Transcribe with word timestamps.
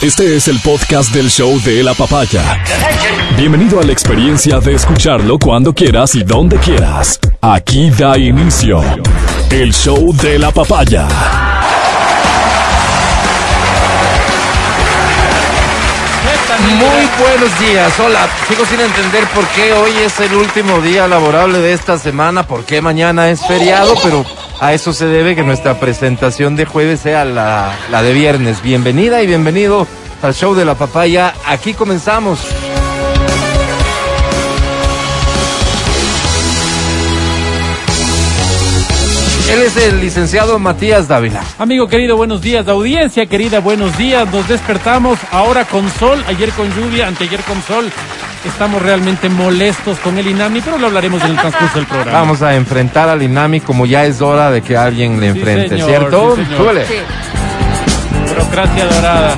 Este 0.00 0.36
es 0.36 0.46
el 0.46 0.60
podcast 0.60 1.12
del 1.12 1.28
show 1.28 1.60
de 1.62 1.82
la 1.82 1.92
papaya. 1.92 2.62
Bienvenido 3.36 3.80
a 3.80 3.82
la 3.82 3.90
experiencia 3.90 4.60
de 4.60 4.74
escucharlo 4.74 5.40
cuando 5.40 5.74
quieras 5.74 6.14
y 6.14 6.22
donde 6.22 6.56
quieras. 6.58 7.18
Aquí 7.40 7.90
da 7.90 8.16
inicio 8.16 8.80
el 9.50 9.74
show 9.74 10.14
de 10.14 10.38
la 10.38 10.52
papaya. 10.52 11.08
Muy 16.76 17.08
buenos 17.18 17.58
días, 17.58 17.98
hola. 17.98 18.28
Sigo 18.46 18.64
sin 18.66 18.78
entender 18.78 19.24
por 19.34 19.48
qué 19.48 19.72
hoy 19.72 19.90
es 20.04 20.20
el 20.20 20.32
último 20.34 20.80
día 20.80 21.08
laborable 21.08 21.58
de 21.58 21.72
esta 21.72 21.98
semana, 21.98 22.46
por 22.46 22.64
qué 22.64 22.80
mañana 22.80 23.30
es 23.30 23.44
feriado, 23.44 23.94
pero 24.04 24.24
a 24.60 24.72
eso 24.72 24.92
se 24.92 25.06
debe 25.06 25.36
que 25.36 25.42
nuestra 25.42 25.78
presentación 25.78 26.56
de 26.56 26.64
jueves 26.64 27.00
sea 27.00 27.24
la, 27.24 27.74
la 27.90 28.02
de 28.02 28.12
viernes. 28.12 28.62
Bienvenida 28.62 29.22
y 29.22 29.26
bienvenido 29.26 29.86
al 30.22 30.34
show 30.34 30.54
de 30.54 30.64
la 30.64 30.74
papaya. 30.74 31.34
Aquí 31.46 31.74
comenzamos. 31.74 32.40
Él 39.50 39.62
es 39.62 39.76
el 39.78 40.00
licenciado 40.00 40.58
Matías 40.58 41.08
Dávila. 41.08 41.42
Amigo 41.58 41.88
querido, 41.88 42.16
buenos 42.18 42.42
días. 42.42 42.68
Audiencia 42.68 43.24
querida, 43.26 43.60
buenos 43.60 43.96
días. 43.96 44.30
Nos 44.30 44.46
despertamos 44.46 45.18
ahora 45.30 45.64
con 45.64 45.88
sol, 45.92 46.22
ayer 46.26 46.50
con 46.50 46.68
lluvia, 46.74 47.08
anteayer 47.08 47.40
con 47.40 47.62
sol. 47.62 47.90
Estamos 48.44 48.80
realmente 48.80 49.28
molestos 49.28 49.98
con 49.98 50.16
el 50.16 50.26
INAMI, 50.26 50.60
pero 50.60 50.78
lo 50.78 50.86
hablaremos 50.86 51.22
en 51.22 51.32
el 51.32 51.36
transcurso 51.36 51.74
del 51.76 51.86
programa. 51.86 52.18
Vamos 52.20 52.40
a 52.42 52.54
enfrentar 52.54 53.08
al 53.08 53.22
INAMI 53.22 53.60
como 53.60 53.84
ya 53.84 54.04
es 54.04 54.20
hora 54.20 54.50
de 54.50 54.62
que 54.62 54.76
alguien 54.76 55.20
le 55.20 55.32
Sí, 55.32 55.38
enfrente, 55.38 55.68
señor, 55.70 55.88
¿cierto? 55.88 56.36
sí, 56.36 56.44
señor. 56.44 56.58
Súbele. 56.58 56.86
Burocracia 58.28 58.84
dorada. 58.86 59.36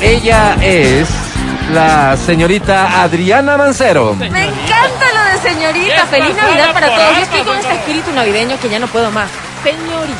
Ella 0.00 0.56
es 0.60 1.08
la 1.72 2.16
señorita 2.16 3.02
Adriana 3.02 3.56
Mancero. 3.56 4.14
Me 4.14 4.26
encanta 4.26 5.06
lo 5.14 5.42
de 5.42 5.48
señorita. 5.50 6.06
Feliz 6.06 6.36
Navidad 6.36 6.72
para 6.72 6.86
todos. 6.88 7.16
Yo 7.16 7.22
estoy 7.22 7.40
con 7.42 7.56
este 7.56 7.74
espíritu 7.74 8.12
navideño 8.12 8.58
que 8.60 8.68
ya 8.68 8.78
no 8.78 8.86
puedo 8.88 9.10
más. 9.12 9.30
Señorita. 9.62 10.18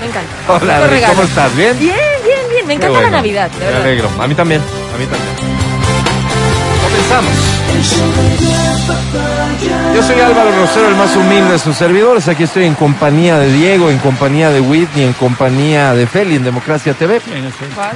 Me 0.00 0.06
encanta. 0.06 0.32
Hola, 0.48 0.76
Adri. 0.84 1.00
¿cómo 1.06 1.22
estás? 1.22 1.54
¿Bien? 1.56 1.78
Bien, 1.78 1.94
bien, 2.24 2.40
bien. 2.50 2.66
Me 2.66 2.74
encanta 2.74 2.90
bueno. 2.98 3.10
la 3.10 3.16
Navidad, 3.18 3.50
de 3.50 3.58
Me 3.60 3.64
verdad. 3.66 3.82
alegro. 3.82 4.10
A 4.20 4.26
mí 4.26 4.34
también. 4.34 4.60
A 4.60 4.98
mí 4.98 5.06
también. 5.06 5.53
Comenzamos. 7.14 7.54
Yo 9.94 10.02
soy 10.02 10.20
Álvaro 10.20 10.50
Rosero, 10.60 10.88
el 10.88 10.96
más 10.96 11.14
humilde 11.16 11.52
de 11.52 11.58
sus 11.58 11.76
servidores. 11.76 12.26
Aquí 12.26 12.42
estoy 12.42 12.64
en 12.64 12.74
compañía 12.74 13.38
de 13.38 13.52
Diego, 13.52 13.90
en 13.90 13.98
compañía 13.98 14.50
de 14.50 14.60
Whitney, 14.60 15.04
en 15.04 15.12
compañía 15.12 15.94
de 15.94 16.06
Feli 16.06 16.36
en 16.36 16.44
Democracia 16.44 16.94
TV. 16.94 17.20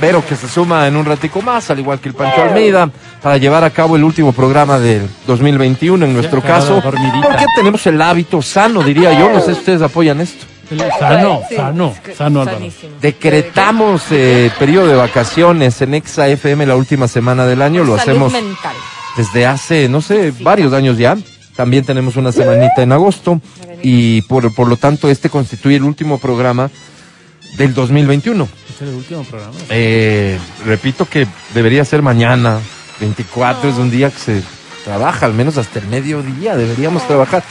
Vero 0.01 0.25
que 0.25 0.37
se 0.37 0.49
suma 0.49 0.87
en 0.87 0.97
un 0.97 1.05
ratico 1.05 1.43
más, 1.43 1.69
al 1.71 1.81
igual 1.81 1.99
que 1.99 2.09
el 2.11 2.15
Pancho 2.15 2.43
Almeida, 2.43 2.89
para 3.21 3.39
llevar 3.39 3.65
a 3.65 3.71
cabo 3.71 3.97
el 3.97 4.05
último 4.05 4.33
programa 4.33 4.79
del 4.79 5.09
2021 5.27 6.05
en 6.05 6.13
nuestro 6.13 6.41
caso. 6.41 6.81
Porque 6.83 7.01
tenemos 7.57 7.85
el 7.87 8.01
hábito 8.01 8.41
sano, 8.41 8.83
diría 8.83 9.13
yo. 9.19 9.31
No 9.31 9.41
sé 9.41 9.47
si 9.55 9.61
ustedes 9.61 9.83
apoyan 9.83 10.21
esto. 10.21 10.47
Sano, 10.99 11.41
Sí, 11.49 11.57
sano, 11.57 11.95
sano, 12.17 12.43
Álvaro. 12.43 12.59
Decretamos 13.01 14.03
eh, 14.11 14.51
periodo 14.59 14.87
de 14.87 14.97
vacaciones 14.97 15.81
en 15.81 15.95
Exa 15.95 16.29
FM 16.29 16.67
la 16.67 16.77
última 16.77 17.09
semana 17.09 17.47
del 17.47 17.63
año. 17.63 17.85
Lo 17.85 17.95
hacemos 17.95 18.31
mental. 18.33 18.75
Desde 19.19 19.45
hace, 19.45 19.89
no 19.91 20.01
sé, 20.01 20.33
varios 20.41 20.73
años 20.73 20.97
ya. 20.97 21.19
También 21.57 21.85
tenemos 21.85 22.17
una 22.17 22.31
semanita 22.33 22.83
en 22.83 22.93
agosto 22.93 23.41
y 23.83 24.23
por, 24.23 24.55
por 24.55 24.69
lo 24.69 24.77
tanto 24.77 25.11
este 25.11 25.29
constituye 25.29 25.77
el 25.77 25.83
último 25.83 26.19
programa 26.19 26.71
del 27.57 27.75
2021. 27.75 28.49
Es 28.77 28.81
el 28.83 28.95
último 28.95 29.25
programa. 29.25 29.55
Eh, 29.69 30.39
repito 30.65 31.05
que 31.07 31.27
debería 31.55 31.85
ser 31.85 32.01
mañana, 32.01 32.61
24 33.01 33.71
es 33.71 33.77
un 33.77 33.91
día 33.91 34.09
que 34.11 34.19
se 34.21 34.43
trabaja, 34.85 35.27
al 35.27 35.35
menos 35.35 35.59
hasta 35.59 35.81
el 35.81 35.89
mediodía 35.89 36.57
deberíamos 36.57 37.05
trabajar. 37.09 37.43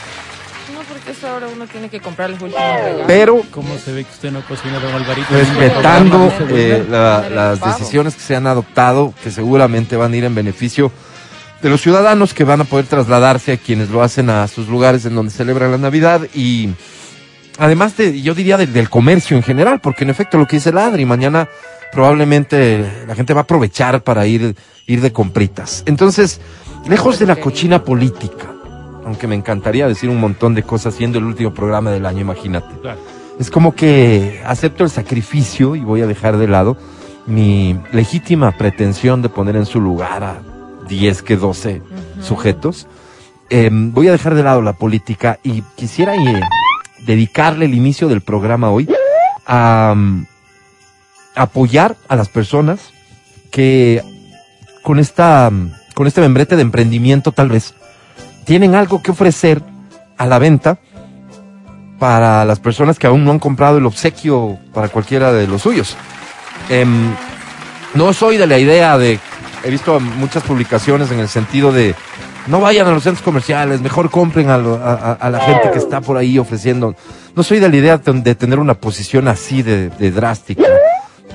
No, 0.72 0.80
porque 0.90 1.10
eso 1.10 1.28
ahora 1.28 1.48
uno 1.54 1.66
tiene 1.66 1.90
que 1.90 2.00
comprar 2.00 2.30
los 2.30 2.40
últimos 2.40 2.64
regalos. 2.66 3.04
Pero 3.06 3.42
¿Cómo 3.50 3.76
se 3.76 3.92
ve 3.92 4.04
que 4.04 4.10
usted 4.10 4.32
no 4.32 4.40
cocina, 4.46 4.78
don 4.78 4.94
Alvarito? 4.94 5.28
respetando 5.30 6.32
eh, 6.48 6.86
la- 6.88 7.28
las 7.28 7.60
decisiones 7.60 8.14
que 8.14 8.22
se 8.22 8.34
han 8.36 8.46
adoptado, 8.46 9.12
que 9.22 9.30
seguramente 9.30 9.96
van 9.98 10.14
a 10.14 10.16
ir 10.16 10.24
en 10.24 10.34
beneficio 10.34 10.90
de 11.62 11.68
los 11.68 11.80
ciudadanos 11.80 12.34
que 12.34 12.44
van 12.44 12.60
a 12.60 12.64
poder 12.64 12.86
trasladarse 12.86 13.52
a 13.52 13.56
quienes 13.56 13.90
lo 13.90 14.02
hacen 14.02 14.30
a 14.30 14.46
sus 14.46 14.68
lugares 14.68 15.04
en 15.04 15.14
donde 15.14 15.32
celebran 15.32 15.70
la 15.70 15.78
Navidad 15.78 16.22
y 16.34 16.70
además 17.58 17.96
de, 17.96 18.22
yo 18.22 18.34
diría 18.34 18.56
del, 18.56 18.72
del 18.72 18.88
comercio 18.88 19.36
en 19.36 19.42
general, 19.42 19.80
porque 19.80 20.04
en 20.04 20.10
efecto 20.10 20.38
lo 20.38 20.46
que 20.46 20.56
dice 20.56 20.70
el 20.70 20.78
Adri, 20.78 21.04
mañana 21.04 21.48
probablemente 21.92 23.04
la 23.06 23.14
gente 23.14 23.34
va 23.34 23.40
a 23.40 23.42
aprovechar 23.42 24.02
para 24.02 24.26
ir, 24.26 24.54
ir 24.86 25.00
de 25.00 25.12
compritas. 25.12 25.82
Entonces, 25.86 26.40
lejos 26.88 27.18
de 27.18 27.26
la 27.26 27.36
cochina 27.36 27.82
política, 27.82 28.52
aunque 29.04 29.26
me 29.26 29.34
encantaría 29.34 29.88
decir 29.88 30.10
un 30.10 30.20
montón 30.20 30.54
de 30.54 30.62
cosas 30.62 30.94
siendo 30.94 31.18
el 31.18 31.24
último 31.24 31.52
programa 31.52 31.90
del 31.90 32.06
año, 32.06 32.20
imagínate. 32.20 32.68
Es 33.40 33.50
como 33.50 33.74
que 33.74 34.42
acepto 34.44 34.84
el 34.84 34.90
sacrificio 34.90 35.76
y 35.76 35.80
voy 35.80 36.02
a 36.02 36.06
dejar 36.06 36.36
de 36.36 36.48
lado 36.48 36.76
mi 37.26 37.78
legítima 37.92 38.52
pretensión 38.52 39.22
de 39.22 39.28
poner 39.28 39.56
en 39.56 39.66
su 39.66 39.80
lugar 39.80 40.24
a 40.24 40.42
10 40.88 41.22
que 41.22 41.36
12 41.36 41.82
sujetos. 42.22 42.86
Eh, 43.50 43.70
voy 43.72 44.08
a 44.08 44.12
dejar 44.12 44.34
de 44.34 44.42
lado 44.42 44.60
la 44.62 44.74
política 44.74 45.38
y 45.42 45.62
quisiera 45.76 46.14
eh, 46.16 46.40
dedicarle 47.06 47.64
el 47.64 47.74
inicio 47.74 48.08
del 48.08 48.20
programa 48.20 48.70
hoy 48.70 48.88
a 49.46 49.94
mm, 49.96 50.26
apoyar 51.34 51.96
a 52.08 52.16
las 52.16 52.28
personas 52.28 52.92
que 53.50 54.02
con 54.82 54.98
esta 54.98 55.50
mm, 55.50 55.72
con 55.94 56.06
este 56.06 56.20
membrete 56.20 56.56
de 56.56 56.62
emprendimiento 56.62 57.32
tal 57.32 57.48
vez 57.48 57.74
tienen 58.44 58.74
algo 58.74 59.02
que 59.02 59.10
ofrecer 59.10 59.62
a 60.16 60.26
la 60.26 60.38
venta 60.38 60.78
para 61.98 62.44
las 62.44 62.60
personas 62.60 62.98
que 62.98 63.06
aún 63.06 63.24
no 63.24 63.30
han 63.30 63.38
comprado 63.38 63.78
el 63.78 63.86
obsequio 63.86 64.58
para 64.72 64.88
cualquiera 64.88 65.32
de 65.32 65.46
los 65.46 65.62
suyos. 65.62 65.96
Em, 66.68 67.12
no 67.94 68.12
soy 68.12 68.36
de 68.36 68.46
la 68.46 68.58
idea 68.58 68.96
de, 68.98 69.18
he 69.68 69.70
visto 69.70 70.00
muchas 70.00 70.42
publicaciones 70.44 71.10
en 71.10 71.20
el 71.20 71.28
sentido 71.28 71.72
de, 71.72 71.94
no 72.46 72.58
vayan 72.58 72.86
a 72.86 72.90
los 72.90 73.02
centros 73.02 73.22
comerciales, 73.22 73.82
mejor 73.82 74.10
compren 74.10 74.48
a, 74.48 74.56
la 74.58 75.40
gente 75.40 75.70
que 75.70 75.78
está 75.78 76.00
por 76.00 76.16
ahí 76.16 76.38
ofreciendo. 76.38 76.94
No 77.36 77.42
soy 77.42 77.60
de 77.60 77.68
la 77.68 77.76
idea 77.76 77.98
de, 77.98 78.34
tener 78.34 78.58
una 78.58 78.72
posición 78.72 79.28
así 79.28 79.62
de, 79.62 79.90
drástica. 80.10 80.64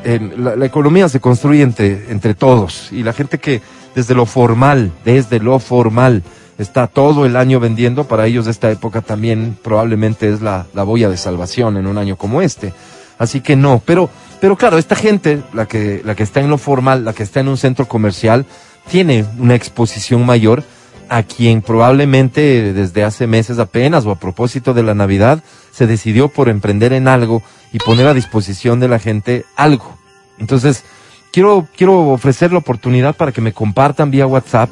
Em, 0.04 0.32
la, 0.36 0.66
economía 0.66 1.08
se 1.10 1.20
construye 1.20 1.62
entre, 1.62 2.12
entre 2.12 2.34
todos 2.34 2.92
y 2.92 3.04
la 3.04 3.14
gente 3.14 3.38
que 3.38 3.62
desde 3.94 4.16
lo 4.16 4.26
formal, 4.26 4.92
desde 5.06 5.40
lo 5.40 5.60
formal, 5.60 6.24
está 6.58 6.88
todo 6.88 7.28
el 7.28 7.36
año 7.36 7.60
vendiendo, 7.60 8.06
para 8.06 8.26
ellos 8.26 8.48
esta 8.48 8.72
época 8.72 9.02
también 9.02 9.56
probablemente 9.62 10.28
es 10.28 10.42
la, 10.42 10.66
la 10.74 10.82
boya 10.82 11.08
de 11.08 11.18
salvación 11.18 11.78
en 11.78 11.86
un 11.86 12.00
año 12.00 12.16
como 12.16 12.42
este. 12.42 12.74
Así 13.20 13.42
que 13.42 13.56
no, 13.56 13.80
pero, 13.86 14.10
pero 14.44 14.58
claro, 14.58 14.78
esta 14.78 14.98
gente, 14.98 15.42
la 15.54 15.68
que, 15.68 16.02
la 16.04 16.16
que 16.16 16.24
está 16.24 16.42
en 16.42 16.50
lo 16.50 16.58
formal, 16.58 17.06
la 17.06 17.14
que 17.14 17.24
está 17.24 17.40
en 17.40 17.48
un 17.48 17.56
centro 17.56 17.88
comercial, 17.88 18.46
tiene 18.92 19.26
una 19.38 19.56
exposición 19.56 20.26
mayor 20.26 20.66
a 21.08 21.24
quien 21.24 21.62
probablemente 21.62 22.74
desde 22.74 23.06
hace 23.06 23.26
meses 23.26 23.58
apenas 23.58 24.06
o 24.06 24.12
a 24.12 24.20
propósito 24.20 24.74
de 24.74 24.84
la 24.84 24.96
Navidad 24.96 25.42
se 25.72 25.88
decidió 25.88 26.28
por 26.28 26.50
emprender 26.50 26.92
en 26.92 27.08
algo 27.08 27.42
y 27.72 27.80
poner 27.80 28.06
a 28.06 28.14
disposición 28.14 28.82
de 28.82 28.90
la 28.90 29.00
gente 29.00 29.46
algo. 29.56 29.98
Entonces, 30.38 30.84
quiero, 31.32 31.66
quiero 31.78 32.10
ofrecer 32.10 32.52
la 32.52 32.58
oportunidad 32.58 33.16
para 33.16 33.32
que 33.32 33.40
me 33.40 33.54
compartan 33.54 34.12
vía 34.12 34.28
WhatsApp 34.28 34.70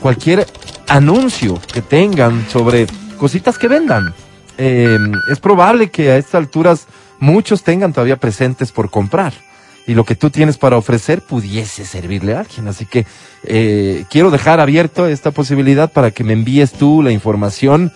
cualquier 0.00 0.48
anuncio 0.88 1.60
que 1.72 1.80
tengan 1.80 2.44
sobre 2.50 2.88
cositas 3.16 3.56
que 3.56 3.68
vendan. 3.68 4.12
Eh, 4.58 4.98
es 5.30 5.38
probable 5.38 5.90
que 5.90 6.10
a 6.10 6.16
estas 6.16 6.34
alturas 6.34 6.88
muchos 7.18 7.62
tengan 7.62 7.92
todavía 7.92 8.16
presentes 8.16 8.72
por 8.72 8.90
comprar 8.90 9.32
y 9.86 9.94
lo 9.94 10.04
que 10.04 10.16
tú 10.16 10.30
tienes 10.30 10.58
para 10.58 10.76
ofrecer 10.76 11.22
pudiese 11.22 11.84
servirle 11.84 12.34
a 12.34 12.40
alguien. 12.40 12.66
Así 12.68 12.86
que 12.86 13.06
eh, 13.44 14.04
quiero 14.10 14.30
dejar 14.30 14.58
abierto 14.58 15.06
esta 15.06 15.30
posibilidad 15.30 15.90
para 15.90 16.10
que 16.10 16.24
me 16.24 16.32
envíes 16.32 16.72
tú 16.72 17.02
la 17.02 17.12
información 17.12 17.92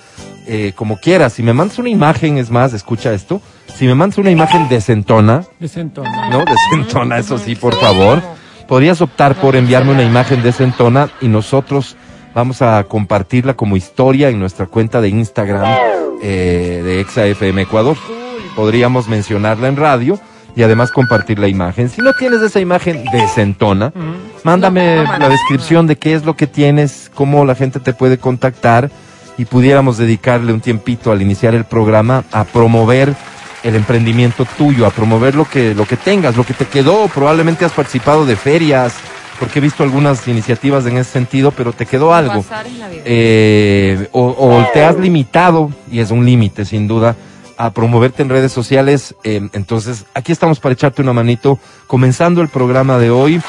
eh, 0.46 0.72
como 0.76 0.98
quieras. 0.98 1.32
Si 1.32 1.42
me 1.42 1.52
mandas 1.52 1.78
una 1.78 1.88
imagen, 1.88 2.38
es 2.38 2.50
más, 2.50 2.72
escucha 2.72 3.12
esto. 3.12 3.42
Si 3.76 3.86
me 3.86 3.94
mandas 3.94 4.18
una 4.18 4.30
imagen 4.30 4.68
desentona, 4.68 5.44
Desentona. 5.58 6.30
¿no? 6.30 6.44
Desentona, 6.44 7.18
eso 7.18 7.38
sí, 7.38 7.56
por 7.56 7.74
favor. 7.74 8.22
Podrías 8.68 9.00
optar 9.00 9.34
por 9.34 9.56
enviarme 9.56 9.90
una 9.90 10.04
imagen 10.04 10.42
desentona 10.44 11.10
y 11.20 11.26
nosotros 11.26 11.96
vamos 12.34 12.62
a 12.62 12.84
compartirla 12.84 13.54
como 13.54 13.76
historia 13.76 14.28
en 14.28 14.38
nuestra 14.38 14.66
cuenta 14.66 15.00
de 15.00 15.08
Instagram 15.08 15.66
eh, 16.22 16.80
de 16.84 17.00
ExaFM 17.00 17.62
Ecuador. 17.62 17.96
Podríamos 18.56 19.08
mencionarla 19.08 19.68
en 19.68 19.76
radio 19.76 20.18
y 20.56 20.62
además 20.62 20.90
compartir 20.90 21.38
la 21.38 21.48
imagen. 21.48 21.88
Si 21.88 22.00
no 22.00 22.12
tienes 22.14 22.42
esa 22.42 22.60
imagen 22.60 23.04
desentona, 23.12 23.92
mándame 24.42 24.96
No, 24.96 25.04
no 25.04 25.18
la 25.18 25.28
descripción 25.28 25.86
de 25.86 25.96
qué 25.96 26.14
es 26.14 26.24
lo 26.24 26.36
que 26.36 26.46
tienes, 26.46 27.10
cómo 27.14 27.44
la 27.44 27.54
gente 27.54 27.80
te 27.80 27.92
puede 27.92 28.18
contactar 28.18 28.90
y 29.38 29.44
pudiéramos 29.44 29.96
dedicarle 29.96 30.52
un 30.52 30.60
tiempito 30.60 31.12
al 31.12 31.22
iniciar 31.22 31.54
el 31.54 31.64
programa 31.64 32.24
a 32.32 32.44
promover 32.44 33.14
el 33.62 33.76
emprendimiento 33.76 34.44
tuyo, 34.56 34.86
a 34.86 34.90
promover 34.90 35.34
lo 35.34 35.44
que, 35.44 35.74
lo 35.74 35.86
que 35.86 35.96
tengas, 35.96 36.36
lo 36.36 36.44
que 36.44 36.54
te 36.54 36.66
quedó. 36.66 37.08
Probablemente 37.08 37.64
has 37.64 37.72
participado 37.72 38.26
de 38.26 38.36
ferias, 38.36 38.94
porque 39.38 39.58
he 39.58 39.62
visto 39.62 39.82
algunas 39.82 40.26
iniciativas 40.28 40.84
en 40.86 40.96
ese 40.98 41.10
sentido, 41.10 41.50
pero 41.50 41.72
te 41.72 41.86
quedó 41.86 42.12
algo. 42.12 42.44
Eh, 43.04 44.08
o, 44.12 44.28
o 44.28 44.66
te 44.72 44.84
has 44.84 44.98
limitado, 44.98 45.70
y 45.90 46.00
es 46.00 46.10
un 46.10 46.24
límite 46.24 46.64
sin 46.64 46.86
duda, 46.88 47.16
a 47.66 47.70
promoverte 47.72 48.22
en 48.22 48.28
redes 48.30 48.52
sociales. 48.52 49.14
eh, 49.24 49.48
entonces, 49.52 50.06
aquí 50.14 50.32
estamos 50.32 50.60
para 50.60 50.72
echarte 50.72 51.02
una 51.02 51.12
manito, 51.12 51.58
comenzando 51.86 52.40
el 52.42 52.48
programa 52.48 52.98
de 52.98 53.10
hoy. 53.10 53.40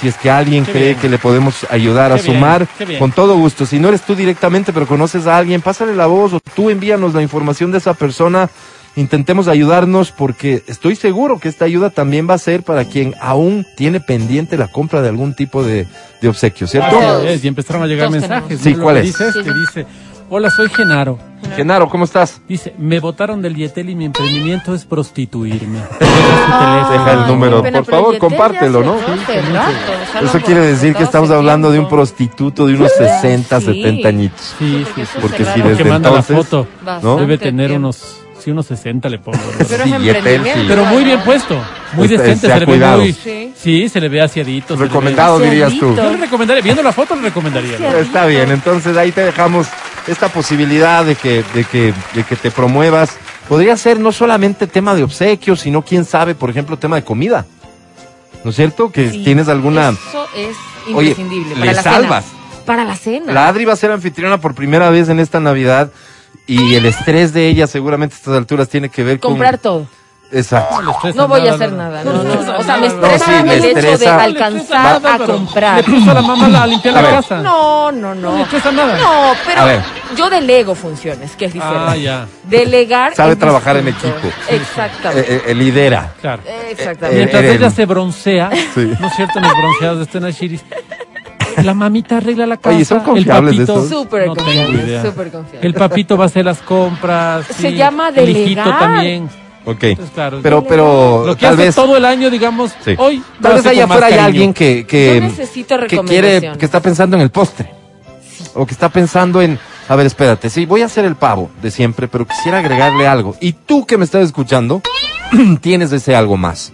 Si 0.00 0.06
es 0.08 0.16
que 0.16 0.30
alguien 0.30 0.64
Qué 0.64 0.72
cree 0.72 0.84
bien. 0.90 0.98
que 1.00 1.08
le 1.08 1.18
podemos 1.18 1.66
ayudar 1.70 2.12
a 2.12 2.16
Qué 2.16 2.22
sumar, 2.22 2.66
bien. 2.86 2.98
con 3.00 3.10
todo 3.12 3.36
gusto. 3.36 3.66
Si 3.66 3.78
no 3.80 3.88
eres 3.88 4.02
tú 4.02 4.14
directamente, 4.14 4.72
pero 4.72 4.86
conoces 4.86 5.26
a 5.26 5.36
alguien, 5.36 5.60
pásale 5.60 5.94
la 5.94 6.06
voz 6.06 6.32
o 6.32 6.40
tú 6.54 6.70
envíanos 6.70 7.14
la 7.14 7.20
información 7.22 7.72
de 7.72 7.78
esa 7.78 7.94
persona. 7.94 8.48
Intentemos 8.96 9.46
ayudarnos 9.48 10.10
porque 10.12 10.62
estoy 10.66 10.96
seguro 10.96 11.38
que 11.38 11.48
esta 11.48 11.64
ayuda 11.64 11.90
también 11.90 12.28
va 12.28 12.34
a 12.34 12.38
ser 12.38 12.62
para 12.62 12.84
quien 12.84 13.14
aún 13.20 13.66
tiene 13.76 14.00
pendiente 14.00 14.56
la 14.56 14.68
compra 14.68 15.02
de 15.02 15.08
algún 15.08 15.34
tipo 15.34 15.62
de, 15.62 15.86
de 16.20 16.28
obsequio, 16.28 16.66
¿cierto? 16.66 16.98
Así 16.98 17.26
es, 17.28 17.44
y 17.44 17.48
empezaron 17.48 17.82
a 17.82 17.86
llegar 17.86 18.08
Todos 18.08 18.20
mensajes. 18.20 18.60
Sí, 18.60 18.74
¿cuál 18.74 18.96
es? 18.98 19.04
Dice 19.04 19.32
Sí, 19.32 19.40
sí. 19.44 19.50
dice, 19.66 19.86
hola, 20.30 20.50
soy 20.50 20.68
Genaro. 20.68 21.18
Genaro, 21.56 21.88
¿cómo 21.88 22.04
estás? 22.04 22.40
Dice, 22.48 22.74
me 22.78 23.00
votaron 23.00 23.40
del 23.42 23.54
Yetel 23.56 23.90
y 23.90 23.94
mi 23.94 24.04
emprendimiento 24.04 24.74
es 24.74 24.84
prostituirme. 24.84 25.78
Deja 26.00 27.12
el 27.12 27.26
número, 27.26 27.62
pena, 27.62 27.78
por 27.78 27.86
pero 27.86 27.96
favor, 27.98 28.18
compártelo, 28.18 28.82
¿no? 28.84 28.96
rato, 28.98 30.26
Eso 30.26 30.40
quiere 30.40 30.60
decir 30.60 30.94
que 30.94 31.02
estamos 31.04 31.30
hablando 31.30 31.70
de 31.70 31.78
un 31.78 31.88
prostituto 31.88 32.66
de 32.66 32.74
unos 32.74 32.92
60, 32.92 33.60
Sí. 33.60 33.66
70 33.66 34.08
añitos. 34.08 34.54
Sí, 34.58 34.84
sí, 34.94 35.02
sí. 35.04 35.18
Porque 35.20 35.44
si 35.44 35.60
Que 35.62 35.68
desde 35.68 35.84
manda 35.84 36.10
la 36.10 36.22
foto. 36.22 36.66
Debe 37.18 37.38
tener 37.38 37.72
unos, 37.72 38.20
sí, 38.38 38.50
unos 38.50 38.66
60 38.66 39.08
le 39.08 39.18
pongo. 39.18 39.38
Pero 39.68 39.84
es 39.84 39.90
Sí, 39.90 39.90
Yetel, 39.98 40.16
emprendimiento. 40.16 40.60
sí. 40.60 40.66
Pero 40.68 40.84
muy 40.86 41.04
bien 41.04 41.20
puesto, 41.24 41.56
muy 41.94 42.04
Este, 42.06 42.18
decente, 42.18 42.46
se 42.48 42.60
le 42.60 42.66
ve 42.78 42.96
muy... 42.96 43.12
Sí. 43.12 43.52
Sí, 43.56 43.88
se 43.88 44.00
le 44.00 44.08
ve 44.08 44.20
aseadito. 44.20 44.76
ve- 44.76 44.86
Recomendado 44.86 45.38
dirías 45.40 45.72
tú. 45.78 45.94
Yo 45.96 46.10
le 46.10 46.16
recomendaría, 46.18 46.62
viendo 46.62 46.82
la 46.82 46.92
foto 46.92 47.16
le 47.16 47.22
recomendaría. 47.22 47.78
Sí. 47.78 47.84
Está 48.00 48.26
bien, 48.26 48.50
entonces 48.50 48.96
ahí 48.96 49.10
te 49.12 49.22
dejamos 49.22 49.66
esta 50.08 50.28
posibilidad 50.28 51.04
de 51.04 51.14
que, 51.14 51.44
de 51.54 51.64
que, 51.64 51.94
de 52.14 52.24
que 52.24 52.36
te 52.36 52.50
promuevas. 52.50 53.16
Podría 53.48 53.76
ser 53.76 53.98
no 53.98 54.12
solamente 54.12 54.66
tema 54.66 54.94
de 54.94 55.02
obsequios, 55.04 55.60
sino 55.60 55.82
quién 55.82 56.04
sabe, 56.04 56.34
por 56.34 56.50
ejemplo, 56.50 56.76
tema 56.78 56.96
de 56.96 57.04
comida. 57.04 57.46
¿No 58.44 58.50
es 58.50 58.56
cierto? 58.56 58.90
Que 58.92 59.10
Sí, 59.10 59.24
tienes 59.24 59.48
alguna... 59.48 59.90
Eso 59.90 60.26
es 60.36 60.56
Oye, 60.94 61.10
imprescindible. 61.10 61.54
le 61.54 61.60
para 61.60 61.72
la 61.72 61.82
salvas. 61.82 62.24
Cena. 62.24 62.64
Para 62.66 62.84
la 62.84 62.96
cena. 62.96 63.32
La 63.32 63.48
Adri 63.48 63.64
va 63.64 63.72
a 63.72 63.76
ser 63.76 63.90
anfitriona 63.90 64.38
por 64.40 64.54
primera 64.54 64.90
vez 64.90 65.08
en 65.08 65.18
esta 65.18 65.40
Navidad 65.40 65.90
y 66.46 66.74
el 66.74 66.84
estrés 66.86 67.32
de 67.32 67.48
ella 67.48 67.66
seguramente 67.66 68.14
a 68.14 68.18
estas 68.18 68.34
alturas 68.36 68.68
tiene 68.68 68.88
que 68.90 69.02
ver 69.02 69.18
con... 69.20 69.32
Comprar 69.32 69.58
todo. 69.58 69.86
Exacto. 70.30 70.80
estresa 70.90 71.16
No 71.16 71.28
voy 71.28 71.40
a 71.40 71.44
nada, 71.44 71.54
hacer 71.54 71.70
no. 71.72 71.76
nada. 71.78 72.04
No 72.04 72.12
No, 72.12 72.22
no, 72.24 72.42
no. 72.42 72.58
O 72.58 72.62
sea, 72.62 72.76
me 72.76 72.88
nada. 72.88 73.00
No, 73.00 73.06
estresa 73.06 73.24
sí, 73.26 73.48
el 73.50 73.64
hecho 73.78 73.98
de 73.98 74.06
alcanzar 74.08 75.04
Va, 75.04 75.14
a 75.14 75.18
pero 75.18 75.32
comprar. 75.32 75.76
Le 75.78 75.82
puso 75.84 76.10
a 76.10 76.14
la 76.14 76.22
mamá 76.22 76.48
la- 76.48 76.62
a 76.62 76.66
limpiar 76.66 76.98
A 76.98 77.02
la 77.02 77.10
casa. 77.10 77.38
No, 77.42 77.90
no, 77.92 78.14
no. 78.14 78.30
No 78.32 78.36
le 78.36 78.42
estresa 78.42 78.72
nada. 78.72 78.98
No, 78.98 79.32
pero 79.46 79.60
A 79.62 79.82
yo 80.16 80.28
delego 80.30 80.74
funciones, 80.74 81.34
que 81.36 81.46
es 81.46 81.52
diferente. 81.54 81.84
Ah, 81.88 81.96
ya. 81.96 82.26
Delegar. 82.44 83.14
Sabe 83.14 83.36
trabajar 83.36 83.76
en 83.78 83.86
distinto. 83.86 84.18
equipo. 84.18 84.34
Exactamente. 84.50 85.34
Eh, 85.34 85.42
eh, 85.46 85.54
lidera. 85.54 86.12
Claro. 86.20 86.42
Exactamente. 86.70 87.16
Mientras 87.16 87.42
eh, 87.44 87.54
ella 87.54 87.70
se 87.70 87.86
broncea, 87.86 88.50
Sí. 88.74 88.92
¿no 89.00 89.06
es 89.08 89.14
cierto? 89.16 89.38
En 89.38 89.44
los 89.44 89.52
bronceados 89.56 89.98
de 89.98 90.04
Estena 90.04 90.32
Chiris. 90.32 90.64
La 91.64 91.74
mamita 91.74 92.18
arregla 92.18 92.46
la 92.46 92.56
casa. 92.56 92.76
Oye, 92.76 92.84
¿son 92.84 93.00
confiables 93.00 93.58
el 93.58 93.66
papito? 93.66 93.88
Súper 93.88 94.26
no 94.28 94.34
tengo 94.34 94.46
confiable, 94.46 94.82
idea. 94.84 95.02
súper 95.02 95.30
confiable. 95.32 95.66
El 95.66 95.74
papito 95.74 96.16
va 96.16 96.24
a 96.24 96.26
hacer 96.26 96.44
las 96.44 96.58
compras. 96.60 97.46
Se 97.46 97.70
sí. 97.70 97.74
llama 97.74 98.10
El 98.14 98.28
hijito 98.28 98.60
delegar. 98.62 98.78
también. 98.78 99.28
Ok. 99.64 99.84
Entonces, 99.84 100.14
claro. 100.14 100.40
Pero, 100.42 100.64
pero 100.64 101.24
lo 101.26 101.36
que 101.36 101.42
tal 101.42 101.54
hace 101.54 101.64
vez... 101.64 101.74
todo 101.74 101.96
el 101.96 102.04
año, 102.04 102.30
digamos, 102.30 102.72
Sí. 102.84 102.94
hoy. 102.98 103.22
Tal 103.40 103.54
vez 103.54 103.66
allá 103.66 103.84
afuera 103.84 104.06
hay 104.06 104.14
alguien 104.18 104.54
que, 104.54 104.86
que, 104.86 105.16
Yo 105.16 105.20
necesito 105.22 105.78
que 105.86 105.98
quiere, 106.00 106.52
que 106.58 106.64
está 106.64 106.80
pensando 106.80 107.16
en 107.16 107.22
el 107.22 107.30
postre. 107.30 107.70
O 108.54 108.66
que 108.66 108.72
está 108.72 108.88
pensando 108.88 109.42
en, 109.42 109.58
a 109.88 109.94
ver, 109.96 110.06
espérate, 110.06 110.48
sí, 110.50 110.64
voy 110.66 110.82
a 110.82 110.86
hacer 110.86 111.04
el 111.04 111.16
pavo 111.16 111.50
de 111.60 111.70
siempre, 111.70 112.08
pero 112.08 112.26
quisiera 112.26 112.58
agregarle 112.58 113.06
algo. 113.06 113.36
Y 113.40 113.52
tú 113.52 113.84
que 113.86 113.98
me 113.98 114.04
estás 114.04 114.24
escuchando, 114.24 114.82
tienes 115.60 115.92
ese 115.92 116.16
algo 116.16 116.36
más. 116.36 116.72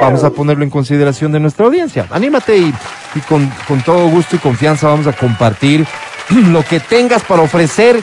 Vamos 0.00 0.24
a 0.24 0.30
ponerlo 0.30 0.64
en 0.64 0.70
consideración 0.70 1.32
de 1.32 1.40
nuestra 1.40 1.66
audiencia. 1.66 2.06
Anímate 2.10 2.56
y, 2.56 2.74
y 3.14 3.20
con, 3.28 3.50
con 3.68 3.82
todo 3.82 4.08
gusto 4.08 4.36
y 4.36 4.38
confianza 4.38 4.88
vamos 4.88 5.06
a 5.06 5.12
compartir 5.12 5.86
lo 6.50 6.62
que 6.64 6.80
tengas 6.80 7.22
para 7.22 7.42
ofrecer 7.42 8.02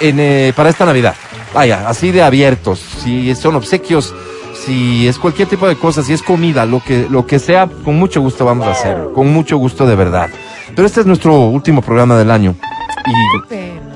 en, 0.00 0.20
eh, 0.20 0.52
para 0.54 0.68
esta 0.70 0.84
Navidad. 0.84 1.14
Vaya, 1.54 1.88
así 1.88 2.10
de 2.10 2.22
abiertos. 2.22 2.80
Si 2.80 3.34
son 3.36 3.54
obsequios, 3.54 4.12
si 4.54 5.06
es 5.06 5.18
cualquier 5.18 5.48
tipo 5.48 5.68
de 5.68 5.76
cosa, 5.76 6.02
si 6.02 6.12
es 6.12 6.22
comida, 6.22 6.66
lo 6.66 6.80
que, 6.82 7.06
lo 7.08 7.26
que 7.26 7.38
sea, 7.38 7.68
con 7.84 7.96
mucho 7.96 8.20
gusto 8.20 8.44
vamos 8.44 8.66
a 8.66 8.72
hacer. 8.72 9.08
Con 9.14 9.32
mucho 9.32 9.56
gusto 9.56 9.86
de 9.86 9.94
verdad. 9.94 10.28
Pero 10.74 10.86
este 10.86 11.00
es 11.00 11.06
nuestro 11.06 11.38
último 11.38 11.80
programa 11.80 12.16
del 12.16 12.30
año. 12.30 12.56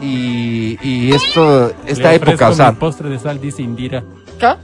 Y, 0.00 0.06
y, 0.06 0.78
y 0.82 1.12
esto, 1.12 1.72
esta 1.86 2.10
Le 2.10 2.16
época, 2.16 2.48
o 2.50 2.54
sea, 2.54 2.72
postre 2.72 3.08
de 3.08 3.18
sal, 3.18 3.40
dice 3.40 3.62
Indira. 3.62 4.04
¿Qué? 4.38 4.54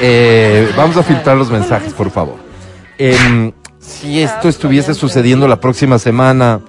eh, 0.00 0.70
vamos 0.76 0.96
a 0.96 1.02
filtrar 1.02 1.36
los 1.36 1.50
mensajes, 1.50 1.92
por 1.94 2.10
favor. 2.10 2.36
Em, 2.98 3.52
si 3.78 4.20
esto 4.20 4.48
estuviese 4.48 4.94
sucediendo 4.94 5.48
la 5.48 5.60
próxima 5.60 5.98
semana, 5.98 6.60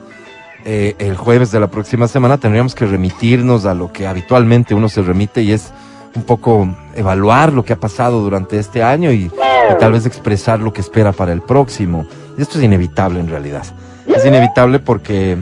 eh, 0.65 0.95
el 0.99 1.15
jueves 1.15 1.51
de 1.51 1.59
la 1.59 1.67
próxima 1.67 2.07
semana, 2.07 2.37
tendríamos 2.37 2.75
que 2.75 2.85
remitirnos 2.85 3.65
a 3.65 3.73
lo 3.73 3.91
que 3.91 4.07
habitualmente 4.07 4.73
uno 4.73 4.89
se 4.89 5.01
remite 5.01 5.41
y 5.41 5.51
es 5.51 5.71
un 6.15 6.23
poco 6.23 6.67
evaluar 6.95 7.53
lo 7.53 7.63
que 7.63 7.73
ha 7.73 7.79
pasado 7.79 8.21
durante 8.21 8.57
este 8.57 8.83
año 8.83 9.11
y, 9.11 9.31
tal 9.79 9.91
vez 9.91 10.05
expresar 10.05 10.59
lo 10.59 10.73
que 10.73 10.81
espera 10.81 11.11
para 11.11 11.33
el 11.33 11.41
próximo. 11.41 12.05
Y 12.37 12.41
esto 12.41 12.57
es 12.57 12.63
inevitable 12.63 13.19
en 13.19 13.27
realidad. 13.27 13.65
Es 14.07 14.25
inevitable 14.25 14.79
porque, 14.79 15.37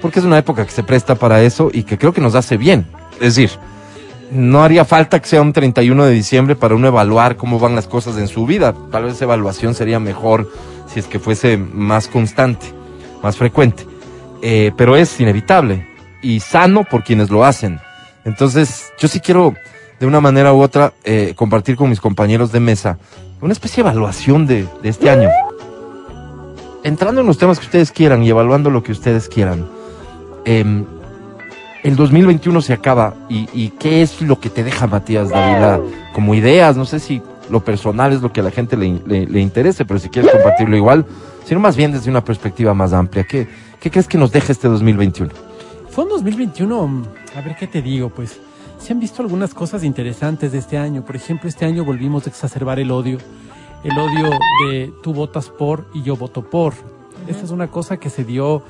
porque 0.00 0.18
es 0.18 0.24
una 0.24 0.38
época 0.38 0.64
que 0.64 0.72
se 0.72 0.82
presta 0.82 1.14
para 1.14 1.42
eso 1.42 1.70
y 1.72 1.82
que 1.82 1.98
creo 1.98 2.12
que 2.12 2.20
nos 2.20 2.34
hace 2.34 2.56
bien. 2.56 2.86
Es 3.20 3.36
decir, 3.36 3.50
no 4.30 4.64
haría 4.64 4.84
falta 4.84 5.20
que 5.20 5.28
sea 5.28 5.42
un 5.42 5.52
31 5.52 6.04
de 6.04 6.12
diciembre 6.12 6.56
para 6.56 6.74
uno 6.74 6.88
evaluar 6.88 7.36
cómo 7.36 7.58
van 7.58 7.74
las 7.74 7.86
cosas 7.86 8.16
en 8.16 8.28
su 8.28 8.46
vida. 8.46 8.74
Tal 8.90 9.04
vez 9.04 9.14
esa 9.14 9.24
evaluación 9.24 9.74
sería 9.74 10.00
mejor 10.00 10.50
si 10.92 11.00
es 11.00 11.06
que 11.06 11.18
fuese 11.18 11.56
más 11.56 12.08
constante, 12.08 12.66
más 13.22 13.36
frecuente. 13.36 13.84
Eh, 14.42 14.72
pero 14.76 14.96
es 14.96 15.18
inevitable 15.20 15.86
y 16.22 16.40
sano 16.40 16.84
por 16.84 17.02
quienes 17.04 17.30
lo 17.30 17.44
hacen. 17.44 17.80
Entonces, 18.24 18.92
yo 18.98 19.08
sí 19.08 19.20
quiero, 19.20 19.54
de 20.00 20.06
una 20.06 20.20
manera 20.20 20.52
u 20.52 20.60
otra, 20.60 20.92
eh, 21.04 21.32
compartir 21.36 21.76
con 21.76 21.88
mis 21.90 22.00
compañeros 22.00 22.52
de 22.52 22.60
mesa 22.60 22.98
una 23.40 23.52
especie 23.52 23.82
de 23.82 23.90
evaluación 23.90 24.46
de, 24.46 24.66
de 24.82 24.88
este 24.88 25.10
año. 25.10 25.28
Entrando 26.82 27.20
en 27.20 27.26
los 27.26 27.38
temas 27.38 27.58
que 27.58 27.66
ustedes 27.66 27.90
quieran 27.90 28.22
y 28.22 28.30
evaluando 28.30 28.70
lo 28.70 28.82
que 28.82 28.92
ustedes 28.92 29.28
quieran. 29.28 29.66
Em, 30.44 30.84
el 31.82 31.96
2021 31.96 32.60
se 32.62 32.72
acaba 32.72 33.14
y, 33.28 33.48
y 33.52 33.70
qué 33.70 34.02
es 34.02 34.20
lo 34.22 34.38
que 34.40 34.50
te 34.50 34.62
deja 34.64 34.86
Matías 34.86 35.28
Davila 35.30 35.80
como 36.14 36.34
ideas, 36.34 36.76
no 36.76 36.84
sé 36.84 36.98
si 37.00 37.20
lo 37.50 37.60
personal 37.60 38.12
es 38.12 38.22
lo 38.22 38.32
que 38.32 38.40
a 38.40 38.44
la 38.44 38.50
gente 38.50 38.76
le, 38.76 39.00
le- 39.06 39.26
le 39.26 39.40
interese, 39.40 39.84
pero 39.84 39.98
si 40.00 40.08
quieres 40.08 40.30
compartirlo 40.32 40.76
igual, 40.76 41.04
sino 41.44 41.60
más 41.60 41.76
bien 41.76 41.92
desde 41.92 42.10
una 42.10 42.24
perspectiva 42.24 42.74
más 42.74 42.92
amplia. 42.92 43.24
¿Qué, 43.24 43.46
qué 43.80 43.90
crees 43.90 44.08
que 44.08 44.18
nos 44.18 44.32
deja 44.32 44.52
este 44.52 44.68
2021? 44.68 45.32
Fue 45.90 46.04
un 46.04 46.10
2021, 46.10 46.86
mm, 46.86 47.04
a 47.36 47.40
ver 47.40 47.56
qué 47.56 47.66
te 47.66 47.82
digo, 47.82 48.10
pues. 48.10 48.40
Se 48.78 48.92
han 48.92 49.00
visto 49.00 49.22
algunas 49.22 49.54
cosas 49.54 49.82
interesantes 49.84 50.52
de 50.52 50.58
este 50.58 50.76
año. 50.76 51.04
Por 51.04 51.16
ejemplo, 51.16 51.48
este 51.48 51.64
año 51.64 51.84
volvimos 51.84 52.26
a 52.26 52.30
exacerbar 52.30 52.78
el 52.78 52.90
odio. 52.90 53.18
El 53.82 53.98
odio 53.98 54.30
de 54.68 54.92
tú 55.02 55.14
votas 55.14 55.48
por 55.48 55.86
y 55.94 56.02
yo 56.02 56.16
voto 56.16 56.42
por. 56.42 56.74
Esta 57.26 57.44
es 57.44 57.50
una 57.50 57.68
cosa 57.68 57.96
que 57.96 58.10
se 58.10 58.24
dio 58.24 58.62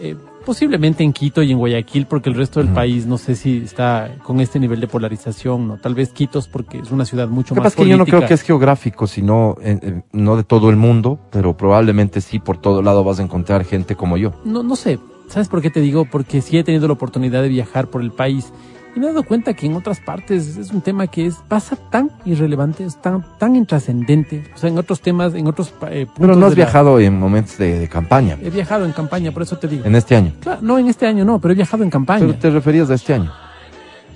eh, 0.00 0.16
posiblemente 0.44 1.02
en 1.02 1.12
Quito 1.12 1.42
y 1.42 1.50
en 1.52 1.58
Guayaquil, 1.58 2.06
porque 2.06 2.28
el 2.28 2.36
resto 2.36 2.60
del 2.60 2.68
país 2.70 3.06
no 3.06 3.18
sé 3.18 3.34
si 3.34 3.58
está 3.58 4.16
con 4.22 4.40
este 4.40 4.60
nivel 4.60 4.80
de 4.80 4.86
polarización, 4.86 5.66
¿no? 5.68 5.76
Tal 5.78 5.94
vez 5.94 6.12
Quito 6.12 6.38
es 6.38 6.46
porque 6.46 6.78
es 6.78 6.90
una 6.90 7.04
ciudad 7.04 7.28
mucho 7.28 7.54
más 7.54 7.64
pasa 7.64 7.68
es 7.68 7.84
que 7.84 7.88
yo 7.88 7.96
no 7.96 8.04
política. 8.04 8.18
creo 8.18 8.28
que 8.28 8.34
es 8.34 8.42
geográfico, 8.42 9.06
sino 9.06 9.56
eh, 9.62 9.78
eh, 9.82 10.02
no 10.12 10.36
de 10.36 10.44
todo 10.44 10.70
el 10.70 10.76
mundo, 10.76 11.18
pero 11.30 11.56
probablemente 11.56 12.20
sí 12.20 12.38
por 12.38 12.58
todo 12.58 12.82
lado 12.82 13.02
vas 13.04 13.18
a 13.20 13.22
encontrar 13.22 13.64
gente 13.64 13.96
como 13.96 14.16
yo. 14.16 14.32
No, 14.44 14.62
no 14.62 14.76
sé. 14.76 14.98
¿Sabes 15.28 15.48
por 15.48 15.62
qué 15.62 15.70
te 15.70 15.80
digo? 15.80 16.04
Porque 16.04 16.42
sí 16.42 16.58
he 16.58 16.64
tenido 16.64 16.86
la 16.86 16.92
oportunidad 16.92 17.42
de 17.42 17.48
viajar 17.48 17.88
por 17.88 18.02
el 18.02 18.12
país 18.12 18.52
y 18.94 19.00
me 19.00 19.06
he 19.06 19.08
dado 19.08 19.22
cuenta 19.24 19.54
que 19.54 19.66
en 19.66 19.74
otras 19.74 20.00
partes 20.00 20.56
es 20.56 20.70
un 20.70 20.80
tema 20.80 21.06
que 21.06 21.26
es 21.26 21.34
pasa 21.48 21.76
tan 21.90 22.10
irrelevante, 22.24 22.84
es 22.84 23.00
tan 23.00 23.24
tan 23.38 23.56
intrascendente. 23.56 24.44
O 24.54 24.58
sea, 24.58 24.70
en 24.70 24.78
otros 24.78 25.00
temas, 25.00 25.34
en 25.34 25.46
otros 25.46 25.72
eh, 25.90 26.06
puntos. 26.06 26.14
Pero 26.20 26.36
no 26.36 26.46
has 26.46 26.52
de 26.52 26.56
la- 26.60 26.64
viajado 26.64 27.00
en 27.00 27.18
momentos 27.18 27.58
de, 27.58 27.78
de 27.78 27.88
campaña, 27.88 28.36
He 28.42 28.50
viajado 28.50 28.84
en 28.84 28.92
campaña, 28.92 29.32
por 29.32 29.42
eso 29.42 29.58
te 29.58 29.68
digo. 29.68 29.84
en 29.84 29.94
este 29.96 30.16
año. 30.16 30.32
Claro, 30.40 30.60
no 30.62 30.78
en 30.78 30.88
este 30.88 31.06
año 31.06 31.24
no, 31.24 31.40
pero 31.40 31.52
he 31.52 31.54
viajado 31.56 31.82
en 31.82 31.90
campaña. 31.90 32.20
Pero 32.26 32.38
te 32.38 32.50
referías 32.50 32.88
a 32.90 32.94
este 32.94 33.14
año. 33.14 33.32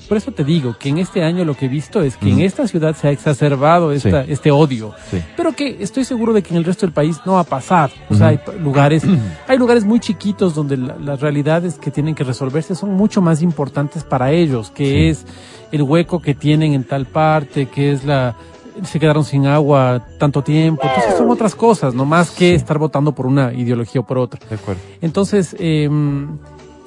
Por 0.09 0.17
eso 0.17 0.33
te 0.33 0.43
digo 0.43 0.77
que 0.79 0.88
en 0.88 0.99
este 0.99 1.23
año 1.23 1.45
lo 1.45 1.55
que 1.55 1.67
he 1.67 1.69
visto 1.69 2.03
es 2.03 2.17
que 2.17 2.31
en 2.31 2.41
esta 2.41 2.67
ciudad 2.67 2.97
se 2.97 3.09
ha 3.09 3.11
exacerbado 3.11 3.93
esta, 3.93 4.25
Sí. 4.25 4.33
este 4.33 4.50
odio, 4.50 4.95
Sí. 5.11 5.23
pero 5.37 5.53
que 5.53 5.77
estoy 5.81 6.05
seguro 6.05 6.33
de 6.33 6.43
que 6.43 6.50
en 6.50 6.57
el 6.57 6.65
resto 6.65 6.87
del 6.87 6.93
país 6.95 7.19
no 7.27 7.35
va 7.35 7.41
a 7.41 7.45
pasar. 7.45 7.91
O 8.09 8.15
sea, 8.15 8.29
hay 8.29 8.41
lugares, 8.61 9.05
hay 9.47 9.59
lugares 9.59 9.85
muy 9.85 10.00
chiquitos 10.00 10.55
donde 10.55 10.77
la- 10.77 10.97
las 10.97 11.21
realidades 11.21 11.75
que 11.79 11.91
tienen 11.91 12.15
que 12.15 12.25
resolverse 12.25 12.75
son 12.75 12.91
mucho 12.95 13.21
más 13.21 13.43
importantes 13.43 14.03
para 14.05 14.33
ellos, 14.33 14.71
que 14.71 14.85
Sí. 14.85 15.07
es 15.09 15.27
el 15.73 15.83
hueco 15.83 16.21
que 16.21 16.35
tienen 16.35 16.73
en 16.73 16.85
tal 16.85 17.07
parte, 17.07 17.67
que 17.67 17.93
es 17.93 18.05
la 18.05 18.35
se 18.85 19.00
quedaron 19.00 19.25
sin 19.25 19.45
agua 19.47 20.07
tanto 20.21 20.43
tiempo. 20.43 20.83
Entonces 20.87 21.17
son 21.19 21.29
otras 21.31 21.57
cosas, 21.57 21.95
no 21.95 22.05
más 22.05 22.31
que 22.31 22.55
estar 22.55 22.79
votando 22.79 23.12
por 23.12 23.27
una 23.27 23.53
ideología 23.53 24.00
o 24.03 24.07
por 24.07 24.19
otra. 24.19 24.38
De 24.49 24.55
acuerdo. 24.55 24.81
Entonces, 25.00 25.57
eh, 25.59 25.88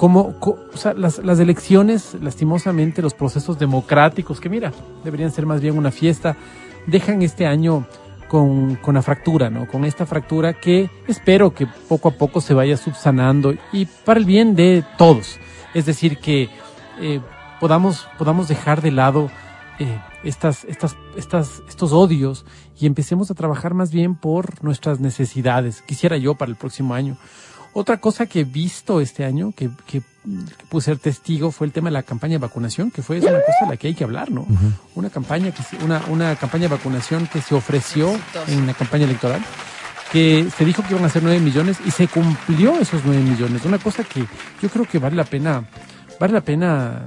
como, 0.02 0.40
co- 0.40 0.58
o 0.74 0.78
sea, 0.78 0.96
las, 0.96 1.20
las 1.20 1.40
elecciones, 1.40 2.16
lastimosamente, 2.20 3.04
los 3.04 3.14
procesos 3.14 3.60
democráticos, 3.60 4.40
que 4.40 4.50
mira, 4.50 4.72
deberían 5.04 5.32
ser 5.32 5.46
más 5.46 5.62
bien 5.62 5.78
una 5.78 5.92
fiesta, 5.92 6.36
dejan 6.88 7.22
este 7.22 7.46
año 7.46 7.86
con, 8.28 8.78
con 8.78 8.96
la 8.96 9.04
fractura, 9.04 9.52
¿no? 9.52 9.68
Con 9.68 9.86
esta 9.86 10.08
fractura 10.08 10.60
que 10.60 10.90
espero 11.08 11.54
que 11.54 11.68
poco 11.88 12.10
a 12.10 12.14
poco 12.14 12.42
se 12.42 12.56
vaya 12.56 12.78
subsanando 12.78 13.54
y 13.72 13.86
para 13.86 14.20
el 14.20 14.26
bien 14.26 14.56
de 14.56 14.84
todos. 14.98 15.38
Es 15.76 15.86
decir, 15.86 16.18
que 16.18 16.50
eh, 17.00 17.22
podamos, 17.60 18.08
podamos 18.18 18.48
dejar 18.48 18.82
de 18.82 18.90
lado 18.90 19.30
eh, 19.78 20.00
estas, 20.24 20.64
estas, 20.66 20.96
estas, 21.16 21.62
estos 21.70 21.94
odios 21.94 22.44
y 22.80 22.88
empecemos 22.88 23.30
a 23.30 23.36
trabajar 23.36 23.76
más 23.76 23.92
bien 23.92 24.16
por 24.16 24.64
nuestras 24.64 25.00
necesidades. 25.00 25.84
Quisiera 25.84 26.18
yo 26.18 26.34
para 26.34 26.50
el 26.50 26.58
próximo 26.58 26.96
año. 26.96 27.18
Otra 27.74 27.98
cosa 27.98 28.26
que 28.26 28.42
he 28.42 28.44
visto 28.44 29.00
este 29.00 29.24
año, 29.24 29.54
que, 29.56 29.70
que, 29.86 30.02
que 30.02 30.66
pude 30.70 30.82
ser 30.84 30.98
testigo, 31.00 31.52
fue 31.52 31.68
el 31.68 31.74
tema 31.74 31.90
de 31.90 31.94
la 31.94 32.04
campaña 32.04 32.34
de 32.34 32.40
vacunación, 32.40 32.92
que 32.92 33.02
fue 33.02 33.18
es 33.18 33.24
una 33.24 33.40
cosa 33.40 33.58
de 33.66 33.70
la 33.72 33.78
que 33.78 33.88
hay 33.88 33.94
que 33.94 34.04
hablar, 34.04 34.30
¿no? 34.30 34.46
Una 34.96 35.10
campaña 35.10 35.52
que 35.52 35.64
se- 35.64 35.78
una, 35.84 36.02
una 36.10 36.36
campaña 36.36 36.64
de 36.64 36.76
vacunación 36.76 37.28
que 37.32 37.42
se 37.42 37.56
ofreció 37.56 38.12
Exitosa. 38.14 38.52
en 38.52 38.68
la 38.68 38.74
campaña 38.74 39.06
electoral, 39.06 39.42
que 40.12 40.48
se 40.58 40.66
dijo 40.66 40.84
que 40.84 40.94
iban 40.94 41.06
a 41.06 41.10
ser 41.10 41.24
nueve 41.24 41.40
millones 41.40 41.78
y 41.86 41.92
se 41.92 42.10
cumplió 42.10 42.78
esos 42.78 43.02
nueve 43.06 43.24
millones. 43.24 43.64
Una 43.64 43.80
cosa 43.80 44.04
que 44.04 44.26
yo 44.62 44.70
creo 44.70 44.86
que 44.86 45.00
vale 45.00 45.16
la 45.16 45.24
pena, 45.24 45.64
vale 46.20 46.34
la 46.34 46.42
pena, 46.42 47.04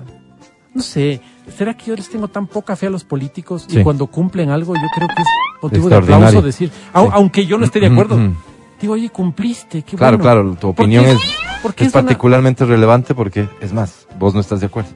no 0.72 0.82
sé, 0.82 1.20
¿será 1.56 1.76
que 1.76 1.84
yo 1.86 1.96
les 1.96 2.08
tengo 2.08 2.28
tan 2.28 2.46
poca 2.46 2.74
fe 2.74 2.86
a 2.86 2.90
los 2.90 3.04
políticos 3.04 3.66
y 3.68 3.82
cuando 3.82 4.06
cumplen 4.06 4.48
algo 4.48 4.74
yo 4.74 4.88
creo 4.96 5.08
que 5.08 5.20
es 5.20 5.28
motivo 5.62 5.88
de 5.90 5.96
aplauso 5.96 6.40
decir, 6.40 6.70
Sí. 6.70 6.74
aunque 6.94 7.44
yo 7.44 7.58
no 7.58 7.66
esté 7.66 7.80
de 7.80 7.88
acuerdo, 7.88 8.16
Ujú. 8.16 8.34
Digo, 8.84 8.94
oye, 8.94 9.08
cumpliste, 9.10 9.82
qué 9.82 9.96
Claro, 9.96 10.18
bueno. 10.18 10.22
claro, 10.50 10.56
tu 10.60 10.68
opinión 10.68 11.04
es, 11.06 11.18
porque 11.62 11.84
es 11.84 11.92
una- 11.94 12.02
particularmente 12.02 12.64
relevante 12.66 13.14
porque, 13.14 13.48
es 13.60 13.72
más, 13.72 14.06
vos 14.18 14.34
no 14.34 14.40
estás 14.40 14.60
de 14.60 14.66
acuerdo. 14.66 14.90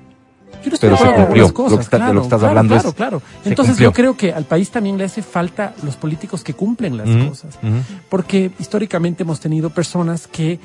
Yo 0.63 0.71
no 0.71 0.75
estoy 0.75 0.89
Pero 0.89 0.93
de 0.93 0.97
se 0.99 1.03
acuerdo 1.05 1.15
con 1.17 1.25
cumplió. 1.27 1.55
cosas, 1.55 1.71
Lo 1.73 1.79
que 1.79 1.83
está- 1.85 1.97
de 1.97 2.01
lo 2.03 2.07
claro, 2.07 2.21
que 2.21 2.25
estás 2.27 2.39
claro, 2.41 2.49
hablando 2.51 2.75
es- 2.77 2.83
claro, 2.83 2.95
claro. 2.97 3.23
se 3.43 3.49
Entonces 3.49 3.77
yo 3.79 3.93
creo 3.93 4.17
que 4.17 4.33
al 4.33 4.45
país 4.45 4.71
también 4.71 4.99
le 4.99 5.05
hace 5.05 5.23
falta 5.23 5.73
los 5.85 5.97
políticos 5.97 6.43
que 6.45 6.53
cumplen 6.55 6.97
las 6.99 7.09
cosas. 7.29 7.59
Porque 8.11 8.51
históricamente 8.59 9.23
hemos 9.23 9.41
tenido 9.41 9.71
personas 9.71 10.27
que 10.27 10.59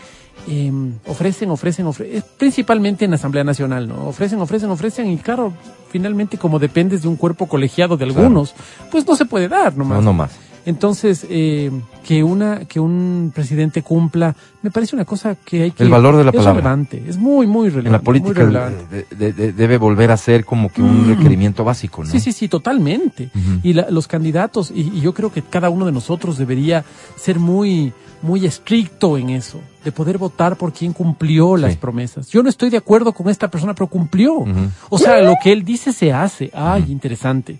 eh, 0.47 0.71
ofrecen, 1.05 1.51
ofrecen, 1.51 1.85
ofrecen, 1.85 2.23
principalmente 2.37 3.05
en 3.05 3.11
la 3.11 3.15
Asamblea 3.15 3.43
Nacional, 3.45 3.87
¿no? 3.87 4.07
Ofrecen, 4.07 4.41
ofrecen, 4.41 4.69
ofrecen 4.71 5.09
y 5.11 5.17
claro, 5.17 5.53
finalmente 5.89 6.37
como 6.39 6.57
dependes 6.59 7.03
de 7.03 7.07
un 7.07 7.15
cuerpo 7.15 7.47
colegiado 7.47 7.95
de 7.95 8.03
algunos, 8.05 8.53
pues 8.91 9.07
no 9.07 9.15
se 9.15 9.23
puede 9.25 9.47
dar 9.47 9.77
nomás. 9.77 9.99
No, 9.99 10.05
no 10.05 10.13
más. 10.13 10.31
Entonces, 10.65 11.25
eh, 11.29 11.72
que 12.05 12.24
una 12.24 12.65
que 12.65 12.79
un 12.79 13.32
presidente 13.36 13.82
cumpla, 13.82 14.36
me 14.62 14.72
parece 14.72 14.96
una 14.96 15.03
cosa 15.05 15.36
que 15.36 15.63
hay 15.63 15.72
que... 15.72 15.84
El 15.84 15.89
valor 15.89 16.15
de 16.15 16.24
la 16.24 16.29
es 16.29 16.36
palabra. 16.38 16.53
relevante, 16.62 17.03
es 17.08 17.17
muy, 17.17 17.48
muy 17.48 17.67
relevante. 17.70 17.88
En 17.89 17.91
la 17.93 18.00
política 18.01 18.43
relevante. 18.43 19.05
de- 19.10 19.15
de- 19.17 19.34
de- 19.34 19.53
debe 19.53 19.77
volver 19.77 20.12
a 20.12 20.17
ser 20.17 20.46
como 20.46 20.70
que 20.72 20.82
un 20.82 21.05
Mm. 21.08 21.15
requerimiento 21.17 21.63
básico, 21.63 22.03
¿no? 22.03 22.10
Sí, 22.10 22.20
sí, 22.20 22.32
sí, 22.32 22.48
totalmente. 22.48 23.29
Y 23.62 23.74
la- 23.74 23.89
los 23.89 24.08
candidatos, 24.08 24.72
y, 24.74 24.82
y 24.98 25.01
yo 25.01 25.13
creo 25.13 25.32
que 25.34 25.41
cada 25.41 25.70
uno 25.70 25.86
de 25.86 25.91
nosotros 25.91 26.38
debería 26.38 26.86
ser 27.17 27.39
muy, 27.39 27.91
muy 28.22 28.46
estricto 28.46 29.17
en 29.17 29.32
eso, 29.32 29.60
de 29.84 29.91
poder 29.91 30.17
votar 30.17 30.55
por 30.55 30.72
quien 30.72 30.93
cumplió 30.93 31.58
las 31.58 31.74
Sí. 31.74 31.77
promesas. 31.77 32.29
Yo 32.29 32.41
no 32.41 32.48
estoy 32.48 32.70
de 32.70 32.77
acuerdo 32.77 33.12
con 33.12 33.27
esta 33.29 33.50
persona, 33.50 33.74
pero 33.75 33.88
cumplió. 33.88 34.46
O 34.89 34.98
sea, 34.98 35.22
lo 35.22 35.36
que 35.43 35.51
él 35.51 35.65
dice 35.65 35.91
se 35.91 36.13
hace. 36.13 36.50
Ay, 36.53 36.86
interesante. 36.89 37.60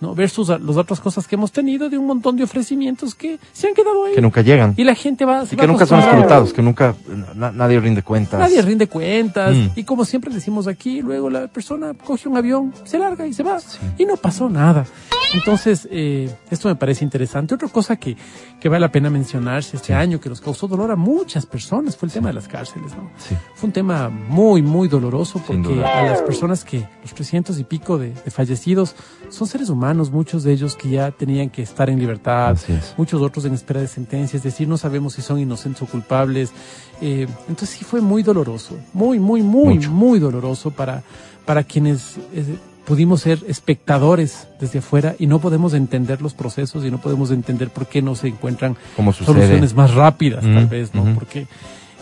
¿No? 0.00 0.14
Versus 0.14 0.50
a- 0.50 0.58
las 0.58 0.76
otras 0.76 1.00
cosas 1.00 1.26
que 1.26 1.36
hemos 1.36 1.52
tenido 1.52 1.88
de 1.88 1.96
un 1.96 2.06
montón 2.06 2.36
de 2.36 2.42
ofrecimientos 2.44 3.14
que 3.14 3.38
se 3.52 3.68
han 3.68 3.74
quedado 3.74 4.04
ahí. 4.06 4.14
Que 4.14 4.20
nunca 4.20 4.42
llegan. 4.42 4.74
Y 4.76 4.84
la 4.84 4.94
gente 4.94 5.24
va, 5.24 5.44
Y 5.50 5.54
va 5.56 5.60
que 5.62 5.66
nunca 5.66 5.86
son 5.86 6.00
escrutados, 6.00 6.52
que 6.52 6.62
nunca 6.62 6.94
na- 7.34 7.52
nadie 7.52 7.80
rinde 7.80 8.02
cuentas. 8.02 8.38
Nadie 8.40 8.60
rinde 8.60 8.86
cuentas. 8.88 9.54
Mm. 9.54 9.68
Y 9.76 9.84
como 9.84 10.04
siempre 10.04 10.34
decimos 10.34 10.66
aquí, 10.66 11.00
luego 11.00 11.30
la 11.30 11.46
persona 11.48 11.94
coge 11.94 12.28
un 12.28 12.36
avión, 12.36 12.74
se 12.84 12.98
larga 12.98 13.26
y 13.26 13.32
se 13.32 13.42
va. 13.42 13.58
Y 13.96 14.04
no 14.04 14.16
pasó 14.16 14.50
nada. 14.50 14.84
Entonces, 15.32 15.88
eh, 15.90 16.30
esto 16.50 16.68
me 16.68 16.76
parece 16.76 17.02
interesante. 17.04 17.54
Otra 17.54 17.68
cosa 17.68 17.96
que, 17.96 18.16
que 18.60 18.68
vale 18.68 18.80
la 18.80 18.92
pena 18.92 19.10
mencionarse 19.10 19.76
este 19.76 19.92
año, 19.94 20.20
que 20.20 20.28
nos 20.28 20.40
causó 20.40 20.68
dolor 20.68 20.90
a 20.92 20.96
muchas 20.96 21.44
personas, 21.46 21.96
fue 21.96 22.06
el 22.08 22.12
tema 22.12 22.28
de 22.28 22.34
las 22.34 22.46
cárceles. 22.46 22.92
¿no? 22.94 23.10
Fue 23.54 23.66
un 23.68 23.72
tema 23.72 24.08
muy, 24.10 24.62
muy 24.62 24.86
doloroso 24.86 25.42
porque 25.44 25.82
a 25.84 26.02
las 26.04 26.22
personas 26.22 26.64
que, 26.64 26.86
los 27.02 27.14
300 27.14 27.58
y 27.58 27.64
pico 27.64 27.98
de, 27.98 28.12
de 28.12 28.30
fallecidos, 28.30 28.94
son 29.28 29.48
seres 29.48 29.70
humanos, 29.70 29.83
muchos 30.10 30.44
de 30.44 30.52
ellos 30.52 30.76
que 30.76 30.88
ya 30.90 31.10
tenían 31.10 31.50
que 31.50 31.62
estar 31.62 31.90
en 31.90 31.98
libertad, 31.98 32.56
es. 32.68 32.94
muchos 32.96 33.20
otros 33.20 33.44
en 33.44 33.54
espera 33.54 33.80
de 33.80 33.88
sentencia, 33.88 34.36
es 34.36 34.42
decir, 34.42 34.68
no 34.68 34.76
sabemos 34.76 35.14
si 35.14 35.22
son 35.22 35.38
inocentes 35.38 35.82
o 35.82 35.86
culpables. 35.86 36.52
Eh, 37.00 37.26
entonces 37.48 37.70
sí 37.70 37.84
fue 37.84 38.00
muy 38.00 38.22
doloroso, 38.22 38.78
muy, 38.92 39.18
muy, 39.18 39.42
muy, 39.42 39.74
Mucho. 39.74 39.90
muy 39.90 40.18
doloroso 40.18 40.70
para, 40.70 41.02
para 41.44 41.64
quienes 41.64 42.16
eh, 42.32 42.56
pudimos 42.84 43.22
ser 43.22 43.40
espectadores 43.48 44.46
desde 44.60 44.78
afuera 44.78 45.16
y 45.18 45.26
no 45.26 45.38
podemos 45.40 45.74
entender 45.74 46.22
los 46.22 46.34
procesos 46.34 46.84
y 46.84 46.90
no 46.90 46.98
podemos 47.00 47.30
entender 47.30 47.70
por 47.70 47.86
qué 47.86 48.02
no 48.02 48.14
se 48.14 48.28
encuentran 48.28 48.76
Como 48.96 49.12
soluciones 49.12 49.74
más 49.74 49.94
rápidas, 49.94 50.42
tal 50.42 50.66
vez, 50.66 50.94
¿no? 50.94 51.14
Porque 51.14 51.46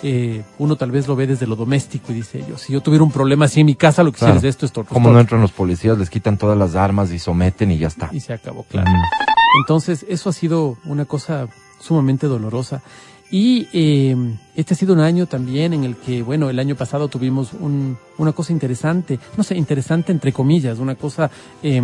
eh, 0.03 0.43
uno 0.59 0.77
tal 0.77 0.91
vez 0.91 1.07
lo 1.09 1.15
ve 1.17 1.27
desde 1.27 1.47
lo 1.47 1.57
doméstico 1.57 2.13
y 2.13 2.17
dice 2.17 2.45
yo, 2.49 2.59
si 2.59 2.73
yo 2.73 2.81
tuviera 2.81 3.05
un 3.05 3.11
problema 3.13 3.45
así 3.47 3.61
en 3.61 3.67
mi 3.67 3.75
casa, 3.75 4.03
lo 4.03 4.13
que 4.13 4.19
Claro. 4.19 4.35
quisiera 4.35 4.49
es 4.49 4.55
esto, 4.57 4.67
esto, 4.67 4.81
esto, 4.83 4.93
Como 4.95 5.11
no 5.13 5.21
entran 5.21 5.41
los 5.41 5.53
policías, 5.53 5.97
les 5.99 6.11
quitan 6.11 6.39
todas 6.39 6.57
las 6.59 6.75
armas 6.75 7.11
y 7.13 7.19
someten 7.19 7.71
y 7.71 7.79
ya 7.79 7.89
está. 7.89 8.09
y 8.13 8.21
se 8.21 8.33
acabó, 8.33 8.65
claro. 8.65 8.91
Mm. 8.91 9.03
Entonces, 9.63 10.05
eso 10.09 10.31
ha 10.31 10.33
sido 10.33 10.77
una 10.87 11.05
cosa 11.05 11.47
sumamente 11.81 12.27
dolorosa. 12.27 12.83
Y 13.31 13.67
eh, 13.73 14.15
este 14.57 14.75
ha 14.75 14.77
sido 14.77 14.93
un 14.93 15.01
año 15.01 15.27
también 15.27 15.73
en 15.73 15.85
el 15.85 15.97
que, 15.97 16.23
bueno, 16.23 16.51
el 16.51 16.59
año 16.59 16.75
pasado 16.75 17.09
tuvimos 17.09 17.53
un- 17.55 17.97
una 18.19 18.33
cosa 18.33 18.53
interesante, 18.53 19.19
no 19.39 19.43
sé, 19.43 19.57
interesante 19.57 20.13
entre 20.13 20.33
comillas, 20.35 20.79
una 20.79 20.97
cosa 20.97 21.31
eh, 21.63 21.81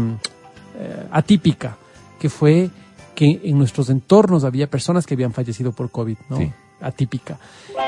eh, 0.79 1.07
atípica, 1.11 1.77
que 2.21 2.29
fue 2.29 2.71
que 3.15 3.41
en 3.45 3.57
nuestros 3.59 3.89
entornos 3.91 4.45
había 4.45 4.69
personas 4.69 5.07
que 5.07 5.15
habían 5.15 5.33
fallecido 5.33 5.73
por 5.73 5.91
COVID, 5.91 6.17
¿no? 6.29 6.37
Sí. 6.37 6.53
Atípica. 6.81 7.39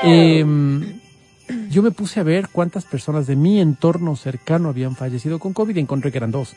Eh, 0.03 0.45
yo 1.69 1.81
me 1.83 1.91
puse 1.91 2.19
a 2.19 2.23
ver 2.23 2.49
cuántas 2.51 2.85
personas 2.85 3.27
de 3.27 3.35
mi 3.35 3.59
entorno 3.59 4.15
cercano 4.15 4.69
habían 4.69 4.95
fallecido 4.95 5.39
con 5.39 5.53
COVID 5.53 5.75
y 5.75 5.79
encontré 5.79 6.11
que 6.11 6.17
eran 6.17 6.31
dos. 6.31 6.53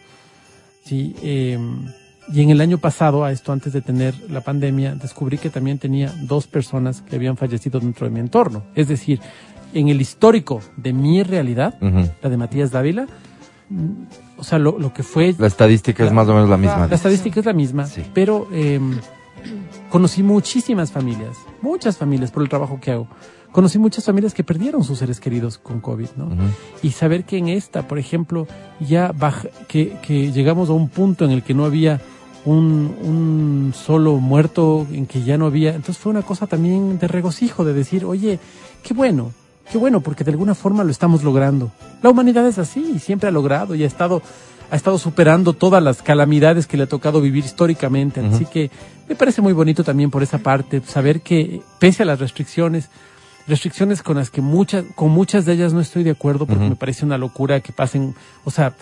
Sí, 0.84 1.16
eh, 1.22 1.58
y 2.32 2.40
en 2.42 2.50
el 2.50 2.60
año 2.60 2.78
pasado, 2.78 3.24
a 3.24 3.32
esto 3.32 3.52
antes 3.52 3.72
de 3.72 3.80
tener 3.82 4.14
la 4.30 4.40
pandemia, 4.40 4.94
descubrí 4.94 5.36
que 5.38 5.50
también 5.50 5.78
tenía 5.78 6.12
dos 6.22 6.46
personas 6.46 7.02
que 7.02 7.16
habían 7.16 7.36
fallecido 7.36 7.80
dentro 7.80 8.06
de 8.06 8.12
mi 8.14 8.20
entorno. 8.20 8.64
Es 8.74 8.88
decir, 8.88 9.20
en 9.74 9.88
el 9.88 10.00
histórico 10.00 10.60
de 10.76 10.92
mi 10.92 11.22
realidad, 11.22 11.74
la 11.80 12.28
de 12.30 12.36
Matías 12.36 12.70
Dávila, 12.70 13.06
o 14.38 14.44
sea, 14.44 14.58
lo, 14.58 14.78
lo 14.78 14.92
que 14.94 15.02
fue... 15.02 15.34
La 15.38 15.46
estadística 15.48 16.04
es 16.04 16.12
más 16.12 16.28
o 16.28 16.34
menos 16.34 16.48
la 16.48 16.56
misma. 16.56 16.86
La 16.86 16.94
estadística 16.94 17.40
es 17.40 17.46
la 17.46 17.52
misma, 17.52 17.86
Sí. 17.86 18.02
pero 18.14 18.46
eh, 18.52 18.78
conocí 19.94 20.24
muchísimas 20.24 20.90
familias, 20.90 21.36
muchas 21.62 21.96
familias 21.96 22.32
por 22.32 22.42
el 22.42 22.48
trabajo 22.48 22.80
que 22.80 22.90
hago. 22.90 23.06
Conocí 23.52 23.78
muchas 23.78 24.04
familias 24.04 24.34
que 24.34 24.42
perdieron 24.42 24.82
sus 24.82 24.98
seres 24.98 25.20
queridos 25.20 25.56
con 25.56 25.80
COVID, 25.80 26.08
¿no? 26.16 26.30
Y 26.82 26.90
saber 26.90 27.22
que 27.22 27.38
en 27.38 27.46
esta, 27.46 27.86
por 27.86 28.00
ejemplo, 28.00 28.48
ya 28.80 29.12
baja, 29.12 29.46
que, 29.68 29.96
que 30.02 30.32
llegamos 30.32 30.68
a 30.68 30.72
un 30.72 30.88
punto 30.88 31.24
en 31.24 31.30
el 31.30 31.44
que 31.44 31.54
no 31.54 31.64
había 31.64 32.00
un, 32.44 32.92
un 33.04 33.72
solo 33.72 34.16
muerto, 34.16 34.84
en 34.90 35.06
que 35.06 35.22
ya 35.22 35.38
no 35.38 35.46
había, 35.46 35.76
entonces 35.76 35.98
fue 35.98 36.10
una 36.10 36.22
cosa 36.22 36.48
también 36.48 36.98
de 36.98 37.06
regocijo, 37.06 37.64
de 37.64 37.72
decir, 37.72 38.04
oye, 38.04 38.40
qué 38.82 38.94
bueno, 38.94 39.30
qué 39.70 39.78
bueno, 39.78 40.00
porque 40.00 40.24
de 40.24 40.32
alguna 40.32 40.56
forma 40.56 40.82
lo 40.82 40.90
estamos 40.90 41.22
logrando. 41.22 41.70
La 42.02 42.10
humanidad 42.10 42.44
es 42.48 42.58
así, 42.58 42.94
y 42.96 42.98
siempre 42.98 43.28
ha 43.28 43.32
logrado 43.32 43.76
y 43.76 43.84
ha 43.84 43.86
estado, 43.86 44.22
ha 44.70 44.76
estado 44.76 44.98
superando 44.98 45.52
todas 45.52 45.82
las 45.82 46.02
calamidades 46.02 46.66
que 46.66 46.76
le 46.76 46.84
ha 46.84 46.88
tocado 46.88 47.20
vivir 47.20 47.44
históricamente, 47.44 48.20
así 48.20 48.46
que 48.46 48.70
me 49.08 49.14
parece 49.14 49.42
muy 49.42 49.52
bonito 49.52 49.84
también 49.84 50.10
por 50.10 50.22
esa 50.22 50.38
parte, 50.38 50.80
saber 50.84 51.20
que 51.20 51.62
pese 51.78 52.02
a 52.02 52.06
las 52.06 52.18
restricciones, 52.18 52.88
restricciones 53.46 54.02
con 54.02 54.16
las 54.16 54.30
que 54.30 54.40
muchas, 54.40 54.84
con 54.94 55.10
muchas 55.10 55.44
de 55.44 55.52
ellas 55.52 55.72
no 55.72 55.80
estoy 55.80 56.02
de 56.02 56.10
acuerdo 56.10 56.46
porque 56.46 56.68
me 56.68 56.76
parece 56.76 57.04
una 57.04 57.18
locura 57.18 57.60
que 57.60 57.72
pasen, 57.72 58.14
o 58.44 58.50
sea, 58.50 58.74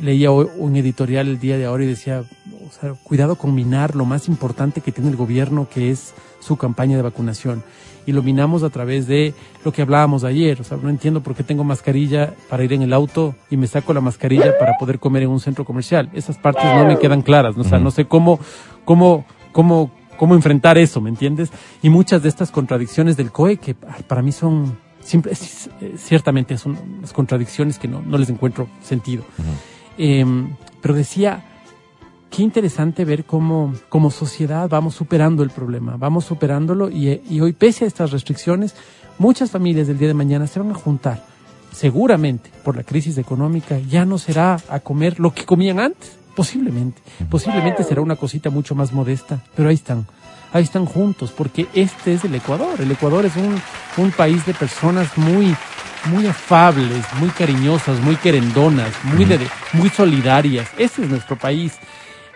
leía 0.00 0.30
un 0.30 0.76
editorial 0.76 1.28
el 1.28 1.40
día 1.40 1.58
de 1.58 1.66
ahora 1.66 1.84
y 1.84 1.88
decía, 1.88 2.24
o 2.66 2.72
sea, 2.72 2.94
cuidado 3.02 3.36
con 3.36 3.54
minar 3.54 3.94
lo 3.94 4.04
más 4.04 4.28
importante 4.28 4.80
que 4.80 4.92
tiene 4.92 5.10
el 5.10 5.16
gobierno, 5.16 5.68
que 5.68 5.90
es 5.90 6.14
su 6.40 6.56
campaña 6.56 6.96
de 6.96 7.02
vacunación. 7.02 7.62
Y 8.04 8.12
lo 8.12 8.22
minamos 8.22 8.64
a 8.64 8.70
través 8.70 9.06
de 9.06 9.32
lo 9.64 9.72
que 9.72 9.82
hablábamos 9.82 10.24
ayer. 10.24 10.60
O 10.60 10.64
sea, 10.64 10.76
no 10.76 10.88
entiendo 10.88 11.22
por 11.22 11.36
qué 11.36 11.44
tengo 11.44 11.62
mascarilla 11.62 12.34
para 12.48 12.64
ir 12.64 12.72
en 12.72 12.82
el 12.82 12.92
auto 12.92 13.36
y 13.48 13.56
me 13.56 13.68
saco 13.68 13.94
la 13.94 14.00
mascarilla 14.00 14.58
para 14.58 14.76
poder 14.76 14.98
comer 14.98 15.22
en 15.22 15.28
un 15.28 15.38
centro 15.38 15.64
comercial. 15.64 16.10
Esas 16.12 16.36
partes 16.36 16.64
no 16.64 16.84
me 16.84 16.98
quedan 16.98 17.22
claras. 17.22 17.56
¿no? 17.56 17.62
O 17.62 17.64
sea, 17.64 17.78
no 17.78 17.92
sé 17.92 18.06
cómo, 18.06 18.40
cómo, 18.84 19.24
cómo, 19.52 19.92
cómo 20.16 20.34
enfrentar 20.34 20.78
eso, 20.78 21.00
¿me 21.00 21.10
entiendes? 21.10 21.50
Y 21.80 21.90
muchas 21.90 22.22
de 22.24 22.28
estas 22.28 22.50
contradicciones 22.50 23.16
del 23.16 23.30
COE 23.30 23.58
que 23.58 23.74
para 23.74 24.20
mí 24.20 24.32
son, 24.32 24.78
siempre, 25.00 25.34
ciertamente 25.96 26.58
son 26.58 26.76
las 27.00 27.12
contradicciones 27.12 27.78
que 27.78 27.86
no, 27.86 28.02
no 28.02 28.18
les 28.18 28.30
encuentro 28.30 28.66
sentido. 28.82 29.22
Eh, 29.98 30.24
pero 30.80 30.94
decía, 30.94 31.44
qué 32.30 32.42
interesante 32.42 33.04
ver 33.04 33.24
cómo 33.24 33.74
como 33.88 34.10
sociedad 34.10 34.68
vamos 34.68 34.94
superando 34.94 35.42
el 35.42 35.50
problema, 35.50 35.96
vamos 35.96 36.24
superándolo 36.24 36.90
y, 36.90 37.20
y, 37.28 37.40
hoy, 37.40 37.52
pese 37.52 37.84
a 37.84 37.88
estas 37.88 38.10
restricciones, 38.10 38.74
muchas 39.18 39.50
familias 39.50 39.86
del 39.86 39.98
día 39.98 40.08
de 40.08 40.14
mañana 40.14 40.46
se 40.46 40.58
van 40.58 40.70
a 40.70 40.74
juntar. 40.74 41.24
Seguramente, 41.72 42.50
por 42.64 42.76
la 42.76 42.82
crisis 42.82 43.16
económica, 43.16 43.78
ya 43.78 44.04
no 44.04 44.18
será 44.18 44.58
a 44.68 44.80
comer 44.80 45.20
lo 45.20 45.32
que 45.32 45.44
comían 45.44 45.78
antes, 45.78 46.16
posiblemente. 46.34 47.00
Posiblemente 47.30 47.84
será 47.84 48.02
una 48.02 48.16
cosita 48.16 48.50
mucho 48.50 48.74
más 48.74 48.92
modesta, 48.92 49.42
pero 49.54 49.68
ahí 49.68 49.74
están. 49.74 50.06
Ahí 50.52 50.64
están 50.64 50.84
juntos, 50.84 51.32
porque 51.32 51.66
este 51.72 52.12
es 52.12 52.24
el 52.24 52.34
Ecuador. 52.34 52.78
El 52.78 52.90
Ecuador 52.90 53.24
es 53.24 53.36
un, 53.36 53.58
un 53.96 54.10
país 54.10 54.44
de 54.44 54.52
personas 54.52 55.16
muy, 55.16 55.56
muy 56.06 56.26
afables, 56.26 57.04
muy 57.18 57.28
cariñosas, 57.30 58.00
muy 58.00 58.16
querendonas, 58.16 58.92
muy, 59.04 59.24
de, 59.24 59.38
muy 59.72 59.88
solidarias. 59.88 60.68
Ese 60.78 61.02
es 61.02 61.10
nuestro 61.10 61.36
país. 61.36 61.78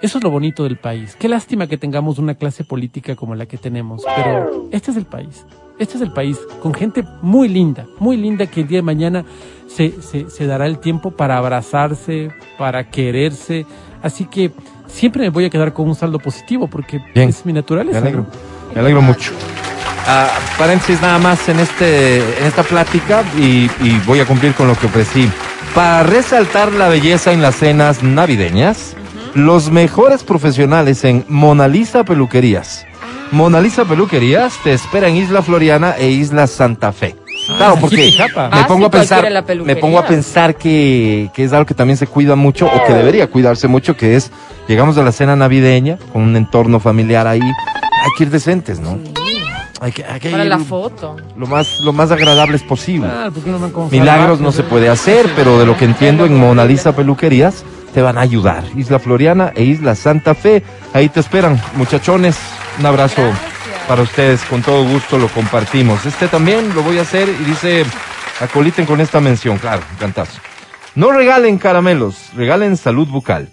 Eso 0.01 0.19
es 0.19 0.25
lo 0.25 0.31
bonito 0.31 0.65
del 0.65 0.77
país. 0.77 1.17
Qué 1.19 1.29
lástima 1.29 1.67
que 1.67 1.79
tengamos 1.79 2.19
una 2.19 2.35
clase 2.35 2.65
política 2.65 3.17
como 3.17 3.35
la 3.35 3.47
que 3.47 3.57
tenemos, 3.57 4.03
pero 4.15 4.69
este 4.71 4.91
es 4.91 4.97
el 4.97 5.07
país. 5.07 5.45
Este 5.79 5.97
es 5.97 6.03
el 6.03 6.13
país 6.13 6.39
con 6.63 6.75
gente 6.75 7.05
muy 7.23 7.49
linda, 7.49 7.87
muy 7.99 8.17
linda 8.17 8.47
que 8.47 8.61
el 8.63 8.69
día 8.69 8.79
de 8.79 8.83
mañana 8.83 9.25
se, 9.69 10.01
se, 10.03 10.31
se 10.31 10.47
dará 10.47 10.67
el 10.67 10.79
tiempo 10.79 11.11
para 11.11 11.39
abrazarse, 11.39 12.31
para 12.59 12.91
quererse. 12.91 13.67
Así 14.03 14.27
que 14.27 14.53
siempre 14.87 15.23
me 15.23 15.31
voy 15.31 15.47
a 15.47 15.51
quedar 15.51 15.73
con 15.73 15.89
un 15.89 15.95
saldo 15.95 16.19
positivo 16.19 16.69
porque 16.69 17.01
Bien. 17.15 17.29
es 17.29 17.45
mi 17.45 17.53
naturaleza. 17.53 18.01
Me 18.01 18.09
alegro, 18.09 18.27
me 18.75 18.81
alegro 18.81 19.03
mucho. 19.03 19.33
Ah, 20.09 20.29
paréntesis 20.57 21.01
nada 21.03 21.19
más 21.19 21.49
en, 21.49 21.59
este, 21.59 22.19
en 22.19 22.45
esta 22.47 22.63
plática 22.63 23.25
y, 23.39 23.69
y 23.81 24.01
voy 24.07 24.21
a 24.21 24.25
cumplir 24.25 24.55
con 24.55 24.69
lo 24.69 24.75
que 24.77 24.87
ofrecí. 24.87 25.29
Para 25.75 26.05
resaltar 26.05 26.73
la 26.73 26.89
belleza 26.89 27.33
en 27.33 27.43
las 27.43 27.57
cenas 27.57 28.03
navideñas, 28.03 28.95
los 29.35 29.71
mejores 29.71 30.23
profesionales 30.23 31.05
en 31.05 31.25
Mona 31.29 31.69
Lisa 31.69 32.05
Peluquerías. 32.05 32.87
Mona 33.33 33.61
Lisa 33.61 33.85
Peluquerías 33.85 34.55
te 34.63 34.73
espera 34.73 35.09
en 35.09 35.17
Isla 35.17 35.43
Floriana 35.43 35.97
e 35.99 36.09
Isla 36.09 36.47
Santa 36.47 36.93
Fe. 36.93 37.17
Claro, 37.59 37.73
aquí 37.73 37.81
porque 37.81 37.97
me 38.37 38.37
Ah, 38.37 38.65
pongo 38.69 38.87
a 38.87 38.91
sí, 38.91 38.97
pensar, 38.99 39.45
me 39.65 39.77
pongo 39.77 39.99
a 39.99 40.07
pensar 40.07 40.55
que, 40.55 41.31
que 41.35 41.45
es 41.45 41.53
algo 41.53 41.67
que 41.67 41.75
también 41.75 41.97
se 41.97 42.07
cuida 42.07 42.37
mucho 42.37 42.67
o 42.67 42.87
que 42.87 42.93
debería 42.95 43.27
cuidarse 43.27 43.67
mucho, 43.69 43.97
que 43.97 44.17
es 44.17 44.31
llegamos 44.69 44.97
a 44.99 45.03
la 45.03 45.13
cena 45.13 45.35
navideña 45.37 45.99
con 46.13 46.23
un 46.23 46.37
entorno 46.37 46.81
familiar 46.81 47.27
ahí, 47.27 47.41
hay 47.43 48.11
que 48.17 48.25
ir 48.25 48.31
decentes, 48.31 48.79
¿no? 48.81 48.99
Hay 49.81 49.93
que, 49.93 50.05
hay 50.05 50.21
que 50.21 50.31
Para 50.31 50.45
ir 50.45 50.51
la 50.51 50.59
foto. 50.59 51.17
lo 51.37 51.47
más 51.47 51.81
lo 51.81 51.93
más 51.93 52.11
agradables 52.11 52.63
posible. 52.63 53.09
Ah, 53.11 53.31
¿por 53.33 53.43
qué 53.43 53.51
no 53.51 53.89
Milagros 53.91 54.41
no 54.41 54.53
se 54.53 54.63
puede 54.63 54.89
hacer, 54.89 55.31
pero 55.37 55.59
de 55.59 55.67
lo 55.67 55.77
que 55.77 55.85
entiendo 55.85 56.25
en 56.25 56.39
Mona 56.39 56.65
Lisa 56.65 56.97
Peluquerías 56.97 57.65
te 57.93 58.03
van 58.03 58.19
a 58.19 58.23
ayudar. 58.23 58.65
Isla 58.75 58.99
Floriana 58.99 59.53
e 59.55 59.65
Isla 59.65 59.95
Santa 59.95 60.35
Fe, 60.35 60.63
ahí 60.93 61.09
te 61.09 61.21
esperan, 61.21 61.61
muchachones. 61.77 62.37
Un 62.79 62.87
abrazo 62.87 63.23
para 63.89 64.03
ustedes, 64.03 64.43
con 64.45 64.63
todo 64.63 64.85
gusto 64.85 65.19
lo 65.19 65.29
compartimos. 65.29 66.05
Este 66.05 66.29
también 66.29 66.75
lo 66.75 66.83
voy 66.83 66.99
a 66.99 67.03
hacer 67.03 67.29
y 67.29 67.45
dice, 67.45 67.85
acoliten 68.41 68.85
con 68.87 69.01
esta 69.01 69.21
mención, 69.21 69.57
claro, 69.59 69.83
cantazo. 69.99 70.41
No 70.95 71.13
regalen 71.13 71.59
caramelos, 71.59 72.17
regalen 72.35 72.77
salud 72.77 73.09
bucal. 73.09 73.49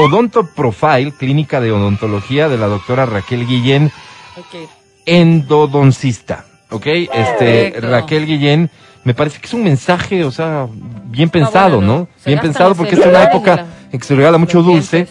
Odonto 0.00 0.46
Profile, 0.46 1.12
clínica 1.12 1.60
de 1.60 1.70
odontología 1.72 2.48
de 2.48 2.58
la 2.58 2.66
doctora 2.66 3.06
Raquel 3.06 3.46
Guillén, 3.46 3.90
Ok. 4.36 4.68
Endodoncista, 5.06 6.44
¿ok? 6.70 6.86
Este. 6.86 7.74
Raquel 7.80 8.26
Guillén, 8.26 8.70
me 9.04 9.14
parece 9.14 9.40
que 9.40 9.46
es 9.46 9.54
un 9.54 9.64
mensaje, 9.64 10.24
o 10.24 10.30
sea, 10.30 10.66
bien 11.06 11.30
pensado, 11.30 11.76
bueno, 11.76 11.98
¿no? 11.98 12.08
Bien 12.24 12.40
pensado 12.40 12.74
porque 12.74 12.94
es 12.94 13.06
una 13.06 13.24
época 13.24 13.66
en 13.92 13.98
que 13.98 14.06
se 14.06 14.14
regala 14.14 14.38
mucho 14.38 14.62
dulce 14.62 15.06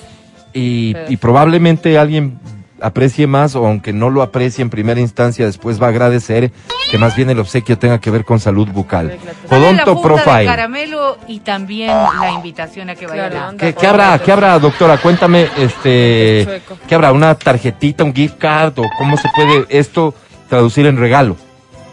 y, 0.54 0.96
y 1.08 1.18
probablemente 1.18 1.98
alguien 1.98 2.40
aprecie 2.84 3.26
más 3.28 3.56
o 3.56 3.66
aunque 3.66 3.94
no 3.94 4.10
lo 4.10 4.22
aprecie 4.22 4.62
en 4.62 4.70
primera 4.70 5.00
instancia, 5.00 5.46
después 5.46 5.82
va 5.82 5.88
a 5.88 5.90
agradecer 5.90 6.52
que 6.92 6.98
más 6.98 7.16
bien 7.16 7.30
el 7.30 7.40
obsequio 7.40 7.78
tenga 7.78 8.00
que 8.00 8.12
ver 8.12 8.26
con 8.26 8.40
salud 8.40 8.68
bucal. 8.70 9.18
Odonto 9.50 10.02
Profile. 10.02 10.46
caramelo 10.46 11.18
y 11.28 11.40
también 11.40 11.88
la 11.90 12.32
invitación 12.32 12.90
a 12.90 12.96
que 12.96 13.08
vaya 13.08 13.30
Claro, 13.30 13.36
a 13.36 13.40
la- 13.40 13.48
anda. 13.50 13.66
¿Qué, 13.66 13.74
qué 13.74 13.88
habrá, 13.88 14.20
qué 14.20 14.32
habrá, 14.32 14.60
doctora? 14.60 14.98
Cuéntame, 14.98 15.48
este. 15.58 16.62
¿qué 16.88 16.96
habrá? 16.96 17.12
¿Una 17.12 17.34
tarjetita, 17.36 18.04
un 18.04 18.14
gift 18.14 18.38
card 18.38 18.78
o 18.80 18.84
cómo 18.98 19.18
se 19.18 19.30
puede 19.36 19.66
esto 19.70 20.14
traducir 20.50 20.86
en 20.86 20.98
regalo? 20.98 21.38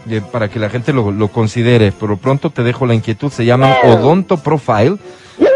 Eh, 0.08 0.20
Para 0.32 0.48
que 0.48 0.58
la 0.58 0.68
gente 0.70 0.92
lo, 0.92 1.10
lo 1.12 1.28
considere. 1.28 1.92
Pero 1.92 2.16
pronto 2.16 2.50
te 2.50 2.62
dejo 2.62 2.84
la 2.86 2.94
inquietud. 2.94 3.30
Se 3.30 3.44
llaman 3.44 3.74
Odonto 3.84 4.38
Profile 4.38 4.96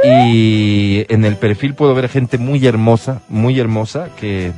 y 0.05 1.05
en 1.13 1.25
el 1.25 1.37
perfil 1.37 1.75
puedo 1.75 1.95
ver 1.95 2.09
gente 2.09 2.39
muy 2.39 2.65
hermosa, 2.67 3.23
muy 3.29 3.59
hermosa 3.59 4.09
que, 4.19 4.53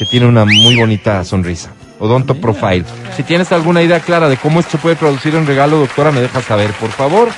que 0.00 0.06
tiene 0.06 0.24
una 0.24 0.46
muy 0.46 0.76
bonita 0.76 1.22
sonrisa. 1.26 1.72
Odonto 1.98 2.32
Mira. 2.32 2.40
Profile. 2.42 2.84
Si 3.18 3.22
tienes 3.22 3.52
alguna 3.52 3.82
idea 3.82 4.00
clara 4.00 4.30
de 4.30 4.38
cómo 4.38 4.58
esto 4.60 4.72
se 4.72 4.78
puede 4.78 4.96
traducir 4.96 5.34
en 5.34 5.46
regalo, 5.46 5.76
doctora, 5.78 6.10
me 6.10 6.22
dejas 6.22 6.42
saber, 6.42 6.70
por 6.72 6.88
favor. 6.88 7.28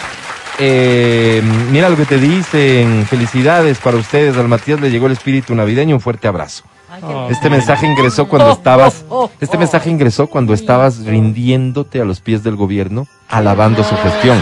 Eh, 0.61 1.43
mira 1.73 1.89
lo 1.89 1.97
que 1.97 2.05
te 2.05 2.19
dicen. 2.19 3.05
Felicidades 3.11 3.79
para 3.79 3.97
ustedes. 3.97 4.37
Al 4.37 4.47
Matías 4.47 4.81
le 4.81 4.93
llegó 4.93 5.07
el 5.07 5.13
espíritu 5.15 5.57
navideño. 5.57 5.97
Un 5.97 6.01
fuerte 6.01 6.29
abrazo. 6.29 6.63
Oh, 7.03 7.27
Este 7.29 7.51
mensaje 7.51 7.85
ingresó 7.85 8.29
cuando 8.29 8.53
estabas. 8.57 9.05
Este 9.41 9.59
mensaje 9.59 9.91
ingresó 9.91 10.29
cuando 10.29 10.55
estabas 10.55 10.99
rindiéndote 11.05 12.01
a 12.01 12.05
los 12.05 12.21
pies 12.21 12.45
del 12.45 12.55
gobierno, 12.55 13.09
alabando 13.29 13.83
su 13.83 13.97
gestión. 13.97 14.41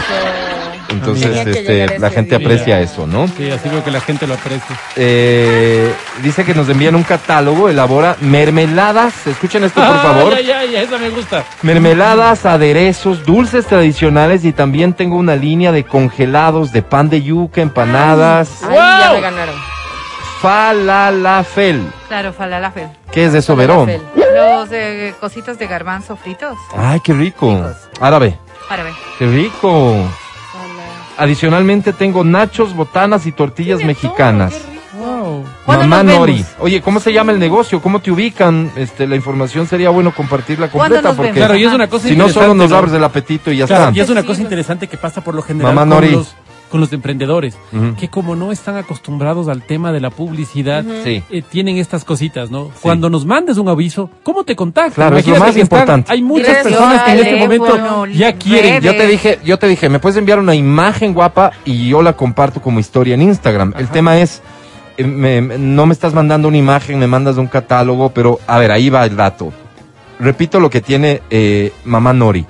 Entonces, 0.91 1.47
este, 1.47 1.99
la 1.99 2.11
gente 2.11 2.37
día. 2.39 2.47
aprecia 2.47 2.81
eso, 2.81 3.07
¿no? 3.07 3.29
Sí, 3.29 3.51
así 3.51 3.69
veo 3.69 3.85
que 3.85 3.91
la 3.91 4.01
gente 4.01 4.27
lo 4.27 4.35
aprecia. 4.35 4.77
Eh, 4.97 5.93
dice 6.23 6.45
que 6.45 6.55
nos 6.55 6.69
envían 6.69 6.95
un 6.95 7.03
catálogo, 7.03 7.69
elabora 7.69 8.17
mermeladas. 8.21 9.27
Escuchen 9.27 9.65
esto, 9.65 9.81
por 9.81 10.03
favor. 10.03 10.35
Ah, 10.37 10.41
ya, 10.41 10.65
ya, 10.65 10.73
ya, 10.73 10.83
esa 10.83 10.99
me 10.99 11.11
gusta. 11.11 11.45
Mermeladas, 11.63 12.45
aderezos, 12.47 13.25
dulces 13.25 13.67
tradicionales 13.67 14.45
y 14.45 14.53
también 14.53 14.93
tengo 14.93 15.17
una 15.17 15.37
línea 15.37 15.73
de 15.73 15.85
congelados 15.85 16.73
de 16.73 16.83
pan 16.83 17.09
de 17.09 17.23
yuca, 17.23 17.61
empanadas, 17.61 18.63
Ahí 18.63 18.77
ya 18.77 19.13
me 19.13 19.21
ganaron. 19.21 19.55
falalafel. 20.41 21.87
Claro, 22.09 22.33
falafel. 22.33 22.89
¿Qué 23.13 23.27
es 23.27 23.35
eso, 23.35 23.55
Verón? 23.57 23.91
Los 24.35 24.69
eh, 24.73 25.15
cositos 25.21 25.59
de 25.59 25.67
garbanzo 25.67 26.17
fritos. 26.17 26.57
Ay, 26.77 27.01
qué 27.01 27.13
rico. 27.13 27.65
Árabe, 28.01 28.37
ver. 28.71 28.93
qué 29.19 29.27
rico. 29.27 29.95
Adicionalmente 31.21 31.93
tengo 31.93 32.25
nachos, 32.25 32.75
botanas 32.75 33.27
y 33.27 33.33
tortillas 33.33 33.85
mexicanas. 33.85 34.53
todo. 34.53 34.71
Wow. 35.01 35.45
¿Cuándo 35.67 35.87
Mamá? 35.87 36.03
Nori. 36.03 36.45
Oye, 36.59 36.81
¿cómo 36.81 36.99
se 36.99 37.13
llama 37.13 37.33
el 37.33 37.39
negocio? 37.39 37.81
¿Cómo 37.83 38.01
te 38.01 38.11
ubican? 38.11 38.71
Este, 38.75 39.07
la 39.07 39.17
información 39.17 39.67
sería 39.67 39.91
bueno 39.91 40.13
compartirla 40.15 40.69
¿Cuándo 40.69 40.97
completa 40.97 41.17
porque? 41.17 41.33
Claro, 41.33 41.57
y 41.57 41.65
es 41.65 41.73
una 41.73 41.89
cosa 41.89 42.09
si 42.09 42.17
no 42.17 42.29
solo 42.31 42.55
nos 42.55 42.73
abres 42.73 42.95
el 42.95 43.05
apetito 43.05 43.53
y 43.53 43.59
ya 43.59 43.67
Claro, 43.67 43.85
está. 43.89 43.97
y 43.99 44.01
es 44.01 44.09
una 44.11 44.23
cosa 44.25 44.41
interesante 44.43 44.89
que 44.89 44.97
pasa 44.97 45.21
por 45.23 45.35
lo 45.35 45.43
general 45.43 45.75
Mamá 45.75 45.83
con, 45.83 45.89
Nori. 45.91 46.13
los, 46.13 46.35
con 46.71 46.81
los 46.81 46.93
emprendedores, 46.93 47.57
que 47.99 48.09
como 48.09 48.37
no 48.37 48.53
están 48.53 48.77
acostumbrados 48.77 49.49
al 49.49 49.63
tema 49.63 49.93
de 49.93 50.01
la 50.01 50.11
publicidad, 50.11 50.85
Sí. 51.05 51.23
eh, 51.31 51.43
tienen 51.43 51.77
estas 51.79 52.05
cositas, 52.05 52.51
¿no? 52.51 52.71
Cuando 52.81 53.11
nos 53.11 53.27
mandes 53.27 53.59
un 53.59 53.69
aviso, 53.69 54.09
¿cómo 54.23 54.45
te 54.45 54.55
contactas? 54.57 54.95
Claro, 54.95 55.17
es 55.19 55.27
lo 55.27 55.33
más 55.37 55.55
que 55.55 55.61
están- 55.63 55.79
importante. 55.81 56.13
hay 56.13 56.23
muchas 56.23 56.59
personas 56.63 57.03
que 57.03 57.13
en 57.13 57.19
este 57.19 57.37
momento 57.37 57.67
bueno, 57.67 58.07
ya 58.07 58.33
quieren. 58.35 58.81
redes. 58.83 58.85
Yo 58.85 58.97
te 58.97 59.07
dije, 59.07 59.39
yo 59.45 59.59
te 59.59 59.67
dije, 59.69 59.89
me 59.89 59.99
puedes 59.99 60.17
enviar 60.17 60.39
una 60.39 60.55
imagen 60.55 61.13
guapa 61.13 61.51
y 61.65 61.89
yo 61.89 62.03
la 62.03 62.15
comparto 62.15 62.63
como 62.63 62.79
historia 62.81 63.15
en 63.15 63.23
Instagram. 63.23 63.75
El 63.77 63.89
tema 63.89 64.19
es, 64.21 64.41
eh, 64.97 65.05
me- 65.05 65.41
me- 65.43 65.59
no 65.59 65.87
me 65.87 65.93
estás 65.93 66.15
mandando 66.15 66.47
una 66.49 66.57
imagen, 66.59 66.99
me 66.99 67.07
mandas 67.09 67.37
un 67.37 67.49
catálogo, 67.49 68.11
pero 68.11 68.39
a 68.47 68.59
ver, 68.59 68.71
ahí 68.71 68.91
va 68.91 69.05
el 69.05 69.17
dato. 69.17 69.53
Repito 70.21 70.61
lo 70.61 70.69
que 70.71 70.81
tiene 70.81 71.23
eh, 71.31 71.73
Mamá 71.85 72.13
Nori. 72.13 72.47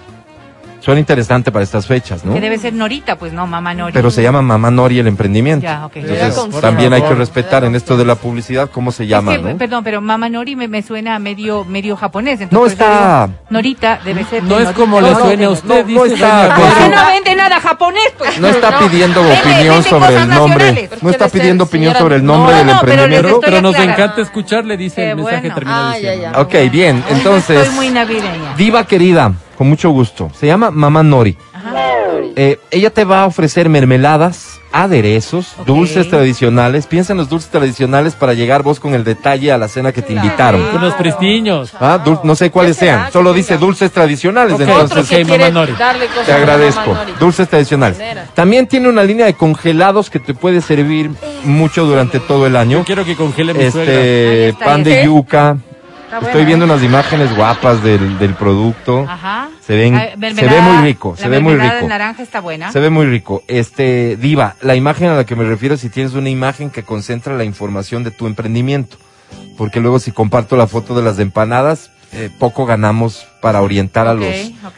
Suena 0.80 0.98
interesante 0.98 1.52
para 1.52 1.62
estas 1.62 1.86
fechas, 1.86 2.24
¿no? 2.24 2.32
Que 2.32 2.40
debe 2.40 2.56
ser 2.56 2.72
Norita, 2.72 3.16
pues 3.16 3.32
no, 3.34 3.46
mamá 3.46 3.74
Nori. 3.74 3.92
Pero 3.92 4.10
se 4.10 4.22
llama 4.22 4.40
Mamá 4.40 4.70
Nori 4.70 4.98
el 4.98 5.06
emprendimiento. 5.08 5.62
Ya, 5.64 5.84
ok. 5.84 5.96
Entonces, 5.96 6.60
también 6.60 6.92
hay 6.94 7.02
que 7.02 7.14
respetar 7.14 7.64
en 7.64 7.74
esto 7.74 7.98
de 7.98 8.06
la 8.06 8.14
publicidad 8.14 8.70
cómo 8.70 8.90
se 8.90 9.06
llama, 9.06 9.34
Es 9.34 9.38
que, 9.40 9.52
¿no? 9.52 9.58
Perdón, 9.58 9.84
pero 9.84 10.00
mamá 10.00 10.30
Nori 10.30 10.56
me, 10.56 10.68
me 10.68 10.82
suena 10.82 11.18
medio, 11.18 11.66
medio 11.66 11.96
japonés. 11.96 12.40
entonces 12.40 12.58
No 12.58 12.66
está- 12.66 13.26
digo, 13.26 13.38
Norita 13.50 14.00
debe 14.04 14.24
ser. 14.24 14.42
No 14.44 14.58
es 14.58 14.70
como 14.70 15.00
le 15.02 15.10
no, 15.10 15.18
suene 15.18 15.44
a 15.44 15.46
no, 15.48 15.52
usted, 15.52 15.84
no 15.86 16.02
dice 16.04 16.14
está 16.14 16.42
doña 16.44 16.54
con 16.54 16.64
¿Por 16.64 16.72
Clara. 16.74 16.88
qué 16.88 16.94
su- 16.96 17.00
no 17.04 17.06
vende 17.10 17.36
nada 17.36 17.60
japonés? 17.60 18.12
Pues? 18.16 18.38
No 18.40 18.48
está 18.48 18.70
No. 18.70 18.78
pidiendo 18.78 19.20
opinión 19.20 19.82
sobre 19.84 20.16
el 20.16 20.28
nombre. 20.28 20.88
No 21.02 21.10
está 21.10 21.28
pidiendo 21.28 21.64
opinión 21.64 21.94
sobre 21.94 22.16
el 22.16 22.24
nombre 22.24 22.52
No, 22.52 22.58
del 22.58 22.66
no, 22.66 22.72
emprendimiento. 22.72 23.40
Pero 23.40 23.60
nos 23.60 23.74
encanta 23.76 24.22
escucharle, 24.22 24.78
dice 24.78 25.10
el 25.10 25.16
mensaje 25.16 25.50
terminado 25.50 25.88
Ah, 25.90 25.98
ya, 25.98 26.10
diciendo. 26.12 26.32
ya. 26.36 26.40
Ok, 26.40 26.54
bien, 26.72 27.04
entonces, 27.10 27.60
Estoy 27.60 27.74
muy 27.74 27.90
navideña. 27.90 28.54
diva 28.56 28.84
querida, 28.84 29.32
con 29.60 29.68
mucho 29.68 29.90
gusto. 29.90 30.30
Se 30.40 30.46
llama 30.46 30.70
Mamá 30.70 31.02
Nori. 31.02 31.36
Eh, 32.34 32.58
ella 32.70 32.88
te 32.88 33.04
va 33.04 33.24
a 33.24 33.26
ofrecer 33.26 33.68
mermeladas, 33.68 34.58
aderezos, 34.72 35.54
dulces 35.66 36.08
tradicionales. 36.08 36.86
Piensa 36.86 37.12
en 37.12 37.18
los 37.18 37.28
dulces 37.28 37.50
tradicionales 37.50 38.14
para 38.14 38.32
llegar 38.32 38.62
vos 38.62 38.80
con 38.80 38.94
el 38.94 39.04
detalle 39.04 39.52
a 39.52 39.58
la 39.58 39.68
cena 39.68 39.92
que 39.92 40.00
te 40.00 40.14
invitaron. 40.14 40.62
Con 40.72 40.80
los 40.80 40.94
prestiños. 40.94 41.74
Ah, 41.78 41.98
dul- 42.02 42.20
no 42.24 42.34
sé 42.36 42.50
cuáles 42.50 42.78
¿Qué 42.78 42.86
será 42.86 43.00
sean, 43.02 43.12
solo 43.12 43.32
tenga? 43.32 43.36
dice 43.36 43.58
dulces 43.58 43.92
tradicionales. 43.92 44.54
Ok, 44.54 44.60
Entonces, 44.62 44.84
Otro 44.92 44.96
que 45.06 45.16
Ok, 45.22 45.28
quiere 45.28 45.44
Mamá 45.44 45.50
Nori. 45.60 45.72
darle 45.78 46.06
cosas 46.06 46.24
te 46.24 46.32
agradezco. 46.32 46.80
Mamá 46.92 47.00
Nori. 47.00 47.12
Dulces 47.20 47.46
tradicionales. 47.50 47.98
También 48.32 48.66
tiene 48.66 48.88
una 48.88 49.02
línea 49.04 49.26
de 49.26 49.34
congelados 49.34 50.08
que 50.08 50.20
te 50.20 50.32
puede 50.32 50.62
servir 50.62 51.10
mucho 51.44 51.84
durante 51.84 52.18
todo 52.18 52.46
el 52.46 52.56
año. 52.56 52.78
Yo 52.78 52.84
quiero 52.86 53.04
que 53.04 53.14
congele 53.14 53.52
mi 53.52 53.64
Este, 53.64 54.54
pan 54.64 54.82
de 54.82 55.02
¿eh? 55.02 55.04
yuca. 55.04 55.58
Estoy 56.26 56.44
viendo 56.44 56.64
¿eh? 56.64 56.68
unas 56.68 56.82
imágenes 56.82 57.34
guapas 57.36 57.82
del, 57.82 58.18
del 58.18 58.34
producto. 58.34 59.06
Ajá. 59.08 59.48
Se 59.64 59.76
ven- 59.76 59.96
se 60.34 60.46
ve 60.48 60.60
muy 60.60 60.76
rico, 60.84 61.14
se 61.16 61.22
la 61.24 61.28
ve 61.28 61.40
muy 61.40 61.54
rico. 61.56 61.88
naranja 61.88 62.22
está 62.22 62.40
buena. 62.40 62.72
Se 62.72 62.80
ve 62.80 62.90
muy 62.90 63.06
rico. 63.06 63.42
Este, 63.48 64.16
Diva, 64.16 64.56
la 64.62 64.74
imagen 64.74 65.08
a 65.08 65.14
la 65.16 65.24
que 65.24 65.36
me 65.36 65.44
refiero 65.44 65.76
si 65.76 65.88
tienes 65.88 66.14
una 66.14 66.28
imagen 66.30 66.70
que 66.70 66.82
concentra 66.82 67.34
la 67.36 67.44
información 67.44 68.02
de 68.04 68.10
tu 68.10 68.26
emprendimiento. 68.26 68.96
Porque 69.56 69.78
luego 69.80 69.98
si 69.98 70.10
comparto 70.10 70.56
la 70.56 70.66
foto 70.66 70.94
de 70.94 71.02
las 71.02 71.18
empanadas, 71.18 71.90
eh, 72.12 72.30
poco 72.38 72.66
ganamos 72.66 73.26
para 73.40 73.60
orientar 73.62 74.06
a, 74.08 74.14
los, 74.14 74.26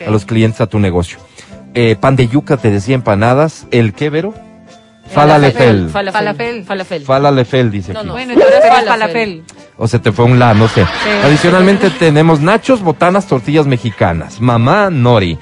a 0.07 0.11
los 0.11 0.25
clientes 0.27 0.61
a 0.61 0.67
tu 0.67 0.79
negocio. 0.79 1.19
Eh, 1.75 1.97
pan 1.99 2.17
de 2.17 2.29
yuca, 2.29 2.57
te 2.59 2.71
decía 2.71 2.95
empanadas. 2.95 3.67
¿El 3.71 3.95
qué, 3.95 4.11
Vero? 4.11 4.35
Falalefel. 5.15 5.89
Falafel. 5.91 6.13
Falafel. 6.13 6.65
Falafel. 6.65 7.03
Falalefel, 7.05 7.71
dice 7.71 7.93
No, 7.93 8.01
aquí. 8.01 8.09
no. 8.09 8.13
Bueno, 8.15 8.33
entonces 8.33 8.61
falafel. 8.87 9.43
O 9.77 9.89
se 9.89 9.99
te 9.99 10.13
fue 10.13 10.25
un 10.27 10.39
la, 10.39 10.55
no 10.55 10.69
sé. 10.69 10.87
Adicionalmente 11.25 11.91
tenemos 11.91 12.41
nachos, 12.41 12.81
botanas, 12.83 13.27
tortillas 13.27 13.67
mexicanas. 13.67 14.41
Mamá 14.41 14.91
Nori. 14.91 15.39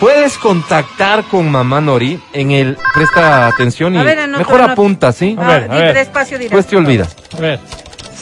Puedes 0.00 0.38
contactar 0.38 1.24
con 1.24 1.50
Mamá 1.50 1.80
Nori 1.80 2.20
en 2.32 2.52
el... 2.52 2.76
Presta 2.94 3.48
atención 3.48 3.94
y 3.96 3.98
A 3.98 4.04
ver, 4.04 4.28
mejor 4.28 4.56
anota. 4.60 4.72
apunta, 4.72 5.12
¿sí? 5.12 5.36
A 5.38 5.46
ver, 5.48 5.70
a 5.70 5.74
ver. 5.74 5.94
despacio. 5.94 6.38
Pues 6.50 6.66
te 6.66 6.76
olvidas. 6.76 7.16
A 7.36 7.40
ver. 7.40 7.58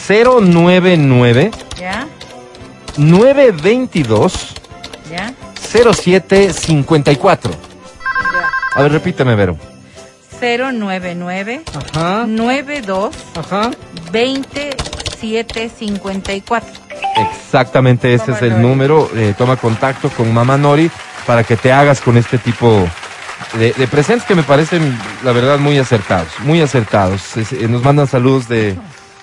099 0.09 1.51
¿Ya? 1.79 2.07
922 2.97 4.55
¿Ya? 5.11 5.33
0754. 5.61 7.51
A 8.75 8.83
ver, 8.83 8.93
repíteme, 8.93 9.35
Vero. 9.35 9.57
099 10.41 11.63
Ajá. 11.93 12.27
92 12.27 13.15
Ajá. 13.37 13.71
2754. 14.13 16.69
Exactamente 17.33 18.13
ese 18.15 18.33
es 18.33 18.43
el 18.43 18.61
número. 18.61 19.09
Eh, 19.15 19.35
toma 19.37 19.57
contacto 19.57 20.09
con 20.11 20.33
Mamá 20.33 20.57
Nori 20.57 20.91
para 21.27 21.43
que 21.45 21.57
te 21.57 21.73
hagas 21.73 22.01
con 22.01 22.17
este 22.17 22.39
tipo 22.39 22.87
de, 23.59 23.73
de 23.73 23.87
presentes 23.89 24.27
que 24.27 24.35
me 24.35 24.43
parecen, 24.43 24.97
la 25.25 25.33
verdad, 25.33 25.59
muy 25.59 25.79
acertados. 25.79 26.29
Muy 26.45 26.61
acertados. 26.61 27.37
Es- 27.37 27.53
eh, 27.53 27.69
nos 27.69 27.83
mandan 27.83 28.07
saludos 28.07 28.49
de, 28.49 28.77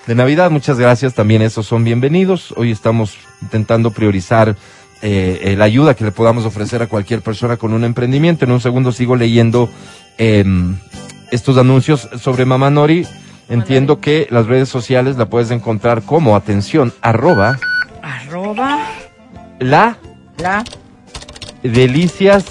de 0.06 0.14
Navidad. 0.14 0.50
Muchas 0.50 0.78
gracias. 0.78 1.14
También 1.14 1.42
esos 1.42 1.66
son 1.66 1.84
bienvenidos. 1.84 2.52
Hoy 2.56 2.70
estamos 2.72 3.16
intentando 3.42 3.90
priorizar 3.92 4.56
eh, 5.02 5.40
eh, 5.42 5.56
la 5.56 5.64
ayuda 5.66 5.94
que 5.94 6.04
le 6.04 6.12
podamos 6.12 6.44
ofrecer 6.44 6.82
a 6.82 6.86
cualquier 6.88 7.22
persona 7.22 7.56
con 7.56 7.72
un 7.72 7.84
emprendimiento. 7.84 8.44
En 8.44 8.50
un 8.52 8.60
segundo 8.60 8.90
sigo 8.92 9.14
leyendo 9.16 9.68
em, 10.18 10.76
estos 11.34 11.58
anuncios 11.58 12.08
sobre 12.20 12.44
Mamá 12.44 12.70
Nori. 12.70 13.06
Entiendo 13.48 14.00
que 14.00 14.26
las 14.30 14.46
redes 14.46 14.68
sociales 14.70 15.16
la 15.18 15.26
puedes 15.26 15.50
encontrar 15.50 16.02
como 16.02 16.34
atención 16.34 16.94
arroba 17.02 17.58
Arroba 18.02 18.78
la 19.58 19.98
la 20.38 20.64
delicias 21.62 22.44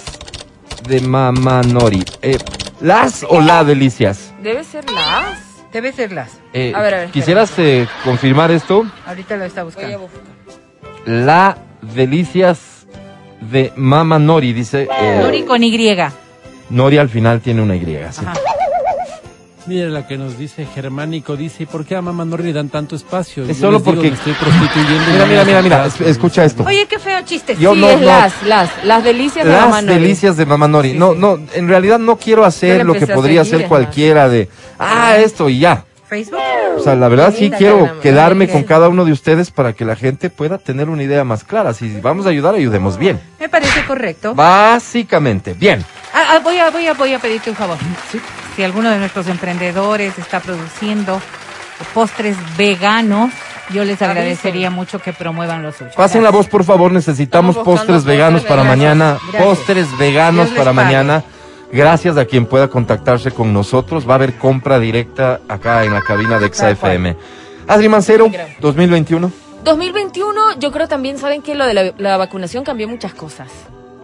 de 0.88 1.02
Mamá 1.02 1.62
Nori. 1.64 2.04
Eh, 2.22 2.38
¿Las 2.82 3.26
o 3.28 3.42
la 3.42 3.64
delicias? 3.64 4.34
Debe 4.42 4.64
ser 4.64 4.86
las. 4.92 5.40
debe 5.72 5.92
ser 5.94 6.12
las. 6.12 6.32
Eh, 6.54 6.74
A 6.76 6.82
ver, 6.82 6.94
a 6.94 6.98
ver, 7.00 7.10
¿Quisieras 7.10 7.52
eh, 7.58 7.88
confirmar 8.04 8.52
esto? 8.52 8.86
Ahorita 9.08 9.38
lo 9.38 9.46
está 9.46 9.64
Voy 9.64 9.74
a 9.74 9.76
buscando. 9.98 10.00
buscar. 10.00 10.22
La 11.06 11.58
delicias 11.82 12.86
de 13.42 13.72
Mamá 13.76 14.20
Nori, 14.20 14.54
dice. 14.54 14.88
eh, 15.00 15.20
Nori 15.22 15.44
con 15.44 15.64
Y. 15.64 15.98
Nori 16.70 16.98
al 16.98 17.10
final 17.10 17.42
tiene 17.42 17.62
una 17.62 17.76
Y. 17.76 17.86
sí. 18.12 18.22
Ajá. 18.26 18.34
Mire 19.66 19.90
lo 19.90 20.06
que 20.06 20.18
nos 20.18 20.38
dice 20.38 20.66
Germánico. 20.66 21.38
Dice, 21.38 21.64
¿y 21.64 21.66
por 21.66 21.86
qué 21.86 21.96
a 21.96 22.02
Mamá 22.02 22.26
Nori 22.26 22.44
le 22.44 22.52
dan 22.54 22.68
tanto 22.68 22.98
espacio? 22.98 23.44
Es 23.44 23.50
Yo 23.60 23.68
solo 23.68 23.78
les 23.78 23.86
digo, 23.86 23.96
porque- 23.96 24.10
me 24.10 24.16
estoy 24.18 24.34
prostituyendo. 24.34 25.06
Mira, 25.12 25.20
no 25.20 25.26
mira, 25.28 25.44
mira, 25.46 25.62
mira. 25.62 25.86
es- 25.86 26.02
escucha 26.02 26.44
esto. 26.44 26.64
Oye, 26.68 26.86
qué 26.90 27.00
feo 27.00 27.22
chiste. 27.24 27.56
Yo 27.58 27.74
sí, 27.74 27.80
no- 27.80 27.88
es 27.90 28.00
no- 28.02 28.06
las, 28.06 28.44
las, 28.44 28.70
las 28.84 29.04
delicias 29.06 29.46
de 29.46 29.52
Las 29.52 29.62
Mamá 29.62 29.82
Nori. 29.82 29.94
delicias 30.02 30.36
de 30.36 30.46
Mamá 30.46 30.68
Nori. 30.68 30.92
Sí, 30.92 30.98
no, 30.98 31.14
sí. 31.14 31.20
no, 31.20 31.40
en 31.54 31.68
realidad 31.70 31.98
no 32.00 32.18
quiero 32.18 32.44
hacer 32.44 32.80
la 32.80 32.84
lo 32.84 32.94
que 32.94 33.08
podría 33.08 33.42
hacer 33.42 33.68
cualquiera 33.68 34.28
de, 34.28 34.50
ah, 34.80 35.16
esto 35.18 35.48
y 35.50 35.60
ya. 35.60 35.86
Facebook. 36.10 36.40
O 36.78 36.84
sea, 36.84 36.96
la 36.96 37.08
verdad 37.08 37.34
sí 37.36 37.50
quiero 37.50 38.00
quedarme 38.02 38.48
con 38.50 38.64
cada 38.64 38.90
uno 38.90 39.06
de 39.06 39.14
ustedes 39.14 39.50
para 39.50 39.72
que 39.74 39.86
la 39.86 39.96
gente 39.96 40.30
pueda 40.30 40.58
tener 40.58 40.90
una 40.90 41.02
idea 41.04 41.24
más 41.24 41.44
clara. 41.46 41.74
Si 41.74 42.02
vamos 42.02 42.26
a 42.26 42.30
ayudar, 42.30 42.54
ayudemos 42.54 42.98
bien. 42.98 43.20
Me 43.40 43.48
parece 43.50 43.84
correcto. 43.86 44.36
Básicamente, 44.36 45.54
bien. 45.54 45.84
Ah, 46.14 46.34
ah, 46.36 46.40
voy, 46.44 46.58
a, 46.60 46.70
voy, 46.70 46.86
a, 46.86 46.94
voy 46.94 47.14
a 47.14 47.20
pedirte 47.20 47.50
un 47.50 47.56
favor. 47.56 47.78
Si 48.56 48.64
alguno 48.64 48.90
de 48.90 49.00
nuestros 49.00 49.28
emprendedores 49.28 50.18
está 50.20 50.40
produciendo 50.40 51.20
postres 51.94 52.38
veganos, 52.58 53.32
yo 53.72 53.84
les 53.84 54.02
agradecería 54.02 54.70
mucho 54.70 55.00
que 55.00 55.14
promuevan 55.14 55.64
los 55.64 55.76
suyos. 55.76 55.96
Pasen 55.96 56.24
la 56.24 56.30
voz, 56.30 56.48
por 56.48 56.64
favor. 56.64 56.92
Necesitamos 56.92 57.58
postres 57.58 58.04
veganos 58.04 58.44
para 58.44 58.64
mañana. 58.64 59.18
Gracias. 59.32 59.44
Postres 59.44 59.98
veganos 59.98 60.50
para 60.50 60.66
pague. 60.66 60.76
mañana. 60.76 61.24
Gracias 61.72 62.18
a 62.18 62.26
quien 62.26 62.46
pueda 62.46 62.68
contactarse 62.68 63.32
con 63.32 63.52
nosotros. 63.52 64.08
Va 64.08 64.14
a 64.14 64.16
haber 64.16 64.38
compra 64.38 64.80
directa 64.80 65.40
acá 65.50 65.84
en 65.84 65.94
la 65.94 66.02
cabina 66.02 66.40
de. 66.40 66.54
XFM. 66.54 67.16
Adri 67.68 67.90
Mancero, 67.90 68.28
Creo. 68.28 68.48
2021. 68.60 69.32
2021, 69.64 70.60
yo 70.60 70.72
creo 70.74 70.88
también, 70.90 71.18
saben 71.18 71.42
que 71.42 71.56
lo 71.56 71.66
de 71.66 71.74
la, 71.74 71.94
la 71.98 72.18
vacunación 72.18 72.66
cambió 72.66 72.88
muchas 72.90 73.14
cosas. 73.14 73.48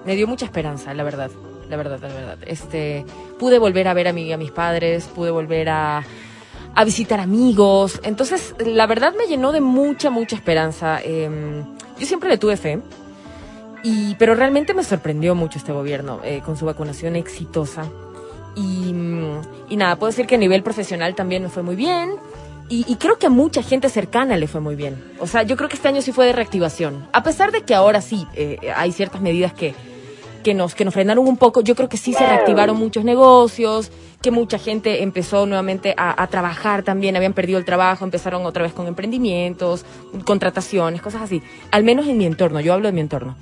Me 0.05 0.15
dio 0.15 0.25
mucha 0.25 0.45
esperanza, 0.45 0.93
la 0.93 1.03
verdad. 1.03 1.29
La 1.69 1.77
verdad, 1.77 1.99
la 2.01 2.07
verdad. 2.07 2.37
Este, 2.47 3.05
pude 3.37 3.59
volver 3.59 3.87
a 3.87 3.93
ver 3.93 4.07
a, 4.07 4.13
mi, 4.13 4.33
a 4.33 4.37
mis 4.37 4.51
padres, 4.51 5.05
pude 5.05 5.29
volver 5.31 5.69
a, 5.69 6.03
visitar 6.83 7.19
amigos. 7.19 7.99
Entonces, 8.03 8.55
la 8.65 8.87
verdad 8.87 9.13
me 9.15 9.27
llenó 9.27 9.51
de 9.51 9.61
mucha, 9.61 10.09
mucha 10.09 10.35
esperanza. 10.35 10.99
Em, 11.03 11.63
yo 11.99 12.05
siempre 12.05 12.29
le 12.29 12.37
tuve 12.37 12.57
fe. 12.57 12.79
Y, 13.83 14.15
pero 14.15 14.33
realmente 14.33 14.73
me 14.73 14.83
sorprendió 14.83 15.35
mucho 15.35 15.57
este 15.57 15.71
gobierno 15.71 16.21
eh, 16.23 16.41
con 16.43 16.57
su 16.57 16.65
vacunación 16.65 17.15
exitosa. 17.15 17.83
Y, 18.55 18.93
nada, 19.75 19.95
puedo 19.97 20.09
decir 20.09 20.25
que 20.25 20.35
a 20.35 20.37
nivel 20.37 20.63
profesional 20.63 21.15
también 21.15 21.43
me 21.43 21.49
fue 21.49 21.63
muy 21.63 21.75
bien. 21.75 22.11
Y, 22.69 22.85
y 22.87 22.95
creo 22.95 23.17
que 23.17 23.27
a 23.27 23.29
mucha 23.29 23.61
gente 23.61 23.89
cercana 23.89 24.37
le 24.37 24.47
fue 24.47 24.61
muy 24.61 24.75
bien. 24.75 25.03
O 25.19 25.27
sea, 25.27 25.43
yo 25.43 25.55
creo 25.57 25.69
que 25.69 25.75
este 25.75 25.87
año 25.87 26.01
sí 26.01 26.11
fue 26.11 26.25
de 26.25 26.33
reactivación. 26.33 27.07
A 27.13 27.23
pesar 27.23 27.51
de 27.51 27.61
que 27.61 27.75
ahora 27.75 28.01
sí 28.01 28.25
eh, 28.35 28.71
hay 28.75 28.91
ciertas 28.91 29.21
medidas 29.21 29.53
que, 29.53 29.75
que, 30.49 30.55
nos, 30.55 30.73
que 30.73 30.83
nos 30.83 30.95
frenaron 30.95 31.27
un 31.27 31.37
poco, 31.37 31.61
yo 31.61 31.75
creo 31.75 31.89
que 31.89 31.97
sí 31.97 32.11
se 32.11 32.25
reactivaron 32.25 32.75
muchos 32.75 33.03
negocios, 33.03 33.91
que 34.19 34.31
mucha 34.31 34.57
gente 34.57 35.03
empezó 35.03 35.45
nuevamente 35.45 35.93
a, 35.95 36.23
a 36.23 36.25
trabajar 36.25 36.81
también, 36.81 37.15
habían 37.15 37.33
perdido 37.33 37.59
el 37.59 37.65
trabajo, 37.65 38.03
empezaron 38.03 38.47
otra 38.47 38.63
vez 38.63 38.73
con 38.73 38.87
emprendimientos, 38.87 39.85
contrataciones, 40.25 41.03
cosas 41.03 41.21
así. 41.21 41.43
Al 41.69 41.83
menos 41.83 42.07
en 42.07 42.17
mi 42.17 42.25
entorno, 42.25 42.61
yo 42.61 42.73
hablo 42.73 42.87
de 42.87 42.93
mi 42.93 43.01
entorno. 43.01 43.35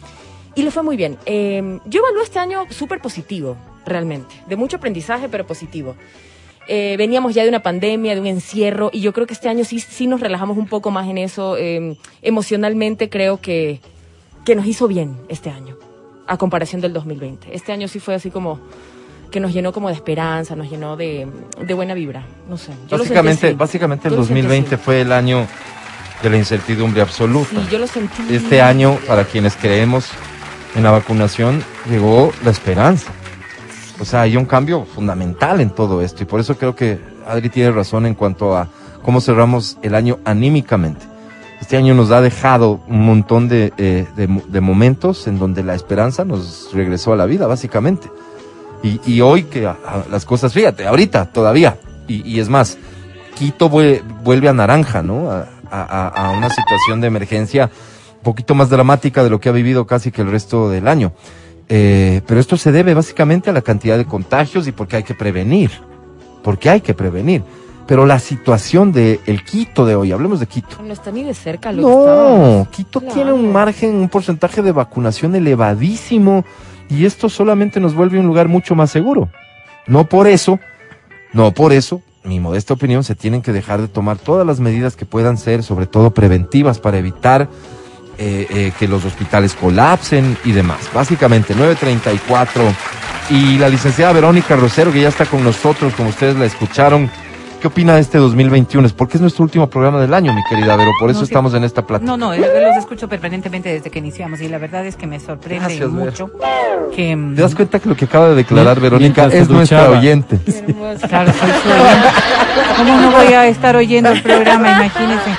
Y 0.53 0.63
le 0.63 0.71
fue 0.71 0.83
muy 0.83 0.97
bien. 0.97 1.17
Eh, 1.25 1.79
yo 1.85 2.01
evalué 2.01 2.23
este 2.23 2.39
año 2.39 2.65
súper 2.71 2.99
positivo, 2.99 3.55
realmente. 3.85 4.35
De 4.47 4.57
mucho 4.57 4.75
aprendizaje, 4.75 5.29
pero 5.29 5.47
positivo. 5.47 5.95
Eh, 6.67 6.95
veníamos 6.97 7.33
ya 7.33 7.43
de 7.43 7.49
una 7.49 7.63
pandemia, 7.63 8.15
de 8.15 8.19
un 8.19 8.27
encierro, 8.27 8.89
y 8.91 8.99
yo 8.99 9.13
creo 9.13 9.27
que 9.27 9.33
este 9.33 9.47
año 9.47 9.63
sí, 9.63 9.79
sí 9.79 10.07
nos 10.07 10.19
relajamos 10.19 10.57
un 10.57 10.67
poco 10.67 10.91
más 10.91 11.07
en 11.07 11.19
eso. 11.19 11.55
Eh, 11.55 11.95
emocionalmente 12.21 13.07
creo 13.07 13.39
que, 13.39 13.79
que 14.43 14.55
nos 14.55 14.65
hizo 14.65 14.89
bien 14.89 15.15
este 15.29 15.49
año, 15.49 15.77
a 16.27 16.37
comparación 16.37 16.81
del 16.81 16.93
2020. 16.93 17.55
Este 17.55 17.71
año 17.71 17.87
sí 17.87 17.99
fue 17.99 18.15
así 18.15 18.29
como 18.31 18.59
que 19.31 19.39
nos 19.39 19.53
llenó 19.53 19.73
como 19.73 19.89
de 19.89 19.95
esperanza, 19.95 20.55
nos 20.55 20.69
llenó 20.69 20.95
de, 20.95 21.27
de 21.61 21.73
buena 21.73 21.93
vibra. 21.93 22.25
No 22.49 22.57
sé. 22.57 22.71
yo 22.87 22.97
Básicamente, 22.97 23.53
básicamente 23.53 24.07
el 24.07 24.13
Yo 24.13 24.19
lo 24.19 24.25
sentí 24.25 24.41
2020 24.41 24.75
así. 24.75 24.83
fue 24.83 25.01
el 25.01 25.11
año 25.11 25.45
de 26.23 26.29
la 26.29 26.37
incertidumbre 26.37 27.01
absoluta. 27.01 27.49
Sí, 27.49 27.67
yo 27.71 27.79
lo 27.79 27.87
sentí. 27.87 28.23
Este 28.29 28.61
año, 28.61 28.97
para 29.07 29.25
quienes 29.25 29.55
creemos 29.55 30.09
en 30.75 30.83
la 30.83 30.91
vacunación 30.91 31.63
llegó 31.89 32.31
la 32.43 32.51
esperanza. 32.51 33.11
O 33.99 34.05
sea, 34.05 34.21
hay 34.21 34.37
un 34.37 34.45
cambio 34.45 34.85
fundamental 34.85 35.59
en 35.59 35.71
todo 35.71 36.01
esto 36.01 36.23
y 36.23 36.25
por 36.25 36.39
eso 36.39 36.55
creo 36.57 36.75
que 36.75 36.99
Adri 37.25 37.49
tiene 37.49 37.71
razón 37.71 38.05
en 38.05 38.13
cuanto 38.13 38.55
a 38.55 38.69
cómo 39.01 39.21
cerramos 39.21 39.77
el 39.81 39.95
año 39.95 40.19
anímicamente. 40.23 41.05
Este 41.67 41.75
año 41.75 41.93
nos 41.93 42.11
ha 42.11 42.21
dejado 42.21 42.79
un 42.87 43.05
montón 43.05 43.49
de, 43.49 43.73
eh, 43.77 44.05
de, 44.15 44.61
momentos 44.61 45.27
en 45.27 45.37
donde 45.37 45.63
la 45.63 45.75
esperanza 45.75 46.23
nos 46.23 46.69
regresó 46.71 47.11
a 47.11 47.17
la 47.17 47.25
vida, 47.25 47.45
básicamente. 47.45 48.09
Y, 48.81 49.19
hoy 49.19 49.43
que 49.43 49.69
las 50.09 50.23
cosas, 50.23 50.53
fíjate, 50.53 50.87
ahorita 50.87 51.25
todavía, 51.33 51.77
y, 52.07 52.39
es 52.39 52.47
más, 52.47 52.77
Quito 53.35 53.69
vue- 53.69 54.01
vuelve 54.23 54.47
a 54.47 54.53
naranja, 54.53 55.03
¿no? 55.03 55.29
A 55.29 56.33
una 56.37 56.49
situación 56.49 57.01
de 57.01 57.07
emergencia 57.07 57.69
un 58.15 58.23
poquito 58.23 58.55
más 58.55 58.69
dramática 58.69 59.21
de 59.21 59.29
lo 59.29 59.41
que 59.41 59.49
ha 59.49 59.51
vivido 59.51 59.85
casi 59.85 60.09
que 60.09 60.21
el 60.21 60.31
resto 60.31 60.69
del 60.69 60.87
año. 60.87 61.11
Eh, 61.67 62.21
pero 62.25 62.39
esto 62.39 62.55
se 62.55 62.71
debe 62.71 62.93
básicamente 62.93 63.49
a 63.49 63.53
la 63.53 63.61
cantidad 63.61 63.97
de 63.97 64.05
contagios 64.05 64.69
y 64.69 64.71
porque 64.71 64.95
hay 64.95 65.03
que 65.03 65.15
prevenir, 65.15 65.71
porque 66.45 66.69
hay 66.69 66.79
que 66.79 66.93
prevenir. 66.93 67.43
Pero 67.87 68.05
la 68.05 68.19
situación 68.19 68.91
de 68.91 69.21
el 69.25 69.43
Quito 69.43 69.85
de 69.85 69.95
hoy, 69.95 70.11
hablemos 70.11 70.39
de 70.39 70.45
Quito. 70.47 70.81
No 70.83 70.91
está 70.91 71.09
ni 71.11 71.23
de 71.23 71.33
cerca 71.33 71.71
lo 71.71 71.87
que. 71.87 71.93
No, 71.93 72.67
Quito 72.69 72.99
Claro. 72.99 73.13
tiene 73.15 73.33
un 73.33 73.51
margen, 73.51 73.95
un 73.95 74.09
porcentaje 74.09 74.61
de 74.61 74.73
vacunación 74.73 75.35
elevadísimo 75.35 76.43
y 76.89 77.05
esto 77.05 77.29
solamente 77.29 77.79
nos 77.79 77.95
vuelve 77.95 78.19
un 78.19 78.27
lugar 78.27 78.47
mucho 78.49 78.75
más 78.75 78.91
seguro. 78.91 79.29
No 79.87 80.03
por 80.09 80.27
eso, 80.27 80.59
no 81.31 81.51
por 81.53 81.71
eso, 81.71 82.01
mi 82.25 82.41
modesta 82.41 82.73
opinión, 82.73 83.05
se 83.05 83.15
tienen 83.15 83.41
que 83.41 83.53
dejar 83.53 83.79
de 83.79 83.87
tomar 83.87 84.17
todas 84.17 84.45
las 84.45 84.59
medidas 84.59 84.97
que 84.97 85.05
puedan 85.05 85.37
ser, 85.37 85.63
sobre 85.63 85.85
todo 85.85 86.11
preventivas, 86.11 86.79
para 86.79 86.97
evitar 86.97 87.47
eh, 88.17 88.47
eh, 88.49 88.71
que 88.77 88.87
los 88.89 89.05
hospitales 89.05 89.53
colapsen 89.53 90.37
y 90.43 90.51
demás. 90.51 90.89
Básicamente, 90.93 91.55
934. 91.55 92.63
Y 93.29 93.57
la 93.57 93.69
licenciada 93.69 94.11
Verónica 94.13 94.55
Rosero, 94.57 94.91
que 94.91 95.01
ya 95.01 95.09
está 95.09 95.25
con 95.25 95.43
nosotros, 95.43 95.93
como 95.93 96.09
ustedes 96.09 96.35
la 96.35 96.45
escucharon. 96.45 97.09
¿Qué 97.61 97.67
opina 97.67 97.95
de 97.95 98.01
este 98.01 98.19
2021? 98.19 98.85
Es 98.85 98.93
porque 98.93 99.17
es 99.17 99.21
nuestro 99.21 99.43
último 99.43 99.67
programa 99.67 99.99
del 99.99 100.13
año, 100.13 100.31
mi 100.31 100.43
querida 100.43 100.75
Vero. 100.75 100.91
Por 100.99 101.09
eso 101.09 101.21
No, 101.21 101.25
sí. 101.25 101.31
estamos 101.31 101.53
en 101.55 101.63
esta 101.63 101.81
plática. 101.81 102.05
No, 102.09 102.15
no, 102.15 102.31
eh, 102.33 102.39
los 102.39 102.77
escucho 102.77 103.09
permanentemente 103.09 103.69
desde 103.69 103.89
que 103.89 103.97
iniciamos 103.97 104.41
y 104.41 104.47
la 104.47 104.59
verdad 104.59 104.85
es 104.85 104.95
que 104.95 105.07
me 105.07 105.19
sorprende 105.19 105.65
Gracias, 105.77 105.89
mucho 105.89 106.29
que... 106.95 107.15
mm, 107.15 107.35
¿Te 107.35 107.41
das 107.41 107.55
cuenta 107.55 107.79
que 107.79 107.89
lo 107.89 107.95
que 107.95 108.05
acaba 108.05 108.29
de 108.29 108.35
declarar 108.35 108.79
Verónica 108.79 109.25
es 109.25 109.49
nuestra 109.49 109.89
oyente? 109.89 110.37
Claro, 111.07 111.33
soy 111.33 111.49
su 111.49 111.69
oyente. 111.69 112.07
¿Cómo 112.77 113.01
no 113.01 113.11
voy 113.11 113.33
a 113.33 113.47
estar 113.47 113.75
oyendo 113.75 114.09
el 114.11 114.21
programa? 114.21 114.71
Imagínense. 114.73 115.31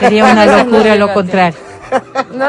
Sería 0.00 0.24
una 0.24 0.46
locura 0.46 0.94
lo 0.96 1.12
contrario. 1.12 1.58
No, 2.34 2.46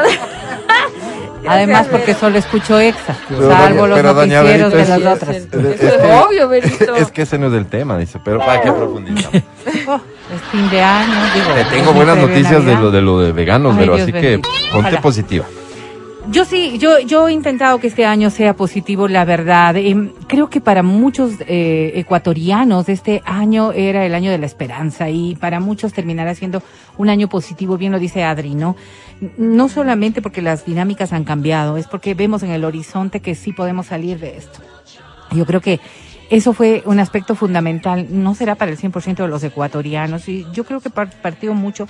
Además, 1.48 1.86
porque 1.90 2.14
solo 2.14 2.38
escucho 2.38 2.78
EXA, 2.78 3.16
Pero 3.28 3.50
salvo 3.50 3.86
doña- 3.88 4.02
los 4.02 4.14
noticieros 4.14 4.72
de 4.72 4.78
las 4.78 5.00
es- 5.00 5.06
otras. 5.06 5.36
Eso 5.36 5.86
es 5.94 6.24
obvio, 6.26 6.48
Berito. 6.48 6.94
Es 6.96 7.10
que 7.10 7.22
ese 7.22 7.38
no 7.38 7.48
es 7.48 7.54
el 7.54 7.66
tema, 7.66 7.96
dice, 7.98 8.18
pero 8.24 8.38
para 8.38 8.60
qué 8.60 8.70
profundizamos. 8.72 9.42
Oh, 9.86 9.94
es 10.34 10.42
fin 10.52 10.68
de 10.70 10.82
año, 10.82 11.14
digo. 11.34 11.54
Te 11.54 11.64
tengo 11.76 11.90
es 11.90 11.96
buenas 11.96 12.16
noticias 12.18 12.64
de 12.64 12.74
lo 12.74 12.90
de 12.90 13.00
lo 13.02 13.20
de 13.20 13.32
veganos, 13.32 13.72
Ay, 13.74 13.78
pero 13.80 13.96
Dios 13.96 14.02
así 14.04 14.12
que 14.12 14.20
bendito. 14.20 14.48
ponte 14.72 14.88
Ojalá. 14.88 15.00
positiva. 15.00 15.44
Yo 16.30 16.44
sí, 16.44 16.78
yo, 16.78 17.00
yo 17.00 17.26
he 17.26 17.32
intentado 17.32 17.80
que 17.80 17.88
este 17.88 18.06
año 18.06 18.30
sea 18.30 18.54
positivo, 18.54 19.08
la 19.08 19.24
verdad. 19.24 19.74
Em, 19.76 20.12
creo 20.28 20.48
que 20.48 20.60
para 20.60 20.84
muchos 20.84 21.32
eh, 21.48 21.92
ecuatorianos 21.96 22.88
este 22.88 23.20
año 23.24 23.72
era 23.72 24.06
el 24.06 24.14
año 24.14 24.30
de 24.30 24.38
la 24.38 24.46
esperanza 24.46 25.10
y 25.10 25.34
para 25.34 25.58
muchos 25.58 25.92
terminará 25.92 26.34
siendo 26.36 26.62
un 26.98 27.08
año 27.08 27.28
positivo, 27.28 27.76
bien 27.78 27.90
lo 27.90 27.98
dice 27.98 28.22
Adri, 28.22 28.54
¿no? 28.54 28.76
No 29.38 29.68
solamente 29.68 30.22
porque 30.22 30.40
las 30.40 30.64
dinámicas 30.64 31.12
han 31.12 31.24
cambiado, 31.24 31.76
es 31.76 31.88
porque 31.88 32.14
vemos 32.14 32.44
en 32.44 32.50
el 32.52 32.64
horizonte 32.64 33.18
que 33.20 33.34
sí 33.34 33.52
podemos 33.52 33.86
salir 33.86 34.20
de 34.20 34.36
esto. 34.36 34.60
Yo 35.32 35.44
creo 35.46 35.60
que 35.60 35.80
eso 36.30 36.52
fue 36.52 36.82
un 36.86 37.00
aspecto 37.00 37.34
fundamental, 37.34 38.06
no 38.10 38.36
será 38.36 38.54
para 38.54 38.70
el 38.70 38.78
100% 38.78 39.16
de 39.16 39.28
los 39.28 39.42
ecuatorianos 39.42 40.28
y 40.28 40.46
yo 40.52 40.62
creo 40.64 40.80
que 40.80 40.90
par- 40.90 41.10
partió 41.22 41.54
mucho, 41.54 41.88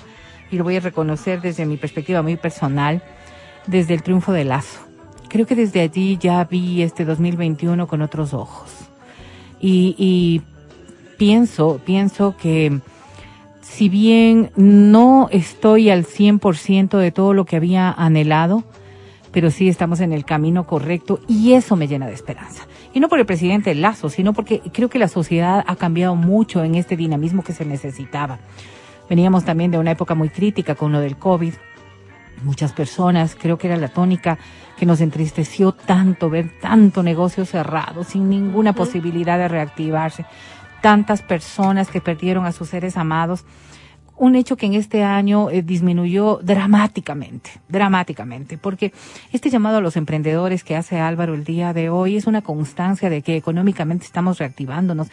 y 0.50 0.56
lo 0.56 0.64
voy 0.64 0.76
a 0.76 0.80
reconocer 0.80 1.40
desde 1.42 1.66
mi 1.66 1.76
perspectiva 1.76 2.22
muy 2.22 2.36
personal, 2.36 3.02
desde 3.66 3.94
el 3.94 4.02
triunfo 4.02 4.32
de 4.32 4.44
Lazo. 4.44 4.80
Creo 5.28 5.46
que 5.46 5.54
desde 5.54 5.80
allí 5.80 6.18
ya 6.18 6.42
vi 6.44 6.82
este 6.82 7.04
2021 7.04 7.86
con 7.86 8.02
otros 8.02 8.34
ojos. 8.34 8.70
Y, 9.60 9.94
y 9.98 10.42
pienso, 11.18 11.80
pienso 11.84 12.36
que 12.36 12.80
si 13.60 13.88
bien 13.88 14.50
no 14.56 15.28
estoy 15.30 15.90
al 15.90 16.04
100% 16.04 16.98
de 16.98 17.12
todo 17.12 17.34
lo 17.34 17.44
que 17.44 17.56
había 17.56 17.92
anhelado, 17.92 18.64
pero 19.32 19.50
sí 19.50 19.68
estamos 19.68 20.00
en 20.00 20.12
el 20.12 20.24
camino 20.24 20.66
correcto 20.66 21.20
y 21.28 21.52
eso 21.52 21.76
me 21.76 21.86
llena 21.86 22.06
de 22.06 22.14
esperanza. 22.14 22.66
Y 22.92 23.00
no 23.00 23.08
por 23.08 23.20
el 23.20 23.26
presidente 23.26 23.74
Lazo, 23.74 24.08
sino 24.08 24.32
porque 24.32 24.60
creo 24.72 24.88
que 24.88 24.98
la 24.98 25.08
sociedad 25.08 25.64
ha 25.66 25.76
cambiado 25.76 26.16
mucho 26.16 26.64
en 26.64 26.74
este 26.74 26.96
dinamismo 26.96 27.44
que 27.44 27.52
se 27.52 27.64
necesitaba. 27.64 28.38
Veníamos 29.08 29.44
también 29.44 29.70
de 29.70 29.78
una 29.78 29.92
época 29.92 30.14
muy 30.14 30.28
crítica 30.28 30.74
con 30.74 30.92
lo 30.92 31.00
del 31.00 31.16
COVID. 31.16 31.54
Muchas 32.42 32.72
personas, 32.72 33.36
creo 33.38 33.58
que 33.58 33.66
era 33.66 33.76
la 33.76 33.88
tónica 33.88 34.38
que 34.78 34.86
nos 34.86 35.00
entristeció 35.00 35.72
tanto 35.72 36.30
ver 36.30 36.58
tanto 36.60 37.02
negocio 37.02 37.44
cerrado, 37.44 38.02
sin 38.02 38.30
ninguna 38.30 38.72
posibilidad 38.72 39.36
de 39.36 39.48
reactivarse, 39.48 40.24
tantas 40.80 41.20
personas 41.20 41.90
que 41.90 42.00
perdieron 42.00 42.46
a 42.46 42.52
sus 42.52 42.70
seres 42.70 42.96
amados. 42.96 43.44
Un 44.16 44.36
hecho 44.36 44.56
que 44.56 44.66
en 44.66 44.74
este 44.74 45.02
año 45.02 45.50
eh, 45.50 45.62
disminuyó 45.62 46.40
dramáticamente, 46.42 47.50
dramáticamente, 47.68 48.58
porque 48.58 48.92
este 49.32 49.50
llamado 49.50 49.78
a 49.78 49.80
los 49.82 49.96
emprendedores 49.96 50.64
que 50.64 50.76
hace 50.76 50.98
Álvaro 50.98 51.34
el 51.34 51.44
día 51.44 51.72
de 51.72 51.90
hoy 51.90 52.16
es 52.16 52.26
una 52.26 52.42
constancia 52.42 53.10
de 53.10 53.22
que 53.22 53.36
económicamente 53.36 54.06
estamos 54.06 54.38
reactivándonos, 54.38 55.08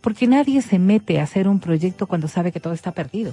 porque 0.00 0.26
nadie 0.26 0.60
se 0.60 0.78
mete 0.78 1.20
a 1.20 1.24
hacer 1.24 1.48
un 1.48 1.60
proyecto 1.60 2.06
cuando 2.06 2.28
sabe 2.28 2.52
que 2.52 2.60
todo 2.60 2.74
está 2.74 2.92
perdido. 2.92 3.32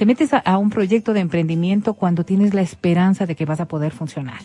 Te 0.00 0.06
metes 0.06 0.30
a, 0.32 0.56
un 0.56 0.70
proyecto 0.70 1.12
de 1.12 1.20
emprendimiento 1.20 1.92
cuando 1.92 2.24
tienes 2.24 2.54
la 2.54 2.62
esperanza 2.62 3.26
de 3.26 3.36
que 3.36 3.44
vas 3.44 3.60
a 3.60 3.68
poder 3.68 3.92
funcionar. 3.92 4.40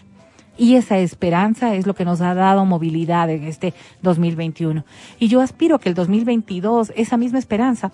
Y 0.57 0.75
esa 0.75 0.97
esperanza 0.97 1.75
es 1.75 1.87
lo 1.87 1.95
que 1.95 2.03
nos 2.03 2.19
ha 2.19 2.33
dado 2.33 2.65
movilidad 2.65 3.29
en 3.29 3.45
este 3.45 3.73
2021. 4.01 4.83
Y 5.17 5.29
yo 5.29 5.39
aspiro 5.39 5.77
a 5.77 5.79
que 5.79 5.87
el 5.87 5.95
2022, 5.95 6.91
esa 6.97 7.15
misma 7.15 7.39
esperanza, 7.39 7.93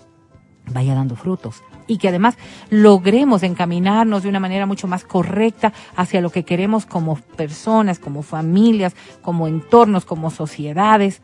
vaya 0.72 0.96
dando 0.96 1.14
frutos 1.14 1.62
y 1.86 1.98
que 1.98 2.08
además 2.08 2.36
logremos 2.68 3.44
encaminarnos 3.44 4.24
de 4.24 4.28
una 4.28 4.40
manera 4.40 4.66
mucho 4.66 4.88
más 4.88 5.04
correcta 5.04 5.72
hacia 5.94 6.20
lo 6.20 6.30
que 6.30 6.44
queremos 6.44 6.84
como 6.84 7.14
personas, 7.14 8.00
como 8.00 8.24
familias, 8.24 8.96
como 9.22 9.46
entornos, 9.46 10.04
como 10.04 10.30
sociedades. 10.30 11.22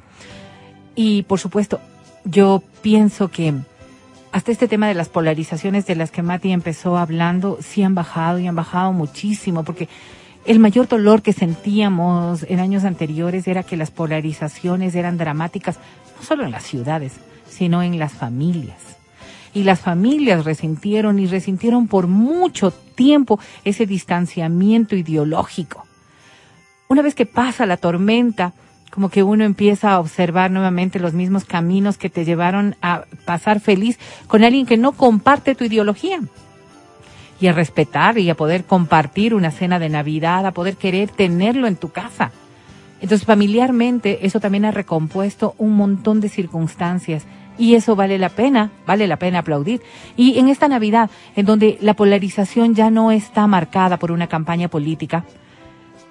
Y 0.94 1.22
por 1.24 1.40
supuesto, 1.40 1.80
yo 2.24 2.62
pienso 2.80 3.26
que 3.26 3.54
hasta 4.38 4.52
este 4.52 4.68
tema 4.68 4.86
de 4.86 4.94
las 4.94 5.08
polarizaciones 5.08 5.84
de 5.86 5.96
las 5.96 6.12
que 6.12 6.22
Mati 6.22 6.52
empezó 6.52 6.96
hablando, 6.96 7.58
sí 7.60 7.82
han 7.82 7.96
bajado 7.96 8.38
y 8.38 8.46
han 8.46 8.54
bajado 8.54 8.92
muchísimo, 8.92 9.64
porque 9.64 9.88
el 10.44 10.60
mayor 10.60 10.86
dolor 10.86 11.22
que 11.22 11.32
sentíamos 11.32 12.44
en 12.48 12.60
años 12.60 12.84
anteriores 12.84 13.48
era 13.48 13.64
que 13.64 13.76
las 13.76 13.90
polarizaciones 13.90 14.94
eran 14.94 15.18
dramáticas, 15.18 15.80
no 16.16 16.22
solo 16.24 16.44
en 16.44 16.52
las 16.52 16.62
ciudades, 16.62 17.14
sino 17.48 17.82
en 17.82 17.98
las 17.98 18.12
familias 18.12 18.76
y 19.54 19.64
las 19.64 19.80
familias 19.80 20.44
resintieron 20.44 21.18
y 21.18 21.26
resintieron 21.26 21.88
por 21.88 22.06
mucho 22.06 22.70
tiempo 22.70 23.40
ese 23.64 23.86
distanciamiento 23.86 24.94
ideológico. 24.94 25.84
Una 26.86 27.02
vez 27.02 27.16
que 27.16 27.26
pasa 27.26 27.66
la 27.66 27.76
tormenta, 27.76 28.52
como 28.98 29.10
que 29.10 29.22
uno 29.22 29.44
empieza 29.44 29.92
a 29.92 30.00
observar 30.00 30.50
nuevamente 30.50 30.98
los 30.98 31.12
mismos 31.12 31.44
caminos 31.44 31.98
que 31.98 32.10
te 32.10 32.24
llevaron 32.24 32.74
a 32.82 33.04
pasar 33.24 33.60
feliz 33.60 33.96
con 34.26 34.42
alguien 34.42 34.66
que 34.66 34.76
no 34.76 34.90
comparte 34.90 35.54
tu 35.54 35.62
ideología. 35.62 36.18
Y 37.40 37.46
a 37.46 37.52
respetar 37.52 38.18
y 38.18 38.28
a 38.28 38.34
poder 38.34 38.64
compartir 38.64 39.34
una 39.34 39.52
cena 39.52 39.78
de 39.78 39.88
Navidad, 39.88 40.44
a 40.46 40.50
poder 40.50 40.74
querer 40.74 41.10
tenerlo 41.10 41.68
en 41.68 41.76
tu 41.76 41.90
casa. 41.90 42.32
Entonces, 43.00 43.24
familiarmente, 43.24 44.26
eso 44.26 44.40
también 44.40 44.64
ha 44.64 44.72
recompuesto 44.72 45.54
un 45.58 45.76
montón 45.76 46.20
de 46.20 46.28
circunstancias 46.28 47.24
y 47.56 47.76
eso 47.76 47.94
vale 47.94 48.18
la 48.18 48.30
pena, 48.30 48.72
vale 48.84 49.06
la 49.06 49.20
pena 49.20 49.38
aplaudir. 49.38 49.80
Y 50.16 50.40
en 50.40 50.48
esta 50.48 50.66
Navidad, 50.66 51.08
en 51.36 51.46
donde 51.46 51.78
la 51.80 51.94
polarización 51.94 52.74
ya 52.74 52.90
no 52.90 53.12
está 53.12 53.46
marcada 53.46 53.96
por 53.96 54.10
una 54.10 54.26
campaña 54.26 54.66
política, 54.66 55.24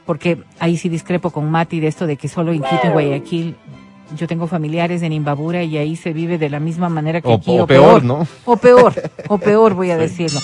porque 0.08 0.42
ahí 0.58 0.78
sí 0.78 0.90
discrepo 0.90 1.30
con 1.30 1.52
Mati 1.52 1.80
de 1.80 1.88
esto 1.88 2.08
de 2.08 2.18
que 2.18 2.28
solo 2.28 2.52
en 2.52 2.64
Quito 2.64 2.88
y 2.88 2.90
Guayaquil, 2.90 3.56
yo 4.16 4.26
tengo 4.26 4.48
familiares 4.48 5.04
en 5.04 5.12
Imbabura 5.14 5.62
y 5.64 5.78
ahí 5.78 5.96
se 5.98 6.14
vive 6.14 6.38
de 6.40 6.50
la 6.50 6.60
misma 6.60 6.90
manera 6.90 7.22
que 7.22 7.28
O- 7.28 7.34
aquí. 7.36 7.60
o 7.60 7.68
peor, 7.68 8.04
¿no? 8.04 8.26
O 8.46 8.56
peor, 8.58 8.94
o 9.28 9.38
peor 9.50 9.74
voy 9.76 9.92
a 9.92 9.98
decirlo. 9.98 10.40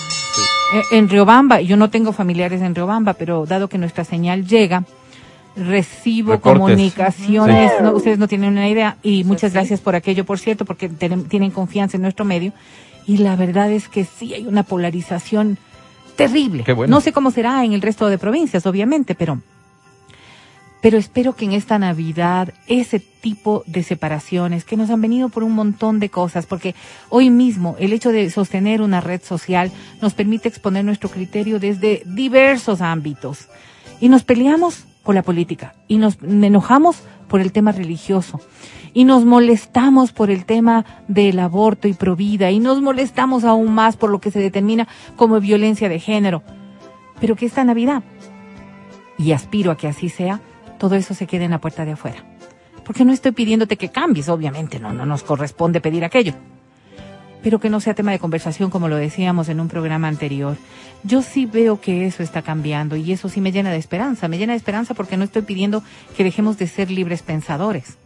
Eh, 0.74 0.82
En 0.98 1.08
Riobamba, 1.08 1.60
yo 1.62 1.76
no 1.76 1.88
tengo 1.90 2.12
familiares 2.12 2.60
en 2.62 2.74
Riobamba, 2.74 3.14
pero 3.14 3.46
dado 3.46 3.68
que 3.68 3.78
nuestra 3.78 4.04
señal 4.04 4.46
llega, 4.46 4.84
recibo 5.56 6.32
Recortes. 6.32 6.60
comunicaciones, 6.60 7.72
no, 7.80 7.92
ustedes 7.92 8.18
no 8.18 8.28
tienen 8.28 8.50
una 8.52 8.68
idea, 8.68 8.96
y 9.02 9.24
muchas 9.24 9.52
sí. 9.52 9.54
gracias 9.54 9.80
por 9.80 9.94
aquello, 9.94 10.24
por 10.24 10.38
cierto, 10.38 10.64
porque 10.64 10.88
tienen, 10.88 11.24
tienen 11.24 11.50
confianza 11.50 11.96
en 11.96 12.02
nuestro 12.02 12.24
medio, 12.24 12.52
y 13.06 13.18
la 13.18 13.36
verdad 13.36 13.70
es 13.70 13.88
que 13.88 14.04
sí 14.04 14.34
hay 14.34 14.46
una 14.46 14.62
polarización 14.62 15.56
terrible. 16.16 16.64
Qué 16.64 16.72
bueno. 16.72 16.90
No 16.94 17.00
sé 17.00 17.12
cómo 17.12 17.30
será 17.30 17.64
en 17.64 17.72
el 17.72 17.82
resto 17.82 18.08
de 18.08 18.18
provincias, 18.18 18.66
obviamente, 18.66 19.14
pero 19.14 19.40
Pero 20.84 20.98
espero 20.98 21.34
que 21.34 21.46
en 21.46 21.52
esta 21.52 21.78
Navidad 21.78 22.52
ese 22.66 23.00
tipo 23.00 23.64
de 23.66 23.82
separaciones 23.82 24.66
que 24.66 24.76
nos 24.76 24.90
han 24.90 25.00
venido 25.00 25.30
por 25.30 25.42
un 25.42 25.52
montón 25.52 25.98
de 25.98 26.10
cosas, 26.10 26.44
porque 26.44 26.74
hoy 27.08 27.30
mismo 27.30 27.74
el 27.78 27.94
hecho 27.94 28.12
de 28.12 28.28
sostener 28.28 28.82
una 28.82 29.00
red 29.00 29.22
social 29.22 29.72
nos 30.02 30.12
permite 30.12 30.46
exponer 30.46 30.84
nuestro 30.84 31.08
criterio 31.08 31.58
desde 31.58 32.02
diversos 32.04 32.82
ámbitos. 32.82 33.48
Y 33.98 34.10
nos 34.10 34.24
peleamos 34.24 34.84
por 35.02 35.14
la 35.14 35.22
política 35.22 35.74
y 35.88 35.96
nos 35.96 36.18
enojamos 36.22 36.98
por 37.28 37.40
el 37.40 37.50
tema 37.50 37.72
religioso 37.72 38.38
y 38.92 39.06
nos 39.06 39.24
molestamos 39.24 40.12
por 40.12 40.30
el 40.30 40.44
tema 40.44 40.84
del 41.08 41.38
aborto 41.38 41.88
y 41.88 41.94
provida 41.94 42.50
y 42.50 42.60
nos 42.60 42.82
molestamos 42.82 43.44
aún 43.44 43.72
más 43.72 43.96
por 43.96 44.10
lo 44.10 44.20
que 44.20 44.30
se 44.30 44.38
determina 44.38 44.86
como 45.16 45.40
violencia 45.40 45.88
de 45.88 45.98
género. 45.98 46.42
Pero 47.22 47.36
que 47.36 47.46
esta 47.46 47.64
Navidad, 47.64 48.02
y 49.16 49.32
aspiro 49.32 49.70
a 49.70 49.78
que 49.78 49.88
así 49.88 50.10
sea, 50.10 50.42
todo 50.78 50.94
eso 50.94 51.14
se 51.14 51.26
quede 51.26 51.44
en 51.44 51.52
la 51.52 51.60
puerta 51.60 51.84
de 51.84 51.92
afuera. 51.92 52.24
Porque 52.84 53.04
no 53.04 53.12
estoy 53.12 53.32
pidiéndote 53.32 53.76
que 53.76 53.90
cambies, 53.90 54.28
obviamente, 54.28 54.78
no, 54.78 54.92
no 54.92 55.06
nos 55.06 55.22
corresponde 55.22 55.80
pedir 55.80 56.04
aquello. 56.04 56.34
Pero 57.42 57.58
que 57.58 57.70
no 57.70 57.80
sea 57.80 57.94
tema 57.94 58.12
de 58.12 58.18
conversación 58.18 58.70
como 58.70 58.88
lo 58.88 58.96
decíamos 58.96 59.48
en 59.48 59.60
un 59.60 59.68
programa 59.68 60.08
anterior. 60.08 60.56
Yo 61.02 61.22
sí 61.22 61.46
veo 61.46 61.80
que 61.80 62.06
eso 62.06 62.22
está 62.22 62.42
cambiando 62.42 62.96
y 62.96 63.12
eso 63.12 63.28
sí 63.28 63.40
me 63.40 63.52
llena 63.52 63.70
de 63.70 63.76
esperanza. 63.76 64.28
Me 64.28 64.38
llena 64.38 64.52
de 64.52 64.58
esperanza 64.58 64.94
porque 64.94 65.16
no 65.16 65.24
estoy 65.24 65.42
pidiendo 65.42 65.82
que 66.16 66.24
dejemos 66.24 66.58
de 66.58 66.66
ser 66.66 66.90
libres 66.90 67.22
pensadores 67.22 67.98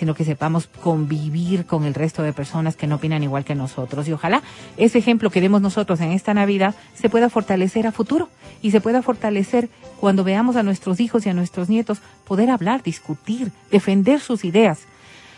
sino 0.00 0.14
que 0.14 0.24
sepamos 0.24 0.66
convivir 0.66 1.66
con 1.66 1.84
el 1.84 1.92
resto 1.92 2.22
de 2.22 2.32
personas 2.32 2.74
que 2.74 2.86
no 2.86 2.94
opinan 2.94 3.22
igual 3.22 3.44
que 3.44 3.54
nosotros. 3.54 4.08
Y 4.08 4.14
ojalá 4.14 4.42
ese 4.78 4.96
ejemplo 4.96 5.28
que 5.28 5.42
demos 5.42 5.60
nosotros 5.60 6.00
en 6.00 6.12
esta 6.12 6.32
Navidad 6.32 6.74
se 6.94 7.10
pueda 7.10 7.28
fortalecer 7.28 7.86
a 7.86 7.92
futuro 7.92 8.30
y 8.62 8.70
se 8.70 8.80
pueda 8.80 9.02
fortalecer 9.02 9.68
cuando 10.00 10.24
veamos 10.24 10.56
a 10.56 10.62
nuestros 10.62 11.00
hijos 11.00 11.26
y 11.26 11.28
a 11.28 11.34
nuestros 11.34 11.68
nietos 11.68 11.98
poder 12.24 12.48
hablar, 12.48 12.82
discutir, 12.82 13.52
defender 13.70 14.20
sus 14.20 14.46
ideas, 14.46 14.78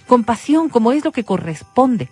con 0.07 0.23
pasión, 0.23 0.69
como 0.69 0.93
es 0.93 1.05
lo 1.05 1.11
que 1.11 1.25
corresponde, 1.25 2.09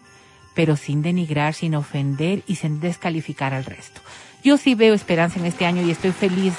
pero 0.53 0.77
sin 0.77 1.03
denigrar, 1.03 1.55
sin 1.55 1.77
ofender 1.77 2.43
y 2.49 2.57
sin 2.57 2.81
descalificar 2.81 3.55
al 3.55 3.65
resto. 3.65 4.01
Yo 4.43 4.57
sí 4.57 4.75
veo 4.75 4.93
esperanza 4.93 5.39
en 5.39 5.47
este 5.47 5.67
año 5.67 5.83
y 5.83 5.93
estoy 5.93 6.11
feliz, 6.11 6.55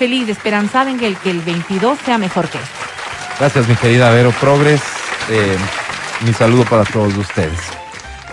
feliz, 0.00 0.28
esperanzada 0.28 0.90
en 0.90 0.98
que 0.98 1.06
el, 1.06 1.16
que 1.16 1.30
el 1.30 1.42
22 1.42 1.96
sea 2.00 2.18
mejor 2.18 2.48
que 2.48 2.58
este. 2.58 2.72
Gracias, 3.38 3.68
mi 3.68 3.76
querida 3.76 4.10
Vero 4.10 4.32
Progres. 4.32 4.82
Eh, 5.30 5.56
mi 6.24 6.32
saludo 6.32 6.64
para 6.64 6.84
todos 6.84 7.16
ustedes. 7.16 7.58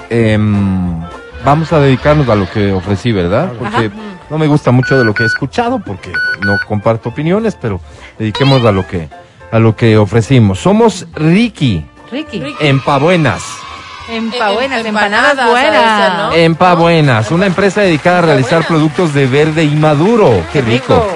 Em, 0.09 1.01
vamos 1.43 1.71
a 1.73 1.79
dedicarnos 1.79 2.29
a 2.29 2.35
lo 2.35 2.49
que 2.49 2.71
ofrecí, 2.71 3.11
¿verdad? 3.11 3.51
Porque 3.57 3.91
no 4.29 4.37
me 4.37 4.47
gusta 4.47 4.71
mucho 4.71 4.97
de 4.97 5.03
lo 5.03 5.13
que 5.13 5.23
he 5.23 5.25
escuchado, 5.25 5.79
porque 5.79 6.11
no 6.41 6.57
comparto 6.67 7.09
opiniones, 7.09 7.57
pero 7.59 7.79
dediquemos 8.17 8.63
a 8.65 8.71
lo 8.71 8.87
que 8.87 9.09
a 9.51 9.59
lo 9.59 9.75
que 9.75 9.97
ofrecimos. 9.97 10.59
Somos 10.59 11.07
Ricky, 11.15 11.85
Ricky, 12.11 12.43
Empabuenas. 12.59 13.43
empa 14.09 14.51
buenas, 14.51 14.79
Em- 14.81 14.87
empanadas 14.87 15.31
empanadas, 15.31 15.49
buenas. 15.49 16.17
¿no? 16.17 16.33
Empabuenas, 16.33 17.31
una 17.31 17.45
empresa 17.45 17.81
dedicada 17.81 18.19
a 18.19 18.21
realizar 18.21 18.65
productos 18.67 19.13
de 19.13 19.27
verde 19.27 19.63
y 19.63 19.75
maduro. 19.75 20.43
Qué 20.51 20.61
rico. 20.61 21.07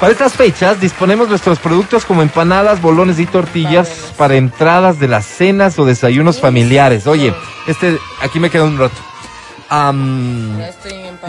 Para 0.00 0.12
estas 0.12 0.34
fechas 0.34 0.80
disponemos 0.80 1.28
nuestros 1.28 1.58
productos 1.58 2.04
como 2.04 2.22
empanadas, 2.22 2.80
bolones 2.80 3.18
y 3.18 3.26
tortillas 3.26 4.12
para 4.16 4.36
entradas 4.36 5.00
de 5.00 5.08
las 5.08 5.26
cenas 5.26 5.76
o 5.78 5.84
desayunos 5.84 6.40
familiares. 6.40 7.08
Oye, 7.08 7.34
este, 7.66 7.98
aquí 8.22 8.38
me 8.38 8.48
queda 8.48 8.64
un 8.64 8.78
rato. 8.78 8.96
Paz. 9.68 10.76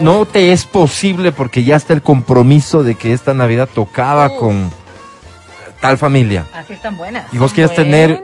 no 0.00 0.24
te 0.24 0.52
es 0.52 0.64
posible 0.64 1.30
porque 1.30 1.62
ya 1.62 1.76
está 1.76 1.92
el 1.92 2.00
compromiso 2.00 2.82
de 2.82 2.94
que 2.94 3.12
esta 3.12 3.34
Navidad 3.34 3.68
tocaba 3.72 4.30
con 4.36 4.70
tal 5.80 5.98
familia. 5.98 6.46
Así 6.54 6.72
están 6.72 6.96
buenas. 6.96 7.26
Y 7.32 7.38
vos 7.38 7.52
quieres 7.52 7.74
tener 7.74 8.22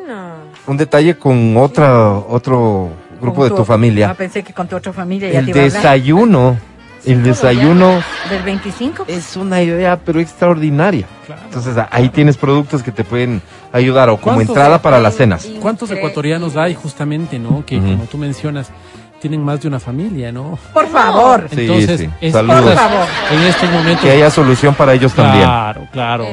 un 0.66 0.76
detalle 0.76 1.18
con 1.18 1.56
otra, 1.56 2.12
otro 2.12 2.90
grupo 3.20 3.44
de 3.44 3.50
tu 3.50 3.64
familia. 3.64 4.10
Ah, 4.10 4.14
pensé 4.14 4.42
que 4.42 4.52
con 4.52 4.68
tu 4.68 4.76
otra 4.76 4.92
familia 4.92 5.30
ya 5.30 5.40
El 5.40 5.52
te 5.52 5.60
desayuno, 5.60 6.56
el 7.06 7.22
desayuno 7.22 8.02
¿Del 8.30 8.42
25? 8.42 9.04
es 9.08 9.36
una 9.36 9.62
idea 9.62 9.96
pero 10.04 10.20
extraordinaria. 10.20 11.06
Claro. 11.26 11.42
Entonces 11.44 11.74
ahí 11.90 12.08
tienes 12.08 12.36
productos 12.36 12.82
que 12.82 12.92
te 12.92 13.04
pueden 13.04 13.40
ayudar 13.72 14.08
o 14.10 14.16
como 14.16 14.36
¿Cuántos- 14.36 14.48
entrada 14.56 14.82
para 14.82 15.00
las 15.00 15.14
cenas. 15.16 15.48
¿Cuántos 15.60 15.90
ecuatorianos 15.90 16.56
hay 16.56 16.74
justamente, 16.74 17.38
no? 17.38 17.64
Que 17.66 17.78
como 17.78 18.04
tú 18.04 18.18
mencionas, 18.18 18.70
tienen 19.20 19.42
más 19.42 19.60
de 19.62 19.68
una 19.68 19.80
familia, 19.80 20.30
¿no? 20.30 20.58
Por 20.72 20.86
favor. 20.88 21.48
Sí, 21.50 21.62
Entonces, 21.62 22.00
sí. 22.00 22.10
es- 22.20 22.32
Saludos. 22.32 22.62
Por 22.62 22.74
favor. 22.74 23.06
en 23.32 23.42
estos 23.44 23.70
momentos. 23.70 24.02
Que 24.04 24.10
haya 24.10 24.30
solución 24.30 24.74
para 24.74 24.92
ellos 24.94 25.14
también. 25.14 25.44
Claro, 25.44 25.88
claro. 25.92 26.26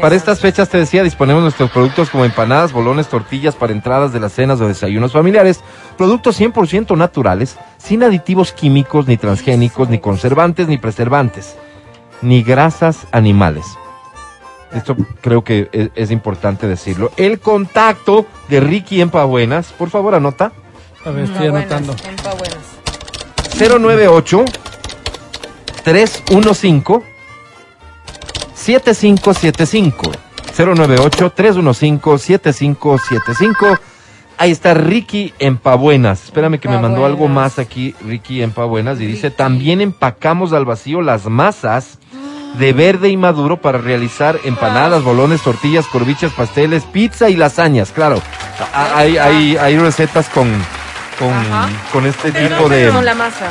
Para 0.00 0.14
estas 0.14 0.40
fechas 0.40 0.68
te 0.68 0.78
decía, 0.78 1.02
disponemos 1.02 1.42
nuestros 1.42 1.70
productos 1.70 2.10
como 2.10 2.24
empanadas, 2.24 2.72
bolones, 2.72 3.08
tortillas 3.08 3.54
para 3.54 3.72
entradas 3.72 4.12
de 4.12 4.20
las 4.20 4.32
cenas 4.32 4.60
o 4.60 4.66
desayunos 4.68 5.12
familiares, 5.12 5.60
productos 5.98 6.40
100% 6.40 6.96
naturales, 6.96 7.56
sin 7.78 8.02
aditivos 8.02 8.52
químicos, 8.52 9.06
ni 9.06 9.16
transgénicos, 9.16 9.88
ni 9.88 9.98
conservantes, 9.98 10.68
ni 10.68 10.78
preservantes, 10.78 11.56
ni 12.22 12.42
grasas 12.42 13.06
animales. 13.12 13.64
Esto 14.72 14.96
creo 15.20 15.44
que 15.44 15.68
es, 15.72 15.90
es 15.94 16.10
importante 16.10 16.66
decirlo. 16.66 17.12
El 17.16 17.38
contacto 17.38 18.26
de 18.48 18.60
Ricky 18.60 19.00
Empabuenas, 19.00 19.72
por 19.72 19.90
favor 19.90 20.14
anota, 20.14 20.52
a 21.06 21.10
ver, 21.10 21.24
estoy 21.24 21.46
Empabuenas, 21.46 21.72
anotando. 21.72 21.96
empabuenas. 22.08 22.58
098 23.58 24.44
315 25.84 27.02
7575 28.54 30.12
098 30.56 31.30
315 31.30 32.24
7575 32.24 33.78
Ahí 34.38 34.50
está 34.50 34.74
Ricky 34.74 35.32
Empabuenas. 35.38 36.24
Espérame 36.24 36.58
que 36.58 36.68
me 36.68 36.78
mandó 36.78 37.06
algo 37.06 37.26
más 37.26 37.58
aquí 37.58 37.94
Ricky 38.04 38.42
Empabuenas 38.42 39.00
y 39.00 39.06
dice, 39.06 39.30
"También 39.30 39.80
empacamos 39.80 40.52
al 40.52 40.66
vacío 40.66 41.00
las 41.00 41.24
masas 41.24 41.98
de 42.58 42.74
verde 42.74 43.08
y 43.08 43.16
maduro 43.16 43.62
para 43.62 43.78
realizar 43.78 44.38
empanadas, 44.44 45.02
bolones, 45.02 45.40
tortillas, 45.40 45.86
corvichas, 45.86 46.32
pasteles, 46.32 46.84
pizza 46.84 47.30
y 47.30 47.36
lasañas." 47.36 47.92
Claro. 47.92 48.20
Hay 48.74 49.16
hay 49.16 49.56
hay 49.56 49.78
recetas 49.78 50.28
con 50.28 50.52
con, 51.18 51.32
con 51.92 52.06
este 52.06 52.32
tipo 52.32 52.68
de 52.68 52.92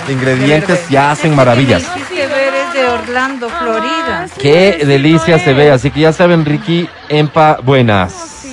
ingredientes 0.09 0.87
ya 0.89 1.11
hacen 1.11 1.35
maravillas. 1.35 1.83
Ver 2.09 2.53
es 2.53 2.73
de 2.73 2.85
Orlando, 2.85 3.49
Florida. 3.49 4.23
Ah, 4.23 4.27
sí, 4.27 4.39
Qué 4.41 4.77
sí, 4.79 4.85
delicia 4.85 5.39
se 5.39 5.53
ve, 5.53 5.71
así 5.71 5.91
que 5.91 6.01
ya 6.01 6.13
saben, 6.13 6.45
Ricky, 6.45 6.89
empa 7.09 7.59
buenas. 7.61 8.45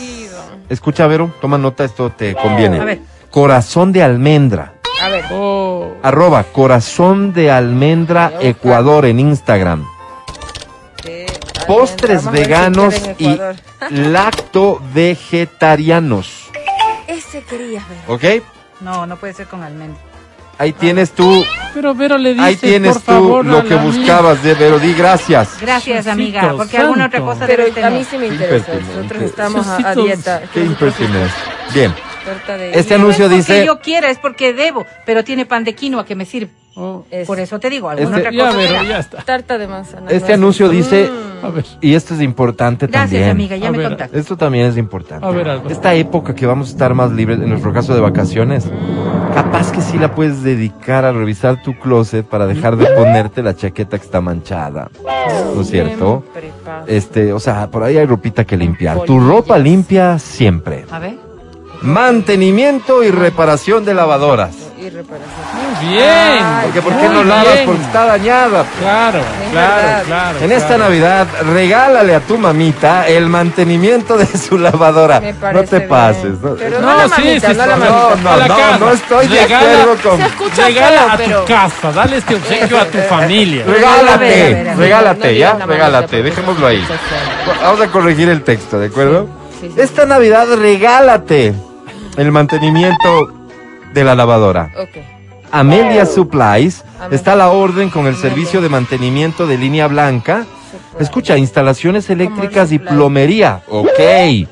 Escucha, 0.68 1.07
Vero, 1.07 1.35
toma 1.40 1.59
nota, 1.59 1.85
esto 1.85 2.11
te 2.11 2.35
conviene. 2.35 2.81
A 2.81 2.85
ver. 2.85 3.01
Corazón 3.31 3.92
de 3.92 4.03
almendra, 4.03 4.75
A 5.03 5.09
ver. 5.09 5.25
Oh, 5.31 5.94
arroba 6.03 6.44
corazón 6.44 7.33
de 7.33 7.51
almendra. 7.51 8.33
Ecuador 8.40 9.07
en 9.07 9.20
Instagram. 9.20 9.87
Postres 11.66 12.31
veganos 12.31 12.94
y 13.18 13.38
lacto 13.90 14.81
vegetarianos. 14.92 16.51
Ese 17.07 17.42
querías 17.42 17.85
ver. 17.88 17.98
¿Ok? 18.09 18.44
No, 18.83 19.07
no 19.07 19.16
puede 19.16 19.33
ser 19.35 19.47
con 19.47 19.62
almendra. 19.62 20.01
Ahí 20.59 20.73
tienes 20.73 21.12
tú, 21.12 21.45
pero 21.75 21.95
Vero 21.95 22.18
le 22.18 22.35
dice, 22.35 22.45
ahí 22.45 22.57
tienes 22.57 22.92
por 22.92 23.01
tú 23.03 23.07
favor, 23.07 23.45
lo 23.47 23.64
que 23.64 23.75
buscabas, 23.77 24.42
de 24.42 24.55
Vero, 24.55 24.79
di 24.79 24.92
gracias. 24.92 25.57
Gracias, 25.61 26.07
amiga, 26.07 26.53
porque 26.57 26.77
alguna 26.79 27.07
otra 27.07 27.18
santo. 27.21 27.33
cosa 27.35 27.47
Pero 27.47 27.64
debes 27.64 27.83
a 27.85 27.90
mí 27.90 28.05
sí 28.09 28.18
me 28.18 28.27
interesa. 28.27 28.57
impertinente. 28.75 28.95
Nosotros 28.97 29.23
estamos 29.23 29.66
a, 29.66 29.88
a 29.88 29.95
dieta. 29.95 30.42
Qué 30.53 30.61
impresionante. 30.64 31.33
Bien, 31.75 31.95
de 32.47 32.71
Este 32.79 32.95
hilo. 32.95 33.03
anuncio 33.05 33.29
no 33.29 33.35
es 33.35 33.40
porque 33.45 33.53
dice- 33.55 33.66
yo 33.66 33.81
quiera, 33.81 34.11
es 34.11 34.18
porque 34.18 34.53
debo, 34.53 34.87
pero 35.07 35.25
tiene 35.25 35.47
pan 35.47 35.64
de 35.64 35.75
quinoa 35.75 36.05
que 36.05 36.14
me 36.14 36.27
sirve. 36.27 36.51
Oh, 36.75 37.05
Es- 37.11 37.27
Por 37.27 37.40
eso 37.40 37.59
te 37.59 37.68
digo, 37.71 37.88
alguna 37.88 38.18
Este- 38.18 38.29
otra 38.29 38.31
ya, 38.38 38.47
cosa 38.47 38.57
Vero, 38.59 38.68
será. 38.73 38.83
ya 38.85 38.99
está. 38.99 39.23
Tarta 39.23 39.59
de 39.59 39.66
manzana. 39.66 40.11
este 40.11 40.35
anuncio 40.35 40.68
dice, 40.68 41.11
Mm. 41.11 41.32
A 41.42 41.48
ver. 41.50 41.64
y 41.81 41.94
esto 41.94 42.14
es 42.14 42.20
importante 42.20 42.87
Gracias, 42.87 43.11
también. 43.11 43.31
amiga, 43.31 43.57
ya 43.57 43.68
A 43.68 43.72
me 43.72 43.78
ver. 43.78 44.11
Esto 44.12 44.37
también 44.37 44.66
es 44.66 44.76
importante. 44.76 45.26
A 45.26 45.31
ver. 45.31 45.61
Esta 45.68 45.94
época 45.94 46.35
que 46.35 46.46
vamos 46.46 46.68
a 46.68 46.70
estar 46.72 46.94
más 46.94 47.11
libres, 47.12 47.40
en 47.40 47.48
nuestro 47.48 47.72
caso 47.72 47.94
de 47.94 48.00
vacaciones, 48.00 48.68
capaz 49.35 49.72
que 49.72 49.81
sí 49.81 49.98
la 49.98 50.14
puedes 50.14 50.42
dedicar 50.42 51.05
a 51.05 51.12
revisar 51.12 51.62
tu 51.62 51.78
closet 51.78 52.24
para 52.26 52.46
dejar 52.46 52.76
de 52.76 52.87
ponerte 52.87 53.42
la 53.42 53.55
chaqueta 53.57 53.98
que 53.98 54.05
está 54.05 54.20
manchada. 54.20 54.90
¿No 55.55 55.61
es 55.62 55.68
cierto? 55.68 56.24
Este, 56.87 57.33
o 57.33 57.40
sea, 57.40 57.70
por 57.70 57.83
ahí 57.83 57.98
hay 57.98 58.07
ropita 58.07 58.44
que 58.44 58.57
limpiar. 58.57 59.00
Tu 59.00 59.18
ropa 59.20 59.59
limpia 59.59 60.18
siempre. 60.18 60.85
A 60.90 60.98
ver. 60.98 61.16
Mantenimiento 61.83 63.02
y 63.02 63.11
reparación 63.11 63.85
de 63.85 63.94
lavadoras. 63.94 64.62
Y 64.83 64.90
reparación. 64.90 65.31
Muy 65.81 65.88
bien. 65.95 66.03
Ay, 66.09 66.62
Porque 66.64 66.83
¿por 66.83 66.92
qué 67.01 67.09
no 67.09 67.23
lavas? 67.23 67.53
bien. 67.55 67.66
Porque 67.66 67.83
está 67.83 68.05
dañada. 68.05 68.64
Claro, 68.81 69.21
claro, 69.53 69.75
verdad. 69.77 70.03
claro. 70.07 70.38
En 70.40 70.53
esta 70.53 70.66
claro. 70.66 70.83
Navidad, 70.85 71.27
regálale 71.53 72.14
a 72.16 72.21
tu 72.21 72.37
mamita 72.38 73.07
el 73.07 73.27
mantenimiento 73.29 74.16
de 74.16 74.27
su 74.27 74.59
lavadora. 74.59 75.21
Me 75.21 75.33
No 75.33 75.62
te 75.62 75.77
bien. 75.77 75.88
pases. 75.88 76.40
¿no? 76.40 76.55
Pero 76.57 76.81
No, 76.81 76.90
no, 76.90 76.97
la 76.97 77.05
sí, 77.05 77.11
mamita, 77.23 77.49
sí, 77.53 77.57
no 77.57 77.66
la 77.66 77.75
sí. 77.77 77.81
No, 77.83 78.16
no, 78.16 78.31
A 78.31 78.37
la 78.38 78.49
no, 78.49 78.79
no 78.79 78.90
estoy 78.92 79.29
de 79.29 79.47
Regala- 79.47 79.59
acuerdo 79.83 79.97
con... 80.11 80.18
Se 80.21 80.27
escucha 80.27 80.66
Regala 80.66 80.88
feo, 80.99 81.09
a 81.12 81.16
pero... 81.16 81.40
tu 81.42 81.47
casa, 81.53 81.92
dale 81.92 82.16
este 82.16 82.35
obsequio 82.35 82.79
a 82.81 82.85
tu 82.87 82.99
familia. 83.09 83.64
Regálate, 83.66 84.75
regálate, 84.77 85.33
No 85.33 85.38
¿ya? 85.38 85.59
Regálate, 85.64 86.23
dejémoslo 86.25 86.66
ahí. 86.66 86.85
Vamos 87.62 87.81
a 87.81 87.87
corregir 87.87 88.29
el 88.29 88.42
texto, 88.42 88.81
¿de 88.81 88.87
acuerdo? 88.88 89.29
Sí, 89.61 89.68
sí, 89.68 89.73
sí. 89.77 89.81
Esta 89.81 90.07
Navidad 90.07 90.47
regálate 90.57 91.55
el 92.16 92.33
mantenimiento 92.33 93.33
de 93.92 94.05
la 94.05 94.14
lavadora. 94.14 94.70
Ok. 94.78 94.88
Amelia 95.50 96.07
Supplies 96.07 96.82
Amelia. 96.99 97.16
está 97.16 97.32
a 97.34 97.36
la 97.36 97.51
orden 97.51 97.90
con 97.90 98.03
el 98.07 98.14
Amelia. 98.14 98.22
servicio 98.30 98.61
de 98.62 98.68
mantenimiento 98.70 99.47
de 99.47 99.59
línea 99.59 99.86
blanca. 99.86 100.47
Supplies. 100.70 101.03
Escucha, 101.03 101.36
instalaciones 101.36 102.09
eléctricas 102.09 102.72
y 102.72 102.76
Supplies. 102.76 102.95
plomería. 102.95 103.61
Ok. 103.68 103.90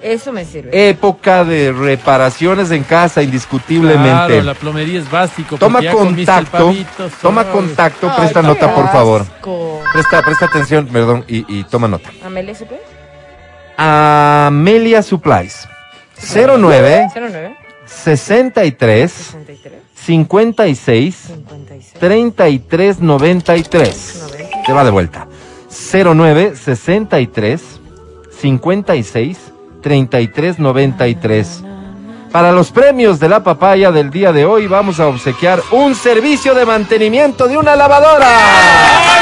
Eso 0.02 0.32
me 0.32 0.44
sirve. 0.44 0.90
Época 0.90 1.44
de 1.44 1.72
reparaciones 1.72 2.70
en 2.70 2.82
casa, 2.82 3.22
indiscutiblemente. 3.22 4.10
Claro, 4.10 4.42
la 4.42 4.54
plomería 4.54 4.98
es 5.00 5.10
básico. 5.10 5.56
Toma 5.56 5.80
contacto, 5.90 6.50
pavito, 6.66 7.08
toma 7.22 7.44
contacto, 7.44 8.08
Ay, 8.10 8.16
presta 8.18 8.42
nota, 8.42 8.74
por 8.74 8.90
favor. 8.92 9.24
Presta, 9.92 10.22
presta 10.22 10.44
atención, 10.46 10.86
perdón, 10.86 11.24
y, 11.26 11.44
y 11.48 11.64
toma 11.64 11.88
nota. 11.88 12.10
¿Amelia 12.24 12.52
SP? 12.52 12.76
Amelia 13.78 15.02
Supplies. 15.02 15.66
09 16.34 17.06
09 17.14 17.56
63 17.90 19.12
63 19.12 19.72
56 19.94 21.16
56 21.16 21.92
33 21.98 23.00
93. 23.00 24.22
90. 24.30 24.62
Te 24.66 24.72
va 24.72 24.84
de 24.84 24.90
vuelta. 24.90 25.26
09 25.68 26.56
63 26.56 27.62
56 28.40 29.38
33 29.82 30.58
93. 30.58 31.62
Para 32.32 32.52
los 32.52 32.70
premios 32.70 33.18
de 33.18 33.28
la 33.28 33.42
papaya 33.42 33.90
del 33.90 34.10
día 34.10 34.32
de 34.32 34.44
hoy 34.44 34.66
vamos 34.68 35.00
a 35.00 35.08
obsequiar 35.08 35.60
un 35.72 35.94
servicio 35.94 36.54
de 36.54 36.64
mantenimiento 36.64 37.48
de 37.48 37.58
una 37.58 37.74
lavadora. 37.74 39.19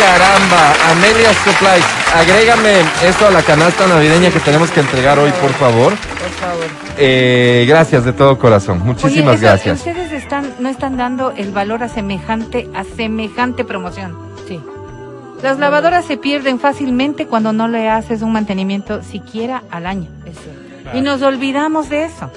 ¡Ah, 0.00 0.16
caramba! 0.18 0.92
Amelia 0.92 1.32
Supplies, 1.34 1.84
agrégame 2.14 2.80
esto 3.04 3.26
a 3.26 3.30
la 3.30 3.42
canasta 3.42 3.86
navideña 3.86 4.30
que 4.30 4.40
tenemos 4.40 4.70
que 4.70 4.80
entregar 4.80 5.18
hoy, 5.18 5.30
por 5.32 5.50
favor. 5.52 5.94
Por 5.94 6.30
favor. 6.30 6.64
Eh, 6.96 7.64
gracias 7.68 8.04
de 8.04 8.12
todo 8.12 8.38
corazón. 8.38 8.80
Muchísimas 8.84 9.36
Oye, 9.36 9.46
eso, 9.46 9.46
gracias. 9.46 9.78
Ustedes 9.78 10.12
están, 10.12 10.54
no 10.58 10.68
están 10.68 10.96
dando 10.96 11.32
el 11.32 11.52
valor 11.52 11.82
a 11.82 11.88
semejante, 11.88 12.68
a 12.74 12.84
semejante 12.84 13.64
promoción. 13.64 14.16
Sí. 14.48 14.60
Las 15.42 15.58
lavadoras 15.58 16.04
se 16.04 16.16
pierden 16.16 16.58
fácilmente 16.58 17.26
cuando 17.26 17.52
no 17.52 17.68
le 17.68 17.88
haces 17.88 18.22
un 18.22 18.32
mantenimiento 18.32 19.02
siquiera 19.02 19.62
al 19.70 19.86
año. 19.86 20.08
Eso. 20.24 20.96
Y 20.96 21.02
nos 21.02 21.22
olvidamos 21.22 21.88
de 21.88 22.04
eso. 22.04 22.30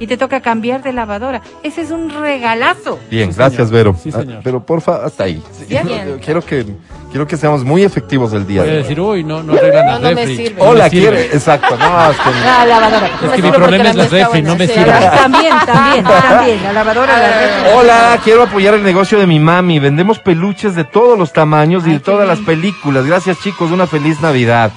Y 0.00 0.06
te 0.08 0.16
toca 0.16 0.40
cambiar 0.40 0.82
de 0.82 0.92
lavadora. 0.92 1.40
Ese 1.62 1.82
es 1.82 1.90
un 1.92 2.10
regalazo. 2.10 2.98
Bien, 3.10 3.30
Sí, 3.32 3.36
gracias, 3.38 3.68
señor. 3.68 3.72
Vero. 3.72 3.96
Sí, 4.02 4.10
Ah, 4.12 4.20
señor. 4.20 4.40
Pero 4.42 4.60
porfa, 4.66 5.04
hasta 5.04 5.24
ahí. 5.24 5.40
Bien. 5.68 5.86
Yo 5.88 6.16
Quiero 6.20 6.42
que, 6.42 6.66
quiero 7.12 7.26
que 7.28 7.36
seamos 7.36 7.62
muy 7.64 7.84
efectivos 7.84 8.32
el 8.32 8.44
día 8.46 8.62
Voy 8.62 8.70
a 8.70 8.72
de 8.72 8.76
hoy. 8.78 8.82
decir, 8.82 9.00
uy, 9.00 9.22
no, 9.24 9.42
no 9.44 9.52
arreglan 9.52 9.86
No, 9.86 9.92
las 9.92 10.02
no 10.02 10.14
me 10.16 10.26
sirve. 10.26 10.60
Hola, 10.60 10.90
quiere. 10.90 11.26
Exacto, 11.26 11.76
no, 11.78 12.10
es 12.10 12.16
que- 12.16 12.30
La 12.44 12.66
lavadora. 12.66 13.06
Es 13.22 13.30
que 13.30 13.42
mi 13.42 13.50
problema 13.52 13.84
es 13.90 13.94
la 13.96 14.06
refri, 14.08 14.42
no 14.42 14.56
me 14.56 14.66
sí, 14.66 14.72
sirve. 14.74 14.86
la- 14.88 15.10
También, 15.16 15.54
también, 15.64 16.04
también. 16.04 16.62
La 16.64 16.72
lavadora, 16.72 17.16
la 17.18 17.28
refri. 17.40 17.70
Hola, 17.76 18.18
quiero 18.24 18.42
apoyar 18.42 18.74
el 18.74 18.82
negocio 18.82 19.18
de 19.20 19.26
mi 19.28 19.38
mami. 19.38 19.78
Vendemos 19.78 20.18
peluches 20.18 20.74
de 20.74 20.82
todos 20.84 21.16
los 21.16 21.32
tamaños 21.32 21.86
y 21.86 21.92
de 21.92 22.00
todas 22.00 22.26
las 22.26 22.40
películas. 22.40 23.06
Gracias, 23.06 23.38
chicos. 23.40 23.70
Una 23.70 23.86
feliz 23.86 24.20
Navidad. 24.20 24.72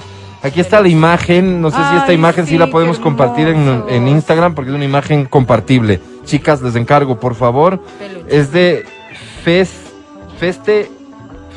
Aquí 0.48 0.62
está 0.62 0.82
la 0.82 0.88
imagen. 0.88 1.62
No 1.62 1.72
sé 1.72 1.78
si 1.92 1.98
esta 1.98 2.14
imagen 2.14 2.46
sí, 2.46 2.52
sí, 2.52 2.58
la 2.58 2.68
podemos 2.68 3.00
compartir 3.00 3.50
en, 3.50 3.84
en 3.90 4.08
Instagram 4.08 4.56
porque 4.56 4.72
es 4.72 4.76
una 4.76 4.86
imagen 4.86 5.26
compartible. 5.26 6.00
Chicas, 6.26 6.62
les 6.62 6.76
encargo, 6.76 7.20
por 7.20 7.36
favor. 7.36 7.82
Peluche. 8.00 8.38
Es 8.38 8.52
de 8.52 8.86
fes, 9.44 9.72
feste, 10.40 10.90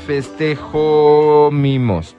festejo 0.07 1.51
mimos. 1.53 2.17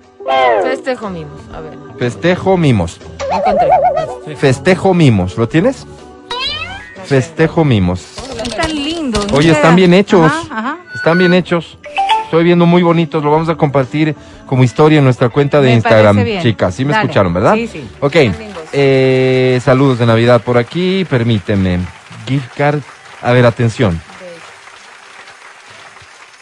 Festejo 0.64 1.10
mimos. 1.10 1.42
A 1.54 1.60
ver. 1.60 1.78
Festejo 2.00 2.58
mimos. 2.58 3.00
Encontré. 3.30 4.36
Festejo 4.38 4.94
mimos. 4.94 5.38
¿Lo 5.38 5.50
tienes? 5.50 5.86
Festejo 7.04 7.66
mimos. 7.66 8.18
Están 8.42 8.74
lindos. 8.74 9.28
Oye, 9.34 9.52
están 9.52 9.76
bien 9.76 9.94
hechos. 9.94 10.32
Ajá, 10.32 10.58
ajá. 10.58 10.78
Están 10.96 11.18
bien 11.18 11.34
hechos. 11.34 11.78
Estoy 12.32 12.46
viendo 12.46 12.66
muy 12.66 12.82
bonitos. 12.82 13.22
Lo 13.22 13.30
vamos 13.30 13.50
a 13.50 13.56
compartir 13.56 14.16
como 14.46 14.64
historia 14.64 15.00
en 15.00 15.04
nuestra 15.04 15.28
cuenta 15.28 15.60
de 15.60 15.68
Me 15.68 15.74
Instagram, 15.76 16.24
chicas. 16.42 16.74
Sí 16.74 16.86
me 16.86 16.94
Dale. 16.94 17.04
escucharon, 17.04 17.34
¿verdad? 17.34 17.56
Sí, 17.56 17.68
sí. 17.68 17.86
Ok. 18.00 18.16
Eh, 18.72 19.60
saludos 19.62 20.00
de 20.00 20.06
Navidad 20.06 20.40
por 20.42 20.58
aquí. 20.58 21.04
Permíteme. 21.10 21.80
Gift 22.26 22.56
card. 22.56 22.80
A 23.22 23.34
ver, 23.34 23.46
atención. 23.46 24.00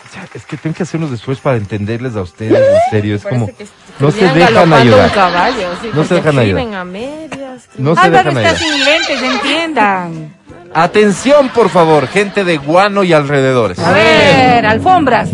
O 0.08 0.14
sea, 0.14 0.28
Es 0.36 0.46
que 0.46 0.58
tengo 0.58 0.76
que 0.76 0.84
hacer 0.84 1.00
unos 1.00 1.10
después 1.10 1.40
para 1.40 1.58
entenderles 1.58 2.16
a 2.16 2.22
ustedes. 2.22 2.54
En 2.60 2.80
serio, 2.92 3.16
es 3.16 3.24
como. 3.24 3.50
No 3.98 4.12
se 4.12 4.28
dejan 4.32 4.72
ayudar. 4.72 5.12
caballo. 5.12 5.70
sí, 5.82 5.88
No 5.92 6.04
se 6.04 6.10
porque 6.10 6.16
dejan 6.18 6.38
ayudar. 6.38 6.74
a 6.82 6.86
medias. 6.86 7.68
No 7.80 7.96
se 7.96 8.10
dejan 8.12 8.38
ayudar. 8.38 8.58
sin 8.58 8.86
lentes, 8.86 9.24
entiendan. 9.24 10.36
Atención, 10.72 11.50
por 11.50 11.70
favor, 11.70 12.06
gente 12.08 12.44
de 12.44 12.58
Guano 12.58 13.04
y 13.04 13.12
alrededores. 13.12 13.80
A 13.80 13.92
ver, 13.92 14.68
alfombras. 14.68 15.30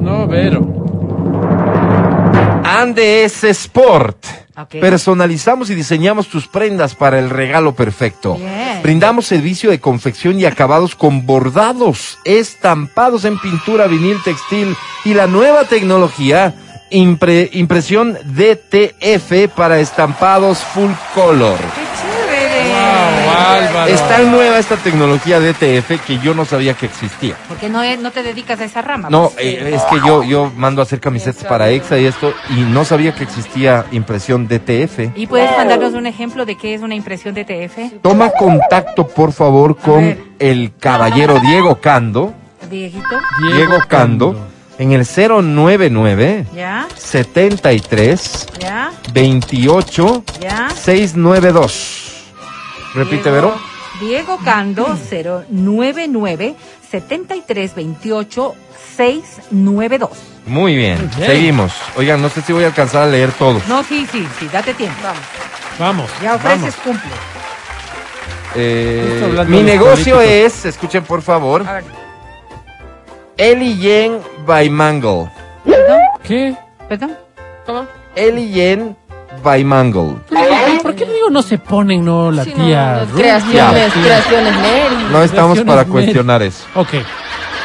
No, 0.00 0.26
Vero. 0.26 0.66
Andes 2.64 3.44
Sport. 3.44 4.16
Personalizamos 4.80 5.70
y 5.70 5.74
diseñamos 5.74 6.28
tus 6.28 6.46
prendas 6.46 6.94
para 6.94 7.18
el 7.18 7.30
regalo 7.30 7.74
perfecto. 7.74 8.34
Bien. 8.36 8.80
Brindamos 8.82 9.26
servicio 9.26 9.70
de 9.70 9.80
confección 9.80 10.38
y 10.38 10.44
acabados 10.44 10.94
con 10.94 11.24
bordados, 11.24 12.18
estampados 12.24 13.24
en 13.24 13.38
pintura, 13.38 13.86
vinil, 13.86 14.18
textil 14.22 14.76
y 15.04 15.14
la 15.14 15.26
nueva 15.26 15.64
tecnología 15.64 16.54
impre- 16.90 17.48
impresión 17.52 18.18
DTF 18.24 19.48
para 19.54 19.80
estampados 19.80 20.58
full 20.58 20.90
color. 21.14 21.58
Álvaro. 23.40 23.90
Es 23.90 24.08
tan 24.08 24.30
nueva 24.30 24.58
esta 24.58 24.76
tecnología 24.76 25.40
DTF 25.40 26.00
que 26.06 26.18
yo 26.22 26.34
no 26.34 26.44
sabía 26.44 26.74
que 26.74 26.86
existía. 26.86 27.36
Porque 27.48 27.68
no, 27.68 27.82
es- 27.82 27.98
no 28.00 28.10
te 28.10 28.22
dedicas 28.22 28.60
a 28.60 28.64
esa 28.64 28.82
rama. 28.82 29.08
No, 29.10 29.30
pues. 29.30 29.44
eh, 29.44 29.74
es 29.74 29.82
que 29.84 29.96
yo, 30.06 30.22
yo 30.22 30.50
mando 30.56 30.82
a 30.82 30.84
hacer 30.84 31.00
camisetas 31.00 31.44
para 31.44 31.70
EXA 31.70 31.98
y 31.98 32.06
esto, 32.06 32.32
y 32.50 32.60
no 32.60 32.84
sabía 32.84 33.14
que 33.14 33.24
existía 33.24 33.84
impresión 33.92 34.46
DTF. 34.48 35.16
¿Y 35.16 35.26
puedes 35.26 35.50
mandarnos 35.56 35.94
un 35.94 36.06
ejemplo 36.06 36.44
de 36.46 36.56
qué 36.56 36.74
es 36.74 36.82
una 36.82 36.94
impresión 36.94 37.34
de 37.34 37.44
TF? 37.44 38.00
Toma 38.02 38.30
contacto, 38.30 39.06
por 39.08 39.32
favor, 39.32 39.76
con 39.76 40.18
el 40.38 40.72
caballero 40.78 41.38
Diego 41.40 41.80
Cando. 41.80 42.34
Diegito, 42.70 43.18
Diego 43.52 43.78
Cando. 43.88 44.46
En 44.78 44.92
el 44.92 45.04
099 45.04 46.46
¿ya? 46.54 46.86
73 46.96 48.46
¿Ya? 48.60 48.90
28 49.12 50.24
¿Ya? 50.40 50.70
692. 50.70 52.09
Repite, 52.94 53.30
Diego- 53.30 53.34
Vero. 53.34 53.60
Diego 54.00 54.38
Cando 54.44 54.96
099 55.50 56.54
7328 56.90 58.54
692. 58.96 60.10
Muy 60.46 60.74
bien, 60.74 60.98
Muy 60.98 61.16
bien. 61.16 61.26
seguimos. 61.30 61.72
Oigan, 61.96 62.20
no 62.22 62.28
sé 62.28 62.40
si 62.42 62.52
voy 62.52 62.64
a 62.64 62.68
alcanzar 62.68 63.02
a 63.02 63.06
leer 63.06 63.30
todos. 63.32 63.66
No, 63.68 63.82
sí, 63.84 64.06
sí, 64.10 64.26
sí, 64.38 64.48
date 64.52 64.74
tiempo. 64.74 64.96
Vamos. 65.02 65.20
Vamos. 65.78 66.10
Ya 66.22 66.34
ofreces, 66.34 66.60
vamos. 66.60 66.74
cumple. 66.76 67.10
Eh, 68.56 69.44
mi 69.46 69.62
negocio 69.62 70.16
políticos. 70.16 70.24
es, 70.58 70.64
escuchen 70.64 71.04
por 71.04 71.22
favor, 71.22 71.64
A 71.66 71.74
ver. 71.74 71.84
Eli 73.36 73.76
Yen 73.78 74.18
by 74.44 74.68
Mangle. 74.70 75.30
¿Perdón? 75.64 76.00
¿Qué? 76.24 76.56
¿Perdón? 76.88 77.16
¿Cómo? 77.64 77.86
Eli 78.16 78.50
Yen 78.50 78.96
by 79.42 79.64
Mangle. 79.64 80.16
¿Por 80.82 80.94
qué 80.94 81.04
digo 81.06 81.30
no 81.30 81.42
se 81.42 81.58
ponen, 81.58 82.04
no, 82.04 82.30
la 82.30 82.44
Sí, 82.44 82.54
no, 82.56 82.64
tía? 82.64 82.92
no, 82.92 83.04
Ruth? 83.12 83.20
creaciones, 83.20 83.94
Ya. 83.94 84.02
creaciones 84.02 84.54
Mary. 84.56 85.04
No 85.12 85.22
estamos 85.22 85.58
para 85.60 85.76
Mary. 85.82 85.90
cuestionar 85.90 86.42
eso. 86.42 86.64
Ok. 86.74 86.88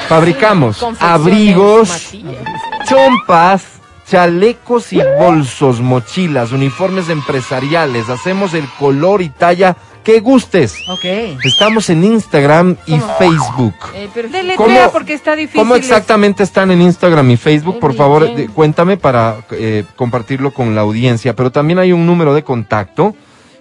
Fabricamos 0.07 0.77
Confecciones, 0.77 1.21
abrigos, 1.21 1.89
matillas. 1.89 2.43
chompas, 2.87 3.63
chalecos 4.07 4.93
y 4.93 5.01
bolsos, 5.19 5.81
mochilas, 5.81 6.51
uniformes 6.51 7.09
empresariales. 7.09 8.09
Hacemos 8.09 8.53
el 8.53 8.67
color 8.77 9.21
y 9.23 9.29
talla 9.29 9.75
que 10.05 10.19
gustes. 10.21 10.77
Ok. 10.87 11.03
Estamos 11.43 11.89
en 11.89 12.03
Instagram 12.03 12.77
y 12.85 12.99
Facebook. 13.17 13.73
Eh, 13.95 14.07
pero 14.13 14.29
¿Cómo- 14.55 14.91
porque 14.93 15.13
está 15.13 15.35
difícil. 15.35 15.59
¿Cómo 15.59 15.75
exactamente 15.75 16.43
están 16.43 16.69
en 16.71 16.81
Instagram 16.81 17.29
y 17.31 17.37
Facebook? 17.37 17.79
Por 17.79 17.95
favor, 17.95 18.33
bien. 18.33 18.49
cuéntame 18.51 18.95
para 18.95 19.37
eh, 19.51 19.83
compartirlo 19.95 20.53
con 20.53 20.75
la 20.75 20.81
audiencia. 20.81 21.35
Pero 21.35 21.51
también 21.51 21.79
hay 21.79 21.91
un 21.91 22.05
número 22.05 22.33
de 22.35 22.43
contacto 22.43 23.15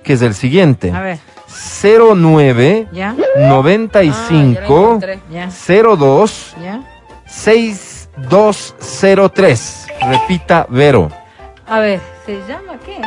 que 0.05 0.13
es 0.13 0.23
el 0.23 0.35
siguiente. 0.35 0.93
A 0.93 1.01
ver. 1.01 1.19
09 1.49 2.89
¿Ya? 2.93 3.17
95 3.39 5.01
¿Ya? 5.31 5.49
02 5.49 6.55
¿Ya? 6.63 6.83
6203. 7.27 9.87
Repita, 10.09 10.67
Vero. 10.69 11.11
A 11.67 11.81
ver, 11.81 12.01
¿se 12.27 12.41
llama 12.49 12.75
qué? 12.85 13.01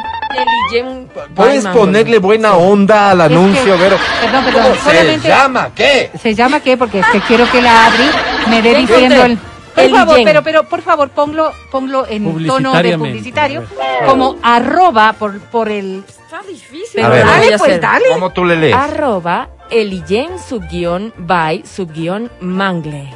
Puedes 1.36 1.66
ponerle 1.68 2.20
buena 2.20 2.54
onda 2.56 3.12
al 3.12 3.22
Es 3.22 3.28
que- 3.28 3.34
anuncio, 3.34 3.78
Vero. 3.78 3.98
Perdón, 4.22 4.46
perdón, 4.46 4.64
¿Cómo 4.64 4.76
solamente- 4.84 5.20
se 5.22 5.28
llama? 5.28 5.70
¿Qué? 5.76 6.12
¿Se 6.22 6.36
llama 6.36 6.60
qué? 6.60 6.78
Porque 6.78 7.00
es 7.00 7.06
que 7.08 7.20
quiero 7.22 7.50
que 7.52 7.62
la 7.62 7.86
Adri 7.88 8.06
me 8.50 8.62
dé 8.62 8.76
diciendo 8.76 9.24
el... 9.26 9.38
Por 9.38 9.84
El 9.84 9.92
favor, 9.92 10.16
yen. 10.18 10.26
pero, 10.26 10.42
pero, 10.42 10.64
por 10.64 10.82
favor, 10.82 11.10
ponlo, 11.10 11.52
ponlo 11.70 12.08
en 12.08 12.48
tono 12.48 12.74
de 12.82 12.98
publicitario, 12.98 13.64
como 14.08 14.36
arroba 14.42 15.14
por, 15.14 15.40
por 15.40 15.70
el... 15.70 16.04
Está 16.08 16.42
difícil. 16.48 17.04
A 17.06 17.10
ver. 17.10 17.24
dale, 17.24 17.58
pues, 17.60 17.80
dale. 17.80 18.06
¿Cómo 18.12 18.32
tú 18.32 18.44
le 18.44 18.56
lees? 18.56 18.76
Arroba 18.76 19.50
Eliyen 19.70 20.40
subguión 20.40 21.14
by 21.18 21.64
subguión 21.66 22.32
mangle. 22.42 23.14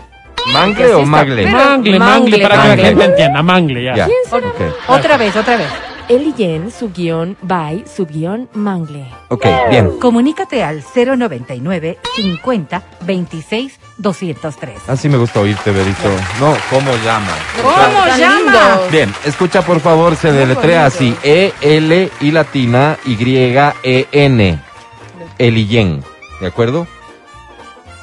¿Mangle 0.54 0.94
o 0.94 1.04
magle? 1.06 1.48
Mangle, 1.48 1.58
mangle, 1.98 2.00
mangle, 2.00 2.38
para 2.48 2.62
que 2.62 2.68
la 2.68 2.78
gente 2.78 3.06
entienda, 3.06 3.42
mangle, 3.42 3.84
ya. 3.84 3.96
Ya. 3.96 4.08
Ot- 4.30 4.46
Ok. 4.46 4.62
Otra 4.90 5.18
vez, 5.18 5.36
otra 5.36 5.58
vez. 5.58 5.68
Eliyen 6.12 6.72
subguión 6.72 7.38
by 7.42 7.86
subguión 7.88 8.50
mangle. 8.54 9.10
Ok, 9.30 9.46
bien. 9.70 9.98
Comunícate 9.98 10.62
al 10.62 10.84
099 10.94 12.00
50 12.18 12.84
26 13.00 13.80
203. 13.98 14.90
Así 14.90 15.08
me 15.08 15.16
gusta 15.18 15.40
oírte, 15.40 15.72
Verito. 15.72 16.10
No, 16.42 16.54
¿cómo 16.70 16.92
llama? 17.06 17.32
¿Cómo 17.62 18.04
Tan 18.06 18.20
llama? 18.20 18.80
Bien, 18.92 19.14
escucha 19.24 19.62
por 19.62 19.80
favor, 19.80 20.18
se 20.18 20.34
deletrea 20.34 20.88
así. 20.88 21.16
E-L 21.24 22.12
y 22.20 22.32
latina 22.32 22.98
Y-E-N. 23.06 24.60
Eliyen. 25.38 26.04
¿De 26.42 26.48
acuerdo? 26.48 26.88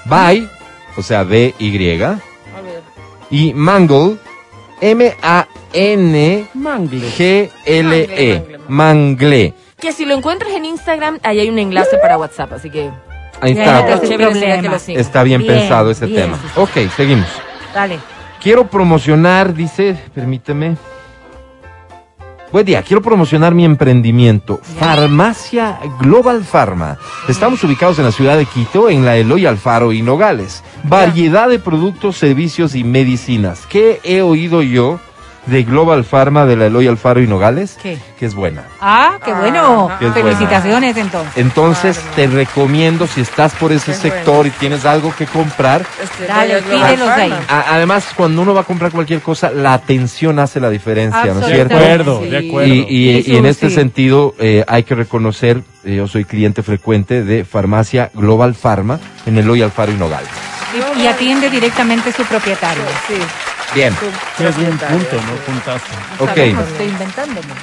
Bye, 0.07 0.49
o 0.97 1.03
sea, 1.03 1.25
B-Y. 1.25 2.01
A 2.03 2.63
ver. 2.63 2.83
Y 3.31 3.53
Mangle, 3.53 4.17
M-A-N-G-L-E. 4.81 6.49
Mangle, 8.39 8.59
Mangle. 8.69 9.55
Que 9.81 9.93
si 9.93 10.05
lo 10.05 10.15
encuentras 10.15 10.53
en 10.53 10.65
Instagram, 10.65 11.19
ahí 11.23 11.41
hay 11.41 11.49
un 11.49 11.59
enlace 11.59 11.99
para 11.99 12.19
WhatsApp, 12.19 12.53
así 12.55 12.71
que 12.71 12.91
Ahí 13.41 13.53
está. 13.53 14.01
chévere 14.01 14.61
que 14.61 14.69
lo 14.69 14.79
sigas. 14.79 14.89
Está 15.07 15.23
bien, 15.23 15.41
Bien, 15.43 15.55
pensado 15.59 15.91
ese 15.91 16.07
bien. 16.07 16.23
tema. 16.23 16.39
Ok, 16.57 16.91
seguimos. 16.97 17.29
Dale. 17.73 17.99
Quiero 18.43 18.67
promocionar, 18.67 19.55
dice, 19.55 19.97
permíteme. 20.15 20.77
Buen 22.51 22.65
día, 22.65 22.83
quiero 22.83 23.03
promocionar 23.03 23.55
mi 23.55 23.67
emprendimiento, 23.67 24.59
Farmacia 24.79 25.79
Global 26.01 26.43
Pharma. 26.43 26.97
Estamos 27.29 27.63
ubicados 27.63 27.99
en 27.99 28.07
la 28.07 28.11
ciudad 28.13 28.39
de 28.39 28.47
Quito, 28.47 28.89
en 28.89 29.05
la 29.05 29.19
Eloy 29.19 29.45
Alfaro 29.45 29.93
y 29.93 30.01
Nogales. 30.01 30.65
Variedad 30.85 31.51
de 31.51 31.59
productos, 31.59 32.17
servicios 32.17 32.75
y 32.75 32.85
medicinas. 32.85 33.67
¿Qué 33.69 34.01
he 34.03 34.23
oído 34.23 34.63
yo 34.63 34.99
de 35.49 35.65
Global 35.65 36.05
Pharma 36.05 36.47
de 36.47 36.57
la 36.57 36.67
Eloy 36.67 36.87
Alfaro 36.87 37.21
y 37.21 37.27
Nogales? 37.27 37.77
¿Qué? 37.83 37.99
Que 38.19 38.27
es 38.27 38.35
buena. 38.35 38.65
Ah, 38.81 39.19
qué 39.25 39.33
bueno. 39.33 39.91
Que 39.99 40.07
es 40.09 40.13
Felicitaciones 40.13 40.97
entonces. 40.97 41.33
Entonces 41.37 42.01
te 42.17 42.27
recomiendo 42.27 43.07
si 43.07 43.21
estás 43.21 43.53
por 43.55 43.73
ese 43.73 43.93
Es 43.93 43.99
sector 43.99 44.37
bueno. 44.37 44.49
y 44.55 44.59
tienes 44.59 44.85
algo 44.85 45.15
que 45.17 45.27
comprar, 45.27 45.85
Este, 46.03 46.27
Dale, 46.27 46.63
pídelos 46.63 47.17
de 47.17 47.23
ahí. 47.23 47.35
A- 47.49 47.75
además, 47.75 48.07
cuando 48.17 48.43
uno 48.43 48.55
va 48.55 48.63
a 48.63 48.65
comprar 48.65 48.91
cualquier 48.93 49.21
cosa, 49.21 49.51
la 49.51 49.75
atención 49.75 50.39
hace 50.39 50.61
la 50.61 50.71
diferencia, 50.71 51.25
¿no 51.27 51.41
es 51.41 51.47
De 51.47 51.55
cierto? 51.55 51.77
acuerdo, 51.77 52.21
Sí. 52.23 52.29
de 52.31 52.39
acuerdo. 52.49 52.75
Y, 52.75 52.79
y- 52.89 53.23
Sí, 53.23 53.33
y 53.33 53.37
en 53.37 53.47
este 53.47 53.69
sí. 53.71 53.75
sentido, 53.75 54.35
eh, 54.39 54.65
hay 54.69 54.83
que 54.83 54.95
reconocer, 54.95 55.63
eh, 55.85 55.95
yo 55.97 56.07
soy 56.09 56.25
cliente 56.25 56.63
frecuente 56.63 57.23
de 57.25 57.45
Farmacia 57.45 58.11
Global 58.15 58.55
Pharma 58.55 58.99
en 59.27 59.39
Eloy 59.39 59.63
Alfaro 59.63 59.93
y 59.93 59.97
Nogal. 59.97 60.25
Y, 60.75 61.03
y 61.03 61.07
atiende 61.07 61.51
directamente 61.51 62.13
su 62.13 62.25
propietario. 62.25 62.83
Sí. 63.07 63.15
Bien, 63.75 63.93
es 64.39 64.57
un 64.57 64.65
punto, 64.79 65.17
¿no? 65.17 65.35
Puntazo. 65.45 65.85
ok. 66.21 66.39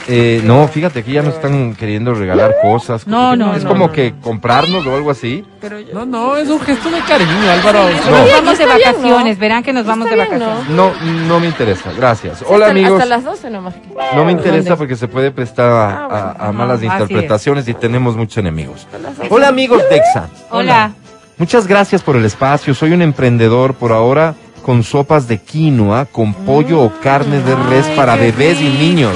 Eh, 0.07 0.39
no, 0.43 0.67
fíjate 0.67 1.03
que 1.03 1.11
ya 1.13 1.23
nos 1.23 1.33
están 1.33 1.73
queriendo 1.73 2.13
regalar 2.13 2.57
cosas. 2.61 3.07
No, 3.07 3.35
no, 3.35 3.55
Es 3.55 3.63
no, 3.63 3.69
como 3.69 3.87
no, 3.87 3.91
que 3.91 4.11
no. 4.11 4.21
comprarnos 4.21 4.85
o 4.85 4.95
algo 4.95 5.09
así. 5.09 5.43
Pero 5.59 5.79
yo- 5.79 5.93
No, 5.95 6.05
no, 6.05 6.35
es 6.37 6.47
un 6.47 6.59
gesto 6.59 6.91
de 6.91 6.99
cariño, 7.01 7.49
Álvaro. 7.51 7.89
Nos 7.89 8.05
No. 8.05 8.11
vamos 8.35 8.57
de 8.59 8.65
bien, 8.65 8.77
vacaciones, 8.85 9.39
verán 9.39 9.63
que 9.63 9.73
nos 9.73 9.85
vamos 9.87 10.07
de 10.07 10.13
bien, 10.15 10.27
¿no? 10.37 10.45
vacaciones. 10.45 10.69
No, 10.69 10.93
no 11.27 11.39
me 11.39 11.47
interesa, 11.47 11.91
gracias. 11.97 12.43
Hola 12.47 12.67
hasta, 12.67 12.71
amigos. 12.71 13.01
Hasta 13.01 13.05
las 13.05 13.23
12 13.23 13.49
nomás. 13.49 13.73
No 14.15 14.25
me 14.25 14.31
interesa 14.31 14.57
¿Dónde? 14.69 14.75
porque 14.77 14.95
se 14.95 15.07
puede 15.07 15.31
prestar 15.31 15.69
a, 15.71 15.89
Ah, 15.89 16.07
bueno. 16.07 16.25
a- 16.39 16.47
a 16.49 16.51
malas 16.51 16.77
así 16.77 16.85
interpretaciones 16.85 17.67
y 17.67 17.73
tenemos 17.73 18.15
muchos 18.15 18.37
enemigos. 18.37 18.81
Hasta 18.85 18.99
las 18.99 19.17
12. 19.17 19.33
Hola 19.33 19.47
amigos 19.47 19.81
Dexa. 19.89 20.29
Hola. 20.51 20.91
Muchas 21.37 21.67
gracias 21.67 22.01
por 22.01 22.15
el 22.15 22.25
espacio. 22.25 22.73
Soy 22.73 22.91
un 22.93 23.01
emprendedor 23.01 23.75
por 23.75 23.91
ahora 23.91 24.35
con 24.63 24.83
sopas 24.83 25.27
de 25.27 25.39
quinoa, 25.39 26.05
con 26.05 26.33
pollo 26.33 26.81
o 26.81 26.91
carne 27.01 27.39
de 27.41 27.55
res 27.69 27.85
Ay, 27.87 27.95
para 27.95 28.15
bebés 28.15 28.59
y 28.61 28.69
niños. 28.69 29.15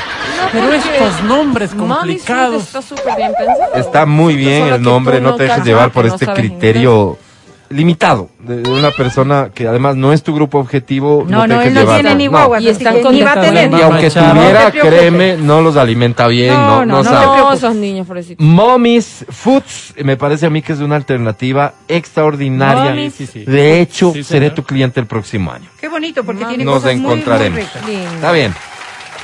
Pero 0.51 0.64
porque 0.64 0.78
estos 0.78 1.22
nombres 1.22 1.72
Mommy's 1.74 1.92
Food 1.92 1.98
complicados. 1.98 2.62
Está 2.64 2.82
súper 2.82 3.14
bien 3.16 3.32
pensado. 3.38 3.74
Está 3.76 4.07
muy 4.07 4.34
bien 4.34 4.62
Solo 4.64 4.74
el 4.74 4.80
que 4.82 4.90
nombre, 4.90 5.18
tú 5.18 5.22
no 5.24 5.36
te 5.36 5.44
dejes 5.44 5.64
llevar 5.64 5.92
por 5.92 6.05
no 6.07 6.14
este 6.14 6.24
sabes 6.24 6.40
criterio 6.40 7.16
limitado 7.71 8.31
de 8.41 8.68
una 8.68 8.91
persona 8.91 9.51
que 9.55 9.68
además 9.68 9.95
no 9.95 10.12
es 10.12 10.25
tu 10.25 10.35
grupo 10.35 10.59
objetivo. 10.59 11.25
No, 11.27 11.43
te 11.43 11.49
no, 11.49 11.55
dejes 11.55 11.66
él 11.68 11.75
no 11.75 11.81
llevar. 11.83 12.01
tiene 12.01 12.14
ni 12.16 12.25
No. 12.25 12.31
guaguas, 12.33 12.62
Y 12.62 12.68
están 12.68 12.95
ni 13.12 13.23
va 13.23 13.33
a 13.33 13.41
tener. 13.41 13.71
Y 13.71 13.81
aunque. 13.81 14.09
No 14.11 14.33
tuviera, 14.33 14.71
preocupes. 14.71 14.99
créeme, 14.99 15.37
no 15.37 15.61
los 15.62 15.77
alimenta 15.77 16.27
bien, 16.27 16.53
No, 16.53 16.66
no, 16.66 16.87
no, 16.87 16.87
no, 16.87 17.03
no 17.03 17.05
sabe. 17.05 17.27
No, 17.39 17.53
esos 17.53 17.75
niños, 17.77 18.07
pobrecitos. 18.09 18.45
Mommy's 18.45 19.25
Foods, 19.29 19.95
me 20.05 20.16
parece 20.16 20.47
a 20.47 20.51
mí 20.51 20.62
que 20.62 20.73
es 20.73 20.81
una 20.81 20.97
alternativa 20.97 21.75
extraordinaria. 21.87 22.93
Mommy's- 22.93 23.12
Sí, 23.12 23.27
sí. 23.27 23.45
De 23.45 23.81
hecho, 23.81 24.12
Sí, 24.12 24.25
seré 24.25 24.51
tu 24.51 24.64
cliente 24.64 24.99
el 24.99 25.07
próximo 25.07 25.53
año. 25.53 25.68
Qué 25.81 25.89
bonito, 25.89 26.25
porque 26.25 26.45
tiene 26.47 26.64
Nos 26.64 26.75
cosas 26.75 26.93
muy, 26.95 27.01
muy 27.03 27.12
encontraremos. 27.12 27.59
ricas. 27.61 27.87
Lindo. 27.87 28.14
Está 28.16 28.33
bien. 28.33 28.55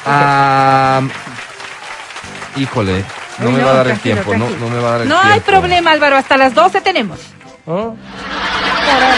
Ah, 0.07 1.03
híjole, 2.57 3.05
no 3.41 3.51
me 3.51 3.59
no, 3.59 3.65
va 3.65 3.71
a 3.73 3.75
dar 3.77 3.89
el 3.89 3.99
tiempo, 3.99 4.37
no, 4.37 4.49
no 4.49 4.69
me 4.69 4.79
va 4.81 4.89
a 4.89 4.93
dar 4.93 5.01
el 5.03 5.09
No 5.09 5.17
tiempo. 5.21 5.35
hay 5.35 5.41
problema, 5.41 5.91
Álvaro. 5.93 6.17
Hasta 6.17 6.37
las 6.37 6.55
12 6.55 6.81
tenemos. 6.81 7.19
Oh. 7.67 7.95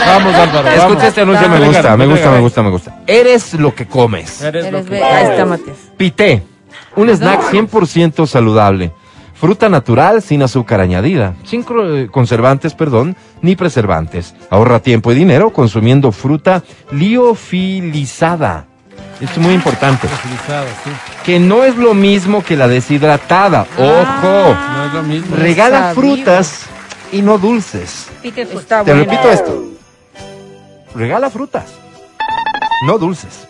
Vamos, 0.07 0.35
Álvaro. 0.35 0.69
Escucha 0.69 1.09
este 1.09 1.21
anuncio, 1.21 1.49
me 1.49 1.59
gusta, 1.67 1.97
me 1.97 2.07
gusta, 2.07 2.31
me 2.31 2.41
gusta, 2.41 2.63
me 2.63 2.71
gusta. 2.71 2.97
Eres 3.07 3.55
lo 3.55 3.75
que 3.75 3.87
comes. 3.87 4.41
Eres 4.43 4.73
lo 4.73 4.83
que- 4.85 4.91
be- 4.91 5.05
Ahí 5.05 5.27
está, 5.27 5.45
Matías. 5.45 5.77
Pité, 5.97 6.43
un 6.97 7.11
snack 7.11 7.51
100% 7.51 8.27
saludable. 8.27 8.93
Fruta 9.35 9.69
natural 9.69 10.21
sin 10.23 10.43
azúcar 10.43 10.81
añadida, 10.81 11.35
sin 11.45 11.65
eh, 11.85 12.09
conservantes, 12.11 12.75
perdón, 12.75 13.17
ni 13.41 13.55
preservantes. 13.55 14.35
Ahorra 14.51 14.81
tiempo 14.81 15.13
y 15.13 15.15
dinero 15.15 15.51
consumiendo 15.51 16.11
fruta 16.11 16.65
liofilizada. 16.91 18.65
Esto 19.21 19.41
es 19.41 19.47
muy 19.47 19.55
importante. 19.55 20.09
Sí. 20.09 20.91
Que 21.25 21.39
no 21.39 21.65
es 21.65 21.77
lo 21.77 21.95
mismo 21.95 22.43
que 22.43 22.57
la 22.57 22.67
deshidratada. 22.69 23.67
Ojo. 23.77 24.57
No 24.77 24.85
es 24.87 24.93
lo 24.95 25.03
mismo. 25.03 25.37
Regala 25.37 25.93
Sabido. 25.95 25.95
frutas 25.95 26.67
y 27.13 27.23
no 27.23 27.39
dulces. 27.39 28.09
Está 28.23 28.85
Te 28.85 28.93
repito 28.95 29.31
esto. 29.31 29.65
Regala 30.95 31.31
frutas, 31.31 31.67
no 32.87 32.99
dulces. 32.99 33.49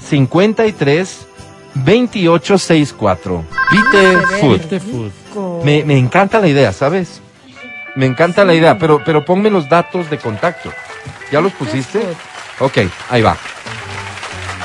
53 0.02 1.26
2864. 1.74 3.44
Pitefood. 3.70 4.60
Pite 4.60 4.80
Food. 4.80 5.12
Me, 5.64 5.84
me 5.84 5.96
encanta 5.98 6.40
la 6.40 6.48
idea, 6.48 6.72
¿sabes? 6.72 7.20
Me 7.94 8.06
encanta 8.06 8.44
la 8.44 8.54
idea, 8.54 8.78
pero, 8.78 9.02
pero 9.04 9.24
ponme 9.24 9.50
los 9.50 9.68
datos 9.68 10.08
de 10.10 10.18
contacto. 10.18 10.70
¿Ya 11.30 11.40
los 11.40 11.52
pusiste? 11.52 12.00
Ok, 12.60 12.78
ahí 13.10 13.22
va. 13.22 13.36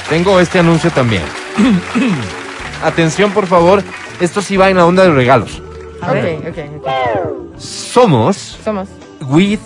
Tengo 0.09 0.39
este 0.39 0.59
anuncio 0.59 0.91
también. 0.91 1.23
Atención, 2.83 3.31
por 3.31 3.47
favor. 3.47 3.83
Esto 4.19 4.41
sí 4.41 4.57
va 4.57 4.69
en 4.69 4.77
la 4.77 4.85
onda 4.85 5.03
de 5.03 5.11
regalos. 5.11 5.61
A 6.01 6.11
ver. 6.13 6.37
Ok, 6.39 6.47
ok, 6.47 6.57
ok. 6.85 7.59
Somos 7.59 8.59
Somos 8.63 8.87
with 9.21 9.59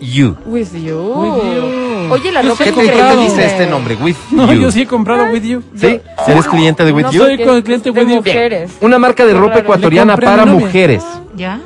you. 0.00 0.36
with 0.46 0.72
you. 0.74 0.96
With 0.96 1.42
you. 1.42 2.12
Oye, 2.12 2.32
la 2.32 2.42
Yo 2.42 2.50
ropa 2.50 2.64
sí 2.64 2.64
¿Qué 2.64 2.70
he 2.70 2.72
te, 2.72 2.80
qué 2.80 2.86
te 2.86 2.92
comprado. 2.92 3.20
dice 3.22 3.46
este 3.46 3.66
nombre? 3.66 3.94
With 3.96 4.16
No, 4.30 4.52
you. 4.52 4.60
yo 4.62 4.70
sí 4.70 4.82
he 4.82 4.86
comprado 4.86 5.24
With 5.32 5.42
You. 5.42 5.62
¿Sí? 5.76 6.00
¿Eres 6.26 6.46
cliente 6.46 6.84
de 6.84 6.92
with 6.92 7.04
No 7.04 7.12
you? 7.12 7.20
soy 7.22 7.44
con 7.44 7.56
el 7.56 7.62
cliente 7.64 7.90
de 7.92 8.00
With 8.00 8.08
You. 8.08 8.16
mujeres. 8.16 8.70
Una 8.80 8.98
marca 8.98 9.24
de 9.26 9.34
ropa 9.34 9.46
Claro. 9.54 9.60
ecuatoriana 9.60 10.16
para 10.16 10.46
mujeres. 10.46 11.02
¿Ya? 11.36 11.60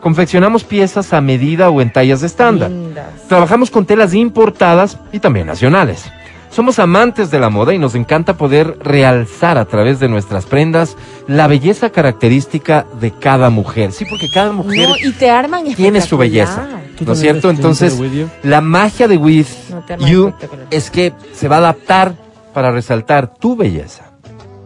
Confeccionamos 0.00 0.62
piezas 0.64 1.12
a 1.12 1.20
medida 1.20 1.70
o 1.70 1.80
en 1.82 1.92
tallas 1.92 2.22
estándar. 2.22 2.70
Lindas. 2.70 3.06
Trabajamos 3.28 3.70
con 3.70 3.84
telas 3.84 4.14
importadas 4.14 4.96
y 5.12 5.18
también 5.18 5.46
nacionales. 5.48 6.04
Somos 6.50 6.78
amantes 6.78 7.30
de 7.30 7.38
la 7.40 7.50
moda 7.50 7.74
y 7.74 7.78
nos 7.78 7.94
encanta 7.94 8.34
poder 8.36 8.78
realzar 8.80 9.58
a 9.58 9.66
través 9.66 10.00
de 10.00 10.08
nuestras 10.08 10.46
prendas 10.46 10.96
la 11.26 11.46
belleza 11.46 11.90
característica 11.90 12.86
de 13.00 13.10
cada 13.10 13.50
mujer. 13.50 13.92
Sí, 13.92 14.04
porque 14.08 14.28
cada 14.32 14.52
mujer 14.52 14.88
No, 14.88 14.94
y 14.96 15.12
te 15.12 15.28
arman 15.30 15.64
tiene 15.74 16.00
su 16.00 16.16
belleza. 16.16 16.66
Espectacular. 17.00 17.04
¿Tú 17.04 17.04
¿No 17.04 17.12
es 17.12 17.20
cierto? 17.20 17.50
Entonces, 17.50 17.98
la 18.42 18.60
magia 18.60 19.08
de 19.08 19.16
With 19.16 19.46
No, 19.70 20.06
You 20.06 20.32
es 20.70 20.90
que 20.90 21.12
se 21.34 21.48
va 21.48 21.56
a 21.56 21.58
adaptar 21.58 22.14
para 22.54 22.70
resaltar 22.70 23.34
tu 23.34 23.56
belleza. 23.56 24.10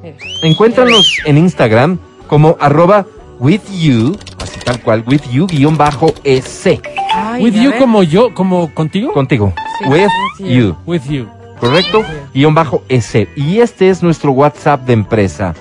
Mira. 0.03 0.17
Encuéntranos 0.43 1.19
en 1.25 1.39
Instagram 1.39 1.99
como 2.27 2.57
arroba 2.61 3.07
with 3.39 3.61
you, 3.73 4.17
así 4.41 4.59
tal 4.65 4.81
cual, 4.81 5.05
with 5.07 5.23
you 5.31 5.47
guion 5.47 5.77
bajo 5.77 6.13
EC. 6.25 6.81
Ay, 7.15 7.43
With 7.45 7.55
You 7.55 7.73
como 7.79 8.03
yo, 8.03 8.33
como 8.35 8.73
contigo. 8.75 9.13
Contigo. 9.13 9.53
Sí, 9.79 9.85
with 9.89 10.09
sí. 10.39 10.45
you. 10.55 10.77
With 10.87 11.03
You. 11.09 11.29
¿correcto? 11.61 12.03
Guión 12.35 12.55
bajo 12.55 12.83
ese. 12.89 13.29
Y 13.37 13.61
este 13.61 13.89
es 13.91 14.03
nuestro 14.03 14.33
WhatsApp 14.33 14.85
de 14.85 14.95
empresa. 14.95 15.55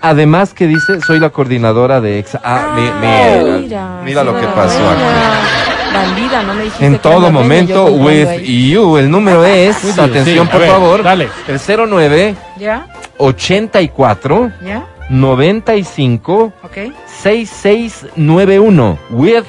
Además 0.00 0.54
que 0.54 0.68
dice, 0.68 1.00
soy 1.00 1.18
la 1.18 1.30
coordinadora 1.30 2.00
de 2.00 2.20
EXA. 2.20 2.40
Ah, 2.44 2.72
mi- 2.76 3.62
mira, 3.62 4.00
mira, 4.04 4.22
lo 4.24 4.38
que 4.38 4.46
pasó 4.46 4.78
aquí. 4.90 5.57
Bandida, 5.92 6.42
no 6.42 6.54
me 6.54 6.64
dijiste 6.64 6.86
En 6.86 6.98
todo 6.98 7.30
momento, 7.30 7.84
with 7.86 8.26
ahí. 8.28 8.70
you. 8.70 8.96
El 8.96 9.10
número 9.10 9.44
es, 9.44 9.76
you, 9.82 10.02
atención 10.02 10.46
sí, 10.46 10.50
por 10.52 10.60
ver, 10.60 10.70
favor, 10.70 11.02
dale. 11.02 11.28
el 11.46 11.60
09 11.88 12.34
¿Ya? 12.58 12.86
84 13.18 14.50
¿Ya? 14.64 14.84
95 15.10 16.52
Ok. 16.62 16.76
6691. 17.22 18.98
With 19.10 19.44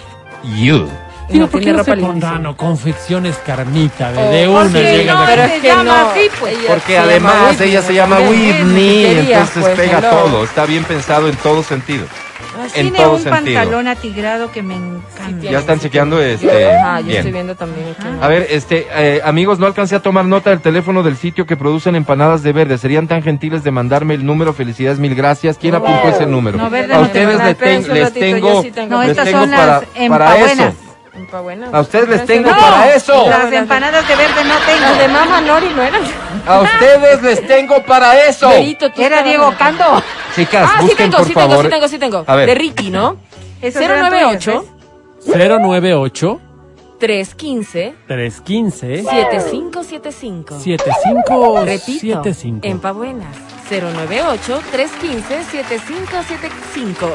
you. 0.57 0.87
Tío, 1.29 1.41
No, 1.41 1.47
¿por 1.47 1.61
qué 1.61 1.71
no 1.73 1.83
se 1.83 1.95
pondrán 1.95 2.53
confecciones 2.55 3.37
carnita? 3.45 4.11
De, 4.11 4.17
Oh, 4.19 4.31
de 4.31 4.47
una 4.47 4.61
porque 4.63 4.97
llega 4.97 5.13
no, 5.13 5.21
de 5.21 5.27
pero 5.27 5.43
es 5.43 5.61
que 5.61 5.75
no. 5.75 5.93
así, 6.09 6.21
pues. 6.39 6.57
Porque 6.67 6.85
se 6.87 6.93
llama 6.93 7.03
además 7.11 7.51
Whitney. 7.51 7.69
ella 7.69 7.81
se 7.83 7.93
llama 7.93 8.19
Whitney, 8.19 9.05
entonces 9.05 9.63
pues, 9.63 9.75
pega 9.79 9.97
hello. 9.99 10.09
todo. 10.09 10.43
Está 10.43 10.65
bien 10.65 10.83
pensado 10.85 11.27
en 11.27 11.35
todo 11.35 11.61
sentido. 11.61 12.05
En 12.65 12.71
Tiene 12.71 12.97
todo 12.97 13.15
un 13.15 13.21
sentido. 13.23 13.59
pantalón 13.59 13.87
atigrado 13.87 14.51
que 14.51 14.61
me 14.63 14.75
encanta. 14.75 15.41
Ya 15.49 15.59
están 15.59 15.79
chequeando 15.79 16.21
este. 16.21 16.75
Ajá, 16.75 16.99
yo 17.01 17.05
bien. 17.07 17.17
estoy 17.17 17.31
viendo 17.31 17.55
también 17.55 17.87
aquí. 17.97 18.07
A 18.21 18.27
ver, 18.27 18.47
este, 18.49 18.87
eh, 18.95 19.21
amigos, 19.23 19.59
no 19.59 19.65
alcancé 19.65 19.95
a 19.95 20.01
tomar 20.01 20.25
nota 20.25 20.49
del 20.49 20.61
teléfono 20.61 21.03
del 21.03 21.15
sitio 21.17 21.45
que 21.45 21.55
producen 21.57 21.95
empanadas 21.95 22.43
de 22.43 22.53
verde. 22.53 22.77
Serían 22.77 23.07
tan 23.07 23.21
gentiles 23.23 23.63
de 23.63 23.71
mandarme 23.71 24.13
el 24.15 24.25
número. 24.25 24.53
Felicidades, 24.53 24.99
mil 24.99 25.15
gracias. 25.15 25.57
¿Quién 25.57 25.75
apuntó 25.75 26.07
ese 26.09 26.25
número? 26.25 26.57
No, 26.57 26.69
verde 26.69 26.93
a 26.93 26.97
no 26.97 27.03
ustedes 27.03 27.37
les, 27.43 27.57
ten- 27.57 27.93
les 27.93 28.13
tengo, 28.13 28.61
sí 28.61 28.71
tengo. 28.71 28.95
No, 28.95 29.01
les 29.01 29.11
estas 29.11 29.25
tengo 29.25 29.39
son 29.41 29.49
para, 29.51 29.65
las 29.81 30.09
para 30.09 30.37
eso. 30.37 30.73
A 31.71 31.79
ustedes 31.81 32.09
les 32.09 32.25
tengo 32.25 32.49
No, 32.49 32.57
para 32.57 32.93
eso. 32.93 33.29
Las 33.29 33.51
empanadas 33.51 34.07
de 34.07 34.15
verde 34.15 34.43
no 34.45 34.55
tengo. 34.65 34.81
Las 34.81 34.97
de 34.97 35.07
Mama 35.07 35.41
Nori 35.41 35.69
no 35.75 35.81
eran. 35.83 36.01
A 36.47 36.59
ustedes 36.61 37.21
les 37.21 37.47
tengo 37.47 37.83
para 37.83 38.17
eso. 38.25 38.49
Verito, 38.49 38.91
tú 38.91 39.01
Era 39.01 39.21
Diego 39.23 39.53
Cando. 39.57 40.01
Chicas, 40.35 40.69
Ah, 40.73 40.81
sí 40.87 40.93
tengo, 40.95 41.17
por 41.17 41.27
sí 41.27 41.33
favor. 41.33 41.49
tengo, 41.49 41.63
sí 41.63 41.69
tengo, 41.69 41.87
sí 41.87 41.99
tengo. 41.99 42.23
A 42.27 42.35
ver. 42.35 42.45
De 42.47 42.55
Ricky, 42.55 42.89
¿no? 42.89 43.17
Esas 43.61 43.81
eran 43.81 44.09
098 44.09 44.65
tuyas, 45.23 45.49
098 45.59 46.41
315 46.99 47.95
315 48.07 49.03
7575. 49.03 50.59
7575. 50.59 51.65
Repito, 51.65 52.67
en 52.67 52.79
Pabuenas. 52.79 53.35
098 53.69 54.61
315 54.71 55.43
7575. 55.51 57.07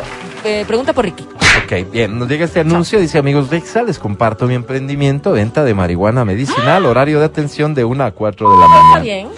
Eh, 0.44 0.64
pregunta 0.66 0.92
por 0.92 1.04
Ricky. 1.04 1.26
Ok, 1.64 1.90
bien, 1.90 2.18
nos 2.18 2.28
llega 2.28 2.44
este 2.44 2.60
anuncio, 2.60 2.98
dice 3.00 3.18
amigos 3.18 3.50
de 3.50 3.56
Exa, 3.58 3.82
les 3.82 3.98
comparto 3.98 4.46
mi 4.46 4.54
emprendimiento, 4.54 5.32
venta 5.32 5.64
de 5.64 5.74
marihuana 5.74 6.24
medicinal, 6.24 6.84
horario 6.86 7.18
de 7.18 7.26
atención 7.26 7.74
de 7.74 7.84
1 7.84 8.04
a 8.04 8.10
4 8.12 8.50
de 8.50 8.56
la 8.56 8.64
Está 8.66 8.78
mañana. 8.82 9.02
bien. 9.02 9.28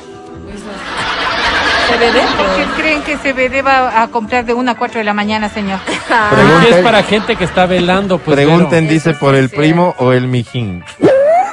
CBD. 1.88 2.36
¿Por 2.36 2.56
qué 2.56 2.64
creen 2.82 3.02
que 3.02 3.16
se 3.18 3.32
ve- 3.32 3.48
deba 3.48 4.02
a 4.02 4.08
comprar 4.08 4.44
de 4.44 4.54
1 4.54 4.70
a 4.70 4.74
4 4.76 4.98
de 4.98 5.04
la 5.04 5.14
mañana, 5.14 5.48
señor? 5.48 5.78
Ah, 6.10 6.28
Pregunta- 6.32 6.60
Porque 6.60 6.74
es 6.74 6.84
para 6.84 7.02
gente 7.02 7.36
que 7.36 7.44
está 7.44 7.66
velando, 7.66 8.18
pues. 8.18 8.34
Pregunten, 8.36 8.84
Eso 8.84 8.92
dice, 8.94 9.14
por 9.14 9.34
el 9.34 9.48
primo 9.50 9.94
o 9.98 10.12
el 10.12 10.26
mijín. 10.28 10.84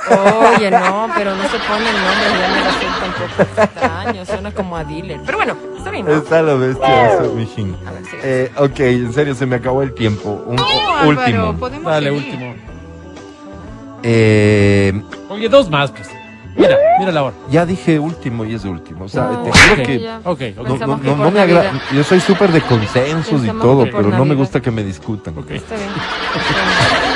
Oye, 0.09 0.69
no, 0.69 1.07
pero 1.15 1.33
no 1.35 1.43
se 1.43 1.57
pone 1.59 1.89
el 1.89 1.95
nombre, 1.95 2.25
ya 2.39 2.49
me 2.49 2.61
la 2.61 2.71
tampoco. 2.99 3.61
Extraño, 3.63 4.25
suena 4.25 4.51
como 4.51 4.75
a 4.77 4.83
dealer. 4.83 5.19
Pero 5.25 5.37
bueno, 5.37 5.55
está 5.77 5.89
bien. 5.91 6.05
¿no? 6.05 6.11
Está 6.17 6.41
lo 6.41 6.59
bestia 6.59 7.13
eso, 7.13 7.33
mijín. 7.35 7.75
A 7.87 7.91
ver, 7.91 8.03
sí. 8.03 8.17
Eh, 8.21 8.51
ok, 8.57 8.79
en 8.81 9.13
serio, 9.13 9.33
se 9.33 9.45
me 9.45 9.55
acabó 9.55 9.81
el 9.81 9.93
tiempo. 9.93 10.43
Un, 10.45 10.57
No, 10.57 10.65
Álvaro, 10.65 11.07
último. 11.09 11.57
podemos 11.57 11.91
Dale, 11.91 12.09
seguir. 12.09 12.23
último. 12.33 12.55
Eh, 14.03 15.01
Oye, 15.29 15.47
dos 15.49 15.69
más, 15.69 15.91
pues. 15.91 16.09
Mira, 16.55 16.77
mira 16.99 17.11
la 17.11 17.23
hora. 17.23 17.35
ya 17.49 17.65
dije 17.65 17.97
último 17.99 18.45
y 18.45 18.53
es 18.53 18.63
de 18.63 18.69
último. 18.69 19.05
O 19.05 19.09
sea, 19.09 19.23
No, 19.23 19.43
te 19.43 19.51
juro 19.51 19.83
que... 19.83 19.99
ya. 19.99 20.21
Ok, 20.23 20.41
ok. 20.57 20.67
No, 20.79 20.97
no, 21.15 21.31
me 21.31 21.39
agrada. 21.39 21.71
Yo 21.91 22.03
soy 22.03 22.19
súper 22.19 22.51
de 22.51 22.61
consensos 22.61 23.43
y 23.43 23.47
todo, 23.47 23.83
pero 23.85 24.09
no 24.09 24.23
me 24.25 24.35
gusta 24.35 24.61
que 24.61 24.69
me 24.71 24.83
discutan. 24.83 25.37
Ok. 25.37 25.51
Está 25.51 25.75
bien. 25.75 25.89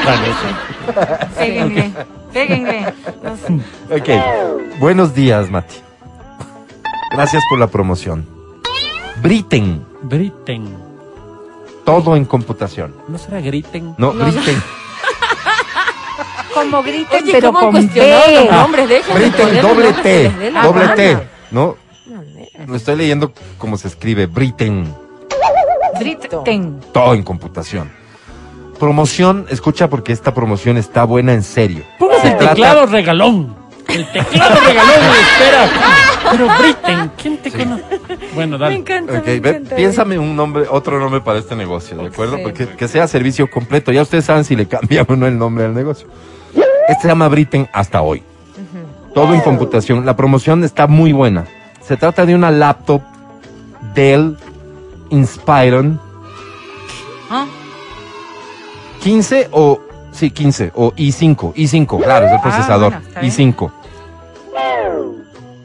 Dale. 0.05 1.27
Péguenle, 1.37 1.93
péguenle. 2.33 2.93
Ok. 3.91 4.79
Buenos 4.79 5.13
días, 5.13 5.49
Mati. 5.51 5.75
Gracias 7.11 7.43
por 7.49 7.59
la 7.59 7.67
promoción. 7.67 8.27
Briten, 9.21 9.83
Briten. 10.03 10.67
todo 11.85 12.15
en 12.15 12.25
computación. 12.25 12.93
¿No 13.07 13.17
será 13.17 13.39
griten? 13.41 13.95
No, 13.97 14.13
No, 14.13 14.25
Briten. 14.25 14.61
Como 16.59 16.83
griten, 16.83 17.23
Oye, 17.23 17.31
pero 17.31 17.53
¿cómo 17.53 17.77
han 17.77 17.87
con 17.87 17.97
los 17.97 18.51
nombres? 18.51 18.89
Los 19.07 19.61
doble 19.61 19.93
T. 19.93 20.31
Doble. 20.63 20.87
T. 20.95 21.17
No, 21.51 21.75
lo 22.67 22.75
estoy 22.75 22.95
leyendo 22.95 23.31
como 23.57 23.77
se 23.77 23.87
escribe. 23.87 24.25
Briten, 24.25 24.93
Briten. 25.99 26.79
todo 26.93 27.13
en 27.13 27.23
computación. 27.23 27.89
Promoción, 28.79 29.47
escucha 29.49 29.89
porque 29.89 30.11
esta 30.13 30.33
promoción 30.33 30.77
está 30.77 31.03
buena 31.03 31.33
en 31.33 31.41
serio. 31.43 31.83
Póngase 31.97 32.27
el 32.27 32.37
trata- 32.37 32.53
teclado 32.53 32.85
regalón. 32.85 33.55
El 33.87 34.05
teclado 34.11 34.59
regalón 34.67 34.95
me 34.99 35.19
espera. 35.19 35.69
Pero 36.31 36.47
Briten, 36.59 37.11
¿quién 37.19 37.37
te 37.37 37.51
conoce? 37.51 37.83
Bueno, 38.35 38.57
Me 38.57 38.63
dale. 38.65 38.75
encanta. 38.75 39.13
Me 39.13 39.21
ve, 39.21 39.35
encanta. 39.49 39.75
piénsame 39.75 40.19
un 40.19 40.35
nombre, 40.35 40.65
otro 40.69 40.99
nombre 40.99 41.21
para 41.21 41.39
este 41.39 41.55
negocio, 41.55 41.97
¿de 41.97 42.07
acuerdo? 42.07 42.37
Porque 42.43 42.67
que 42.67 42.87
sea 42.87 43.07
servicio 43.07 43.49
completo. 43.49 43.91
Ya 43.91 44.01
ustedes 44.03 44.25
saben 44.25 44.43
si 44.43 44.55
le 44.55 44.67
cambiamos 44.67 45.09
o 45.09 45.15
no 45.15 45.25
el 45.25 45.37
nombre 45.39 45.65
al 45.65 45.73
negocio. 45.73 46.07
Este 46.87 47.03
se 47.03 47.07
llama 47.07 47.27
Briten 47.27 47.67
hasta 47.73 48.01
hoy. 48.01 48.23
Todo 49.13 49.33
en 49.33 49.41
computación. 49.41 50.05
La 50.05 50.15
promoción 50.15 50.63
está 50.63 50.87
muy 50.87 51.11
buena. 51.11 51.45
Se 51.81 51.97
trata 51.97 52.25
de 52.25 52.35
una 52.35 52.51
laptop 52.51 53.01
Dell 53.95 54.37
Inspiron 55.09 55.99
¿Ah? 57.29 57.45
15 59.01 59.47
o 59.51 59.79
sí, 60.11 60.31
15 60.31 60.71
o 60.75 60.91
i5, 60.93 61.53
i5, 61.53 62.03
claro, 62.03 62.25
es 62.25 62.31
el 62.33 62.37
Ah, 62.37 62.41
procesador, 62.41 62.91
bueno, 62.93 63.07
está 63.07 63.21
bien. 63.21 63.33
i5. 63.55 63.71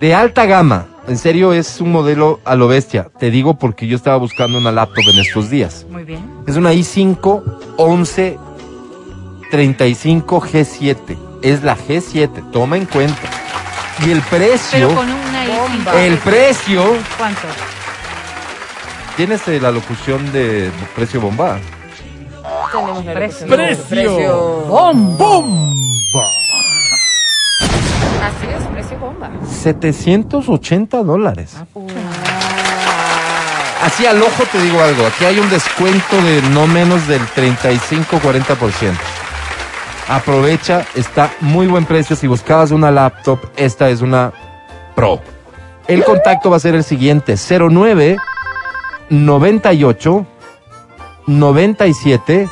De 0.01 0.15
alta 0.15 0.47
gama, 0.47 0.87
En 1.09 1.19
serio, 1.19 1.53
es 1.53 1.81
un 1.81 1.91
modelo 1.91 2.39
a 2.45 2.55
lo 2.55 2.69
bestia. 2.69 3.09
Te 3.19 3.31
digo 3.33 3.55
porque 3.55 3.89
yo 3.89 3.97
estaba 3.97 4.17
buscando 4.19 4.59
una 4.59 4.71
laptop 4.71 5.03
en 5.13 5.19
estos 5.19 5.51
días. 5.51 5.85
Muy 5.91 6.05
bien. 6.05 6.21
Es 6.47 6.55
una 6.57 6.73
i5 6.73 7.43
11 7.77 8.39
35 9.53 10.41
G7. 10.41 10.97
Es 11.43 11.63
la 11.63 11.77
G7, 11.77 12.51
toma 12.53 12.79
en 12.79 12.87
cuenta. 12.87 13.21
Y 14.07 14.11
el 14.11 14.23
precio, 14.23 14.89
Pero 14.89 14.95
con 14.95 15.05
una 15.13 15.47
Bomba. 15.47 16.03
el 16.03 16.17
precio, 16.17 16.83
¿Cuánto? 17.19 17.43
tienes 19.15 19.47
eh, 19.49 19.61
la 19.61 19.71
locución 19.71 20.33
de 20.33 20.71
precio 20.97 21.21
bomba. 21.21 21.59
Tenemos 22.73 23.05
la 23.05 23.13
Precio. 23.13 23.47
Precio. 23.47 24.39
Bomba. 24.69 26.29
Así 28.23 28.47
es, 28.57 28.63
precio 28.73 28.99
bomba. 28.99 29.31
780 29.47 31.03
dólares. 31.03 31.57
Ah, 31.59 31.67
Así 33.85 34.07
al 34.07 34.23
ojo 34.23 34.45
te 34.51 34.63
digo 34.63 34.81
algo, 34.81 35.05
aquí 35.07 35.27
hay 35.27 35.39
un 35.39 35.51
descuento 35.51 36.17
de 36.23 36.41
no 36.55 36.67
menos 36.67 37.07
del 37.07 37.21
35-40%. 37.37 38.95
Aprovecha, 40.09 40.85
está 40.95 41.33
muy 41.41 41.67
buen 41.67 41.85
precio. 41.85 42.17
Si 42.17 42.27
buscabas 42.27 42.71
una 42.71 42.91
laptop, 42.91 43.39
esta 43.57 43.89
es 43.91 44.01
una 44.01 44.33
Pro. 44.95 45.21
El 45.89 46.05
contacto 46.05 46.51
va 46.51 46.57
a 46.57 46.61
ser 46.61 46.75
el 46.75 46.85
siguiente: 46.85 47.37
09 47.37 48.17
98 49.11 50.27
97 51.27 52.49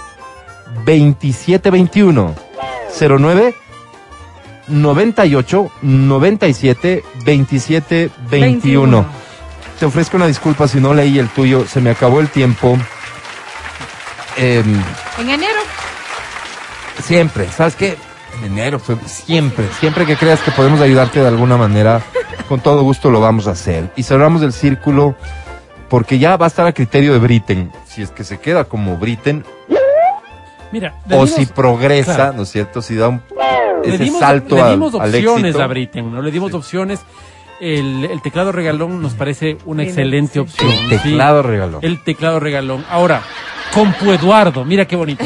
27 0.84 1.70
21. 1.70 2.34
09 2.98 3.54
98 4.68 5.70
97 5.82 7.04
27 7.24 8.10
21. 8.30 9.06
Te 9.78 9.86
ofrezco 9.86 10.16
una 10.16 10.26
disculpa 10.26 10.68
si 10.68 10.78
no 10.78 10.92
leí 10.94 11.18
el 11.18 11.28
tuyo, 11.28 11.66
se 11.66 11.80
me 11.80 11.90
acabó 11.90 12.20
el 12.20 12.28
tiempo. 12.28 12.76
Em, 14.36 14.82
En 15.18 15.30
enero. 15.30 15.59
Siempre, 17.10 17.48
¿sabes 17.48 17.74
qué? 17.74 17.96
En 18.38 18.52
enero, 18.52 18.80
siempre, 19.06 19.66
siempre 19.80 20.06
que 20.06 20.14
creas 20.16 20.38
que 20.42 20.52
podemos 20.52 20.80
ayudarte 20.80 21.18
de 21.20 21.26
alguna 21.26 21.56
manera, 21.56 22.00
con 22.48 22.60
todo 22.60 22.82
gusto 22.84 23.10
lo 23.10 23.20
vamos 23.20 23.48
a 23.48 23.50
hacer. 23.50 23.90
Y 23.96 24.04
cerramos 24.04 24.42
el 24.42 24.52
círculo 24.52 25.16
porque 25.88 26.20
ya 26.20 26.36
va 26.36 26.46
a 26.46 26.48
estar 26.48 26.64
a 26.68 26.72
criterio 26.72 27.12
de 27.12 27.18
Britten. 27.18 27.72
Si 27.84 28.00
es 28.02 28.12
que 28.12 28.22
se 28.22 28.38
queda 28.38 28.62
como 28.64 28.96
Britten 28.96 29.44
Mira, 30.70 30.94
le 31.08 31.16
o 31.16 31.24
dimos- 31.26 31.30
si 31.34 31.46
progresa, 31.46 32.14
claro. 32.14 32.32
¿no 32.34 32.42
es 32.44 32.50
cierto? 32.52 32.80
Si 32.80 32.94
da 32.94 33.08
un, 33.08 33.20
le 33.84 33.94
ese 33.96 34.04
dimos, 34.04 34.20
salto 34.20 34.54
le 34.54 34.62
al- 34.62 34.70
dimos 34.70 34.94
al, 34.94 35.00
opciones 35.00 35.44
éxito. 35.46 35.62
a 35.64 35.66
Britten, 35.66 36.12
¿no? 36.14 36.22
Le 36.22 36.30
dimos 36.30 36.54
opciones. 36.54 37.00
El, 37.60 38.04
el 38.04 38.22
teclado 38.22 38.52
regalón 38.52 39.02
nos 39.02 39.14
parece 39.14 39.58
una 39.66 39.82
excelente 39.82 40.34
sí. 40.34 40.38
opción. 40.38 40.70
El 40.70 40.98
¿sí? 41.00 41.08
teclado 41.10 41.42
regaló. 41.42 41.80
El 41.82 42.02
teclado 42.04 42.38
regalón. 42.38 42.86
Ahora, 42.88 43.22
Compu 43.72 44.10
Eduardo, 44.12 44.64
mira 44.64 44.84
qué 44.84 44.96
bonito. 44.96 45.24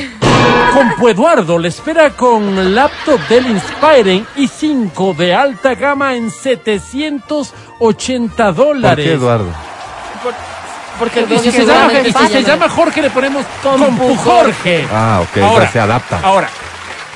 Compu 0.75 1.09
Eduardo 1.09 1.59
le 1.59 1.69
espera 1.69 2.11
con 2.11 2.75
laptop 2.75 3.19
del 3.29 3.47
Inspiring 3.47 4.27
i5 4.37 5.17
de 5.17 5.35
alta 5.35 5.75
gama 5.75 6.15
en 6.15 6.31
780 6.31 8.45
¿Por 8.47 8.55
dólares. 8.55 9.05
qué, 9.07 9.13
Eduardo? 9.13 9.49
Porque 10.99 11.21
el 11.21 11.33
Y 11.33 11.39
si 11.39 11.51
se, 11.51 11.65
llama, 11.65 11.93
y 11.93 12.13
si 12.13 12.29
se 12.29 12.43
llama 12.43 12.69
Jorge, 12.69 13.03
le 13.03 13.11
ponemos 13.11 13.45
Compu 13.63 14.15
Jorge. 14.17 14.87
Ah, 14.93 15.23
ok, 15.23 15.43
Ahora, 15.43 15.65
ya 15.65 15.71
se 15.73 15.81
adapta. 15.81 16.21
Ahora, 16.23 16.49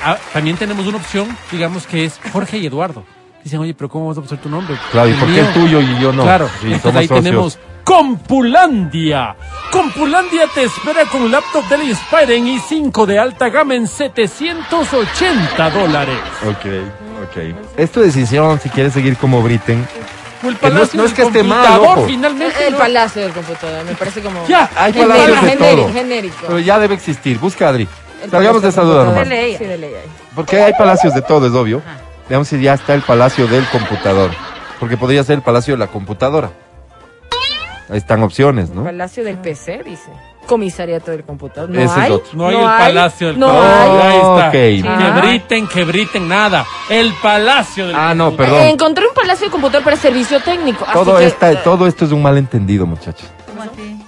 ah, 0.03 0.17
también 0.33 0.57
tenemos 0.57 0.85
una 0.87 0.97
opción, 0.97 1.27
digamos 1.51 1.85
que 1.87 2.05
es 2.05 2.19
Jorge 2.33 2.57
y 2.57 2.65
Eduardo. 2.65 3.03
Dicen, 3.43 3.59
oye, 3.59 3.73
pero 3.73 3.87
¿cómo 3.89 4.09
vas 4.09 4.17
a 4.17 4.21
poner 4.21 4.37
tu 4.41 4.49
nombre? 4.49 4.75
Claro, 4.91 5.09
¿y 5.09 5.13
por 5.13 5.33
qué 5.33 5.39
el 5.39 5.53
tuyo 5.53 5.79
y 5.79 5.97
yo 5.99 6.11
no? 6.11 6.23
Claro, 6.23 6.49
Sí, 6.61 6.73
entonces 6.73 6.81
somos 6.81 6.97
ahí 6.97 7.07
socios. 7.07 7.23
tenemos 7.23 7.59
Compulandia. 7.89 9.35
Compulandia 9.71 10.45
te 10.53 10.63
espera 10.63 11.05
con 11.05 11.31
laptop 11.31 11.65
del 11.69 11.89
Inspiring 11.89 12.45
i5 12.59 13.05
de 13.07 13.17
alta 13.17 13.49
gama 13.49 13.73
en 13.73 13.87
780 13.87 15.69
dólares. 15.71 16.15
Ok, 16.47 16.65
ok. 17.23 17.37
Es 17.77 17.91
tu 17.91 18.01
decisión 18.01 18.59
si 18.61 18.69
quieres 18.69 18.93
seguir 18.93 19.17
como 19.17 19.41
Britten. 19.41 19.87
O 20.43 20.49
el 20.49 20.57
Que 20.57 20.69
no 20.69 20.83
es- 20.83 20.89
palacio 20.91 20.97
no 20.99 21.05
es 21.05 21.09
del 21.09 21.15
que 21.15 21.21
esté 21.23 21.43
mal, 21.43 21.65
computador, 21.65 21.97
ojo. 21.97 22.07
finalmente. 22.07 22.67
El 22.67 22.73
¿no? 22.73 22.77
palacio 22.79 23.21
del 23.23 23.31
computador, 23.31 23.83
me 23.85 23.95
parece 23.95 24.21
como... 24.21 24.47
Ya, 24.47 24.69
Hay 24.75 24.91
el 24.93 25.07
palacios 25.07 25.27
de 25.41 25.49
genérico, 25.49 25.81
todo. 25.81 25.93
genérico. 25.93 26.35
Pero 26.45 26.59
ya 26.59 26.79
debe 26.79 26.93
existir. 26.93 27.39
Busca, 27.39 27.69
Adri. 27.69 27.87
El 28.23 28.29
Salgamos 28.29 28.61
de 28.61 28.69
esa 28.69 28.81
duda 28.83 29.05
palacio 29.05 29.19
del 29.19 29.25
nomás. 29.25 29.29
De 29.29 29.35
ley. 29.35 29.57
Sí, 29.57 29.63
de 29.65 29.77
ley. 29.79 29.93
ahí. 29.95 30.09
Porque 30.35 30.61
hay 30.61 30.73
palacios 30.73 31.13
de 31.15 31.21
todo, 31.23 31.47
es 31.47 31.53
obvio. 31.53 31.81
Veamos 32.29 32.47
si 32.47 32.61
ya 32.61 32.75
está 32.75 32.93
el 32.93 33.01
palacio 33.01 33.47
del 33.47 33.65
computador. 33.69 34.29
Porque 34.79 34.95
podría 34.95 35.23
ser 35.23 35.37
el 35.37 35.41
palacio 35.41 35.73
de 35.73 35.79
la 35.79 35.87
computadora. 35.87 36.51
Ahí 37.89 37.97
están 37.97 38.21
opciones, 38.23 38.69
¿no? 38.69 38.83
Palacio 38.83 39.23
del 39.23 39.37
PC, 39.37 39.81
dice. 39.83 40.09
Comisariato 40.45 41.11
del 41.11 41.23
computador. 41.23 41.69
No 41.69 41.79
Ese 41.79 41.99
hay. 41.99 42.11
otro. 42.11 42.29
No 42.33 42.47
hay 42.47 42.55
el 42.55 42.61
palacio 42.63 43.27
del 43.27 43.39
No 43.39 43.47
computador. 43.47 44.01
hay. 44.01 44.07
Ahí 44.07 44.17
está. 44.17 44.47
Ok. 44.47 44.51
Que 44.51 44.83
Ah. 44.87 45.21
briten, 45.21 45.67
que 45.67 45.83
briten, 45.85 46.27
nada. 46.27 46.65
El 46.89 47.13
palacio 47.21 47.87
del 47.87 47.95
Ah, 47.95 48.13
no, 48.15 48.31
perdón. 48.35 48.61
Eh, 48.61 48.69
encontré 48.71 49.05
un 49.07 49.13
palacio 49.13 49.45
de 49.47 49.51
computador 49.51 49.83
para 49.83 49.95
servicio 49.95 50.39
técnico. 50.41 50.83
así 50.85 50.93
Todo, 50.93 51.17
que, 51.17 51.25
esta, 51.25 51.51
eh, 51.51 51.59
todo 51.63 51.85
esto 51.87 52.05
es 52.05 52.11
un 52.11 52.21
malentendido, 52.21 52.85
muchachos. 52.85 53.27
¿Cómo 53.47 53.61
así? 53.63 53.99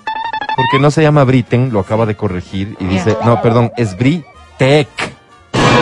Porque 0.56 0.80
no 0.82 0.90
se 0.92 1.02
llama 1.02 1.24
Britten, 1.24 1.72
lo 1.72 1.80
acaba 1.80 2.06
de 2.06 2.16
corregir 2.16 2.76
y 2.80 2.86
dice, 2.86 3.16
no, 3.24 3.42
perdón, 3.42 3.72
es 3.78 3.96
Britec. 3.98 4.88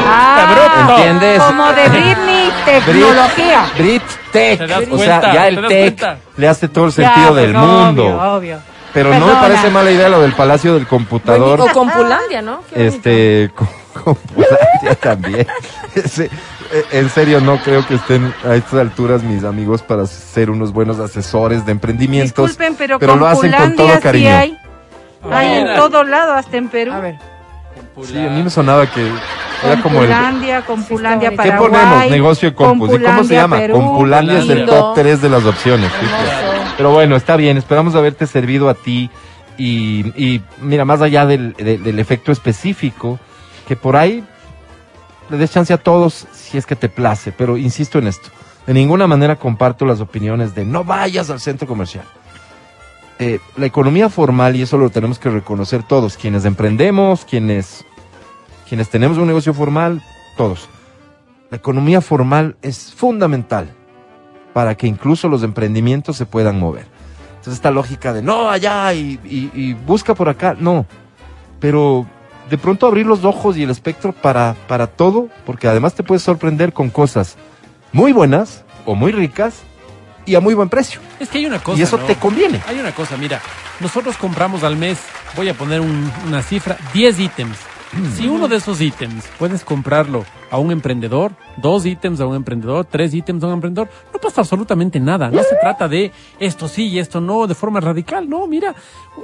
Ah, 0.06 0.90
¿Entiendes? 0.90 1.42
Como 1.42 1.74
de 1.74 1.90
Britney, 1.90 2.52
tecnología. 2.66 3.66
Britec. 3.78 4.30
¿Te 4.32 4.68
das 4.68 4.84
O 4.92 4.98
sea, 4.98 5.34
ya 5.34 5.42
¿Te 5.44 5.48
el 5.48 5.68
tech 5.68 6.00
cuenta? 6.00 6.18
le 6.38 6.48
hace 6.48 6.68
todo 6.68 6.86
el 6.86 6.92
sentido 6.92 7.30
pues, 7.30 7.42
del 7.42 7.56
obvio, 7.56 7.68
mundo. 7.68 8.36
Obvio. 8.36 8.60
Pero 8.94 9.14
no 9.18 9.28
me 9.28 9.34
parece 9.34 9.70
mala 9.70 9.92
idea 9.92 10.10
lo 10.10 10.22
del 10.22 10.34
palacio 10.34 10.74
del 10.74 10.88
computador. 10.88 11.62
O 11.62 11.68
Compulandia, 11.68 12.42
¿no? 12.44 12.62
Este, 12.74 13.52
con, 13.56 13.68
Compulandia 14.04 14.96
también. 15.00 15.48
Ese, 15.96 16.26
eh, 16.72 16.86
en 16.92 17.10
serio, 17.10 17.42
no 17.42 17.58
creo 17.62 17.86
que 17.86 17.96
estén 17.96 18.34
a 18.46 18.56
estas 18.56 18.80
alturas 18.80 19.24
mis 19.24 19.44
amigos 19.44 19.82
para 19.82 20.06
ser 20.06 20.50
unos 20.50 20.72
buenos 20.72 21.00
asesores 21.00 21.66
de 21.66 21.72
emprendimientos. 21.72 22.48
Disculpen, 22.48 22.76
pero, 22.76 23.16
lo 23.16 23.28
hacen 23.28 23.52
con 23.52 23.76
todo 23.76 24.00
cariño. 24.00 24.30
hay. 24.30 24.58
Hay 25.32 25.58
en 25.60 25.76
todo 25.76 26.04
lado, 26.04 26.34
hasta 26.34 26.58
en 26.58 26.70
Perú. 26.70 26.94
A 26.94 27.00
ver. 27.00 27.16
Sí, 28.06 28.18
a 28.18 28.30
mí 28.30 28.42
me 28.42 28.50
sonaba 28.50 28.90
que 28.90 29.12
era 29.64 29.82
como 29.82 30.02
el... 30.04 30.08
Compulandia, 30.10 30.62
Compulandia 30.66 31.30
Sí, 31.30 31.36
¿Qué 31.36 31.38
Paraguay. 31.38 31.70
ponemos? 31.72 32.10
Negocio 32.12 32.50
de 32.50 32.56
compus. 32.56 32.90
¿Y 32.94 33.04
cómo 33.04 33.24
se 33.24 33.34
llama? 33.34 33.58
Perú. 33.58 33.76
Compulandia 33.76 34.40
es 34.40 34.46
Lindo. 34.48 34.72
top 34.74 34.96
3 34.96 35.22
de 35.22 35.30
las 35.30 35.46
opciones. 35.46 35.92
Pero 36.78 36.92
bueno, 36.92 37.16
está 37.16 37.36
bien. 37.36 37.58
Esperamos 37.58 37.96
haberte 37.96 38.26
servido 38.28 38.70
a 38.70 38.74
ti. 38.74 39.10
Y, 39.58 40.08
y 40.16 40.42
mira, 40.62 40.86
más 40.86 41.02
allá 41.02 41.26
del, 41.26 41.54
de- 41.54 41.78
del 41.78 42.00
efecto 42.00 42.32
específico, 42.32 43.20
que 43.68 43.76
por 43.76 43.96
ahí 43.98 44.24
le 45.30 45.38
des 45.38 45.52
chance 45.52 45.74
a 45.74 45.78
todos 45.78 46.28
si 46.32 46.58
es 46.58 46.66
que 46.66 46.76
te 46.76 46.88
place. 46.90 47.32
Pero 47.34 47.58
insisto 47.58 48.00
en 48.00 48.08
esto. 48.08 48.30
De 48.66 48.74
ninguna 48.74 49.08
manera 49.08 49.36
comparto 49.36 49.86
las 49.86 50.00
opiniones 50.00 50.56
de 50.56 50.64
no 50.64 50.84
vayas 50.84 51.30
al 51.30 51.40
centro 51.40 51.68
comercial. 51.68 52.06
Eh, 53.22 53.40
la 53.58 53.66
economía 53.66 54.08
formal, 54.10 54.56
y 54.56 54.62
eso 54.62 54.78
lo 54.78 54.90
tenemos 54.92 55.20
que 55.20 55.30
reconocer 55.30 55.84
todos, 55.84 56.16
quienes 56.16 56.46
emprendemos, 56.46 57.26
quienes, 57.26 57.84
quienes 58.70 58.90
tenemos 58.90 59.18
un 59.18 59.28
negocio 59.28 59.54
formal, 59.54 60.02
todos. 60.38 60.70
La 61.52 61.58
economía 61.58 62.00
formal 62.02 62.56
es 62.62 62.94
fundamental 62.96 63.70
para 64.54 64.76
que 64.76 64.88
incluso 64.88 65.28
los 65.28 65.44
emprendimientos 65.44 66.16
se 66.16 66.26
puedan 66.26 66.60
mover. 66.60 66.86
Entonces 67.32 67.56
esta 67.56 67.72
lógica 67.72 68.14
de 68.14 68.22
no 68.22 68.50
allá 68.50 68.94
y, 68.94 69.20
y- 69.26 69.52
y 69.54 69.74
busca 69.74 70.14
por 70.14 70.30
acá, 70.30 70.56
no. 70.60 70.86
Pero 71.60 72.06
de 72.50 72.58
pronto 72.58 72.86
abrir 72.88 73.06
los 73.06 73.26
ojos 73.26 73.58
y 73.58 73.64
el 73.64 73.70
espectro 73.70 74.12
para, 74.12 74.56
para 74.68 74.88
todo, 74.88 75.30
porque 75.46 75.68
además 75.68 75.94
te 75.94 76.04
puedes 76.04 76.22
sorprender 76.24 76.74
con 76.74 76.90
cosas 76.90 77.38
muy 77.92 78.12
buenas 78.12 78.64
o 78.86 78.96
muy 78.96 79.12
ricas 79.12 79.62
y 80.26 80.36
a 80.36 80.40
muy 80.40 80.54
buen 80.54 80.70
precio. 80.70 81.00
Es 81.20 81.30
que 81.30 81.40
hay 81.40 81.46
una 81.48 81.60
cosa. 81.64 81.80
y 81.80 81.82
eso 81.84 81.98
¿no? 81.98 82.06
te 82.06 82.16
conviene. 82.16 82.62
Hay 82.68 82.80
una 82.80 82.94
cosa, 82.94 83.18
mira, 83.18 83.42
nosotros 83.80 84.16
compramos 84.18 84.64
al 84.64 84.76
mes, 84.78 85.00
voy 85.36 85.50
a 85.50 85.54
poner 85.54 85.82
un- 85.82 86.12
una 86.28 86.42
cifra, 86.44 86.78
10 86.94 87.20
ítems. 87.20 87.58
Si 88.16 88.28
uno 88.28 88.48
de 88.48 88.58
esos 88.58 88.82
ítems 88.82 89.26
puedes 89.40 89.64
comprarlo 89.64 90.24
a 90.52 90.60
un 90.60 90.72
emprendedor, 90.72 91.32
dos 91.58 91.86
ítems 91.86 92.20
a 92.20 92.28
un 92.28 92.36
emprendedor, 92.36 92.86
tres 92.86 93.14
ítems 93.14 93.44
a 93.44 93.48
un 93.48 93.54
emprendedor, 93.54 93.90
no 94.14 94.20
pasa 94.20 94.42
absolutamente 94.42 95.00
nada. 95.00 95.30
No 95.30 95.42
se 95.42 95.56
trata 95.60 95.88
de 95.88 96.12
esto 96.40 96.68
sí 96.68 96.88
y 96.88 97.00
esto 97.00 97.20
no 97.20 97.48
de 97.48 97.56
forma 97.56 97.80
radical. 97.80 98.30
No, 98.30 98.46
mira, 98.48 98.76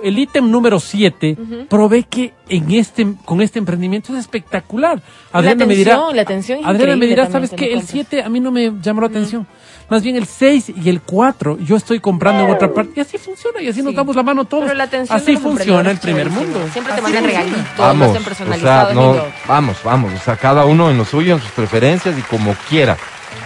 el 0.04 0.18
ítem 0.18 0.50
número 0.50 0.80
7 0.80 1.38
provee 1.70 2.04
que 2.04 2.34
en 2.50 2.72
este, 2.72 3.16
con 3.24 3.42
este 3.42 3.60
emprendimiento 3.60 4.14
es 4.14 4.20
espectacular. 4.20 5.02
Adriana 5.32 5.66
me 5.66 5.76
dirá, 5.76 5.94
atención, 5.94 6.16
la 6.16 6.22
atención 6.24 6.60
Adriana 6.64 6.96
me 6.96 7.06
dirá, 7.06 7.30
¿sabes 7.30 7.52
que 7.52 7.68
qué? 7.68 7.74
El. 7.74 7.84
7 7.84 8.24
a 8.24 8.30
mí 8.30 8.40
no 8.40 8.52
me 8.52 8.74
llamó 8.82 9.02
la 9.02 9.08
atención. 9.08 9.46
Más 9.90 10.02
bien 10.02 10.16
el 10.16 10.26
6 10.26 10.74
y 10.84 10.90
el 10.90 11.02
4 11.02 11.60
yo 11.60 11.76
estoy 11.76 12.00
comprando 12.00 12.44
en 12.44 12.52
otra 12.52 12.74
parte. 12.74 12.94
Y 12.96 13.00
así 13.00 13.18
funciona, 13.18 13.62
y 13.62 13.68
así 13.68 13.84
nos 13.84 13.94
damos 13.94 14.16
la 14.16 14.24
mano 14.24 14.46
todos. 14.46 14.64
Pero 14.64 14.76
la 14.76 14.86
atención 14.86 15.18
así 15.18 15.38
funciona 15.38 15.92
el 15.92 15.98
primer 15.98 16.30
mundo. 16.30 16.60
Siempre 16.72 16.94
te 16.94 17.02
Así 17.02 17.04
mandan 17.04 17.24
regalitos, 17.24 17.62
Vamos, 17.78 18.18
hacen 18.18 18.52
o 18.52 18.56
sea, 18.58 18.90
no, 18.94 19.16
vamos, 19.48 19.78
vamos, 19.84 20.14
o 20.14 20.24
sea, 20.24 20.36
cada 20.38 20.66
uno 20.66 20.90
en 20.90 20.98
lo 20.98 21.06
suyo, 21.06 21.36
en 21.36 21.42
sus 21.42 21.52
preferencias 21.52 22.18
y 22.18 22.22
como 22.22 22.56
quiera. 22.70 22.98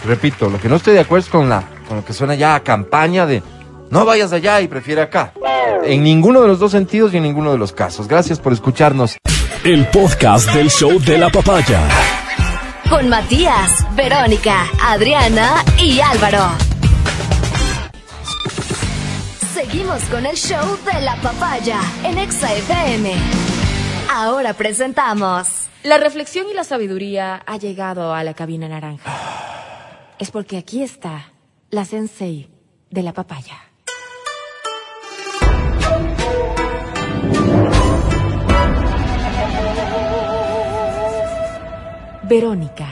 Repito, 0.06 0.50
lo 0.50 0.60
que 0.60 0.70
no 0.70 0.78
estoy 0.78 0.94
de 0.94 1.02
acuerdo 1.02 1.26
es 1.26 1.32
con 1.32 1.50
la 1.50 1.64
con 1.88 1.98
lo 1.98 2.06
que 2.06 2.14
suena 2.14 2.36
ya 2.36 2.56
a 2.56 2.60
campaña 2.62 3.26
de 3.26 3.42
no 3.90 4.06
vayas 4.06 4.32
allá 4.32 4.62
y 4.62 4.68
prefiere 4.68 5.02
acá. 5.02 5.34
En 5.84 6.04
ninguno 6.04 6.42
de 6.42 6.48
los 6.48 6.60
dos 6.60 6.72
sentidos 6.72 7.14
y 7.14 7.18
en 7.18 7.24
ninguno 7.24 7.52
de 7.52 7.58
los 7.58 7.72
casos. 7.74 8.08
Gracias 8.08 8.40
por 8.40 8.54
escucharnos. 8.54 9.18
El 9.64 9.88
podcast 9.88 10.54
del 10.54 10.70
show 10.70 11.00
de 11.00 11.18
la 11.18 11.30
papaya. 11.30 11.82
Con 12.90 13.08
Matías, 13.08 13.86
Verónica, 13.96 14.66
Adriana 14.82 15.64
y 15.78 16.00
Álvaro. 16.00 16.40
Seguimos 19.54 20.02
con 20.06 20.26
el 20.26 20.36
show 20.36 20.76
de 20.92 21.02
la 21.02 21.16
papaya 21.18 21.80
en 22.04 22.18
Exa 22.18 22.52
FM. 22.52 23.14
Ahora 24.12 24.54
presentamos. 24.54 25.68
La 25.84 26.00
reflexión 26.00 26.48
y 26.50 26.56
la 26.56 26.64
sabiduría 26.64 27.44
ha 27.46 27.58
llegado 27.58 28.12
a 28.16 28.24
la 28.24 28.34
cabina 28.34 28.68
naranja. 28.68 29.16
Es 30.18 30.32
porque 30.32 30.58
aquí 30.58 30.82
está 30.82 31.32
la 31.70 31.86
sensei 31.86 32.50
de 32.90 33.04
la 33.04 33.14
papaya. 33.14 33.69
Verónica 42.30 42.86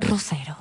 Rosero. 0.00 0.56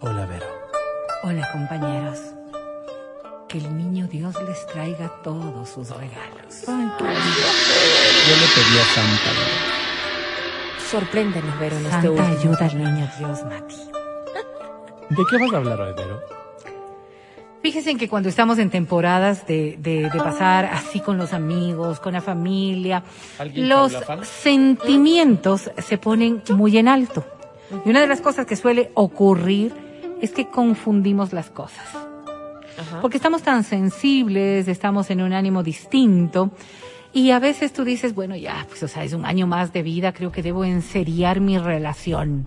Hola, 0.00 0.26
Vero. 0.26 0.46
Hola, 1.22 1.48
compañeros. 1.52 2.18
Que 3.48 3.58
el 3.58 3.76
niño 3.76 4.08
Dios 4.08 4.34
les 4.48 4.66
traiga 4.66 5.12
todos 5.22 5.68
sus 5.68 5.90
regalos. 5.90 6.64
Yo 6.66 6.76
le 6.76 8.46
pedí 8.56 8.78
a 8.80 8.84
Santa. 8.96 9.30
Sorpréndenos, 10.90 11.56
Vero, 11.60 11.76
en 11.76 11.86
este 11.86 12.02
Santa 12.02 12.28
ayuda 12.30 12.66
al 12.66 12.78
niño 12.78 13.08
Dios, 13.16 13.44
Mati. 13.44 13.97
¿De 15.10 15.24
qué 15.30 15.38
vas 15.38 15.52
a 15.52 15.56
hablar 15.56 15.80
hoy, 15.80 15.94
Vero? 15.96 16.20
Fíjense 17.62 17.90
en 17.90 17.98
que 17.98 18.08
cuando 18.08 18.28
estamos 18.28 18.58
en 18.58 18.70
temporadas 18.70 19.46
de, 19.46 19.76
de, 19.80 20.08
de 20.08 20.18
pasar 20.18 20.66
así 20.66 21.00
con 21.00 21.18
los 21.18 21.32
amigos, 21.32 21.98
con 21.98 22.12
la 22.12 22.20
familia, 22.20 23.02
¿Alguien 23.38 23.68
los 23.68 23.96
sentimientos 24.22 25.70
se 25.78 25.98
ponen 25.98 26.42
muy 26.50 26.78
en 26.78 26.86
alto. 26.86 27.24
Y 27.84 27.90
una 27.90 28.00
de 28.00 28.06
las 28.06 28.20
cosas 28.20 28.46
que 28.46 28.54
suele 28.54 28.90
ocurrir 28.94 29.74
es 30.20 30.30
que 30.30 30.48
confundimos 30.48 31.32
las 31.32 31.50
cosas. 31.50 31.86
Ajá. 32.78 33.00
Porque 33.00 33.16
estamos 33.16 33.42
tan 33.42 33.64
sensibles, 33.64 34.68
estamos 34.68 35.10
en 35.10 35.20
un 35.20 35.32
ánimo 35.32 35.62
distinto. 35.62 36.52
Y 37.12 37.32
a 37.32 37.40
veces 37.40 37.72
tú 37.72 37.84
dices, 37.84 38.14
bueno, 38.14 38.36
ya, 38.36 38.66
pues, 38.68 38.82
o 38.84 38.88
sea, 38.88 39.02
es 39.02 39.12
un 39.14 39.24
año 39.24 39.46
más 39.46 39.72
de 39.72 39.82
vida, 39.82 40.12
creo 40.12 40.30
que 40.30 40.42
debo 40.42 40.64
enseriar 40.64 41.40
mi 41.40 41.58
relación. 41.58 42.46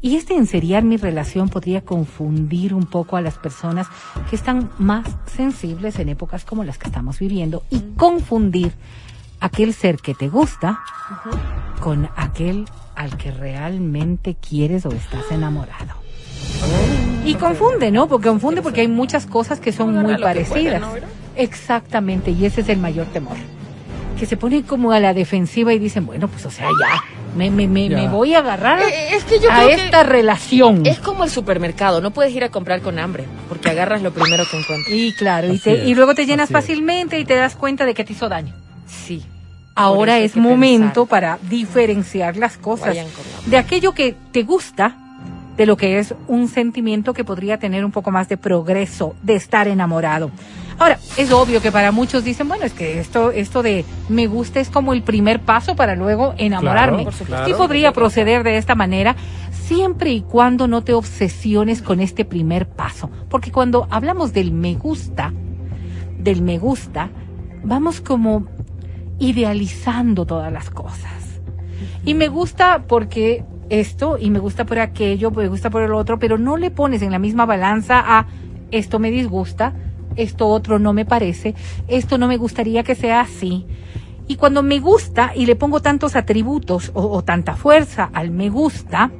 Y 0.00 0.14
este 0.16 0.34
enseriar 0.34 0.84
mi 0.84 0.96
relación 0.96 1.48
podría 1.48 1.80
confundir 1.80 2.72
un 2.72 2.86
poco 2.86 3.16
a 3.16 3.20
las 3.20 3.36
personas 3.36 3.88
que 4.30 4.36
están 4.36 4.70
más 4.78 5.06
sensibles 5.26 5.98
en 5.98 6.08
épocas 6.08 6.44
como 6.44 6.62
las 6.62 6.78
que 6.78 6.86
estamos 6.86 7.18
viviendo 7.18 7.64
y 7.68 7.80
confundir 7.96 8.72
aquel 9.40 9.74
ser 9.74 9.96
que 9.96 10.14
te 10.14 10.28
gusta 10.28 10.80
con 11.80 12.08
aquel 12.16 12.66
al 12.94 13.16
que 13.16 13.32
realmente 13.32 14.36
quieres 14.36 14.86
o 14.86 14.90
estás 14.90 15.30
enamorado. 15.32 15.94
Y 17.24 17.34
confunde, 17.34 17.90
¿no? 17.90 18.08
Porque 18.08 18.28
confunde 18.28 18.62
porque 18.62 18.82
hay 18.82 18.88
muchas 18.88 19.26
cosas 19.26 19.58
que 19.58 19.72
son 19.72 19.94
muy 19.94 20.16
parecidas. 20.18 20.82
Exactamente, 21.36 22.30
y 22.30 22.46
ese 22.46 22.60
es 22.60 22.68
el 22.68 22.78
mayor 22.78 23.06
temor. 23.06 23.36
Que 24.18 24.26
se 24.26 24.36
ponen 24.36 24.62
como 24.62 24.92
a 24.92 25.00
la 25.00 25.12
defensiva 25.12 25.72
y 25.72 25.78
dicen, 25.78 26.06
bueno, 26.06 26.28
pues 26.28 26.46
o 26.46 26.50
sea, 26.50 26.66
ya, 26.68 27.17
me, 27.36 27.50
me, 27.50 27.66
me, 27.68 27.88
me 27.88 28.08
voy 28.08 28.34
a 28.34 28.38
agarrar 28.40 28.80
Eh, 28.80 29.14
es 29.14 29.24
que 29.24 29.38
yo 29.38 29.50
a 29.50 29.56
creo 29.64 29.68
que 29.76 29.84
esta 29.84 30.02
relación. 30.02 30.84
Es 30.86 30.98
como 30.98 31.24
el 31.24 31.30
supermercado, 31.30 32.00
no 32.00 32.10
puedes 32.10 32.32
ir 32.34 32.44
a 32.44 32.48
comprar 32.50 32.80
con 32.80 32.98
hambre, 32.98 33.24
porque 33.48 33.70
agarras 33.70 34.02
lo 34.02 34.12
primero 34.12 34.44
que 34.50 34.58
encuentras. 34.58 34.94
Y 34.94 35.12
claro, 35.14 35.46
y, 35.48 35.50
Así 35.56 35.60
te- 35.60 35.82
es, 35.82 35.88
y 35.88 35.94
luego 35.94 36.14
te 36.14 36.26
llenas 36.26 36.48
fácilmente 36.50 37.18
y 37.18 37.24
te 37.24 37.34
das 37.34 37.54
cuenta 37.56 37.84
de 37.86 37.94
que 37.94 38.04
te 38.04 38.12
hizo 38.12 38.28
daño. 38.28 38.54
Sí. 38.86 39.22
Ahora 39.74 40.18
es 40.18 40.32
que 40.32 40.40
momento 40.40 41.06
pensar. 41.06 41.08
para 41.08 41.38
diferenciar 41.48 42.36
las 42.36 42.56
cosas 42.58 42.96
de 43.46 43.56
aquello 43.56 43.92
que 43.92 44.16
te 44.32 44.42
gusta 44.42 44.96
de 45.58 45.66
lo 45.66 45.76
que 45.76 45.98
es 45.98 46.14
un 46.28 46.46
sentimiento 46.46 47.12
que 47.12 47.24
podría 47.24 47.58
tener 47.58 47.84
un 47.84 47.90
poco 47.90 48.12
más 48.12 48.28
de 48.28 48.36
progreso, 48.36 49.16
de 49.22 49.34
estar 49.34 49.66
enamorado. 49.66 50.30
Ahora, 50.78 51.00
es 51.16 51.32
obvio 51.32 51.60
que 51.60 51.72
para 51.72 51.90
muchos 51.90 52.22
dicen, 52.22 52.46
bueno, 52.46 52.64
es 52.64 52.72
que 52.72 53.00
esto, 53.00 53.32
esto 53.32 53.64
de 53.64 53.84
me 54.08 54.28
gusta 54.28 54.60
es 54.60 54.70
como 54.70 54.92
el 54.92 55.02
primer 55.02 55.40
paso 55.40 55.74
para 55.74 55.96
luego 55.96 56.32
enamorarme. 56.38 57.10
supuesto. 57.10 57.44
Sí 57.44 57.54
podría 57.54 57.92
proceder 57.92 58.44
de 58.44 58.56
esta 58.56 58.76
manera, 58.76 59.16
siempre 59.50 60.10
y 60.10 60.20
cuando 60.20 60.68
no 60.68 60.84
te 60.84 60.94
obsesiones 60.94 61.82
con 61.82 61.98
este 61.98 62.24
primer 62.24 62.68
paso. 62.68 63.10
Porque 63.28 63.50
cuando 63.50 63.88
hablamos 63.90 64.32
del 64.32 64.52
me 64.52 64.74
gusta, 64.74 65.32
del 66.18 66.40
me 66.40 66.58
gusta, 66.58 67.10
vamos 67.64 68.00
como 68.00 68.46
idealizando 69.18 70.24
todas 70.24 70.52
las 70.52 70.70
cosas. 70.70 71.40
Y 72.04 72.14
me 72.14 72.28
gusta 72.28 72.84
porque 72.86 73.44
esto, 73.70 74.18
y 74.18 74.30
me 74.30 74.38
gusta 74.38 74.64
por 74.64 74.78
aquello, 74.78 75.30
me 75.30 75.48
gusta 75.48 75.70
por 75.70 75.82
el 75.82 75.92
otro, 75.92 76.18
pero 76.18 76.38
no 76.38 76.56
le 76.56 76.70
pones 76.70 77.02
en 77.02 77.12
la 77.12 77.18
misma 77.18 77.46
balanza 77.46 78.02
a 78.04 78.26
esto 78.70 78.98
me 78.98 79.10
disgusta, 79.10 79.74
esto 80.16 80.48
otro 80.48 80.78
no 80.78 80.92
me 80.92 81.04
parece, 81.04 81.54
esto 81.86 82.18
no 82.18 82.28
me 82.28 82.36
gustaría 82.36 82.82
que 82.82 82.94
sea 82.94 83.20
así. 83.20 83.66
Y 84.26 84.36
cuando 84.36 84.62
me 84.62 84.78
gusta 84.78 85.32
y 85.34 85.46
le 85.46 85.56
pongo 85.56 85.80
tantos 85.80 86.16
atributos 86.16 86.90
o, 86.94 87.02
o 87.10 87.22
tanta 87.22 87.56
fuerza 87.56 88.10
al 88.12 88.30
me 88.30 88.50
gusta, 88.50 89.10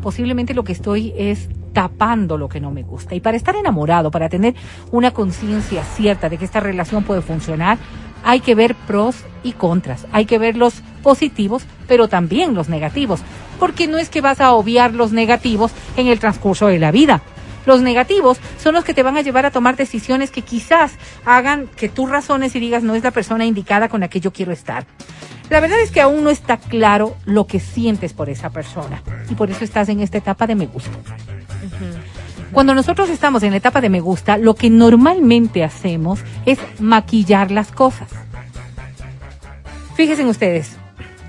posiblemente 0.00 0.54
lo 0.54 0.64
que 0.64 0.72
estoy 0.72 1.12
es 1.16 1.48
tapando 1.72 2.38
lo 2.38 2.48
que 2.48 2.60
no 2.60 2.70
me 2.70 2.82
gusta. 2.82 3.14
Y 3.14 3.20
para 3.20 3.36
estar 3.36 3.54
enamorado, 3.54 4.10
para 4.10 4.28
tener 4.28 4.54
una 4.90 5.12
conciencia 5.12 5.84
cierta 5.84 6.28
de 6.28 6.38
que 6.38 6.44
esta 6.44 6.60
relación 6.60 7.04
puede 7.04 7.22
funcionar, 7.22 7.78
hay 8.24 8.40
que 8.40 8.54
ver 8.54 8.74
pros 8.74 9.16
y 9.42 9.52
contras. 9.52 10.06
Hay 10.12 10.26
que 10.26 10.38
ver 10.38 10.56
los 10.56 10.82
positivos, 11.02 11.64
pero 11.88 12.08
también 12.08 12.54
los 12.54 12.68
negativos. 12.68 13.20
Porque 13.58 13.86
no 13.86 13.98
es 13.98 14.08
que 14.08 14.20
vas 14.20 14.40
a 14.40 14.52
obviar 14.52 14.94
los 14.94 15.12
negativos 15.12 15.72
en 15.96 16.06
el 16.06 16.18
transcurso 16.18 16.66
de 16.66 16.78
la 16.78 16.90
vida. 16.90 17.22
Los 17.66 17.82
negativos 17.82 18.38
son 18.58 18.74
los 18.74 18.84
que 18.84 18.94
te 18.94 19.02
van 19.02 19.16
a 19.16 19.20
llevar 19.20 19.44
a 19.44 19.50
tomar 19.50 19.76
decisiones 19.76 20.30
que 20.30 20.42
quizás 20.42 20.92
hagan 21.24 21.68
que 21.76 21.88
tú 21.88 22.06
razones 22.06 22.54
y 22.56 22.60
digas 22.60 22.82
no 22.82 22.94
es 22.94 23.04
la 23.04 23.10
persona 23.10 23.44
indicada 23.44 23.88
con 23.88 24.00
la 24.00 24.08
que 24.08 24.20
yo 24.20 24.32
quiero 24.32 24.52
estar. 24.52 24.86
La 25.50 25.60
verdad 25.60 25.80
es 25.80 25.90
que 25.90 26.00
aún 26.00 26.24
no 26.24 26.30
está 26.30 26.56
claro 26.56 27.16
lo 27.26 27.46
que 27.46 27.60
sientes 27.60 28.12
por 28.12 28.30
esa 28.30 28.50
persona 28.50 29.02
y 29.28 29.34
por 29.34 29.50
eso 29.50 29.64
estás 29.64 29.88
en 29.88 30.00
esta 30.00 30.16
etapa 30.16 30.46
de 30.46 30.54
me 30.54 30.66
gusta. 30.66 30.90
Cuando 32.52 32.74
nosotros 32.74 33.08
estamos 33.10 33.42
en 33.42 33.50
la 33.50 33.58
etapa 33.58 33.80
de 33.80 33.88
me 33.88 34.00
gusta, 34.00 34.36
lo 34.36 34.54
que 34.54 34.70
normalmente 34.70 35.62
hacemos 35.62 36.20
es 36.46 36.58
maquillar 36.80 37.50
las 37.50 37.70
cosas. 37.70 38.08
Fíjense 39.94 40.24
ustedes, 40.24 40.76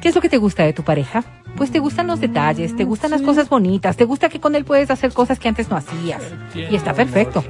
¿qué 0.02 0.10
es 0.10 0.16
lo 0.16 0.22
que 0.22 0.30
te 0.30 0.38
gusta 0.38 0.64
de 0.64 0.74
tu 0.74 0.84
pareja? 0.84 1.24
Pues 1.58 1.72
te 1.72 1.80
gustan 1.80 2.08
los 2.08 2.20
detalles, 2.20 2.76
te 2.76 2.86
gustan 2.86 3.12
las 3.12 3.22
cosas 3.22 3.50
bonitas, 3.50 3.98
te 3.98 4.06
gusta 4.06 4.30
que 4.30 4.40
con 4.40 4.56
él 4.56 4.66
puedes 4.66 4.90
hacer 4.90 5.12
cosas 5.12 5.38
que 5.38 5.50
antes 5.50 5.70
no 5.70 5.76
hacías. 5.76 6.22
Y 6.56 6.76
está 6.76 6.94
perfecto. 6.94 7.44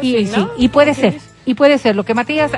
Y 0.00 0.26
sí, 0.26 0.46
y 0.56 0.68
puede 0.68 0.94
ser, 0.94 1.18
y 1.48 1.54
puede 1.54 1.78
ser, 1.78 1.96
lo 1.96 2.04
que 2.04 2.12
Matías 2.12 2.52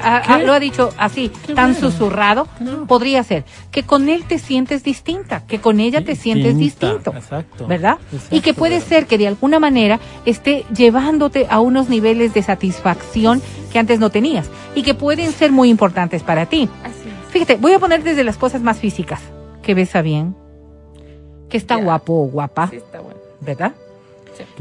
lo 0.45 0.53
ha 0.53 0.59
dicho 0.59 0.91
así, 0.99 1.31
Qué 1.47 1.55
tan 1.55 1.75
bueno. 1.75 1.91
susurrado, 1.93 2.49
podría 2.89 3.23
ser 3.23 3.45
que 3.71 3.85
con 3.85 4.09
él 4.09 4.25
te 4.25 4.41
sientes 4.41 4.83
distinta, 4.83 5.47
que 5.47 5.61
con 5.61 5.79
ella 5.79 6.05
te 6.05 6.17
sientes 6.17 6.59
distinto, 6.59 7.13
exacto. 7.15 7.69
¿verdad? 7.69 7.99
Exacto, 8.13 8.35
y 8.35 8.41
que 8.41 8.53
puede 8.53 8.81
ser 8.81 9.07
que 9.07 9.17
de 9.17 9.29
alguna 9.29 9.61
manera 9.61 10.01
esté 10.27 10.65
llevándote 10.77 11.47
a 11.49 11.61
unos 11.61 11.89
niveles 11.89 12.35
de 12.35 12.43
satisfacción 12.43 13.41
que 13.73 13.79
antes 13.79 14.01
no 14.01 14.11
tenías 14.11 14.51
y 14.75 14.83
que 14.83 14.95
pueden 14.95 15.31
ser 15.31 15.53
muy 15.53 15.71
importantes 15.71 16.25
para 16.25 16.47
ti. 16.47 16.69
Así 16.83 17.09
es. 17.09 17.31
Fíjate, 17.33 17.55
voy 17.59 17.75
a 17.75 17.79
poner 17.79 18.03
desde 18.03 18.25
las 18.25 18.37
cosas 18.39 18.61
más 18.61 18.79
físicas, 18.81 19.21
que 19.63 19.73
besa 19.75 20.03
bien, 20.03 20.35
que 21.49 21.57
está 21.59 21.77
guapo 21.77 22.13
o 22.15 22.27
guapa, 22.27 22.67
Sí, 22.71 22.77
está 22.79 22.99
bueno. 22.99 23.21
¿verdad? 23.41 23.73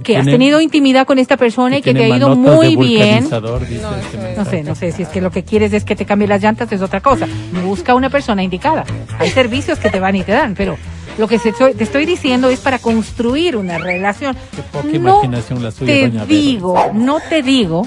Que 0.03 0.17
has 0.17 0.25
tenido 0.25 0.61
intimidad 0.61 1.05
con 1.07 1.19
esta 1.19 1.37
persona 1.37 1.77
y 1.77 1.81
que 1.81 1.93
te 1.93 2.03
ha 2.05 2.15
ido 2.17 2.35
muy 2.35 2.75
bien. 2.75 3.25
vulcanizador, 3.25 3.67
dice 3.67 3.81
No, 3.81 3.95
este 3.95 4.35
No 4.37 4.45
sé, 4.45 4.63
no 4.63 4.75
sé, 4.75 4.91
si 4.91 5.03
es 5.03 5.09
que 5.09 5.21
lo 5.21 5.31
que 5.31 5.43
quieres 5.43 5.73
es 5.73 5.83
que 5.83 5.95
te 5.95 6.05
cambie 6.05 6.27
las 6.27 6.41
llantas 6.41 6.71
es 6.71 6.81
otra 6.81 7.01
cosa. 7.01 7.27
Busca 7.65 7.93
una 7.95 8.09
persona 8.09 8.43
indicada. 8.43 8.85
Hay 9.19 9.29
servicios 9.29 9.79
que 9.79 9.89
te 9.89 9.99
van 9.99 10.15
y 10.15 10.23
te 10.23 10.31
dan, 10.31 10.55
pero 10.55 10.77
lo 11.17 11.27
que 11.27 11.37
se- 11.39 11.51
te 11.51 11.83
estoy 11.83 12.05
diciendo 12.05 12.49
es 12.49 12.59
para 12.59 12.79
construir 12.79 13.57
una 13.57 13.77
relación. 13.77 14.35
Qué 14.55 14.61
poca 14.63 14.85
No 14.87 14.95
imaginación 14.95 15.63
la 15.63 15.71
suya, 15.71 15.85
te 15.93 16.01
doña 16.07 16.25
Vero. 16.25 16.41
digo, 16.41 16.75
no 16.93 17.19
te 17.27 17.41
digo 17.43 17.85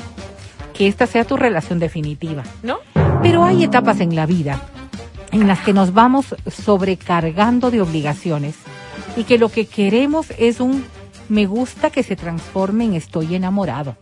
que 0.74 0.86
esta 0.88 1.07
sea 1.07 1.24
tu 1.24 1.36
relación 1.36 1.78
definitiva. 1.78 2.43
¿No? 2.62 2.78
Pero 3.22 3.45
hay 3.45 3.64
etapas 3.64 4.01
en 4.01 4.14
la 4.16 4.26
vida 4.26 4.61
en 5.30 5.47
las 5.49 5.61
que 5.61 5.72
nos 5.72 5.95
vamos 5.95 6.34
sobrecargando 6.47 7.70
de 7.70 7.80
obligaciones 7.80 8.55
y 9.16 9.24
que 9.24 9.38
lo 9.38 9.49
que 9.49 9.66
queremos 9.66 10.26
es 10.38 10.61
un 10.61 10.84
me 11.33 11.47
gusta 11.47 11.89
que 11.89 12.03
se 12.03 12.14
transforme 12.14 12.85
en 12.85 12.93
estoy 12.93 13.35
enamorado. 13.35 13.97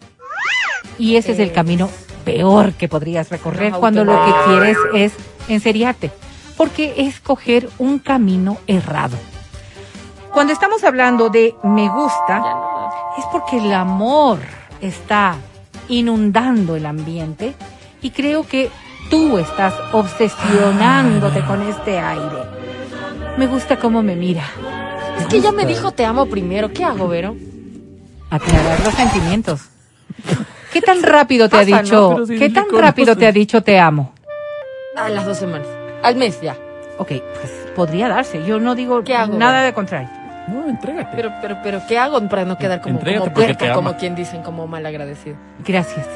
Y 0.98 1.14
ese 1.14 1.30
es 1.30 1.38
el 1.38 1.52
camino 1.52 1.88
peor 2.24 2.72
que 2.72 2.88
podrías 2.88 3.30
recorrer 3.30 3.72
cuando 3.72 4.04
lo 4.04 4.24
que 4.24 4.32
quieres 4.46 4.76
es 4.94 5.12
enseriarte. 5.46 6.10
Porque 6.56 6.92
es 6.96 7.20
coger 7.20 7.70
un 7.78 8.00
camino 8.00 8.58
errado. 8.66 9.16
Cuando 10.32 10.52
estamos 10.52 10.82
hablando 10.82 11.28
de 11.28 11.54
me 11.62 11.88
gusta, 11.88 12.42
es 13.16 13.24
porque 13.30 13.58
el 13.58 13.72
amor 13.74 14.40
está 14.80 15.36
inundando 15.88 16.74
el 16.74 16.84
ambiente 16.84 17.54
y 18.02 18.10
creo 18.10 18.44
que 18.44 18.70
tú 19.08 19.38
estás 19.38 19.72
obsesionándote 19.92 21.44
con 21.44 21.62
este 21.62 22.00
aire. 22.00 22.42
Me 23.38 23.46
gusta 23.46 23.78
cómo 23.78 24.02
me 24.02 24.16
mira. 24.16 24.42
Es 25.20 25.26
que 25.26 25.36
ella 25.36 25.52
me 25.52 25.66
dijo 25.66 25.92
te 25.92 26.04
amo 26.04 26.26
primero. 26.26 26.72
¿Qué 26.72 26.84
hago, 26.84 27.08
Vero? 27.08 27.36
Aclarar 28.30 28.80
los 28.84 28.94
sentimientos. 28.94 29.62
¿Qué 30.72 30.80
tan 30.80 31.02
rápido 31.02 31.48
te 31.48 31.56
ha 31.56 31.60
Pasa, 31.60 31.82
¿no? 31.82 32.24
dicho? 32.26 32.38
¿Qué 32.38 32.50
tan 32.50 32.66
rápido 32.70 33.16
te 33.16 33.26
ha 33.26 33.32
dicho 33.32 33.62
te 33.62 33.78
amo? 33.78 34.12
A 34.96 35.08
las 35.08 35.24
dos 35.24 35.38
semanas. 35.38 35.66
Al 36.02 36.16
mes 36.16 36.40
ya. 36.40 36.56
Ok, 36.98 37.08
pues 37.08 37.66
podría 37.74 38.08
darse. 38.08 38.44
Yo 38.46 38.60
no 38.60 38.74
digo 38.74 39.02
¿Qué 39.02 39.14
hago? 39.14 39.36
nada 39.36 39.62
de 39.62 39.72
contrario. 39.72 40.08
No, 40.48 40.68
entrégate. 40.68 41.10
Pero, 41.14 41.32
pero, 41.40 41.58
pero, 41.62 41.80
¿qué 41.88 41.98
hago 41.98 42.20
para 42.28 42.44
no 42.44 42.58
quedar 42.58 42.80
como, 42.80 42.98
como 43.00 43.74
como 43.74 43.96
quien 43.96 44.14
dicen, 44.14 44.42
como 44.42 44.66
mal 44.66 44.84
agradecido? 44.84 45.36
Gracias. 45.64 46.06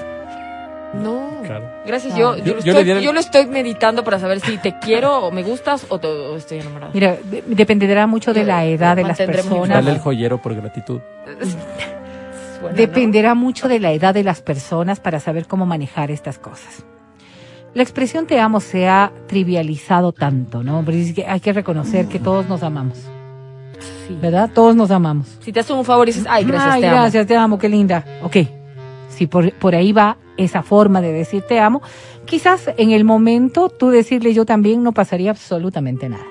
No. 1.03 1.43
Claro. 1.45 1.65
Gracias, 1.87 2.15
Ah. 2.15 2.19
yo, 2.19 2.37
Yo- 2.37 2.45
yo, 2.45 2.53
yo 2.53 2.59
estoy- 2.59 2.73
le 2.75 2.85
diera 2.85 2.99
el- 3.01 3.05
yo 3.05 3.13
lo 3.13 3.21
estoy 3.21 3.47
meditando 3.47 4.03
para 4.05 4.19
saber 4.19 4.41
si 4.41 4.57
te 4.59 4.79
quiero 4.79 5.19
o 5.27 5.31
me 5.31 5.43
gustas 5.43 5.87
o, 5.91 5.99
te- 5.99 6.07
o 6.09 6.37
estoy 6.37 6.59
enamorada. 6.61 6.91
Mira, 6.95 7.17
de- 7.23 7.43
dependerá 7.47 8.07
mucho 8.07 8.33
de 8.33 8.45
la 8.45 8.65
edad 8.65 8.97
de 8.97 9.03
las 9.05 9.19
personas. 9.19 9.69
Dale 9.69 9.91
el 9.91 9.99
joyero 9.99 10.41
por 10.41 10.55
gratitud. 10.55 11.01
Suena, 12.59 12.71
¿no? 12.71 12.77
Dependerá 12.77 13.35
mucho 13.35 13.69
de 13.69 13.81
la 13.81 13.93
edad 13.93 14.15
de 14.15 14.25
las 14.25 14.41
personas 14.41 15.01
para 15.01 15.21
saber 15.21 15.47
cómo 15.47 15.67
manejar 15.67 16.11
estas 16.11 16.39
cosas. 16.39 16.85
La 17.75 17.83
expresión 17.83 18.27
te 18.27 18.39
amo 18.39 18.61
se 18.61 18.89
ha 18.89 19.11
trivializado 19.27 20.13
tanto, 20.13 20.63
¿no? 20.63 20.83
Pero 20.87 20.97
es 20.97 21.13
que 21.13 21.27
hay 21.27 21.41
que 21.41 21.53
reconocer 21.53 22.07
que 22.07 22.21
todos 22.21 22.49
nos 22.49 22.63
amamos, 22.63 22.99
Sí. 24.07 24.17
¿verdad? 24.23 24.49
Todos 24.55 24.77
nos 24.77 24.91
amamos. 24.93 25.27
Si 25.41 25.53
te 25.53 25.59
hacen 25.61 25.77
un 25.77 25.85
favor 25.85 26.09
y 26.09 26.13
dices, 26.13 26.27
ay, 26.31 26.45
gracias, 26.45 26.73
Ay, 26.75 26.81
te 26.83 26.87
amo. 26.89 26.97
gracias, 27.01 27.27
te 27.27 27.37
amo, 27.37 27.59
qué 27.59 27.69
linda. 27.69 28.05
Ok, 28.23 28.37
si 29.09 29.27
por, 29.27 29.53
por 29.55 29.75
ahí 29.75 29.93
va 29.93 30.17
esa 30.37 30.63
forma 30.63 31.01
de 31.01 31.13
decir 31.13 31.43
te 31.43 31.61
amo, 31.61 31.83
quizás 32.25 32.71
en 32.77 32.91
el 32.91 33.05
momento 33.05 33.69
tú 33.69 33.91
decirle 33.91 34.35
yo 34.35 34.45
también 34.45 34.83
no 34.83 34.93
pasaría 34.93 35.31
absolutamente 35.31 36.09
nada. 36.09 36.25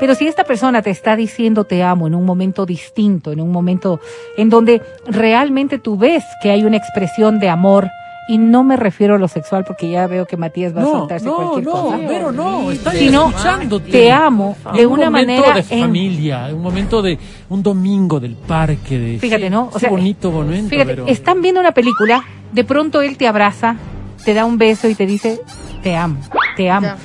Pero 0.00 0.14
si 0.14 0.26
esta 0.26 0.44
persona 0.44 0.82
te 0.82 0.90
está 0.90 1.14
diciendo 1.14 1.64
te 1.64 1.82
amo 1.82 2.06
en 2.06 2.14
un 2.14 2.24
momento 2.24 2.66
distinto, 2.66 3.32
en 3.32 3.40
un 3.40 3.52
momento 3.52 4.00
en 4.36 4.50
donde 4.50 4.82
realmente 5.06 5.78
tú 5.78 5.96
ves 5.96 6.24
que 6.42 6.50
hay 6.50 6.64
una 6.64 6.76
expresión 6.76 7.38
de 7.38 7.48
amor, 7.48 7.88
y 8.28 8.38
no 8.38 8.62
me 8.64 8.76
refiero 8.76 9.16
a 9.16 9.18
lo 9.18 9.26
sexual 9.28 9.64
porque 9.64 9.90
ya 9.90 10.06
veo 10.06 10.26
que 10.26 10.36
Matías 10.36 10.74
va 10.76 10.80
a 10.80 10.84
No, 10.84 10.92
soltarse 10.92 11.26
no, 11.26 11.36
cualquier 11.36 11.64
no, 11.64 11.72
cosa, 11.72 11.98
pero 12.06 12.32
no, 12.32 12.70
está 12.70 12.92
sino 12.92 13.28
escuchándote. 13.30 13.90
te 13.90 14.12
amo 14.12 14.56
de 14.74 14.86
un 14.86 14.92
una 14.94 15.10
momento 15.10 15.42
manera 15.42 15.54
de 15.54 15.74
en- 15.74 15.80
familia, 15.82 16.48
un 16.52 16.62
momento 16.62 17.02
de 17.02 17.18
un 17.48 17.62
domingo 17.62 18.20
del 18.20 18.36
parque 18.36 18.98
de 18.98 19.18
Fíjate, 19.18 19.50
¿no? 19.50 19.70
Qué 19.70 19.88
bonito 19.88 20.30
momento, 20.30 20.70
Fíjate, 20.70 20.90
pero- 20.90 21.06
están 21.08 21.42
viendo 21.42 21.60
una 21.60 21.72
película, 21.72 22.24
de 22.52 22.64
pronto 22.64 23.02
él 23.02 23.16
te 23.16 23.26
abraza, 23.26 23.76
te 24.24 24.34
da 24.34 24.44
un 24.44 24.56
beso 24.56 24.88
y 24.88 24.94
te 24.94 25.04
dice, 25.06 25.40
te 25.82 25.96
amo, 25.96 26.18
te 26.56 26.70
amo. 26.70 26.86
Ya. 26.86 26.96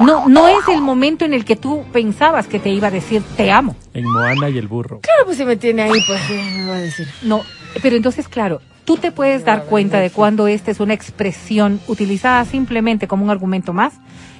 No, 0.00 0.28
no 0.28 0.46
es 0.48 0.68
el 0.68 0.82
momento 0.82 1.24
en 1.24 1.32
el 1.32 1.44
que 1.46 1.56
tú 1.56 1.84
pensabas 1.92 2.48
que 2.48 2.58
te 2.58 2.68
iba 2.68 2.88
a 2.88 2.90
decir, 2.90 3.22
te 3.36 3.50
amo. 3.50 3.76
en 3.94 4.04
Moana 4.04 4.50
y 4.50 4.58
el 4.58 4.68
burro. 4.68 5.00
Claro, 5.00 5.24
pues 5.24 5.38
si 5.38 5.44
me 5.46 5.56
tiene 5.56 5.82
ahí, 5.82 5.92
pues, 6.06 6.20
¿qué 6.28 6.34
me 6.34 6.66
va 6.68 6.74
a 6.76 6.80
decir? 6.80 7.06
No, 7.22 7.40
pero 7.80 7.96
entonces, 7.96 8.28
claro, 8.28 8.60
tú 8.86 8.96
te 8.96 9.12
puedes 9.12 9.44
dar 9.44 9.64
cuenta 9.64 10.00
de 10.00 10.08
cuando 10.10 10.46
esta 10.48 10.70
es 10.70 10.80
una 10.80 10.94
expresión 10.94 11.80
utilizada 11.88 12.44
simplemente 12.46 13.06
como 13.06 13.24
un 13.24 13.30
argumento 13.30 13.74
más 13.74 13.92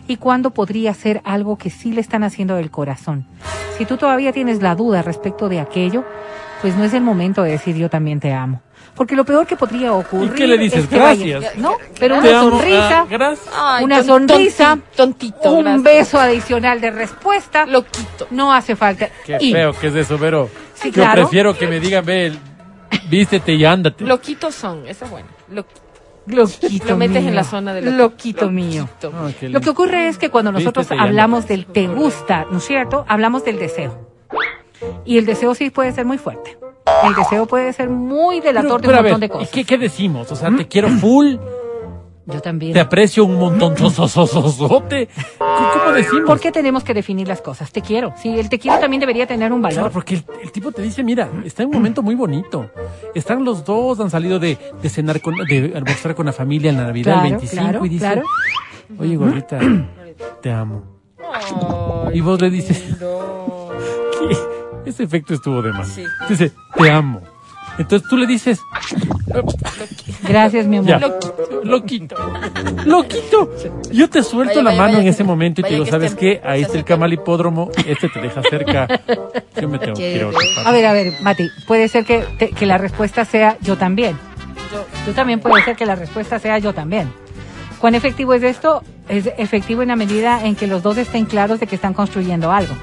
y 0.08 0.16
cuando 0.16 0.50
podría 0.50 0.94
ser 0.94 1.20
algo 1.24 1.58
que 1.58 1.68
sí 1.68 1.92
le 1.92 2.00
están 2.00 2.22
haciendo 2.24 2.54
del 2.56 2.70
corazón. 2.70 3.26
Si 3.76 3.84
tú 3.84 3.98
todavía 3.98 4.32
tienes 4.32 4.62
la 4.62 4.74
duda 4.74 5.02
respecto 5.02 5.48
de 5.50 5.60
aquello, 5.60 6.04
pues 6.62 6.74
no 6.76 6.84
es 6.84 6.94
el 6.94 7.02
momento 7.02 7.42
de 7.42 7.50
decir 7.50 7.76
yo 7.76 7.90
también 7.90 8.20
te 8.20 8.32
amo. 8.32 8.62
Porque 8.94 9.14
lo 9.14 9.26
peor 9.26 9.46
que 9.46 9.56
podría 9.56 9.92
ocurrir. 9.92 10.30
¿Y 10.30 10.34
qué 10.34 10.46
le 10.46 10.56
dices? 10.56 10.84
es 10.84 10.88
que 10.88 10.98
vaya- 10.98 11.38
Gracias. 11.40 11.58
no, 11.58 11.74
pero 12.00 12.16
una 12.16 12.40
amo, 12.40 12.50
sonrisa, 12.50 13.00
ah, 13.00 13.06
gracias. 13.10 13.48
Ay, 13.54 13.84
Una 13.84 14.02
sonrisa, 14.04 14.78
tonti- 14.96 14.96
Tontito, 14.96 15.52
un 15.52 15.64
gracias. 15.64 15.82
beso 15.82 16.18
adicional 16.18 16.80
de 16.80 16.90
respuesta, 16.92 17.66
Loquito. 17.66 18.26
no 18.30 18.54
hace 18.54 18.74
falta. 18.74 19.08
Qué 19.26 19.36
Y- 19.40 19.52
feo 19.52 19.72
que 19.74 19.88
es 19.88 19.94
eso, 19.96 20.16
pero 20.18 20.48
Sí, 20.74 20.88
yo 20.88 20.94
claro. 20.94 21.22
prefiero 21.22 21.58
que 21.58 21.66
me 21.66 21.78
digan, 21.78 22.06
ve, 22.06 22.26
el- 22.28 22.38
vístete 23.08 23.52
y 23.54 23.64
ándate. 23.64 24.04
Loquitos 24.04 24.54
son, 24.54 24.86
esa 24.86 25.04
es 25.04 25.10
buena. 25.10 25.28
Loquito. 25.50 25.80
Loquito 26.28 26.88
Lo 26.88 26.96
metes 26.96 27.20
mío. 27.22 27.28
en 27.28 27.34
la 27.36 27.44
zona 27.44 27.72
de 27.72 27.82
loquito. 27.82 27.98
Loquito 27.98 28.50
mío. 28.50 28.88
Loquito. 29.02 29.12
Ah, 29.16 29.30
Lo 29.42 29.60
que 29.60 29.70
ocurre 29.70 30.08
es 30.08 30.18
que 30.18 30.28
cuando 30.28 30.50
nosotros 30.50 30.84
Vístete 30.88 31.00
y 31.00 31.06
hablamos 31.06 31.46
del 31.46 31.66
te 31.66 31.86
gusta, 31.86 32.46
¿no 32.50 32.58
es 32.58 32.64
cierto? 32.64 33.04
Hablamos 33.08 33.44
del 33.44 33.58
deseo. 33.60 34.08
Y 35.04 35.18
el 35.18 35.24
deseo 35.26 35.54
sí 35.54 35.70
puede 35.70 35.92
ser 35.92 36.04
muy 36.04 36.18
fuerte. 36.18 36.58
El 37.04 37.14
deseo 37.14 37.46
puede 37.46 37.72
ser 37.72 37.88
muy 37.88 38.40
Pero, 38.40 38.52
delator 38.60 38.80
de 38.80 38.88
un 38.88 38.92
ver, 38.94 39.02
montón 39.02 39.20
de 39.20 39.26
¿y 39.26 39.28
cosas. 39.30 39.48
¿qué, 39.50 39.64
qué 39.64 39.78
decimos? 39.78 40.30
O 40.32 40.36
sea, 40.36 40.54
te 40.56 40.66
quiero 40.66 40.88
full, 40.88 41.36
Yo 42.26 42.40
también. 42.40 42.72
te 42.72 42.80
aprecio 42.80 43.24
un 43.24 43.36
montón, 43.38 43.76
sososososote. 43.76 45.08
¿Cómo 45.38 45.92
decimos? 45.92 46.24
¿Por 46.26 46.40
qué 46.40 46.50
tenemos 46.52 46.82
que 46.82 46.92
definir 46.92 47.28
las 47.28 47.40
cosas? 47.40 47.70
Te 47.70 47.82
quiero. 47.82 48.12
Sí, 48.20 48.36
el 48.38 48.48
te 48.48 48.58
quiero 48.58 48.78
también 48.80 49.00
debería 49.00 49.26
tener 49.26 49.52
un 49.52 49.60
Claro, 49.60 49.76
valor. 49.76 49.92
porque 49.92 50.16
el, 50.16 50.24
el 50.42 50.50
tipo 50.52 50.72
te 50.72 50.82
dice, 50.82 51.02
mira, 51.04 51.28
está 51.44 51.62
en 51.62 51.68
un 51.68 51.74
momento 51.76 52.02
muy 52.02 52.14
bonito. 52.16 52.70
Están 53.14 53.44
los 53.44 53.64
dos, 53.64 54.00
han 54.00 54.10
salido 54.10 54.38
de, 54.38 54.58
de 54.82 54.88
cenar 54.88 55.20
con, 55.20 55.34
de 55.48 55.72
almorzar 55.76 56.14
con 56.14 56.26
la 56.26 56.32
familia 56.32 56.70
en 56.70 56.76
la 56.78 56.84
Navidad 56.84 57.14
el 57.14 57.20
Claro, 57.20 57.38
25 57.38 57.62
claro, 57.62 57.86
y 57.86 57.88
dice, 57.88 58.04
claro. 58.04 58.22
oye 58.98 59.16
gordita, 59.16 59.58
te 60.42 60.50
amo. 60.52 60.82
Ay, 61.32 62.18
Y 62.18 62.20
vos 62.20 62.40
le 62.40 62.50
dices. 62.50 62.82
¿qué? 64.28 64.90
Ese 64.90 65.02
efecto 65.04 65.34
estuvo 65.34 65.62
de 65.62 65.72
más. 65.72 65.88
Sí. 65.88 66.04
Dice, 66.28 66.52
te 66.76 66.90
amo. 66.90 67.20
Entonces 67.78 68.08
tú 68.08 68.16
le 68.16 68.26
dices, 68.26 68.60
Gracias, 70.28 70.66
mi 70.66 70.78
amor. 70.78 70.88
ya, 70.90 70.98
loquito, 71.62 72.16
loquito. 72.84 73.50
Yo 73.92 74.08
te 74.08 74.22
suelto 74.22 74.54
Vaya, 74.56 74.62
la 74.62 74.70
vaya, 74.70 74.80
mano 74.82 74.92
vaya 74.94 75.02
en 75.02 75.08
ese 75.08 75.18
se- 75.18 75.24
momento 75.24 75.60
y 75.60 75.64
te 75.64 75.70
digo, 75.70 75.84
que 75.84 75.90
¿sabes 75.90 76.12
este- 76.12 76.20
qué? 76.20 76.40
Ahí 76.44 76.60
se 76.60 76.62
está 76.62 76.72
el 76.72 76.78
acerca. 76.80 76.94
camalipódromo, 76.94 77.70
este 77.86 78.08
te 78.08 78.20
deja 78.20 78.42
cerca. 78.48 78.86
Yo 79.60 79.68
me 79.68 79.78
tengo 79.78 79.94
que 79.94 80.16
ir 80.16 80.26
a 80.64 80.72
ver, 80.72 80.86
a 80.86 80.92
ver, 80.92 81.12
Mati, 81.22 81.48
puede 81.66 81.88
ser 81.88 82.04
que, 82.04 82.24
te- 82.38 82.50
que 82.50 82.66
la 82.66 82.78
respuesta 82.78 83.24
sea 83.24 83.56
yo 83.60 83.76
también. 83.76 84.16
Tú 85.04 85.12
también 85.12 85.40
puede 85.40 85.62
ser 85.64 85.76
que 85.76 85.86
la 85.86 85.94
respuesta 85.94 86.38
sea 86.38 86.58
yo 86.58 86.74
también. 86.74 87.10
¿Cuán 87.78 87.94
efectivo 87.94 88.34
es 88.34 88.42
esto? 88.42 88.82
Es 89.08 89.28
efectivo 89.38 89.82
en 89.82 89.88
la 89.88 89.96
medida 89.96 90.44
en 90.44 90.56
que 90.56 90.66
los 90.66 90.82
dos 90.82 90.96
estén 90.98 91.24
claros 91.26 91.60
de 91.60 91.66
que 91.66 91.74
están 91.76 91.94
construyendo 91.94 92.50
algo. 92.50 92.74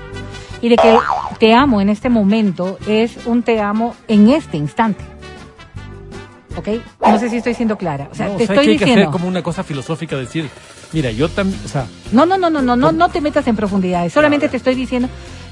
Y 0.64 0.70
de 0.70 0.78
que 0.78 0.97
te 1.39 1.53
amo 1.53 1.82
en 1.82 1.89
este 1.89 2.07
momento 2.07 2.78
es 2.88 3.18
un 3.26 3.43
te 3.43 3.59
amo 3.59 3.95
en 4.07 4.30
este 4.30 4.55
instante. 4.55 5.03
¿Ok? 6.55 6.70
No 7.05 7.20
sé 7.20 7.30
si 7.30 7.36
estoy 7.38 7.53
siendo 7.53 7.78
clara. 7.78 8.07
O 8.09 8.16
sea, 8.16 8.30
No, 8.30 8.38
te 8.38 8.43
estoy 8.43 8.55
que 8.55 8.61
hay 8.61 8.66
que 8.78 8.86
diciendo. 8.86 9.01
hacer 9.01 9.11
como 9.11 9.28
una 9.28 9.43
cosa 9.43 9.64
filosófica, 9.66 10.16
decir, 10.16 10.49
mira, 10.93 11.11
yo 11.11 11.28
también, 11.28 11.59
o 11.66 11.68
sea, 11.68 11.86
No, 12.14 12.26
no, 12.26 12.38
no, 12.38 12.49
no, 12.49 12.61
no, 12.61 12.78
no, 12.78 12.93
no 12.93 13.09
te 13.09 13.20
metas 13.20 13.45
en 13.47 13.57
profundidades. 13.57 14.14
Solamente 14.14 14.47
te 14.47 14.55
estoy 14.55 14.76
diciendo 14.76 15.09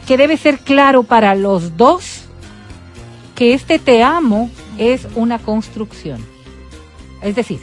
que 0.07 0.15
debe 0.15 0.37
ser 0.37 0.59
claro 0.59 1.03
para 1.03 1.35
los 1.35 1.75
dos 1.75 2.21
que 3.35 3.53
este 3.53 3.79
te 3.79 4.03
amo 4.03 4.49
es 4.77 5.07
una 5.15 5.39
construcción. 5.39 6.23
Es 7.21 7.35
decir, 7.35 7.59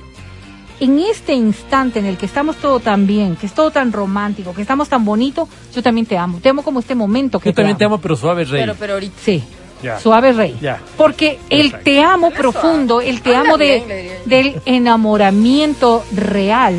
en 0.81 0.99
este 0.99 1.35
instante 1.35 1.99
en 1.99 2.07
el 2.07 2.16
que 2.16 2.26
estamos 2.26 2.57
todo 2.57 2.81
tan 2.81 3.07
bien, 3.07 3.37
que 3.37 3.47
es 3.47 3.55
todo 3.55 3.70
tan 3.70 3.93
romántico, 3.93 4.55
que 4.55 4.62
estamos 4.62 4.89
tan 4.89 5.05
bonito, 5.05 5.49
yo 5.74 5.83
también 5.83 6.07
te 6.07 6.16
amo. 6.16 6.39
Te 6.41 6.49
amo 6.49 6.62
como 6.62 6.81
este 6.81 6.95
momento 6.95 7.41
que 7.41 7.51
yo 7.51 7.55
también 7.55 7.76
te 7.76 7.85
amo, 7.85 7.99
pero 7.99 8.16
suave, 8.16 8.45
rey. 8.45 8.62
Pero, 8.62 8.74
pero 8.79 8.95
ahorita. 8.95 9.14
Sí. 9.20 9.43
Ya. 9.83 9.99
Suave 9.99 10.33
rey. 10.33 10.57
Ya. 10.61 10.81
Porque 10.97 11.39
el 11.51 11.66
Exacto. 11.66 11.85
te 11.85 12.03
amo 12.03 12.31
profundo, 12.31 13.01
el 13.01 13.22
te 13.22 13.37
Habla 13.37 13.51
amo 13.51 13.59
de, 13.59 14.18
del 14.24 14.61
enamoramiento 14.66 16.05
real, 16.12 16.74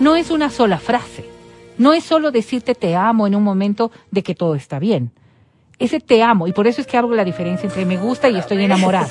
no 0.00 0.16
es 0.16 0.30
una 0.30 0.50
sola 0.50 0.78
frase. 0.78 1.26
No 1.78 1.92
es 1.92 2.04
solo 2.04 2.30
decirte 2.30 2.74
te 2.74 2.96
amo 2.96 3.26
en 3.26 3.34
un 3.34 3.42
momento 3.42 3.90
de 4.10 4.22
que 4.22 4.34
todo 4.34 4.54
está 4.54 4.78
bien. 4.78 5.10
Ese 5.78 6.00
te 6.00 6.22
amo, 6.22 6.46
y 6.46 6.52
por 6.52 6.66
eso 6.66 6.80
es 6.80 6.86
que 6.86 6.96
hago 6.96 7.12
la 7.14 7.24
diferencia 7.24 7.66
entre 7.66 7.84
me 7.84 7.96
gusta 7.96 8.28
y 8.28 8.36
estoy 8.36 8.62
enamorada. 8.62 9.08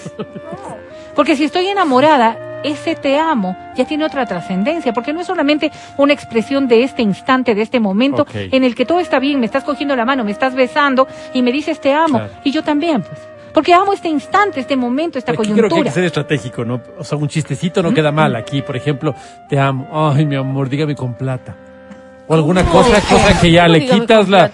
Porque 1.16 1.36
si 1.36 1.44
estoy 1.44 1.68
enamorada, 1.68 2.51
ese 2.64 2.96
te 2.96 3.18
amo 3.20 3.56
ya 3.76 3.86
tiene 3.86 4.06
otra 4.06 4.26
trascendencia, 4.26 4.94
porque 4.94 5.14
no 5.14 5.22
es 5.22 5.28
solamente 5.28 5.72
una 5.98 6.14
expresión 6.14 6.68
de 6.68 6.84
este 6.84 7.02
instante, 7.02 7.56
de 7.56 7.62
este 7.62 7.80
momento, 7.80 8.26
en 8.34 8.64
el 8.64 8.76
que 8.76 8.86
todo 8.86 9.00
está 9.00 9.20
bien, 9.20 9.40
me 9.40 9.46
estás 9.46 9.64
cogiendo 9.64 9.96
la 9.96 10.06
mano, 10.06 10.24
me 10.24 10.32
estás 10.32 10.54
besando 10.56 11.08
y 11.34 11.42
me 11.42 11.52
dices 11.52 11.80
te 11.80 11.94
amo, 11.94 12.18
Claro. 12.20 12.34
y 12.44 12.52
yo 12.52 12.64
también, 12.64 13.02
pues. 13.02 13.20
Porque 13.54 13.74
amo 13.74 13.92
este 13.92 14.08
instante, 14.08 14.62
este 14.62 14.78
momento, 14.78 15.18
esta 15.20 15.34
Aquí 15.34 15.42
creo 15.42 15.56
que 15.56 15.62
hay 15.62 15.62
coyuntura. 15.70 15.84
que 15.90 15.94
ser 15.94 16.06
estratégico, 16.06 16.64
¿no? 16.64 16.80
O 16.98 17.04
sea, 17.04 17.18
un 17.18 17.28
chistecito 17.28 17.84
no 17.84 17.94
queda 17.94 18.10
mal. 18.10 18.34
Aquí, 18.38 18.62
por 18.62 18.78
ejemplo, 18.78 19.14
te 19.50 19.60
amo. 19.60 19.90
Ay, 19.92 20.26
mi 20.26 20.38
amor, 20.38 20.70
dígame 20.70 20.96
con 20.96 21.16
plata. 21.16 21.54
O 22.28 22.34
alguna 22.34 22.64
cosa, 22.64 23.02
cosa 23.02 23.42
que 23.42 23.52
ya 23.52 23.68
no 23.68 23.74
le 23.74 23.86
quitas 23.86 24.30
la... 24.30 24.52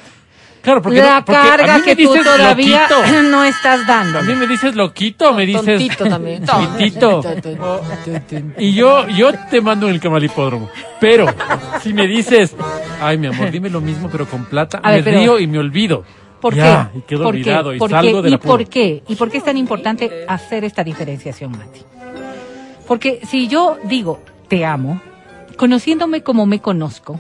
Claro, 0.68 0.82
porque 0.82 1.00
la 1.00 1.20
no- 1.20 1.26
porque 1.26 1.38
a 1.40 1.44
carga 1.58 1.74
mí 1.76 1.80
me 1.80 1.86
que 1.86 1.96
tú 2.04 2.12
dices 2.14 2.26
todavía 2.26 2.88
loquito. 2.90 3.22
no 3.32 3.46
estás 3.46 3.88
dando. 3.88 4.20
A 4.20 4.22
mí 4.24 4.34
me 4.36 4.48
dices 4.48 4.76
loquito, 4.76 5.34
me 5.34 5.46
dices. 5.46 5.64
Tontito 5.66 6.04
también. 6.10 6.46
Tontito. 6.46 7.22
Y 8.58 8.74
yo, 8.74 9.08
yo 9.08 9.32
te 9.50 9.62
mando 9.62 9.88
en 9.88 9.94
el 9.96 10.02
cama 10.02 10.18
al 10.18 10.26
hipódromo. 10.26 10.70
Pero, 11.00 11.26
si 11.82 11.94
me 11.94 12.06
dices, 12.06 12.54
ay, 13.02 13.18
mi 13.18 13.28
amor, 13.28 13.50
dime 13.50 13.70
lo 13.70 13.80
mismo, 13.80 14.10
pero 14.12 14.26
con 14.26 14.44
plata, 14.44 14.82
A 14.84 14.90
me 14.90 14.96
ver, 14.96 15.04
pero- 15.06 15.20
río 15.20 15.40
y 15.40 15.48
me 15.48 15.58
olvido. 15.60 16.04
¿Por 16.42 16.54
Ya, 16.54 16.90
qué? 16.94 17.00
Y 17.00 17.02
quedo 17.04 17.24
¿Por 17.24 17.34
qué? 17.36 17.40
olvidado 17.42 17.74
y 17.74 17.80
¿Por 17.80 17.90
salgo 17.90 18.18
qué? 18.18 18.24
de 18.24 18.30
la 18.30 18.36
¿Y 18.36 18.40
por 18.40 18.66
qué? 18.68 19.04
¿Y 19.08 19.16
por 19.16 19.32
qué 19.32 19.38
es 19.38 19.44
tan 19.46 19.56
importante 19.58 20.26
hacer 20.28 20.66
esta 20.66 20.84
diferenciación, 20.84 21.52
Mati? 21.52 21.80
Porque 22.88 23.22
si 23.26 23.48
yo 23.48 23.78
digo 23.86 24.20
te 24.48 24.66
amo, 24.66 25.02
conociéndome 25.58 26.22
como 26.24 26.46
me 26.46 26.60
conozco, 26.60 27.20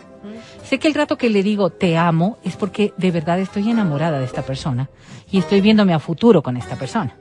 sé 0.67 0.79
que 0.79 0.87
el 0.87 0.93
rato 0.93 1.17
que 1.17 1.29
le 1.29 1.41
digo 1.43 1.69
te 1.71 1.97
amo 1.97 2.37
es 2.43 2.55
porque 2.55 2.93
de 2.97 3.11
verdad 3.11 3.39
estoy 3.39 3.69
enamorada 3.69 4.19
de 4.19 4.25
esta 4.25 4.41
persona 4.43 4.89
y 5.31 5.39
estoy 5.39 5.61
viéndome 5.61 5.93
a 5.93 5.99
futuro 5.99 6.41
con 6.43 6.57
esta 6.57 6.75
persona. 6.75 7.15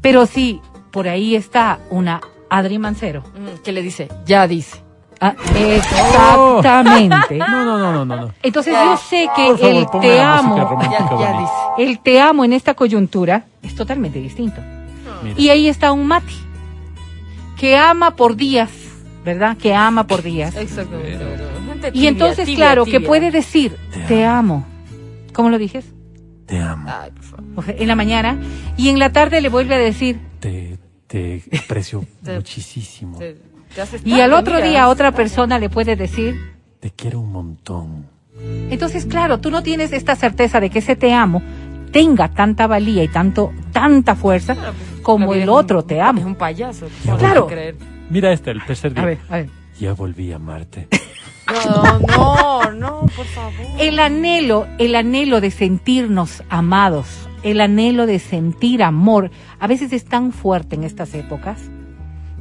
Pero 0.00 0.26
si 0.26 0.60
por 0.92 1.08
ahí 1.08 1.34
está 1.36 1.78
una 1.90 2.20
Adri 2.50 2.78
Mancero, 2.78 3.22
Mm, 3.36 3.62
¿Qué 3.62 3.72
le 3.72 3.82
dice? 3.82 4.08
Ya 4.24 4.46
dice. 4.48 4.82
ah, 5.20 5.34
exactamente. 5.56 7.38
No, 7.48 7.64
no, 7.64 7.78
no, 7.78 8.04
no, 8.04 8.16
no. 8.16 8.32
Entonces 8.42 8.72
yo 8.74 8.96
sé 8.96 9.28
que 9.36 9.54
favor, 9.56 9.60
el 9.64 9.86
te 10.00 10.20
amo 10.20 10.56
romántica 10.58 10.98
Ya, 10.98 11.08
ya 11.10 11.14
bonita. 11.32 11.38
dice. 11.76 11.90
el 11.90 11.98
te 12.00 12.20
amo 12.20 12.44
en 12.44 12.52
esta 12.52 12.74
coyuntura 12.74 13.44
es 13.62 13.74
totalmente 13.74 14.20
distinto. 14.20 14.60
Mira. 15.22 15.34
Y 15.38 15.48
ahí 15.50 15.68
está 15.68 15.90
un 15.92 16.06
Mati, 16.06 16.34
que 17.58 17.76
ama 17.76 18.14
por 18.14 18.36
días, 18.36 18.70
¿verdad? 19.24 19.56
Que 19.56 19.74
ama 19.74 20.06
por 20.06 20.22
días. 20.22 20.54
Exactamente. 20.56 21.18
Y 21.86 21.92
tibia, 21.92 22.08
entonces, 22.08 22.44
tibia, 22.46 22.56
claro, 22.56 22.84
que 22.84 22.90
tibia. 22.92 23.06
puede 23.06 23.30
decir, 23.30 23.76
te 24.08 24.24
amo. 24.24 24.66
¿Cómo 25.32 25.50
lo 25.50 25.58
dijes? 25.58 25.84
Te 26.46 26.58
amo. 26.58 26.88
Ay, 26.90 27.10
por 27.12 27.22
favor. 27.22 27.64
En 27.78 27.86
la 27.88 27.94
mañana. 27.94 28.38
Y 28.76 28.88
en 28.88 28.98
la 28.98 29.12
tarde 29.12 29.40
le 29.40 29.48
vuelve 29.48 29.74
a 29.74 29.78
decir. 29.78 30.18
Te, 30.40 30.78
te 31.06 31.42
aprecio 31.64 32.04
muchísimo. 32.22 33.18
Te- 33.18 33.36
te 33.74 33.80
haces 33.82 34.00
Y 34.04 34.20
al 34.20 34.32
otro 34.32 34.60
día 34.62 34.88
otra 34.88 35.12
persona 35.12 35.58
le 35.58 35.68
puede 35.68 35.94
decir. 35.94 36.36
Te 36.80 36.90
quiero 36.90 37.20
un 37.20 37.30
montón. 37.32 38.06
Entonces, 38.70 39.04
claro, 39.04 39.38
tú 39.38 39.50
no 39.50 39.62
tienes 39.62 39.92
esta 39.92 40.14
certeza 40.16 40.60
de 40.60 40.70
que 40.70 40.78
ese 40.78 40.96
te 40.96 41.12
amo 41.12 41.42
tenga 41.92 42.28
tanta 42.28 42.66
valía 42.66 43.02
y 43.02 43.08
tanto, 43.08 43.50
tanta 43.72 44.14
fuerza 44.14 44.54
Claro, 44.54 44.74
pues, 44.74 45.00
como 45.02 45.32
el 45.34 45.40
es 45.42 45.48
un- 45.48 45.54
otro 45.54 45.82
te 45.82 45.96
Es 45.96 46.02
amo. 46.02 46.24
un 46.24 46.34
payaso. 46.34 46.86
Claro. 47.02 47.18
Claro. 47.18 47.46
Creer. 47.46 47.76
Mira 48.10 48.32
este, 48.32 48.50
el 48.52 48.64
tercer 48.64 48.92
día. 48.94 49.02
A 49.02 49.06
ver, 49.06 49.18
a 49.28 49.36
ver. 49.38 49.48
Ya 49.80 49.92
volví 49.94 50.30
a 50.32 50.36
amarte. 50.36 50.86
No, 51.48 51.98
no, 52.00 52.72
no, 52.72 53.00
por 53.16 53.26
favor. 53.26 53.54
El 53.78 53.98
anhelo, 53.98 54.66
el 54.78 54.94
anhelo 54.94 55.40
de 55.40 55.50
sentirnos 55.50 56.42
amados, 56.48 57.28
el 57.42 57.60
anhelo 57.60 58.06
de 58.06 58.18
sentir 58.18 58.82
amor, 58.82 59.30
a 59.58 59.66
veces 59.66 59.92
es 59.92 60.04
tan 60.04 60.32
fuerte 60.32 60.76
en 60.76 60.84
estas 60.84 61.14
épocas 61.14 61.70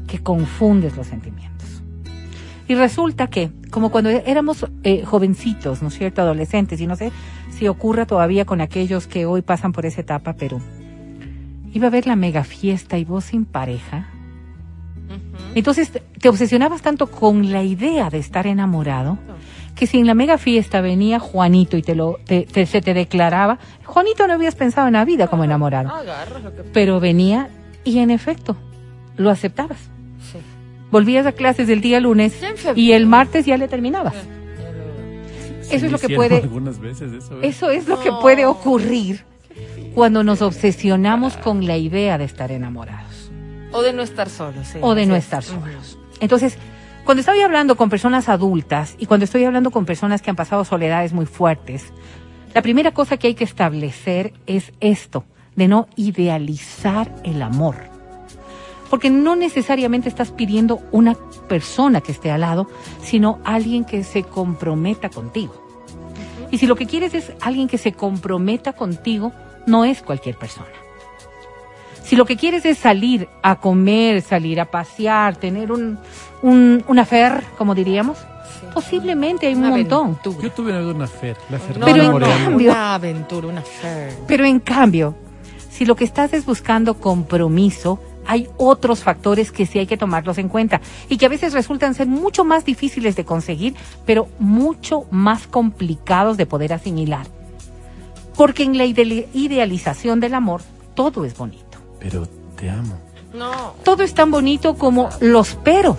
que 0.08 0.20
confundes 0.20 0.98
los 0.98 1.08
sentimientos. 1.08 1.58
Y 2.68 2.76
resulta 2.76 3.28
que, 3.28 3.52
como 3.72 3.92
cuando 3.92 4.10
éramos 4.10 4.66
eh, 4.84 5.04
jovencitos, 5.06 5.82
¿no 5.82 5.88
es 5.88 5.98
cierto?, 5.98 6.22
adolescentes, 6.22 6.82
y 6.82 6.88
no 6.88 6.98
sé 6.98 7.12
si 7.50 7.68
ocurra 7.68 8.06
todavía 8.06 8.46
con 8.46 8.60
aquellos 8.60 9.08
que 9.08 9.26
hoy 9.26 9.42
pasan 9.42 9.72
por 9.72 9.86
esa 9.86 10.02
etapa, 10.02 10.34
pero 10.34 10.60
iba 11.72 11.86
a 11.86 11.90
haber 11.90 12.08
la 12.08 12.16
mega 12.16 12.44
fiesta 12.44 12.98
y 12.98 13.06
vos 13.06 13.26
sin 13.26 13.46
pareja. 13.46 14.10
Entonces 15.56 15.92
te- 15.92 16.30
obsesionabas 16.30 16.82
tanto 16.82 17.08
con 17.08 17.52
la 17.52 17.64
idea 17.64 18.10
de 18.10 18.18
estar 18.20 18.48
enamorado 18.48 19.18
que 19.76 19.86
si 19.88 20.00
en 20.00 20.08
la 20.08 20.14
mega 20.16 20.38
fiesta 20.38 20.82
venía 20.82 21.20
Juanito 21.20 21.78
y 21.78 21.82
te 21.84 21.94
lo 21.96 22.18
te- 22.26 22.46
te- 22.52 22.66
se 22.66 22.82
te 22.82 22.94
declaraba, 22.94 23.60
Juanito 23.86 24.26
no 24.28 24.34
habías 24.34 24.56
pensado 24.56 24.88
en 24.88 24.94
la 24.94 25.06
vida 25.06 25.28
como 25.28 25.44
enamorado, 25.44 25.90
pero 26.74 27.00
venía 27.00 27.50
y 27.84 28.00
en 28.00 28.10
efecto 28.12 28.56
lo 29.18 29.30
aceptabas. 29.30 29.78
Sí. 30.32 30.40
Volvías 30.92 31.26
a 31.26 31.32
clases 31.32 31.70
el 31.70 31.82
día 31.82 32.00
lunes 32.00 32.34
y 32.76 32.92
el 32.94 33.06
martes 33.08 33.46
ya 33.46 33.58
le 33.58 33.68
terminabas. 33.68 34.16
Eso 35.70 35.86
es 35.86 35.92
lo 35.92 35.98
que 36.00 36.16
puede- 36.16 36.38
Algunas 36.38 36.80
veces 36.80 37.12
eso. 37.12 37.36
¿eh? 37.36 37.48
Eso 37.48 37.70
es 37.70 37.88
lo 37.88 38.00
que 38.00 38.10
puede 38.22 38.46
ocurrir 38.46 39.26
cuando 39.94 40.24
nos 40.24 40.42
obsesionamos 40.42 41.36
con 41.38 41.66
la 41.68 41.78
idea 41.78 42.18
de 42.18 42.24
estar 42.24 42.52
enamorados 42.52 43.17
O 43.72 43.82
de 43.82 43.94
no 43.94 44.02
estar 44.02 44.30
solos. 44.30 44.68
sí, 44.68 44.80
o 44.82 44.96
de 44.96 45.06
no 45.06 45.16
es. 45.16 45.26
estar 45.26 45.44
solos. 45.44 45.98
Entonces, 46.20 46.58
cuando 47.04 47.22
estoy 47.22 47.42
hablando 47.42 47.78
con 47.78 47.90
personas 47.90 48.28
adultas 48.28 48.96
y 48.98 49.06
cuando 49.06 49.24
estoy 49.24 49.44
hablando 49.46 49.72
con 49.72 49.86
personas 49.86 50.22
que 50.22 50.30
han 50.30 50.36
pasado 50.36 50.66
soledades 50.66 51.14
muy 51.14 51.26
fuertes, 51.26 51.94
la 52.54 52.62
primera 52.62 52.92
cosa 52.92 53.18
que 53.18 53.28
hay 53.28 53.36
que 53.36 53.44
establecer 53.44 54.34
es 54.46 54.74
esto, 54.80 55.26
de 55.56 55.68
no 55.68 55.88
idealizar 55.96 57.14
el 57.24 57.42
amor. 57.42 57.76
Porque 58.90 59.10
no 59.10 59.36
necesariamente 59.36 60.10
estás 60.10 60.32
pidiendo 60.32 60.82
una 60.92 61.16
persona 61.48 62.02
que 62.02 62.12
esté 62.12 62.32
al 62.32 62.42
lado, 62.42 62.70
sino 63.02 63.40
alguien 63.44 63.86
que 63.86 64.04
se 64.04 64.24
comprometa 64.24 65.10
contigo. 65.10 65.54
Y 66.52 66.58
si 66.58 66.68
lo 66.68 66.76
que 66.76 66.88
quieres 66.88 67.14
es 67.14 67.34
alguien 67.42 67.68
que 67.68 67.78
se 67.78 67.92
comprometa 67.92 68.74
contigo, 68.74 69.34
no 69.66 69.86
es 69.86 70.02
cualquier 70.02 70.38
persona. 70.38 70.68
Si 72.08 72.16
lo 72.16 72.26
que 72.26 72.38
quieres 72.38 72.66
es 72.66 72.78
salir 72.78 73.28
a 73.44 73.56
comer, 73.58 74.22
salir 74.22 74.62
a 74.62 74.66
pasear, 74.66 75.36
tener 75.36 75.72
un, 75.74 75.98
un, 76.42 76.84
un 76.88 77.00
affair, 77.00 77.44
como 77.58 77.76
diríamos, 77.76 78.18
Sí. 78.18 78.66
posiblemente 78.74 79.46
hay 79.48 79.54
un 79.56 79.60
Una 79.66 79.70
montón. 79.72 80.06
aventura. 80.08 80.38
Yo 80.42 80.52
tuve 80.52 80.92
una 80.92 81.06
fe. 81.06 81.36
La 81.50 81.58
No, 81.58 81.86
Pero 81.86 82.04
en 82.04 82.12
no, 82.12 82.20
cambio- 82.20 82.72
Una 82.72 82.94
aventura, 82.96 83.48
una. 83.48 83.64
Pero 84.26 84.46
en 84.46 84.60
cambio, 84.62 85.16
si 85.70 85.86
lo 85.86 85.96
que 85.98 86.06
estás 86.06 86.32
es 86.34 86.46
buscando 86.46 86.96
compromiso, 86.98 88.00
hay 88.26 88.48
otros 88.58 89.04
factores 89.04 89.52
que 89.52 89.66
sí 89.66 89.80
hay 89.80 89.86
que 89.86 89.98
tomarlos 89.98 90.38
en 90.38 90.48
cuenta 90.50 90.80
y 91.10 91.18
que 91.18 91.26
a 91.26 91.30
veces 91.30 91.54
resultan 91.54 91.94
ser 91.94 92.08
mucho 92.08 92.46
más 92.46 92.64
difíciles 92.66 93.16
de 93.18 93.26
conseguir, 93.26 93.76
pero 94.06 94.28
mucho 94.40 95.04
más 95.12 95.46
complicados 95.46 96.38
de 96.38 96.46
poder 96.46 96.72
asimilar. 96.74 97.28
Porque 98.36 98.64
en 98.64 98.78
la 98.78 98.86
ide- 98.86 99.28
idealización 99.34 100.20
del 100.22 100.34
amor, 100.36 100.62
todo 100.96 101.26
es 101.26 101.38
bonito. 101.38 101.67
Pero 102.00 102.28
te 102.56 102.70
amo. 102.70 103.00
No. 103.34 103.76
Todo 103.84 104.04
es 104.04 104.14
tan 104.14 104.32
bonito 104.32 104.76
como 104.76 105.10
los 105.20 105.56
peros. 105.56 105.98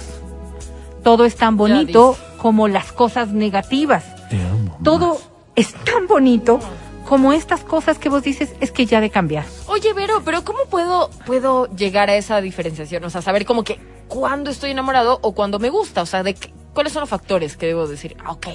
Todo 1.03 1.25
es 1.25 1.37
tan 1.37 1.57
bonito 1.57 2.17
como 2.39 2.69
las 2.69 2.93
cosas 2.93 3.29
negativas. 3.29 4.05
Te 4.29 4.41
amo. 4.43 4.79
Todo 4.83 5.15
más. 5.15 5.29
es 5.57 5.73
tan 5.73 6.07
bonito 6.07 6.61
como 7.09 7.33
estas 7.33 7.61
cosas 7.61 7.99
que 7.99 8.11
vos 8.11 8.23
dices 8.23 8.55
es 8.61 8.71
que 8.71 8.85
ya 8.85 9.01
de 9.01 9.09
cambiar. 9.09 9.47
Oye, 9.67 9.95
Vero, 9.95 10.21
pero 10.25 10.45
¿cómo 10.45 10.67
puedo, 10.71 11.09
puedo 11.25 11.67
llegar 11.75 12.11
a 12.11 12.17
esa 12.17 12.41
diferenciación? 12.43 13.03
O 13.05 13.11
sea, 13.11 13.23
saber 13.23 13.47
como 13.47 13.65
que 13.65 13.81
cuándo 14.09 14.51
estoy 14.51 14.73
enamorado 14.73 15.19
o 15.23 15.33
cuándo 15.33 15.59
me 15.59 15.71
gusta. 15.71 16.03
O 16.03 16.07
sea, 16.07 16.23
de 16.23 16.37
cuáles 16.75 16.93
son 16.93 17.01
los 17.01 17.09
factores 17.09 17.57
que 17.57 17.67
debo 17.67 17.87
decir, 17.87 18.17
ah, 18.25 18.33
ok, 18.33 18.49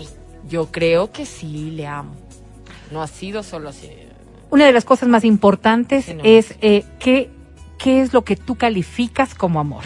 yo 0.48 0.72
creo 0.72 1.12
que 1.12 1.26
sí 1.26 1.72
le 1.72 1.88
amo. 1.88 2.14
No 2.92 3.02
ha 3.02 3.08
sido 3.08 3.42
solo 3.42 3.70
así. 3.70 3.90
Una 4.54 4.66
de 4.66 4.72
las 4.72 4.86
cosas 4.86 5.10
más 5.10 5.24
importantes 5.26 6.06
Sí, 6.06 6.14
no. 6.14 6.22
es 6.24 6.56
eh, 6.62 6.84
qué, 7.00 7.30
qué 7.78 8.02
es 8.02 8.14
lo 8.14 8.24
que 8.24 8.36
tú 8.36 8.56
calificas 8.56 9.34
como 9.36 9.60
amor. 9.60 9.84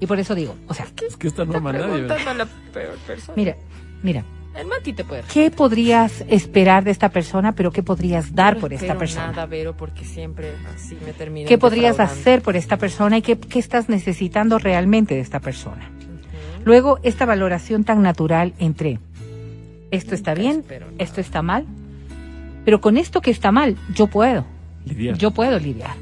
Y 0.00 0.06
por 0.06 0.18
eso 0.18 0.34
digo, 0.34 0.56
o 0.66 0.74
sea, 0.74 0.86
Es 1.06 1.16
que 1.16 1.28
esta 1.28 1.44
no 1.44 1.52
Está 1.56 1.60
nadie. 1.72 1.78
¿verdad? 1.78 1.92
preguntando 2.16 2.30
a 2.30 2.34
la 2.34 2.46
peor 2.72 2.96
persona. 3.06 3.34
mira, 3.36 3.56
mira, 4.02 4.24
El 4.56 4.66
Mati 4.66 4.92
te 4.92 5.04
puede 5.04 5.22
¿qué 5.32 5.52
podrías 5.52 6.24
esperar 6.28 6.82
de 6.82 6.90
esta 6.90 7.10
persona, 7.10 7.52
pero 7.52 7.70
qué 7.70 7.84
podrías 7.84 8.34
dar 8.34 8.54
No 8.54 8.60
por 8.62 8.72
esta 8.72 8.98
persona? 8.98 9.28
nada, 9.28 9.46
Vero, 9.46 9.76
porque 9.76 10.04
siempre 10.04 10.50
así 10.74 10.98
me 11.06 11.12
termina. 11.12 11.48
¿Qué 11.48 11.58
podrías 11.58 12.00
hacer 12.00 12.42
por 12.42 12.56
esta 12.56 12.76
persona 12.76 13.18
y 13.18 13.22
qué, 13.22 13.38
qué 13.38 13.60
estás 13.60 13.88
necesitando 13.88 14.58
realmente 14.58 15.14
de 15.14 15.20
esta 15.20 15.38
persona? 15.38 15.88
Luego, 16.64 16.98
esta 17.04 17.24
valoración 17.24 17.84
tan 17.84 18.02
natural 18.02 18.54
entre 18.58 18.98
esto 19.92 20.14
está 20.16 20.32
Nunca 20.34 20.42
bien, 20.42 20.64
nada. 20.68 20.86
esto 20.98 21.20
está 21.20 21.42
mal, 21.42 21.66
pero 22.64 22.80
con 22.80 22.96
esto 22.96 23.20
que 23.20 23.30
está 23.30 23.52
mal, 23.52 23.76
yo 23.94 24.06
puedo. 24.06 24.44
Lidiar. 24.84 25.16
yo 25.16 25.30
puedo 25.30 25.58
lidiar. 25.60 25.94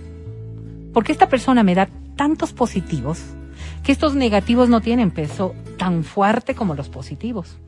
Porque 0.95 1.13
esta 1.13 1.29
persona 1.29 1.63
me 1.63 1.75
da 1.75 1.89
tantos 2.17 2.53
positivos 2.55 3.23
que 3.83 3.93
estos 3.93 4.15
negativos 4.15 4.69
no 4.69 4.81
tienen 4.81 5.11
peso 5.11 5.55
tan 5.79 6.03
fuerte 6.05 6.55
como 6.55 6.75
los 6.75 6.89
positivos. 6.89 7.59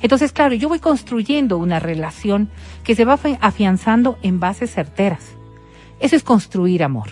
Entonces, 0.00 0.32
claro, 0.32 0.54
yo 0.54 0.68
voy 0.68 0.78
construyendo 0.80 1.58
una 1.58 1.78
relación 1.78 2.48
que 2.84 2.94
se 2.94 3.04
va 3.04 3.16
afi- 3.18 3.38
afianzando 3.40 4.18
en 4.22 4.40
bases 4.40 4.70
certeras. 4.72 5.24
Eso 6.00 6.16
es 6.16 6.22
construir 6.24 6.82
amor. 6.82 7.10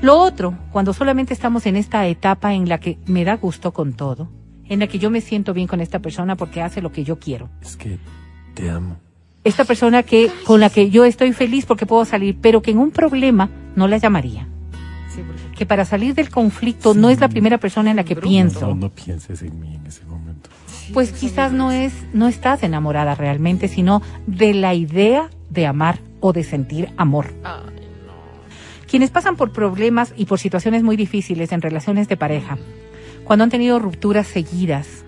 Lo 0.00 0.18
otro, 0.18 0.56
cuando 0.72 0.92
solamente 0.92 1.34
estamos 1.34 1.66
en 1.66 1.76
esta 1.76 2.06
etapa 2.06 2.54
en 2.54 2.68
la 2.68 2.78
que 2.78 2.98
me 3.06 3.24
da 3.24 3.36
gusto 3.36 3.72
con 3.72 3.92
todo, 3.92 4.28
en 4.68 4.80
la 4.80 4.86
que 4.86 4.98
yo 4.98 5.10
me 5.10 5.20
siento 5.20 5.52
bien 5.54 5.66
con 5.66 5.80
esta 5.80 5.98
persona 6.00 6.36
porque 6.36 6.62
hace 6.62 6.80
lo 6.80 6.92
que 6.92 7.04
yo 7.04 7.18
quiero, 7.18 7.48
Es 7.60 7.76
que 7.76 7.98
te 8.54 8.70
amo. 8.70 8.96
Esta 9.46 9.64
persona 9.64 10.02
que 10.02 10.30
con 10.44 10.60
la 10.60 10.70
que 10.70 10.90
yo 10.90 11.04
estoy 11.04 11.32
feliz 11.32 11.66
porque 11.66 11.86
puedo 11.86 12.04
salir, 12.04 12.36
pero 12.40 12.62
que 12.62 12.70
en 12.72 12.78
un 12.78 12.90
problema 12.90 13.48
no 13.74 13.88
la 13.88 13.96
llamaría. 13.98 14.46
Sí, 15.14 15.22
porque 15.26 15.42
Que 15.56 15.66
para 15.66 15.84
salir 15.84 16.14
del 16.14 16.30
conflicto 16.30 16.94
no 16.94 17.08
es 17.10 17.20
la 17.20 17.28
primera 17.28 17.58
persona 17.58 17.90
en 17.90 17.96
la 17.96 18.04
que 18.04 18.14
Bruto. 18.14 18.28
pienso. 18.28 18.66
No, 18.68 18.74
no 18.74 18.90
pienses 18.90 19.42
en 19.42 19.58
mí 19.60 19.74
en 19.74 19.86
ese 19.86 20.04
momento. 20.04 20.50
pues 20.92 21.12
quizás 21.12 21.52
no 21.52 21.72
es, 21.72 21.92
no 22.12 22.28
estás 22.28 22.62
enamorada 22.62 23.14
realmente, 23.14 23.68
sino 23.68 24.02
de 24.26 24.52
la 24.54 24.74
idea 24.74 25.30
de 25.50 25.66
amar 25.66 26.00
o 26.20 26.32
de 26.32 26.44
sentir 26.44 26.90
amor. 26.96 27.32
Quienes 28.88 29.10
pasan 29.10 29.36
por 29.36 29.52
problemas 29.52 30.12
y 30.16 30.26
por 30.26 30.38
situaciones 30.38 30.82
muy 30.82 30.96
difíciles 30.96 31.50
en 31.52 31.60
relaciones 31.62 32.08
de 32.08 32.16
pareja, 32.16 32.56
cuando 33.24 33.42
han 33.44 33.50
tenido 33.50 33.78
rupturas 33.80 34.26
seguidas, 34.28 35.04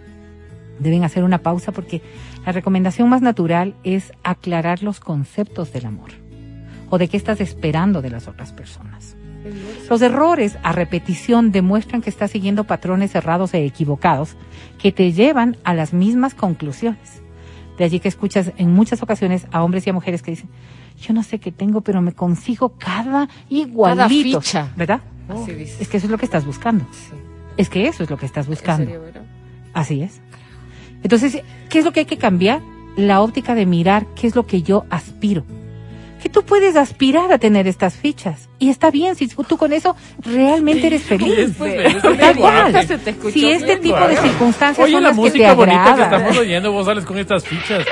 deben 0.78 1.04
hacer 1.04 1.24
una 1.24 1.38
pausa 1.38 1.72
porque 1.72 2.02
la 2.46 2.52
recomendación 2.52 3.08
más 3.08 3.22
natural 3.22 3.74
es 3.84 4.12
aclarar 4.22 4.82
los 4.82 5.00
conceptos 5.00 5.72
del 5.72 5.86
amor 5.86 6.10
o 6.90 6.98
de 6.98 7.08
qué 7.08 7.16
estás 7.16 7.40
esperando 7.40 8.00
de 8.02 8.10
las 8.10 8.28
otras 8.28 8.52
personas. 8.52 9.16
Los 9.88 10.02
errores 10.02 10.58
a 10.62 10.72
repetición 10.72 11.52
demuestran 11.52 12.02
que 12.02 12.10
estás 12.10 12.30
siguiendo 12.32 12.64
patrones 12.64 13.12
cerrados 13.12 13.54
e 13.54 13.64
equivocados 13.64 14.36
que 14.78 14.92
te 14.92 15.12
llevan 15.12 15.56
a 15.64 15.74
las 15.74 15.92
mismas 15.92 16.34
conclusiones. 16.34 17.22
De 17.78 17.84
allí 17.84 18.00
que 18.00 18.08
escuchas 18.08 18.52
en 18.56 18.72
muchas 18.74 19.02
ocasiones 19.02 19.46
a 19.52 19.62
hombres 19.62 19.86
y 19.86 19.90
a 19.90 19.92
mujeres 19.92 20.22
que 20.22 20.32
dicen, 20.32 20.50
yo 21.00 21.14
no 21.14 21.22
sé 21.22 21.38
qué 21.38 21.52
tengo, 21.52 21.80
pero 21.80 22.02
me 22.02 22.12
consigo 22.12 22.70
cada 22.76 23.28
igualito. 23.48 24.40
ficha. 24.40 24.72
¿Verdad? 24.76 25.00
Así. 25.28 25.52
Es 25.80 25.88
que 25.88 25.98
eso 25.98 26.06
es 26.06 26.10
lo 26.10 26.18
que 26.18 26.24
estás 26.24 26.44
buscando. 26.44 26.84
Sí. 26.90 27.14
Es 27.56 27.68
que 27.70 27.86
eso 27.86 28.02
es 28.02 28.10
lo 28.10 28.16
que 28.16 28.26
estás 28.26 28.46
¿En 28.46 28.52
buscando. 28.52 28.84
serio? 28.90 29.02
Así 29.74 30.02
es. 30.02 30.20
Entonces, 31.02 31.42
¿qué 31.68 31.78
es 31.78 31.84
lo 31.84 31.92
que 31.92 32.00
hay 32.00 32.06
que 32.06 32.18
cambiar? 32.18 32.60
La 32.96 33.20
óptica 33.22 33.54
de 33.54 33.66
mirar 33.66 34.06
qué 34.16 34.26
es 34.26 34.34
lo 34.34 34.46
que 34.46 34.62
yo 34.62 34.84
aspiro. 34.90 35.44
Que 36.22 36.28
tú 36.28 36.42
puedes 36.42 36.74
aspirar 36.74 37.30
a 37.30 37.38
tener 37.38 37.68
estas 37.68 37.94
fichas. 37.94 38.48
Y 38.58 38.70
está 38.70 38.90
bien, 38.90 39.14
si 39.14 39.28
tú 39.28 39.56
con 39.56 39.72
eso 39.72 39.94
realmente 40.20 40.88
eres 40.88 41.02
feliz. 41.04 41.54
Pues, 41.56 41.74
te 43.04 43.10
escuchó 43.10 43.30
Si 43.30 43.48
este 43.48 43.76
bien, 43.76 43.82
tipo 43.82 44.00
de 44.08 44.16
circunstancias 44.16 44.84
Oye, 44.84 44.94
son 44.94 45.02
la 45.04 45.10
las 45.10 45.16
que 45.16 45.22
te 45.22 45.28
música 45.30 45.54
bonita 45.54 45.84
que 45.84 45.90
agradan. 45.90 46.14
estamos 46.20 46.38
oyendo, 46.38 46.72
vos 46.72 46.86
sales 46.86 47.04
con 47.04 47.18
estas 47.18 47.44
fichas. 47.44 47.84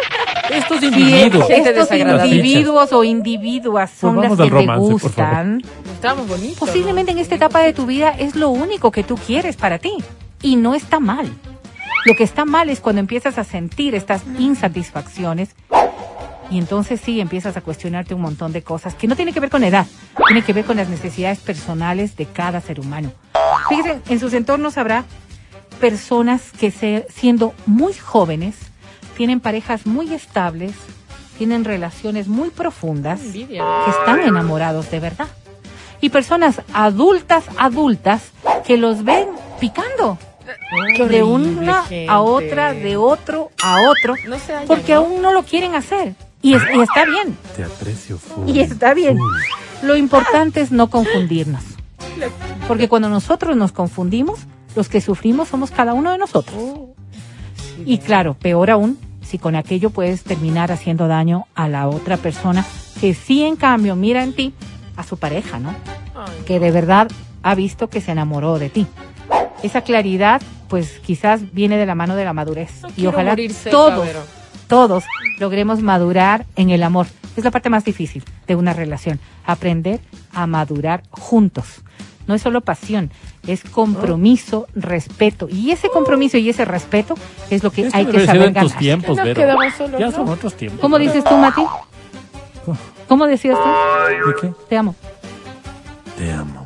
Estos 0.53 0.83
individuos. 0.83 1.49
Estos 1.51 1.74
desagradable. 1.74 2.35
individuos 2.35 2.93
o 2.93 3.05
individuas 3.05 3.91
son 3.91 4.16
Pues 4.16 4.28
las 4.28 4.39
vamos 4.39 4.41
al 4.41 4.47
que 4.47 4.51
te 4.51 4.66
romance, 4.66 4.93
gustan, 4.93 5.62
Estábamos 5.95 6.28
bonitos. 6.28 6.59
posiblemente 6.59 7.12
en 7.12 7.19
esta 7.19 7.35
etapa 7.37 7.61
de 7.61 7.73
tu 7.73 7.87
vida 7.87 8.11
es 8.19 8.35
lo 8.35 8.49
único 8.51 8.91
que 8.91 9.05
tú 9.05 9.16
quieres 9.16 9.57
para 9.57 9.78
ti. 9.78 9.93
Y 10.43 10.57
no 10.57 10.74
está 10.74 11.01
mal. 11.01 11.31
Lo 12.07 12.15
que 12.15 12.24
está 12.24 12.45
mal 12.45 12.70
es 12.70 12.81
cuando 12.81 13.01
empiezas 13.01 13.37
a 13.39 13.45
sentir 13.45 13.95
estas 13.95 14.23
insatisfacciones 14.39 15.51
y 16.51 16.59
entonces 16.59 17.01
sí 17.01 17.20
empiezas 17.20 17.57
a 17.57 17.61
cuestionarte 17.61 18.15
un 18.15 18.20
montón 18.20 18.53
de 18.53 18.62
cosas 18.62 18.95
que 18.95 19.09
no 19.09 19.16
tiene 19.16 19.33
que 19.33 19.41
ver 19.41 19.51
con 19.51 19.65
edad, 19.65 19.87
tiene 20.28 20.43
que 20.43 20.53
ver 20.53 20.65
con 20.65 20.77
las 20.77 20.89
necesidades 20.89 21.41
personales 21.41 22.16
de 22.16 22.27
cada 22.27 22.61
ser 22.61 22.78
humano. 22.78 23.12
Fíjense, 23.69 24.01
en 24.09 24.20
sus 24.20 24.33
entornos 24.35 24.78
habrá 24.78 25.05
personas 25.81 26.53
que 26.59 26.70
se- 26.70 27.07
siendo 27.12 27.53
muy 27.66 27.93
jóvenes 27.95 28.55
tienen 29.16 29.41
parejas 29.41 29.87
muy 29.87 30.15
estables, 30.15 30.73
tienen 31.39 31.65
relaciones 31.65 32.28
muy 32.28 32.51
profundas 32.51 33.20
Envidia. 33.20 33.65
que 33.85 33.91
están 33.91 34.20
enamorados 34.20 34.91
de 34.91 35.01
verdad. 35.01 35.27
Y 36.01 36.11
personas 36.11 36.61
adultas, 36.74 37.45
adultas, 37.59 38.31
que 38.66 38.77
los 38.77 39.03
ven 39.05 39.27
picando. 39.59 40.19
De 41.09 41.23
una 41.23 41.85
a 42.09 42.20
otra, 42.20 42.73
de 42.74 42.97
otro 42.97 43.51
a 43.62 43.77
otro, 43.91 44.15
No 44.27 44.39
se 44.39 44.53
hallan, 44.53 44.66
porque 44.66 44.93
¿no? 44.95 45.01
aún 45.01 45.23
no 45.23 45.33
lo 45.33 45.43
quieren 45.45 45.74
hacer. 45.74 46.15
Y, 46.43 46.55
es- 46.55 46.62
y 46.74 46.81
está 46.81 47.05
bien, 47.05 47.37
Te 47.57 47.65
aprecio, 47.65 48.19
full. 48.19 48.49
y 48.49 48.61
está 48.61 48.95
bien. 48.95 49.19
Lo 49.83 49.97
importante 49.97 50.61
es 50.61 50.70
no 50.73 50.89
confundirnos. 50.91 51.62
Porque 52.69 52.89
cuando 52.89 53.09
nosotros 53.09 53.57
nos 53.57 53.73
confundimos, 53.73 54.41
los 54.74 54.89
que 54.89 55.01
sufrimos 55.01 55.49
somos 55.49 55.70
cada 55.70 55.93
uno 55.95 56.12
de 56.12 56.19
nosotros. 56.19 56.57
Y 57.85 57.99
claro, 57.99 58.35
peor 58.35 58.70
aún, 58.70 58.99
si 59.23 59.39
con 59.39 59.55
aquello 59.57 59.91
puedes 59.91 60.23
terminar 60.23 60.73
haciendo 60.73 61.09
daño 61.09 61.47
a 61.55 61.69
la 61.69 61.89
otra 61.89 62.16
persona, 62.16 62.65
que 63.01 63.12
sí 63.15 63.43
en 63.45 63.57
cambio 63.57 63.97
mira 63.97 64.23
en 64.23 64.33
ti 64.35 64.55
a 64.97 65.03
su 65.03 65.16
pareja, 65.19 65.59
¿no? 65.59 65.70
Ay, 66.15 66.33
Que 66.47 66.59
de 66.61 66.70
verdad 66.70 67.09
ha 67.43 67.55
visto 67.55 67.89
que 67.89 68.01
se 68.01 68.12
enamoró 68.12 68.59
de 68.59 68.70
ti. 68.70 68.87
Esa 69.62 69.81
claridad, 69.83 70.43
pues 70.69 71.01
quizás 71.01 71.53
viene 71.53 71.77
de 71.77 71.87
la 71.87 71.95
mano 71.95 72.16
de 72.16 72.24
la 72.24 72.33
madurez. 72.33 72.83
no 72.83 72.89
y 72.97 73.07
ojalá 73.07 73.37
todos, 73.70 74.09
todos 74.69 75.05
logremos 75.39 75.83
madurar 75.83 76.47
en 76.57 76.70
el 76.70 76.83
amor. 76.83 77.07
Es 77.37 77.45
la 77.45 77.51
parte 77.51 77.69
más 77.70 77.85
difícil 77.85 78.24
de 78.47 78.57
una 78.57 78.73
relación, 78.73 79.20
aprender 79.45 80.01
a 80.33 80.47
madurar 80.47 81.03
juntos. 81.11 81.83
No 82.27 82.35
es 82.35 82.43
solo 82.43 82.61
pasión, 82.61 83.11
es 83.47 83.62
compromiso, 83.62 84.66
respeto. 84.74 85.49
Y 85.49 85.70
ese 85.70 85.89
compromiso 85.89 86.39
y 86.39 86.49
ese 86.49 86.65
respeto 86.65 87.15
es 87.51 87.62
lo 87.62 87.70
que 87.70 87.83
Esto 87.83 87.97
hay 87.97 88.07
que 88.07 88.27
saber 88.27 88.53
tus 88.53 88.55
ganar. 88.55 88.78
tiempos, 88.78 89.16
Vero. 89.23 89.59
Ya 89.99 90.07
¿no? 90.07 90.12
son 90.12 90.28
otros 90.28 90.55
tiempos. 90.55 90.81
¿Cómo 90.81 90.99
dices 90.99 91.23
tú, 91.23 91.37
Mati? 91.37 91.62
¿Cómo 93.09 93.27
decías 93.27 93.57
tú? 93.57 94.28
¿De 94.28 94.35
qué? 94.41 94.55
Te 94.69 94.77
amo. 94.77 94.95
Te 96.19 96.33
amo. 96.33 96.66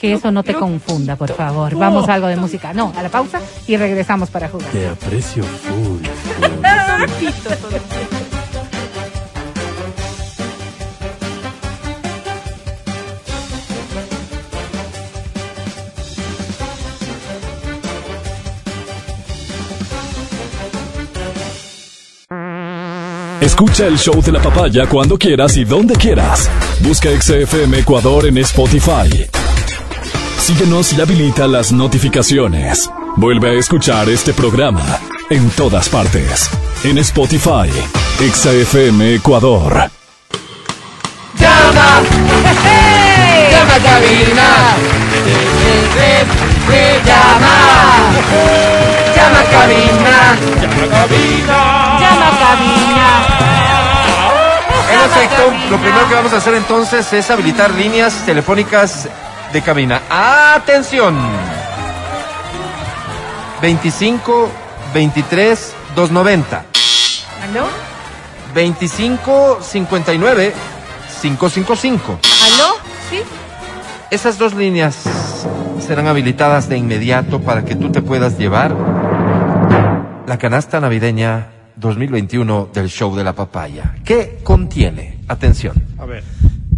Que 0.00 0.14
eso 0.14 0.30
no 0.30 0.42
te 0.42 0.54
confunda, 0.54 1.16
por 1.16 1.30
favor. 1.32 1.74
Vamos 1.76 2.08
a 2.08 2.14
algo 2.14 2.26
de 2.28 2.36
música. 2.36 2.72
No, 2.72 2.92
a 2.96 3.02
la 3.02 3.10
pausa 3.10 3.40
y 3.66 3.76
regresamos 3.76 4.30
para 4.30 4.48
jugar. 4.48 4.70
Te 4.70 4.88
aprecio 4.88 5.44
full. 5.44 6.00
Escucha 23.40 23.86
el 23.86 23.98
show 23.98 24.22
de 24.22 24.32
la 24.32 24.40
papaya 24.40 24.86
cuando 24.86 25.18
quieras 25.18 25.56
y 25.56 25.64
donde 25.64 25.94
quieras. 25.94 26.48
Busca 26.80 27.10
XFM 27.10 27.80
Ecuador 27.80 28.26
en 28.26 28.38
Spotify. 28.38 29.39
Síguenos 30.40 30.94
y 30.94 31.00
habilita 31.00 31.46
las 31.46 31.70
notificaciones. 31.70 32.90
Vuelve 33.16 33.50
a 33.50 33.52
escuchar 33.52 34.08
este 34.08 34.32
programa 34.32 34.98
en 35.28 35.50
todas 35.50 35.90
partes. 35.90 36.48
En 36.82 36.96
Spotify, 36.96 37.70
XFM 38.18 39.16
Ecuador. 39.16 39.90
¡Llama! 41.38 42.00
¡Llama 43.50 43.74
cabina! 43.84 44.76
¡Llama! 47.04 47.54
¡Llama 49.14 49.40
a 49.40 49.44
cabina! 49.44 50.38
Llama 52.00 52.28
a 52.28 52.38
cabina. 52.40 53.08
En 54.90 55.00
efecto, 55.00 55.52
lo 55.70 55.76
primero 55.76 56.08
que 56.08 56.14
vamos 56.14 56.32
a 56.32 56.38
hacer 56.38 56.54
entonces 56.54 57.12
es 57.12 57.30
habilitar 57.30 57.74
líneas 57.74 58.24
telefónicas 58.24 59.06
de 59.52 59.62
cabina. 59.62 60.02
¡Atención! 60.10 61.16
25 63.60 64.48
23 64.94 65.74
290 65.94 66.64
¿Aló? 67.42 67.66
25 68.54 69.58
59 69.60 70.52
555. 71.20 72.18
¿Aló? 72.44 72.74
¿Sí? 73.10 73.18
Esas 74.10 74.38
dos 74.38 74.54
líneas 74.54 75.04
serán 75.86 76.06
habilitadas 76.06 76.68
de 76.68 76.78
inmediato 76.78 77.40
para 77.40 77.64
que 77.64 77.76
tú 77.76 77.90
te 77.92 78.02
puedas 78.02 78.38
llevar 78.38 78.74
la 80.26 80.38
canasta 80.38 80.80
navideña 80.80 81.48
2021 81.76 82.70
del 82.72 82.88
show 82.88 83.14
de 83.14 83.24
la 83.24 83.34
papaya. 83.34 83.96
¿Qué 84.04 84.40
contiene? 84.42 85.18
Atención. 85.28 85.82
A 85.98 86.06
ver. 86.06 86.24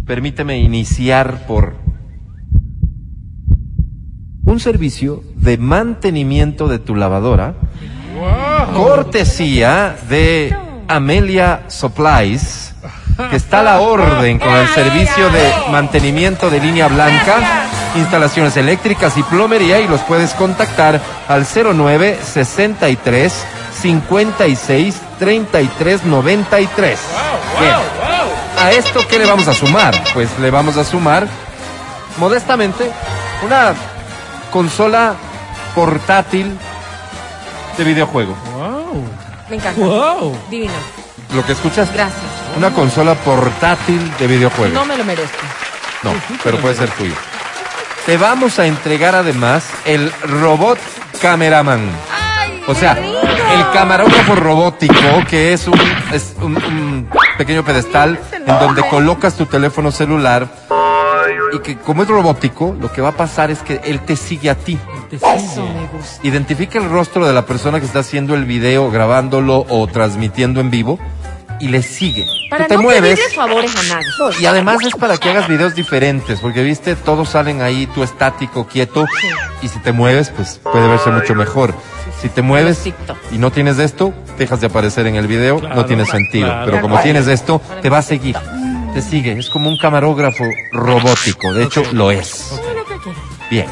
Permíteme 0.05 0.57
iniciar 0.59 1.45
por 1.47 1.75
un 4.45 4.59
servicio 4.59 5.23
de 5.35 5.57
mantenimiento 5.57 6.67
de 6.67 6.79
tu 6.79 6.95
lavadora, 6.95 7.53
cortesía 8.73 9.95
de 10.09 10.55
Amelia 10.87 11.63
Supplies, 11.69 12.73
que 13.29 13.35
está 13.35 13.59
a 13.59 13.63
la 13.63 13.79
orden 13.79 14.39
con 14.39 14.53
el 14.53 14.67
servicio 14.69 15.29
de 15.29 15.53
mantenimiento 15.71 16.49
de 16.49 16.59
línea 16.59 16.87
blanca, 16.87 17.67
instalaciones 17.95 18.57
eléctricas 18.57 19.17
y 19.17 19.23
plomería 19.23 19.79
y 19.79 19.87
los 19.87 20.01
puedes 20.01 20.33
contactar 20.33 20.99
al 21.27 21.45
09 21.45 22.19
63 22.21 23.45
56 23.81 25.01
33 25.19 26.05
93. 26.05 26.99
Bien. 27.59 27.73
¿A 28.59 28.71
esto 28.71 29.01
qué 29.09 29.19
le 29.19 29.25
vamos 29.25 29.47
a 29.47 29.53
sumar? 29.53 29.93
Pues 30.13 30.29
le 30.39 30.49
vamos 30.49 30.77
a 30.77 30.83
sumar, 30.83 31.27
modestamente, 32.17 32.89
una 33.45 33.73
consola 34.53 35.15
portátil 35.73 36.55
de 37.75 37.83
videojuego. 37.83 38.35
Wow. 38.53 39.03
Me 39.49 39.55
encanta. 39.55 39.81
Wow. 39.81 40.37
Divino. 40.51 40.71
¿Lo 41.33 41.43
que 41.43 41.53
escuchas? 41.53 41.91
Gracias. 41.91 42.21
Una 42.55 42.69
consola 42.69 43.15
portátil 43.15 44.15
de 44.19 44.27
videojuego. 44.27 44.75
No 44.75 44.85
me 44.85 44.95
lo 44.95 45.03
merezco. 45.03 45.39
No, 46.03 46.11
pero 46.43 46.59
puede 46.59 46.75
ser 46.75 46.91
tuyo. 46.91 47.15
Te 48.05 48.15
vamos 48.17 48.59
a 48.59 48.67
entregar 48.67 49.15
además 49.15 49.65
el 49.85 50.11
robot 50.21 50.77
cameraman. 51.19 51.89
O 52.67 52.75
sea, 52.75 52.91
el 52.93 53.71
camarógrafo 53.73 54.35
robótico, 54.35 55.25
que 55.29 55.53
es 55.53 55.67
un, 55.67 55.79
es 56.11 56.35
un, 56.39 56.57
un 56.57 57.09
pequeño 57.39 57.65
pedestal 57.65 58.19
en 58.31 58.45
donde 58.45 58.87
colocas 58.87 59.33
tu 59.35 59.47
teléfono 59.47 59.91
celular 59.91 60.47
y 61.53 61.59
que 61.59 61.77
como 61.77 62.03
es 62.03 62.09
robótico, 62.09 62.75
lo 62.79 62.91
que 62.91 63.01
va 63.01 63.09
a 63.09 63.17
pasar 63.17 63.51
es 63.51 63.59
que 63.59 63.81
él 63.83 63.99
te 64.01 64.15
sigue 64.15 64.49
a 64.49 64.55
ti. 64.55 64.77
Te 65.09 65.19
sigue. 65.19 65.63
Identifica 66.23 66.79
el 66.79 66.89
rostro 66.89 67.25
de 67.25 67.33
la 67.33 67.45
persona 67.45 67.79
que 67.79 67.85
está 67.85 67.99
haciendo 67.99 68.35
el 68.35 68.45
video, 68.45 68.89
grabándolo 68.91 69.65
o 69.69 69.87
transmitiendo 69.87 70.59
en 70.61 70.69
vivo 70.71 70.99
y 71.59 71.67
le 71.69 71.81
sigue. 71.81 72.25
Para 72.49 72.65
Tú 72.65 72.69
te 72.69 72.75
no 72.75 72.83
mueves. 72.83 73.33
favores 73.33 73.73
a 73.75 73.95
nadie. 73.95 74.07
Y 74.41 74.45
además 74.45 74.77
es 74.85 74.95
para 74.95 75.17
que 75.17 75.29
hagas 75.29 75.47
videos 75.47 75.75
diferentes, 75.75 76.39
porque 76.39 76.61
viste, 76.63 76.95
todos 76.95 77.29
salen 77.29 77.61
ahí, 77.61 77.87
tú 77.87 78.03
estático, 78.03 78.67
quieto, 78.67 79.05
y 79.61 79.67
si 79.69 79.79
te 79.79 79.91
mueves, 79.91 80.29
pues 80.29 80.59
puede 80.61 80.87
verse 80.87 81.09
mucho 81.09 81.35
mejor. 81.35 81.73
Si 82.21 82.29
te 82.29 82.41
mueves 82.41 82.85
y 83.31 83.37
no 83.37 83.51
tienes 83.51 83.79
esto, 83.79 84.13
dejas 84.37 84.61
de 84.61 84.67
aparecer 84.67 85.07
en 85.07 85.15
el 85.15 85.27
video, 85.27 85.61
no 85.61 85.85
tiene 85.85 86.05
sentido. 86.05 86.47
claro. 86.47 86.65
Pero 86.65 86.81
como 86.81 86.99
tienes 86.99 87.27
esto, 87.27 87.61
te 87.81 87.89
va 87.89 87.99
a 87.99 88.01
seguir. 88.01 88.35
Te 88.93 89.01
sigue, 89.01 89.31
es 89.31 89.49
como 89.49 89.69
un 89.69 89.77
camarógrafo 89.77 90.43
robótico, 90.71 91.51
de 91.53 91.63
hecho 91.63 91.83
lo 91.93 92.11
es. 92.11 92.59
Bien. 93.49 93.65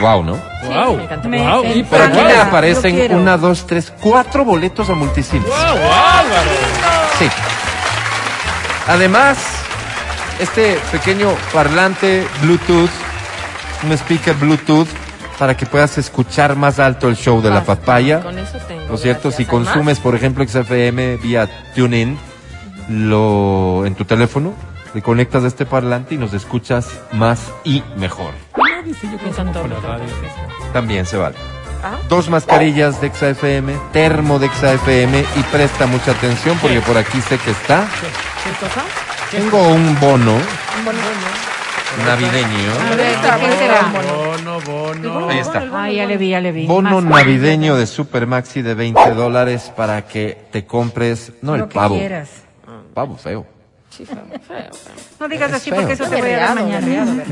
Wow, 0.00 0.24
¿no? 0.24 0.38
Wow. 0.64 0.96
me 0.96 1.04
encanta. 1.04 1.28
Me 1.28 1.38
Wow. 1.38 1.64
Y 1.74 1.82
Por 1.84 2.00
aquí 2.00 2.18
Yo 2.18 2.42
aparecen 2.42 3.14
una, 3.14 3.36
dos, 3.36 3.66
tres, 3.66 3.92
cuatro 4.00 4.44
boletos 4.44 4.88
a 4.88 4.94
multicines. 4.94 5.46
Wow, 5.46 5.56
Álvaro. 5.56 6.50
Sí. 7.18 7.28
Además, 8.88 9.38
este 10.38 10.78
pequeño 10.92 11.34
parlante 11.52 12.26
Bluetooth, 12.42 12.90
un 13.84 13.92
speaker 13.92 14.34
Bluetooth, 14.34 14.88
para 15.38 15.56
que 15.56 15.66
puedas 15.66 15.98
escuchar 15.98 16.56
más 16.56 16.78
alto 16.78 17.08
el 17.08 17.16
show 17.16 17.42
de 17.42 17.50
la 17.50 17.56
Basta, 17.56 17.76
papaya. 17.76 18.20
Con 18.20 18.38
eso 18.38 18.58
tengo. 18.66 18.86
¿No 18.88 18.94
es 18.94 19.02
cierto? 19.02 19.28
gracias. 19.28 19.36
Si 19.36 19.44
consumes, 19.44 19.98
por 19.98 20.14
ejemplo, 20.14 20.46
XFM 20.46 21.16
vía 21.18 21.46
TuneIn, 21.74 22.18
lo, 22.88 23.84
en 23.86 23.94
tu 23.94 24.04
teléfono, 24.04 24.54
le 24.94 25.02
conectas 25.02 25.44
a 25.44 25.46
este 25.46 25.66
parlante 25.66 26.14
y 26.14 26.18
nos 26.18 26.32
escuchas 26.32 26.88
más 27.12 27.40
y 27.64 27.82
mejor. 27.96 28.32
Yo 28.56 29.66
la 29.66 29.80
radio. 29.80 30.04
También 30.72 31.06
se 31.06 31.16
vale. 31.16 31.36
Ah. 31.82 31.98
Dos 32.08 32.30
mascarillas 32.30 33.00
de 33.00 33.10
XFM, 33.10 33.74
termo 33.92 34.38
de 34.38 34.48
XFM 34.48 35.24
y 35.36 35.42
presta 35.52 35.86
mucha 35.86 36.12
atención 36.12 36.58
porque 36.60 36.80
por 36.80 36.96
aquí 36.96 37.20
sé 37.20 37.38
que 37.38 37.50
está. 37.50 37.86
¿Qué 38.44 38.50
cosa? 38.66 38.82
Tengo 39.30 39.68
un 39.68 39.98
bono 40.00 40.38
navideño. 42.04 42.72
Bono, 44.02 44.60
bono. 44.60 45.28
Ahí 45.28 45.38
está. 45.38 45.64
Ah, 45.72 45.90
ya 45.90 46.06
le 46.06 46.16
vi, 46.16 46.30
ya 46.30 46.40
le 46.40 46.52
vi. 46.52 46.66
Bono 46.66 47.00
Más- 47.00 47.04
navideño 47.04 47.76
de 47.76 47.86
Supermaxi 47.86 48.62
de 48.62 48.74
20 48.74 49.10
dólares 49.12 49.72
para 49.76 50.06
que 50.06 50.38
te 50.50 50.64
compres, 50.64 51.32
no 51.42 51.54
el 51.54 51.62
Lo 51.62 51.68
que 51.68 51.74
pavo, 51.74 51.96
quieras. 51.96 52.45
Pavo 52.96 53.14
feo. 53.18 53.44
Sí, 53.90 54.06
feo, 54.06 54.16
feo, 54.48 54.70
feo. 54.72 54.94
No 55.20 55.28
digas 55.28 55.52
así 55.52 55.68
feo. 55.68 55.78
porque 55.80 55.92
eso 55.92 56.04
te 56.08 56.16
voy 56.22 56.30
a 56.32 56.38
dar 56.38 56.54
mañana. 56.54 57.22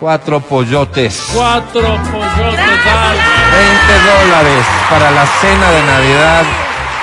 Cuatro 0.00 0.40
pollotes, 0.40 1.28
Cuatro 1.34 1.82
pollotes, 1.82 2.86
Álvaro. 2.86 3.18
20 3.52 3.94
dólares 4.10 4.64
para 4.88 5.10
la 5.10 5.26
cena 5.26 5.70
de 5.70 5.82
Navidad. 5.82 6.42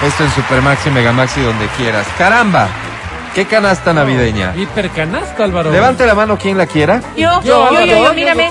Esto 0.04 0.24
en 0.24 0.32
Supermaxi, 0.32 0.90
Megamaxi, 0.90 1.42
donde 1.42 1.68
quieras. 1.78 2.08
Caramba, 2.18 2.68
qué 3.36 3.46
canasta 3.46 3.94
navideña. 3.94 4.56
Hipercanasta, 4.56 5.44
Álvaro. 5.44 5.72
Levante 5.72 6.08
la 6.08 6.16
mano 6.16 6.36
quien 6.36 6.58
la 6.58 6.66
quiera. 6.66 7.02
Yo, 7.16 7.42
Yo, 7.44 7.72
yo, 7.72 7.80
yo, 7.82 7.86
yo, 7.86 8.04
yo, 8.06 8.14
mírame. 8.16 8.50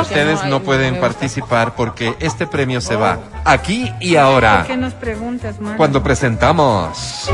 ustedes 0.00 0.44
no 0.46 0.60
pueden 0.60 0.98
participar 0.98 1.76
porque 1.76 2.16
este 2.18 2.48
premio 2.48 2.80
se 2.80 2.96
va 2.96 3.18
aquí 3.44 3.92
y 4.00 4.16
ahora. 4.16 4.64
¿Qué 4.66 4.76
nos 4.76 4.94
preguntas? 4.94 5.54
Cuando 5.76 6.02
presentamos. 6.02 7.30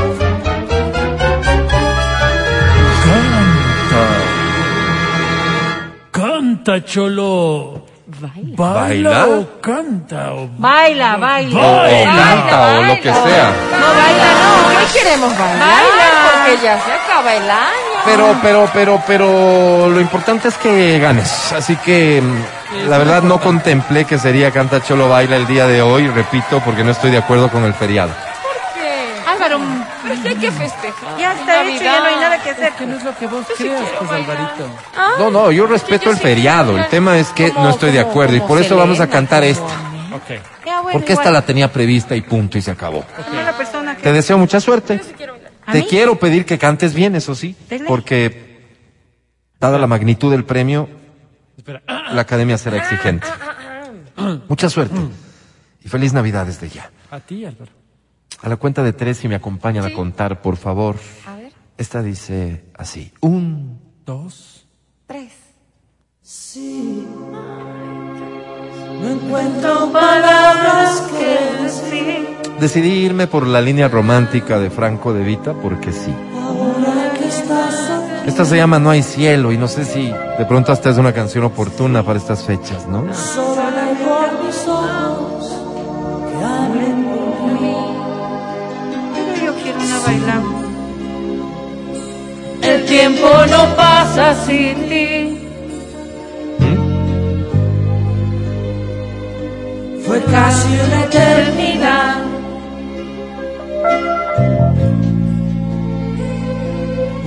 Canta, 6.15 6.81
cholo. 6.85 7.83
Baila. 8.07 8.55
Baila, 8.55 9.09
¿Baila? 9.09 9.25
o 9.27 9.61
canta. 9.61 10.33
O... 10.33 10.47
Baila, 10.57 11.17
baila. 11.17 11.59
O, 11.59 11.73
o 11.73 11.75
Baila, 11.75 12.13
canta 12.15 12.77
o 12.77 12.81
lo 12.83 12.95
que 12.95 13.03
sea. 13.03 13.53
No, 13.81 13.87
baila, 13.99 14.29
no. 14.39 14.79
¿Qué 14.79 14.99
queremos 14.99 15.37
bailar? 15.37 15.59
Baila. 15.59 16.05
Porque 16.31 16.63
ya 16.63 16.79
se 16.79 16.91
acaba 16.93 17.35
el 17.35 17.49
año. 17.49 17.99
Pero, 18.05 18.35
pero, 18.41 18.69
pero, 18.73 19.03
pero 19.05 19.89
lo 19.89 19.99
importante 19.99 20.47
es 20.47 20.57
que 20.57 20.99
ganes. 20.99 21.51
Así 21.51 21.75
que 21.75 22.21
mm, 22.21 22.87
la 22.89 22.97
verdad 22.97 23.21
no 23.23 23.41
contemplé 23.41 24.05
que 24.05 24.17
sería 24.17 24.51
Canta 24.51 24.81
Cholo 24.81 25.09
Baila 25.09 25.35
el 25.35 25.47
día 25.47 25.67
de 25.67 25.81
hoy, 25.81 26.07
repito, 26.07 26.61
porque 26.63 26.85
no 26.85 26.91
estoy 26.91 27.11
de 27.11 27.17
acuerdo 27.17 27.49
con 27.49 27.65
el 27.65 27.73
feriado. 27.73 28.11
¿Qué? 28.73 29.29
Álvaro, 29.29 29.59
Pero 30.01 30.14
sí 30.14 30.14
hay 30.29 30.35
que 30.35 30.51
festejar. 30.51 31.17
ya 31.19 31.33
está 31.33 31.63
hecho, 31.65 31.83
ya 31.83 31.99
no 31.99 32.05
hay 32.05 32.15
nada 32.15 32.43
que 32.43 32.49
hacer. 32.51 32.73
Que 32.73 32.85
no 32.85 32.97
es 32.97 33.03
lo 33.03 33.15
que 33.17 33.27
vos 33.27 33.45
creas, 33.57 33.83
pues, 33.99 34.11
Alvarito. 34.11 34.69
No, 35.19 35.31
no, 35.31 35.51
yo 35.51 35.65
respeto 35.67 36.05
yo 36.05 36.11
el 36.11 36.17
sí 36.17 36.23
feriado. 36.23 36.77
El 36.77 36.87
tema 36.87 37.17
es 37.17 37.29
que 37.29 37.51
no 37.53 37.69
estoy 37.69 37.91
de 37.91 37.99
acuerdo 37.99 38.35
y 38.35 38.39
por 38.41 38.59
eso 38.61 38.75
vamos 38.75 38.99
a 38.99 39.07
cantar 39.07 39.43
como 39.43 39.51
esta. 39.51 40.15
Ok. 40.15 40.41
Ya, 40.65 40.81
bueno, 40.81 40.97
Porque 40.97 41.13
esta 41.13 41.29
la 41.31 41.41
tenía 41.43 41.71
prevista 41.71 42.15
y 42.15 42.21
punto 42.21 42.57
y 42.57 42.61
se 42.61 42.71
acabó. 42.71 43.05
Te 44.01 44.11
deseo 44.13 44.37
mucha 44.37 44.59
suerte. 44.59 45.01
¿A 45.65 45.71
Te 45.71 45.79
mí? 45.79 45.87
quiero 45.89 46.15
pedir 46.17 46.45
que 46.45 46.57
cantes 46.57 46.93
bien, 46.93 47.15
eso 47.15 47.33
sí, 47.35 47.55
porque 47.87 48.67
dada 49.59 49.77
la 49.79 49.87
magnitud 49.87 50.31
del 50.31 50.45
premio, 50.45 50.87
Espera. 51.57 51.81
la 52.11 52.21
academia 52.21 52.57
será 52.57 52.77
exigente. 52.77 53.27
Mucha 54.47 54.69
suerte 54.69 54.95
y 55.83 55.89
feliz 55.89 56.13
Navidad 56.13 56.45
desde 56.45 56.69
ya. 56.69 56.89
A 57.11 57.19
ti, 57.19 57.45
Álvaro. 57.45 57.71
A 58.41 58.49
la 58.49 58.57
cuenta 58.57 58.83
de 58.83 58.93
tres, 58.93 59.17
si 59.17 59.27
me 59.27 59.35
acompañan 59.35 59.85
a 59.85 59.93
contar, 59.93 60.41
por 60.41 60.57
favor. 60.57 60.95
A 61.25 61.35
ver, 61.37 61.51
Esta 61.77 62.01
dice 62.01 62.65
así: 62.77 63.11
un, 63.21 63.79
Dos. 64.05 64.67
tres. 65.07 65.31
decidí 72.59 72.89
irme 73.05 73.27
por 73.27 73.45
la 73.45 73.61
línea 73.61 73.87
romántica 73.87 74.59
de 74.59 74.69
Franco 74.69 75.13
de 75.13 75.23
Vita 75.23 75.53
porque 75.53 75.91
sí. 75.91 76.13
Esta 78.25 78.43
se 78.43 78.57
llama 78.57 78.79
No 78.79 78.89
hay 78.89 79.03
cielo 79.03 79.51
y 79.51 79.57
no 79.57 79.67
sé 79.67 79.85
si 79.85 80.07
de 80.07 80.45
pronto 80.47 80.71
hasta 80.71 80.89
es 80.89 80.97
una 80.97 81.13
canción 81.13 81.43
oportuna 81.43 82.03
para 82.03 82.17
estas 82.17 82.43
fechas, 82.43 82.87
¿no? 82.87 83.03
Pero 83.03 83.13
El 92.61 92.85
tiempo 92.85 93.27
no 93.49 93.75
pasa 93.75 94.35
sin 94.45 94.75
ti. 94.89 95.39
Fue 100.05 100.21
casi 100.23 100.67
una 100.85 101.03
eternidad. 101.03 102.15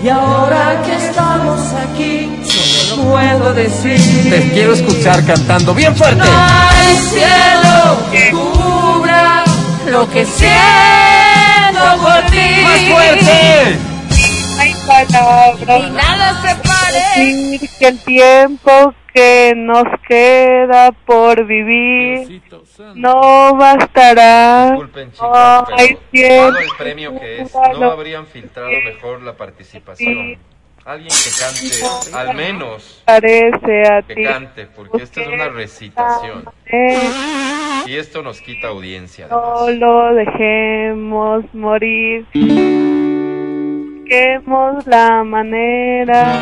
Y 0.03 0.09
ahora 0.09 0.83
que 0.85 1.07
estamos 1.07 1.61
aquí, 1.73 2.41
solo 2.45 3.03
puedo 3.11 3.55
decir: 3.55 4.31
Te 4.31 4.51
quiero 4.53 4.75
escuchar 4.75 5.25
cantando 5.25 5.75
bien 5.75 5.97
fuerte. 5.97 6.19
No 6.19 6.25
hay 6.25 6.97
cielo 6.97 7.97
que 8.13 8.31
cubra 8.31 9.45
lo 9.91 10.09
que 10.11 10.25
siento 10.25 11.08
por 12.23 12.31
ti. 12.31 12.63
¡Más 12.63 12.81
fuerte! 12.81 13.79
hay 14.61 14.73
palabras 14.87 15.81
Y 15.87 15.91
nada 15.91 16.43
se 16.43 16.55
pare. 16.69 17.25
decir 17.25 17.71
que 17.79 17.87
el 17.87 17.99
tiempo 18.05 18.95
que 19.15 19.53
nos 19.57 19.85
queda 20.09 20.91
por 20.93 21.45
vivir 21.47 22.43
no 22.95 23.55
bastará. 23.55 24.71
Disculpen, 24.71 25.13
chicas, 25.13 25.29
No 25.31 25.65
pero 25.67 25.79
hay 25.79 25.99
tiempo. 26.11 26.45
dado 26.53 26.59
el 26.59 26.69
premio 26.77 27.21
que 27.21 27.43
es, 27.43 27.53
no 27.79 27.91
habrían 27.93 28.27
filtrado 28.27 28.71
mejor 28.85 29.23
la 29.23 29.35
participación. 29.35 30.39
Alguien 30.85 31.11
que 31.11 31.31
cante, 31.39 32.17
al 32.17 32.35
menos 32.35 33.03
Parece 33.05 33.83
a 33.93 34.01
que 34.03 34.15
ti. 34.15 34.25
cante, 34.25 34.67
porque 34.67 35.03
esta 35.03 35.21
es 35.21 35.29
una 35.29 35.49
recitación. 35.51 36.45
Y 37.89 37.97
esto 37.97 38.23
nos 38.23 38.43
quita 38.43 38.69
audiencia. 38.69 39.29
No 39.29 39.61
además. 39.61 39.81
lo 39.81 40.15
dejemos 40.15 41.55
morir. 41.55 42.27
Busquemos 43.95 44.87
la 44.87 45.25
manera. 45.25 46.39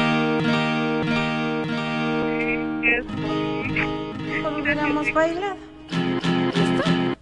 Podríamos 4.42 5.12
bailar. 5.12 5.56
Tan 5.90 7.16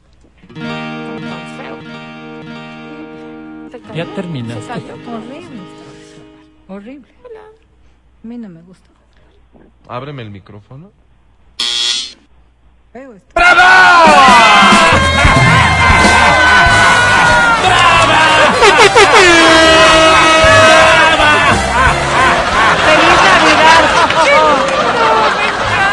feo. 1.59 1.76
Se 3.70 3.80
cayó, 3.80 3.94
Ya 3.94 4.06
terminaste. 4.14 4.62
se 4.62 4.68
cayó. 4.68 4.94
Horrible. 5.06 5.60
Horrible. 6.68 7.09
A 8.22 8.26
mí 8.26 8.38
no 8.38 8.48
me 8.48 8.62
gustó. 8.62 8.90
Ábreme 9.86 10.22
el 10.22 10.30
micrófono. 10.30 10.92
Feo 12.94 13.12
esto. 13.12 13.34
¡Feliz 22.86 23.18
Navidad! 23.24 23.82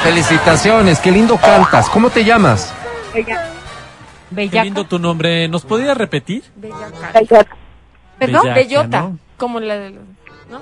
Felicitaciones, 0.03 0.99
qué 0.99 1.11
lindo 1.11 1.37
cantas. 1.37 1.89
¿Cómo 1.89 2.09
te 2.09 2.23
llamas? 2.23 2.73
Ella, 3.13 3.49
Qué 4.29 4.35
Bellaca. 4.35 4.63
lindo 4.63 4.85
tu 4.85 4.97
nombre. 4.99 5.47
¿Nos 5.47 5.63
podrías 5.63 5.95
repetir? 5.97 6.43
ella, 7.13 7.45
¿Perdón? 8.17 8.41
Bellaca, 8.43 8.53
Bellota. 8.55 9.01
¿no? 9.01 9.19
Como 9.37 9.59
la 9.59 9.75
de... 9.75 9.91
¿No? 9.91 10.61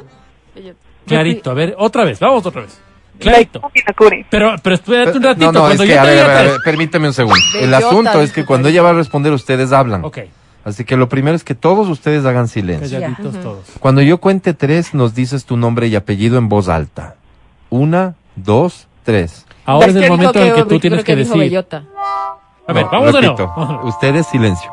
Bellota. 0.55 0.79
Clarito, 1.07 1.51
a 1.51 1.53
ver, 1.53 1.75
otra 1.77 2.03
vez, 2.03 2.19
vamos 2.19 2.45
otra 2.45 2.61
vez. 2.63 2.79
Minakuri. 3.25 4.25
Pero, 4.29 4.55
pero 4.61 4.75
espérate 4.75 5.17
un 5.17 5.23
ratito. 5.23 5.51
no, 5.51 5.59
no, 5.59 5.69
es 5.69 5.77
cuando 5.77 5.83
que, 5.83 5.89
yo 5.89 5.99
a 5.99 6.03
te 6.03 6.09
ver, 6.09 6.19
a 6.19 6.21
diga 6.23 6.27
ver, 6.27 6.35
a 6.35 6.39
tres- 6.41 6.51
ver, 6.53 6.61
permíteme 6.63 7.07
un 7.07 7.13
segundo. 7.13 7.39
El 7.59 7.73
asunto 7.73 8.21
es 8.21 8.31
que 8.31 8.45
cuando 8.45 8.69
ella 8.69 8.81
va 8.81 8.89
a 8.91 8.93
responder, 8.93 9.31
ustedes 9.33 9.71
hablan. 9.71 10.03
Ok, 10.05 10.19
Así 10.65 10.83
que 10.83 10.97
lo 10.97 11.07
primero 11.09 11.35
es 11.35 11.43
que 11.43 11.55
todos 11.55 11.87
ustedes 11.87 12.25
hagan 12.25 12.47
silencio. 12.47 12.99
calladitos 12.99 13.33
Ya. 13.35 13.41
todos. 13.41 13.65
Cuando 13.79 14.01
yo 14.01 14.19
cuente 14.19 14.53
tres, 14.53 14.93
nos 14.93 15.15
dices 15.15 15.45
tu 15.45 15.55
nombre 15.57 15.87
y 15.87 15.95
apellido 15.95 16.37
en 16.37 16.49
voz 16.49 16.67
alta. 16.69 17.15
Una, 17.69 18.15
dos, 18.35 18.87
tres. 19.03 19.45
Ahora 19.65 19.87
es 19.87 19.95
el 19.95 20.09
momento 20.09 20.39
en 20.39 20.47
el 20.47 20.55
que 20.55 20.65
tú 20.65 20.79
tienes 20.79 21.03
que 21.03 21.15
decir. 21.15 21.37
Bellota. 21.37 21.83
A 22.67 22.73
ver, 22.73 22.85
No, 22.85 22.91
vamos 22.91 23.13
de 23.13 23.21
repito. 23.21 23.53
nuevo. 23.55 23.81
Ustedes 23.87 24.27
silencio. 24.27 24.69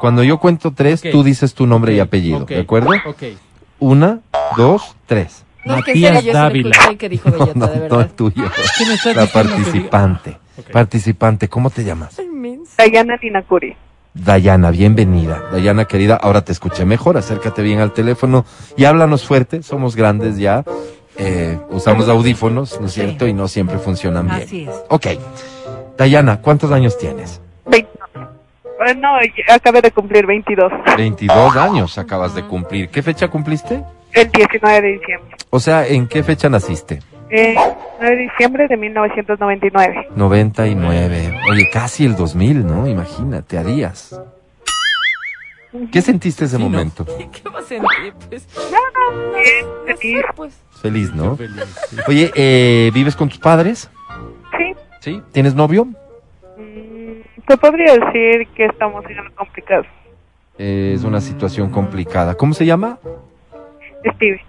Cuando 0.00 0.22
yo 0.22 0.38
cuento 0.38 0.72
tres, 0.72 1.02
tú 1.10 1.24
dices 1.24 1.54
tu 1.54 1.66
nombre 1.66 1.92
y 1.94 1.98
apellido. 2.00 2.44
¿De 2.44 2.60
acuerdo? 2.60 2.90
Ok. 3.06 3.22
Una, 3.80 4.20
dos, 4.56 4.94
tres. 5.06 5.44
No, 5.64 5.76
es 5.78 5.84
que 5.84 6.32
Dávila. 6.32 6.70
escuché 6.70 6.96
que 6.96 7.08
dijo 7.08 7.30
Bellota, 7.30 7.52
no, 7.54 7.66
de 7.68 7.76
no 7.88 7.96
verdad. 7.96 8.10
tuyo. 8.16 8.44
¿Qué 8.78 8.86
me 8.86 8.94
estás 8.94 9.16
La 9.16 9.26
participante. 9.26 10.38
Ok. 10.58 10.70
Participante, 10.70 11.48
¿cómo 11.48 11.70
te 11.70 11.84
llamas? 11.84 12.16
Dayana 12.76 13.16
Linakuri. 13.22 13.76
Dayana, 14.14 14.70
bienvenida. 14.70 15.42
Dayana, 15.52 15.84
querida, 15.86 16.16
ahora 16.16 16.44
te 16.44 16.52
escuché 16.52 16.84
mejor. 16.84 17.16
Acércate 17.16 17.62
bien 17.62 17.78
al 17.80 17.92
teléfono 17.92 18.44
y 18.76 18.84
háblanos 18.84 19.24
fuerte. 19.24 19.62
Somos 19.62 19.96
grandes 19.96 20.36
ya. 20.38 20.64
Eh, 21.16 21.58
usamos 21.70 22.08
audífonos, 22.08 22.78
¿no 22.80 22.86
es 22.86 22.92
Sí. 22.92 23.00
cierto? 23.02 23.26
Y 23.26 23.32
no 23.32 23.46
siempre 23.48 23.78
funcionan 23.78 24.26
bien. 24.26 24.42
Así 24.42 24.62
es. 24.64 24.74
Ok. 24.88 25.06
Dayana, 25.96 26.40
¿cuántos 26.40 26.72
años 26.72 26.98
tienes? 26.98 27.40
22. 27.66 28.28
Eh, 28.86 28.94
No, 28.96 29.10
acabé 29.54 29.80
de 29.80 29.90
cumplir 29.92 30.26
22. 30.26 30.72
22 30.96 31.56
años 31.56 31.96
acabas 31.98 32.34
de 32.34 32.42
cumplir. 32.44 32.88
¿Qué 32.88 33.02
fecha 33.02 33.28
cumpliste? 33.28 33.82
El 34.14 34.30
19 34.30 34.80
de 34.82 34.88
diciembre. 34.98 35.36
O 35.50 35.60
sea, 35.60 35.86
¿en 35.86 36.06
qué 36.06 36.22
fecha 36.22 36.48
naciste? 36.48 37.00
Eh, 37.30 37.54
9 38.00 38.16
de 38.16 38.22
diciembre 38.22 38.68
de 38.68 38.76
1999. 38.76 40.08
99. 40.16 41.40
Oye, 41.50 41.70
casi 41.70 42.04
el 42.04 42.14
2000, 42.16 42.66
¿no? 42.66 42.86
Imagínate, 42.86 43.56
a 43.58 43.64
días. 43.64 44.18
¿Qué 45.90 46.02
sentiste 46.02 46.44
ese 46.44 46.56
Sí, 46.58 46.62
¿no? 46.62 46.68
momento? 46.68 47.06
¿Qué 47.06 47.48
va 47.48 47.60
a 47.60 47.62
sentir? 47.62 48.12
Pues, 48.28 48.46
no 48.70 49.96
feliz. 49.96 50.24
pues. 50.36 50.60
Feliz, 50.82 51.14
¿no? 51.14 51.36
Feliz, 51.36 51.64
sí. 51.88 51.96
Oye, 52.08 52.30
eh, 52.34 52.90
¿vives 52.92 53.16
con 53.16 53.28
tus 53.30 53.38
padres? 53.38 53.90
Sí. 54.58 54.74
¿Sí? 55.00 55.22
¿Tienes 55.32 55.54
novio? 55.54 55.86
Mm, 55.86 57.22
Se 57.48 57.56
podría 57.56 57.94
decir 57.94 58.46
que 58.54 58.66
estamos 58.66 59.04
en 59.08 59.18
algo 59.18 59.34
complicado. 59.36 59.84
Eh, 60.58 60.92
es 60.94 61.04
una 61.04 61.20
situación 61.22 61.70
complicada. 61.70 62.34
¿Cómo 62.34 62.52
se 62.52 62.66
llama? 62.66 62.98
Stevie, 64.14 64.40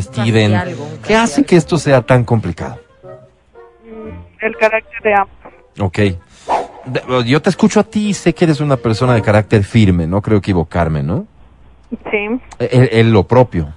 Steven. 0.00 0.54
Algo, 0.54 0.86
¿Qué 1.06 1.14
hace 1.16 1.40
algo. 1.40 1.46
que 1.48 1.56
esto 1.56 1.78
sea 1.78 2.02
tan 2.02 2.24
complicado? 2.24 2.78
mm, 3.84 4.44
el 4.44 4.56
carácter 4.56 5.02
de 5.02 5.14
ambos. 5.14 5.34
Ok. 5.80 5.98
De- 6.86 7.24
Yo 7.26 7.42
te 7.42 7.50
escucho 7.50 7.80
a 7.80 7.84
ti 7.84 8.08
y 8.10 8.14
sé 8.14 8.34
que 8.34 8.44
eres 8.44 8.60
una 8.60 8.76
persona 8.76 9.14
de 9.14 9.22
carácter 9.22 9.62
firme, 9.64 10.06
no 10.06 10.20
creo 10.22 10.38
equivocarme, 10.38 11.02
¿no? 11.02 11.26
Sí, 12.10 12.28
Él, 12.58 12.88
él 12.92 13.12
lo 13.12 13.26
propio. 13.26 13.72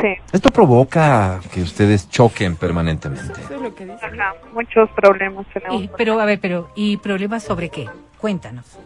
sí. 0.00 0.08
Esto 0.32 0.50
provoca 0.50 1.40
que 1.52 1.62
ustedes 1.62 2.08
choquen 2.10 2.56
permanentemente. 2.56 3.40
Eso 3.40 3.54
es 3.54 3.60
lo 3.62 3.74
que 3.74 3.84
dice. 3.86 4.04
Ajá, 4.04 4.34
muchos 4.52 4.88
problemas 4.90 5.46
tenemos. 5.52 5.82
Y- 5.82 5.90
pero, 5.96 6.20
a 6.20 6.24
ver, 6.26 6.38
pero, 6.40 6.70
¿y 6.74 6.96
problemas 6.98 7.42
sobre 7.42 7.68
qué? 7.70 7.88
Cuéntanos. 8.18 8.78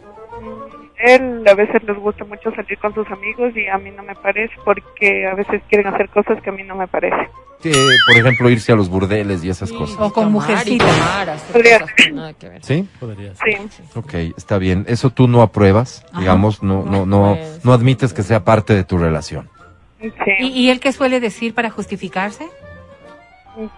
Él 0.97 1.43
a 1.47 1.53
veces 1.55 1.83
les 1.83 1.97
gusta 1.97 2.23
mucho 2.25 2.51
salir 2.55 2.77
con 2.79 2.93
sus 2.93 3.05
amigos 3.11 3.51
y 3.55 3.67
a 3.67 3.77
mí 3.77 3.91
no 3.91 4.03
me 4.03 4.15
parece 4.15 4.53
porque 4.63 5.27
a 5.27 5.35
veces 5.35 5.61
quieren 5.69 5.87
hacer 5.93 6.09
cosas 6.09 6.41
que 6.41 6.49
a 6.49 6.53
mí 6.53 6.63
no 6.63 6.75
me 6.75 6.87
parece. 6.87 7.29
Que, 7.61 7.71
por 7.71 8.17
ejemplo, 8.17 8.49
irse 8.49 8.71
a 8.71 8.75
los 8.75 8.89
burdeles 8.89 9.43
y 9.43 9.49
esas 9.49 9.71
cosas. 9.71 9.97
O 9.99 10.13
con 10.13 10.31
mujercitas. 10.31 10.87
¿Sí? 12.61 12.87
Podría 12.99 13.35
ser. 13.35 13.69
Sí, 13.69 13.83
Ok, 13.95 14.13
está 14.37 14.57
bien. 14.57 14.85
Eso 14.87 15.09
tú 15.09 15.27
no 15.27 15.41
apruebas, 15.41 16.05
Ajá. 16.11 16.19
digamos, 16.19 16.61
no, 16.63 16.83
no, 16.83 17.05
no, 17.05 17.35
Pues- 17.35 17.65
no 17.65 17.73
admites 17.73 18.13
que 18.13 18.23
sea 18.23 18.43
parte 18.43 18.73
de 18.75 18.83
tu 18.83 18.97
relación. 18.97 19.49
sí. 19.99 20.11
¿Y, 20.39 20.47
y 20.47 20.69
él 20.69 20.79
qué 20.79 20.91
suele 20.91 21.19
decir 21.19 21.53
para 21.53 21.69
justificarse? 21.69 22.47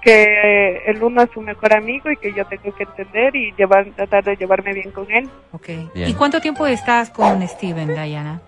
Que 0.01 0.83
el 0.87 1.01
uno 1.03 1.21
es 1.21 1.29
su 1.31 1.41
mejor 1.41 1.73
amigo 1.73 2.09
y 2.09 2.17
que 2.17 2.33
yo 2.33 2.45
tengo 2.45 2.73
que 2.75 2.83
entender 2.83 3.35
y 3.35 3.53
llevar, 3.53 3.85
tratar 3.95 4.23
de 4.23 4.35
llevarme 4.35 4.73
bien 4.73 4.91
con 4.91 5.11
él. 5.11 5.29
Ok. 5.51 5.67
Bien. 5.93 6.09
¿Y 6.09 6.13
cuánto 6.13 6.41
tiempo 6.41 6.65
estás 6.65 7.09
con 7.09 7.47
Steven, 7.47 7.87
Diana? 7.87 8.41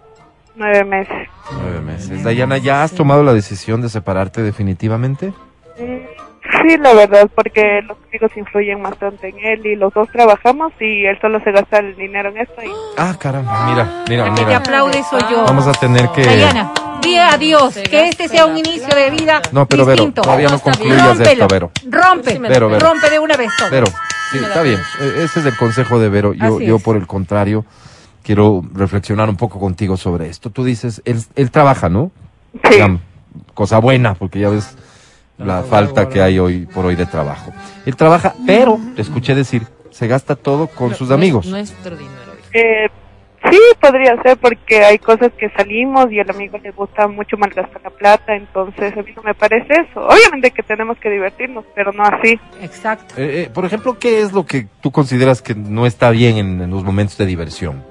Nueve 0.56 0.84
meses. 0.84 1.30
Nueve 1.53 1.81
meses. 1.81 2.23
Dayana, 2.23 2.57
¿ya 2.57 2.84
has 2.84 2.91
tomado 2.93 3.23
la 3.23 3.34
decisión 3.34 3.81
de 3.81 3.89
separarte 3.89 4.41
definitivamente? 4.41 5.27
Mm, 5.80 6.18
Sí, 6.63 6.77
la 6.77 6.93
verdad, 6.93 7.30
porque 7.35 7.81
los 7.88 7.97
amigos 8.09 8.31
influyen 8.35 8.81
bastante 8.81 9.30
en 9.30 9.39
él 9.39 9.65
y 9.65 9.76
los 9.76 9.93
dos 9.93 10.09
trabajamos 10.11 10.73
y 10.80 11.05
él 11.05 11.17
solo 11.21 11.39
se 11.43 11.51
gasta 11.51 11.77
el 11.80 11.95
dinero 11.95 12.30
en 12.30 12.38
esto. 12.39 12.61
Y 12.63 12.69
Ah, 12.97 13.15
caramba, 13.19 13.65
mira, 13.69 14.03
mira, 14.09 14.23
La 14.26 14.30
que 14.34 14.39
te 14.41 14.45
mira. 14.45 14.57
aplaude 14.57 15.03
soy 15.09 15.21
yo. 15.30 15.43
Vamos 15.43 15.67
a 15.67 15.71
tener 15.73 16.09
que... 16.09 16.21
Diana, 16.23 16.71
di 17.01 17.17
adiós, 17.17 17.76
que 17.89 18.09
este 18.09 18.27
sea 18.27 18.45
un 18.47 18.57
inicio 18.57 18.88
de 18.95 19.11
vida 19.11 19.41
No, 19.51 19.65
pero 19.67 19.85
Vero, 19.85 19.97
distinto. 19.97 20.21
todavía 20.23 20.49
no 20.49 20.59
concluyas 20.59 21.19
esto, 21.19 21.47
Vero. 21.47 21.71
rompe, 21.89 22.39
Vero, 22.39 22.69
Vero. 22.69 22.80
rompe 22.80 23.09
de 23.09 23.19
una 23.19 23.38
vez 23.38 23.51
todo. 23.57 23.69
Vero, 23.69 23.88
sí, 24.31 24.38
está 24.41 24.61
bien. 24.63 24.80
E- 25.01 25.23
Ese 25.23 25.39
es 25.41 25.45
el 25.45 25.55
consejo 25.55 25.99
de 25.99 26.09
Vero. 26.09 26.34
Yo, 26.34 26.59
yo 26.59 26.80
por 26.80 26.95
el 26.97 27.05
contrario, 27.05 27.63
quiero 28.23 28.63
reflexionar 28.73 29.30
un 29.30 29.38
poco 29.38 29.59
contigo 29.59 29.97
sobre 29.97 30.27
esto. 30.30 30.49
Tú 30.49 30.63
dices, 30.63 31.01
él, 31.05 31.21
él 31.35 31.51
trabaja, 31.51 31.89
¿no? 31.89 32.11
sí, 32.63 32.71
Digamos, 32.71 33.01
cosa 33.53 33.77
buena, 33.77 34.15
porque 34.15 34.39
ya 34.39 34.49
ves 34.49 34.76
la 35.40 35.64
falta 35.64 36.07
que 36.10 36.22
hay 36.22 36.38
hoy 36.40 36.66
por 36.68 36.86
hoy 36.86 36.95
de 36.95 37.06
trabajo. 37.06 37.52
Él 37.86 37.95
trabaja, 37.95 38.34
pero, 38.45 38.78
te 38.95 39.02
escuché 39.02 39.34
decir, 39.36 39.64
se 39.90 40.07
gasta 40.07 40.36
todo 40.36 40.68
con 40.68 40.94
sus 40.95 41.10
No 41.10 41.16
amigos. 41.16 41.45
Nuestro 41.48 41.95
dinero. 41.95 42.32
eh, 42.53 42.88
sí, 43.49 43.57
podría 43.80 44.22
ser 44.22 44.38
porque 44.38 44.84
hay 44.84 44.99
cosas 44.99 45.32
que 45.38 45.49
salimos 45.52 46.11
y 46.11 46.20
al 46.20 46.30
amigo 46.30 46.57
le 46.61 46.72
gusta 46.72 47.07
mucho 47.07 47.38
malgastar 47.38 47.82
la 47.84 47.90
plata, 47.90 48.36
entonces 48.36 48.94
a 48.98 49.02
mí 49.02 49.11
no 49.16 49.24
me 49.24 49.34
parece 49.34 49.74
eso. 49.90 50.02
Obviamente 50.07 50.52
que 50.52 50.61
tenemos 50.64 50.98
que 50.99 51.10
divertirnos, 51.10 51.64
pero 51.74 51.91
no 51.94 52.03
así. 52.03 52.40
Exacto. 52.61 53.16
Eh, 53.18 53.44
eh, 53.45 53.49
por 53.53 53.66
ejemplo, 53.66 53.98
¿qué 53.98 54.22
es 54.22 54.34
lo 54.34 54.45
que 54.45 54.68
tú 54.82 54.91
consideras 54.91 55.41
que 55.41 55.56
no 55.56 55.86
está 55.86 56.10
bien 56.11 56.38
en, 56.38 56.61
en 56.61 56.70
los 56.70 56.84
momentos 56.84 57.18
de 57.18 57.26
diversión? 57.26 57.84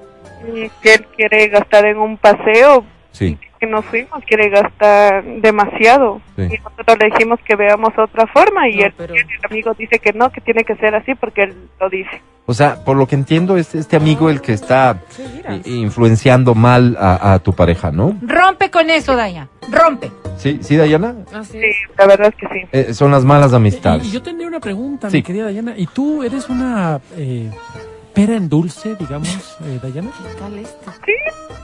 Mm, 0.47 0.67
Que 0.81 0.93
él 0.93 1.05
quiere 1.17 1.47
gastar 1.49 1.85
en 1.85 1.97
un 1.97 2.15
paseo 2.17 2.85
Sí. 3.11 3.37
Que 3.59 3.67
nos 3.67 3.83
fuimos, 3.85 4.23
quiere 4.25 4.49
gastar 4.49 5.23
demasiado. 5.41 6.21
Sí. 6.35 6.43
Y 6.43 6.57
nosotros 6.63 6.97
le 6.99 7.05
dijimos 7.07 7.39
que 7.45 7.55
veamos 7.55 7.89
otra 7.97 8.25
forma 8.27 8.67
y 8.69 8.77
No, 8.77 8.85
él, 8.85 8.93
pero- 8.97 9.13
el 9.15 9.25
amigo 9.43 9.73
dice 9.77 9.99
que 9.99 10.13
no, 10.13 10.31
que 10.31 10.41
tiene 10.41 10.63
que 10.63 10.75
ser 10.77 10.95
así 10.95 11.13
porque 11.15 11.43
él 11.43 11.55
lo 11.79 11.89
dice. 11.89 12.21
O 12.45 12.53
sea, 12.53 12.83
por 12.83 12.97
lo 12.97 13.05
que 13.07 13.13
entiendo, 13.15 13.57
es 13.57 13.75
este 13.75 13.95
amigo 13.95 14.29
el 14.29 14.41
que 14.41 14.53
está 14.53 14.97
influenciando 15.65 16.55
mal 16.55 16.97
a, 16.99 17.33
a 17.33 17.39
tu 17.39 17.53
pareja, 17.53 17.91
¿no? 17.91 18.17
Rompe 18.21 18.71
con 18.71 18.89
eso, 18.89 19.15
Diana. 19.15 19.47
Rompe. 19.71 20.09
Sí, 20.37 20.57
sí, 20.61 20.75
Dayana. 20.75 21.13
Sí, 21.43 21.59
la 21.97 22.07
verdad 22.07 22.29
es 22.29 22.35
que 22.35 22.47
sí. 22.47 22.67
Eh, 22.71 22.93
son 22.93 23.11
las 23.11 23.23
malas 23.25 23.51
Y, 23.51 23.55
amistades. 23.55 24.05
y 24.07 24.11
yo 24.11 24.21
tendría 24.23 24.47
una 24.47 24.59
pregunta, 24.59 25.09
Sí. 25.09 25.17
mi 25.17 25.23
querida 25.23 25.45
Dayana. 25.45 25.73
¿Y 25.77 25.85
tú 25.87 26.23
eres 26.23 26.49
una 26.49 26.99
eh, 27.17 27.51
pera 28.19 28.35
en 28.35 28.49
dulce, 28.49 28.97
digamos, 28.99 29.29
eh, 29.63 29.79
Dayana? 29.81 30.09
¿Qué 30.11 30.39
tal 30.39 30.59
este? 30.59 30.91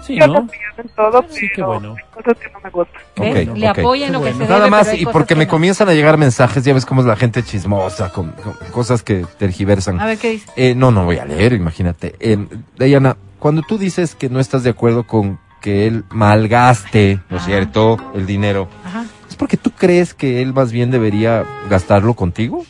Sí, 0.04 0.18
Yo 0.18 0.28
¿no? 0.28 0.48
en 0.78 0.88
todo, 0.96 1.26
Sí, 1.30 1.48
qué 1.54 1.62
bueno. 1.62 1.96
hay 1.98 2.24
cosas 2.24 2.38
que 2.42 2.50
no 2.50 2.60
me 2.64 2.70
gustan. 2.70 3.02
¿Ves? 3.18 3.50
Ok, 3.50 3.58
Le 3.58 3.70
ok. 3.72 3.78
apoya 3.80 4.08
en 4.08 4.14
lo 4.14 4.20
Qué 4.20 4.26
que 4.28 4.32
se 4.32 4.38
bueno. 4.38 4.48
debe, 4.54 4.60
Nada 4.60 4.70
más, 4.70 4.94
y 4.98 5.06
porque 5.06 5.28
que 5.34 5.36
me 5.36 5.46
no. 5.46 5.52
comienzan 5.52 5.90
a 5.90 5.94
llegar 5.94 6.18
mensajes, 6.18 6.64
ya 6.64 6.74
ves 6.74 6.86
cómo 6.86 7.02
es 7.02 7.08
la 7.08 7.18
gente 7.18 7.44
chismosa, 7.44 8.10
con, 8.14 8.32
con 8.32 8.54
cosas 8.72 9.04
que 9.04 9.26
tergiversan. 9.38 10.00
A 10.00 10.06
ver 10.06 10.18
qué 10.18 10.30
dice. 10.32 10.50
Eh, 10.56 10.76
no, 10.76 10.92
no 10.92 11.04
voy 11.04 11.18
a 11.18 11.26
leer, 11.26 11.52
imagínate. 11.52 12.16
Eh, 12.22 12.38
Dayana, 12.78 13.18
cuando 13.40 13.62
tú 13.62 13.78
dices 13.78 14.16
que 14.16 14.30
no 14.30 14.40
estás 14.40 14.64
de 14.64 14.70
acuerdo 14.70 15.06
con 15.06 15.40
que 15.60 15.88
él 15.88 16.06
malgaste, 16.12 17.20
¿no 17.30 17.36
es 17.38 17.44
cierto?, 17.44 17.98
el 18.16 18.26
dinero, 18.26 18.70
Ajá. 18.86 19.04
¿es 19.30 19.36
porque 19.36 19.58
tú 19.58 19.72
crees 19.72 20.14
que 20.14 20.42
él 20.42 20.54
más 20.54 20.72
bien 20.72 20.90
debería 20.90 21.44
gastarlo 21.70 22.14
contigo? 22.14 22.64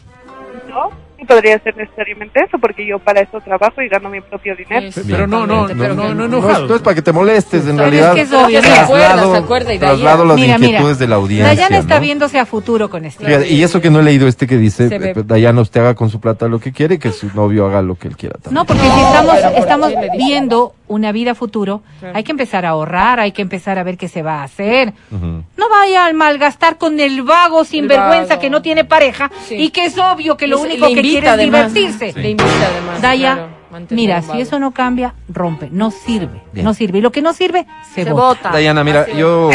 Podría 1.26 1.60
ser 1.60 1.76
necesariamente 1.76 2.39
eso 2.39 2.57
porque 2.60 2.85
yo 2.88 2.99
para 2.99 3.22
eso 3.22 3.39
trabajo 3.41 3.81
y 3.81 3.88
gano 3.89 4.10
mi 4.10 4.22
propio 4.22 4.56
dinero. 4.56 4.91
Sí, 4.91 5.02
Pero 5.10 5.27
no, 5.27 5.45
no, 5.47 5.68
no, 5.68 5.73
pero 5.77 5.93
no, 5.95 6.14
no, 6.14 6.27
No 6.27 6.49
es, 6.49 6.60
no 6.61 6.76
es 6.76 6.81
para 6.81 6.95
que 6.95 7.02
te 7.02 7.11
molestes, 7.11 7.65
en 7.68 7.77
Pero 7.77 7.88
es 7.88 7.91
realidad. 7.91 8.14
que 8.15 8.22
es 8.22 8.34
obvio, 8.34 8.61
Se 8.61 8.72
acuerda, 8.72 9.31
se 9.31 9.38
acuerda 9.38 9.73
y 9.73 9.80
traslado 9.80 10.26
las 10.26 10.35
Mira, 10.38 10.57
mira. 10.57 10.69
inquietudes 10.72 10.99
de 10.99 11.07
la 11.07 11.15
audiencia. 11.15 11.47
Dayana 11.56 11.77
está 11.77 11.95
¿no? 11.95 12.02
viéndose 12.02 12.39
a 12.39 12.45
futuro 12.45 12.89
con 12.89 13.06
este. 13.06 13.26
Fíjate, 13.26 13.49
y 13.49 13.64
eso 13.64 13.81
que 13.81 13.89
no 13.89 13.99
he 13.99 14.03
leído 14.03 14.27
este 14.27 14.47
que 14.47 14.57
dice, 14.57 14.88
eh, 14.91 15.14
Dayana, 15.26 15.61
usted 15.61 15.81
haga 15.81 15.95
con 15.95 16.10
su 16.10 16.19
plata 16.19 16.47
lo 16.47 16.60
que 16.60 16.72
quiere 16.72 16.95
y 16.95 16.97
que 16.99 17.11
su 17.11 17.27
novio 17.34 17.65
haga 17.68 17.81
lo 17.81 17.95
que 17.95 18.07
él 18.07 18.18
quiera 18.18 18.35
también. 18.41 18.56
No, 18.56 18.65
porque 18.65 18.84
No, 18.84 18.95
si 18.95 19.02
estamos, 19.02 19.35
pero 19.35 19.49
¿por 19.52 19.60
estamos 19.60 19.93
viendo 20.18 20.73
una 20.88 21.12
vida 21.12 21.34
futuro, 21.36 21.82
Claro. 21.99 22.16
hay 22.18 22.24
que 22.24 22.32
empezar 22.32 22.66
a 22.66 22.70
ahorrar, 22.70 23.20
hay 23.20 23.32
que 23.32 23.41
empezar 23.41 23.80
a 23.80 23.84
ver 23.84 23.98
qué 23.98 24.07
se 24.07 24.22
va 24.22 24.41
a 24.41 24.44
hacer. 24.44 24.94
No 25.12 25.70
vaya 25.70 26.06
a 26.07 26.14
malgastar 26.14 26.78
con 26.78 26.99
el 26.99 27.24
vago 27.24 27.64
sinvergüenza 27.66 28.30
vago. 28.36 28.41
que 28.41 28.49
no 28.49 28.62
tiene 28.62 28.86
pareja 28.86 29.32
Sí. 29.48 29.56
y 29.56 29.70
que 29.70 29.86
es 29.86 29.98
obvio 29.98 30.38
que 30.38 30.48
lo 30.48 30.60
único 30.60 30.88
que 30.88 31.02
quiere 31.02 31.28
es 31.30 31.38
divertirse. 31.40 32.14
Le 32.14 32.30
invita 32.32 32.68
además. 32.72 33.02
Daya, 33.02 33.34
claro, 33.34 33.49
mantener 33.72 34.02
mira, 34.02 34.22
si 34.22 34.40
eso 34.41 34.60
no 34.60 34.72
cambia, 34.72 35.14
rompe, 35.28 35.70
no 35.72 35.91
sirve, 35.91 36.41
Bien. 36.53 36.66
no 36.66 36.74
sirve. 36.74 36.99
Y 36.99 37.02
lo 37.02 37.12
que 37.12 37.22
no 37.22 37.34
sirve, 37.34 37.66
se, 37.94 38.06
vota. 38.12 38.52
Dayana, 38.52 38.84
mira, 38.84 39.02
Así 39.02 39.18
yo 39.18 39.49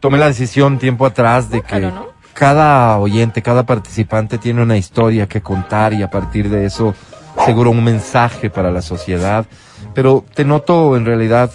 tomé 0.00 0.18
la 0.18 0.26
decisión 0.26 0.78
tiempo 0.78 1.06
atrás 1.06 1.48
de 1.48 1.62
que 1.62 1.90
cada 2.34 2.98
oyente, 2.98 3.42
cada 3.42 3.64
participante 3.64 4.38
tiene 4.38 4.62
una 4.62 4.76
historia 4.76 5.28
que 5.28 5.40
contar 5.42 5.92
y 5.92 6.02
a 6.02 6.10
partir 6.10 6.48
de 6.48 6.66
eso 6.66 6.94
seguro 7.44 7.70
un 7.70 7.84
mensaje 7.84 8.50
para 8.50 8.70
la 8.70 8.82
sociedad. 8.82 9.46
Pero 9.94 10.24
te 10.34 10.44
noto 10.44 10.96
en 10.96 11.04
realidad 11.04 11.50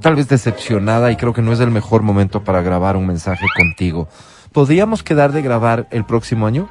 tal 0.00 0.16
vez 0.16 0.28
decepcionada 0.28 1.12
y 1.12 1.16
creo 1.16 1.32
que 1.32 1.42
no 1.42 1.52
es 1.52 1.60
el 1.60 1.70
mejor 1.70 2.02
momento 2.02 2.42
para 2.42 2.62
grabar 2.62 2.96
un 2.96 3.06
mensaje 3.06 3.46
contigo. 3.56 4.08
¿Podríamos 4.52 5.02
quedar 5.02 5.32
de 5.32 5.42
grabar 5.42 5.86
el 5.90 6.04
próximo 6.04 6.46
año? 6.46 6.68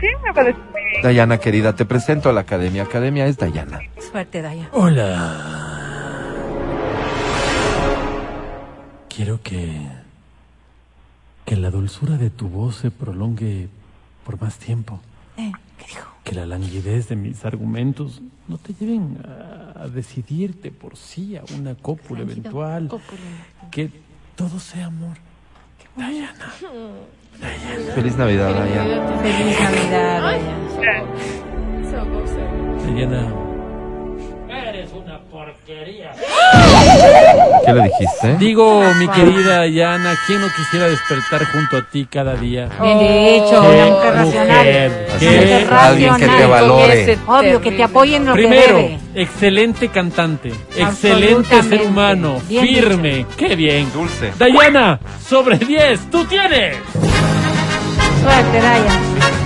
Sí, 0.00 0.06
me 0.24 0.32
parece 0.32 0.58
muy 0.72 0.82
bien. 0.82 1.02
Dayana, 1.02 1.38
querida, 1.38 1.74
te 1.74 1.84
presento 1.84 2.28
a 2.28 2.32
la 2.32 2.42
academia. 2.42 2.84
Academia 2.84 3.26
es 3.26 3.36
Dayana. 3.36 3.80
Suerte, 3.98 4.42
Daya. 4.42 4.68
Hola. 4.72 5.70
Quiero 9.08 9.42
que. 9.42 9.88
que 11.44 11.56
la 11.56 11.70
dulzura 11.70 12.16
de 12.16 12.30
tu 12.30 12.48
voz 12.48 12.76
se 12.76 12.90
prolongue 12.90 13.68
por 14.24 14.40
más 14.40 14.58
tiempo. 14.58 15.00
Eh. 15.36 15.50
Que 16.24 16.34
la 16.34 16.46
languidez 16.46 17.08
de 17.08 17.16
mis 17.16 17.44
argumentos 17.44 18.20
no 18.46 18.58
te 18.58 18.74
lleven 18.74 19.18
a, 19.24 19.84
a 19.84 19.88
decidirte 19.88 20.70
por 20.70 20.96
sí 20.96 21.36
a 21.36 21.42
una 21.58 21.74
cópula 21.74 22.22
eventual. 22.22 22.90
Que 23.70 23.90
todo 24.36 24.58
sea 24.58 24.86
amor. 24.86 25.16
Dayana. 25.96 26.52
Feliz 27.94 28.16
Navidad, 28.16 28.54
Dayana. 28.54 29.18
Feliz 29.18 29.60
Navidad, 29.60 30.22
Daya. 30.22 30.56
Dayana. 32.84 33.49
¿Qué 37.64 37.72
le 37.72 37.82
dijiste? 37.84 38.36
Digo, 38.38 38.82
mi 38.98 39.06
querida 39.08 39.58
Dayana, 39.58 40.14
¿quién 40.26 40.40
no 40.40 40.48
quisiera 40.56 40.86
despertar 40.88 41.44
junto 41.52 41.76
a 41.76 41.82
ti 41.90 42.06
cada 42.10 42.34
día? 42.34 42.68
Bien 42.80 42.98
dicho, 42.98 43.60
Qué 43.62 43.68
una 43.68 43.86
mujer 43.86 44.14
racional. 44.14 45.06
qué 45.18 45.66
alguien 45.70 46.16
que 46.16 46.26
te 46.28 46.46
valore. 46.46 47.18
Obvio, 47.26 47.60
que 47.60 47.72
te 47.72 47.82
apoyen 47.84 48.26
lo 48.26 48.34
que 48.34 48.40
Primero, 48.42 48.76
debe. 48.76 48.98
excelente 49.14 49.88
cantante, 49.88 50.52
excelente 50.76 51.62
ser 51.62 51.82
humano, 51.82 52.40
Bien 52.48 52.66
firme, 52.66 53.26
qué 53.36 53.54
bien. 53.54 53.92
Dulce. 53.92 54.32
Dayana, 54.38 54.98
sobre 55.26 55.58
10, 55.58 56.10
tú 56.10 56.24
tienes. 56.24 56.76
Suerte, 58.22 58.60
Daya. 58.60 59.39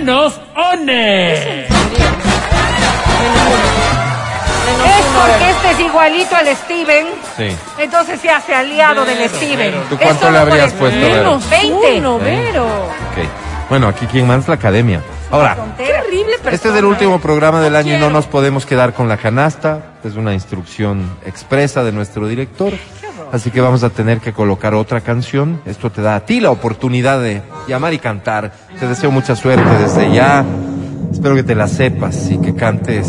Menos 0.00 0.40
one. 0.56 1.64
Es 1.66 1.68
porque 5.14 5.50
este 5.50 5.70
es 5.72 5.80
igualito 5.80 6.36
al 6.36 6.46
Steven, 6.56 7.06
Sí. 7.36 7.48
entonces 7.78 8.18
se 8.18 8.30
hace 8.30 8.54
aliado 8.54 9.04
del 9.04 9.28
Steven. 9.28 9.74
¿Tú 9.90 9.98
cuánto 9.98 10.30
le 10.30 10.38
habrías 10.38 10.72
puesto, 10.72 10.98
Vero? 10.98 11.16
Menos 11.16 11.50
20. 11.50 11.98
Uno, 11.98 12.18
Vero. 12.18 12.66
Bueno, 13.68 13.88
aquí 13.88 14.06
quien 14.06 14.26
manda 14.26 14.42
es 14.44 14.48
la 14.48 14.54
academia. 14.54 15.02
Ahora, 15.30 15.54
Terrible 15.76 16.32
persona. 16.38 16.54
este 16.54 16.68
es 16.70 16.74
el 16.76 16.86
último 16.86 17.20
programa 17.20 17.60
del 17.60 17.76
año 17.76 17.94
y 17.94 17.98
no 17.98 18.08
nos 18.08 18.26
podemos 18.26 18.64
quedar 18.64 18.94
con 18.94 19.06
la 19.06 19.18
canasta. 19.18 19.80
Es 20.02 20.14
una 20.16 20.32
instrucción 20.32 21.08
expresa 21.26 21.84
de 21.84 21.92
nuestro 21.92 22.26
director. 22.26 22.72
Así 23.32 23.50
que 23.50 23.60
vamos 23.60 23.82
a 23.82 23.90
tener 23.90 24.20
que 24.20 24.32
colocar 24.32 24.74
otra 24.74 25.00
canción. 25.00 25.60
Esto 25.66 25.90
te 25.90 26.02
da 26.02 26.16
a 26.16 26.24
ti 26.26 26.40
la 26.40 26.50
oportunidad 26.50 27.20
de 27.20 27.42
llamar 27.68 27.94
y 27.94 27.98
cantar. 27.98 28.52
Te 28.78 28.86
deseo 28.86 29.10
mucha 29.10 29.36
suerte 29.36 29.68
desde 29.78 30.12
ya. 30.12 30.44
Espero 31.12 31.34
que 31.34 31.42
te 31.42 31.54
la 31.54 31.68
sepas 31.68 32.30
y 32.30 32.38
que 32.38 32.54
cantes 32.54 33.06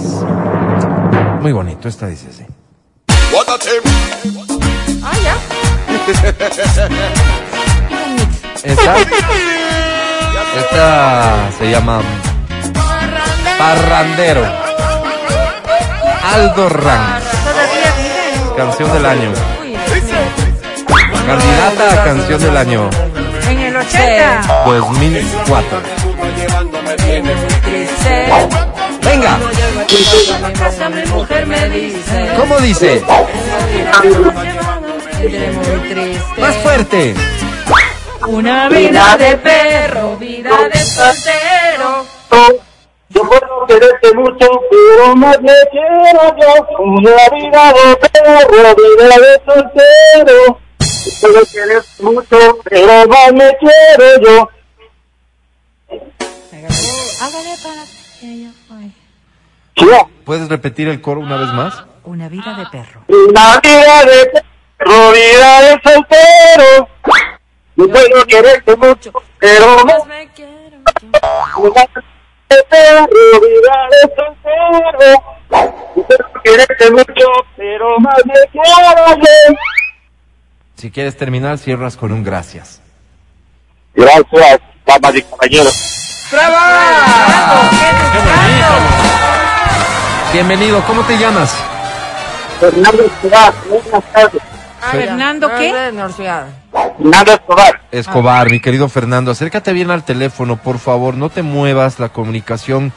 muy 1.42 1.52
bonito. 1.52 1.88
Esta 1.88 2.08
dice 2.08 2.28
así. 2.30 2.46
Ah, 5.04 5.18
ya. 5.24 5.36
Esta, 8.64 8.96
esta 10.60 11.50
se 11.58 11.72
llama 11.72 12.02
Parrandero. 13.58 14.44
Aldo 16.34 16.70
Ranz. 16.70 17.24
Vive 17.44 18.56
Canción 18.56 18.94
del 18.94 19.06
año. 19.06 19.61
Candidata 21.26 22.02
a 22.02 22.04
canción 22.04 22.42
del 22.42 22.58
año 22.58 22.90
en 23.50 23.60
el 23.60 23.76
80. 23.76 24.64
2004. 24.66 25.82
Venga. 29.04 29.40
¿cómo 32.38 32.60
dice? 32.60 33.04
Más 36.40 36.56
fuerte. 36.58 37.14
Una 38.28 38.70
vida 38.70 39.18
de 39.18 39.38
perro, 39.38 40.16
vida 40.18 40.70
de 40.72 40.80
soltero. 40.80 42.06
Yo 43.10 43.22
puedo 43.24 43.66
quererte 43.68 44.14
mucho, 44.14 44.48
pero 44.70 45.16
más 45.16 45.42
me 45.42 45.54
quiero 45.72 46.36
yo. 46.38 46.68
Una 46.80 47.12
vida 47.34 47.74
de 47.74 47.96
perro, 47.98 48.76
vida 48.76 49.16
de 49.18 49.42
soltero. 49.46 50.61
Yo 51.04 51.12
puedo 51.20 51.46
quererte 51.52 52.04
mucho, 52.04 52.60
pero 52.64 53.08
más 53.08 53.34
me 53.34 53.58
quiero 53.58 54.22
yo. 54.22 54.50
Hágale 57.22 57.56
para 57.64 57.84
ella. 58.22 58.52
Ay. 58.70 58.94
Yo, 59.76 60.10
¿Puedes 60.26 60.48
repetir 60.50 60.88
el 60.90 61.02
coro 61.02 61.22
una 61.22 61.38
vez 61.38 61.52
más? 61.54 61.84
Una 62.04 62.30
vida 62.30 62.56
de 62.56 62.66
perro. 62.68 63.04
una 63.08 63.60
vida 63.62 64.06
de 64.06 64.44
perro, 64.78 65.12
vida 65.12 65.62
de 65.62 65.82
soltero. 65.84 66.88
Yo 67.76 67.90
puedo 67.90 68.26
quererte 68.26 68.76
mucho, 68.76 69.12
pero 69.40 69.86
más 69.86 70.06
Me 70.06 70.30
quiero. 70.36 70.78
Una 71.58 71.82
de 72.50 72.64
perro, 72.70 73.08
vida 73.42 73.88
de 73.92 74.16
soltero. 74.16 75.24
Yo 75.96 76.04
puedo 76.06 76.42
quererte 76.44 76.92
mucho, 76.92 77.28
pero 77.58 78.00
más 78.00 78.26
me 78.26 78.34
quiero 78.52 79.16
yo. 79.18 79.56
Si 80.82 80.90
quieres 80.90 81.16
terminar, 81.16 81.60
cierras 81.60 81.96
con 81.96 82.12
un 82.12 82.24
gracias. 82.24 82.82
Gracias, 83.94 84.60
damas 84.84 85.16
y 85.16 85.22
caballeros. 85.22 85.76
Bienvenido, 90.34 90.84
¿cómo 90.88 91.04
te 91.04 91.20
llamas? 91.20 91.56
Fernando 92.60 93.04
Escobar, 93.04 93.54
buenas 93.70 94.12
tardes. 94.12 94.42
¿Fernando 94.92 95.52
qué? 95.60 95.72
Fernando 95.72 97.32
Escobar. 97.32 97.82
Escobar, 97.92 98.50
mi 98.50 98.60
querido 98.60 98.90
Fernando, 98.90 99.30
acércate 99.30 99.74
bien 99.74 99.92
al 99.92 100.04
teléfono, 100.04 100.58
por 100.58 100.80
favor, 100.80 101.14
no 101.14 101.30
te 101.30 101.44
muevas, 101.44 102.00
la 102.00 102.10
comunicación 102.10 102.92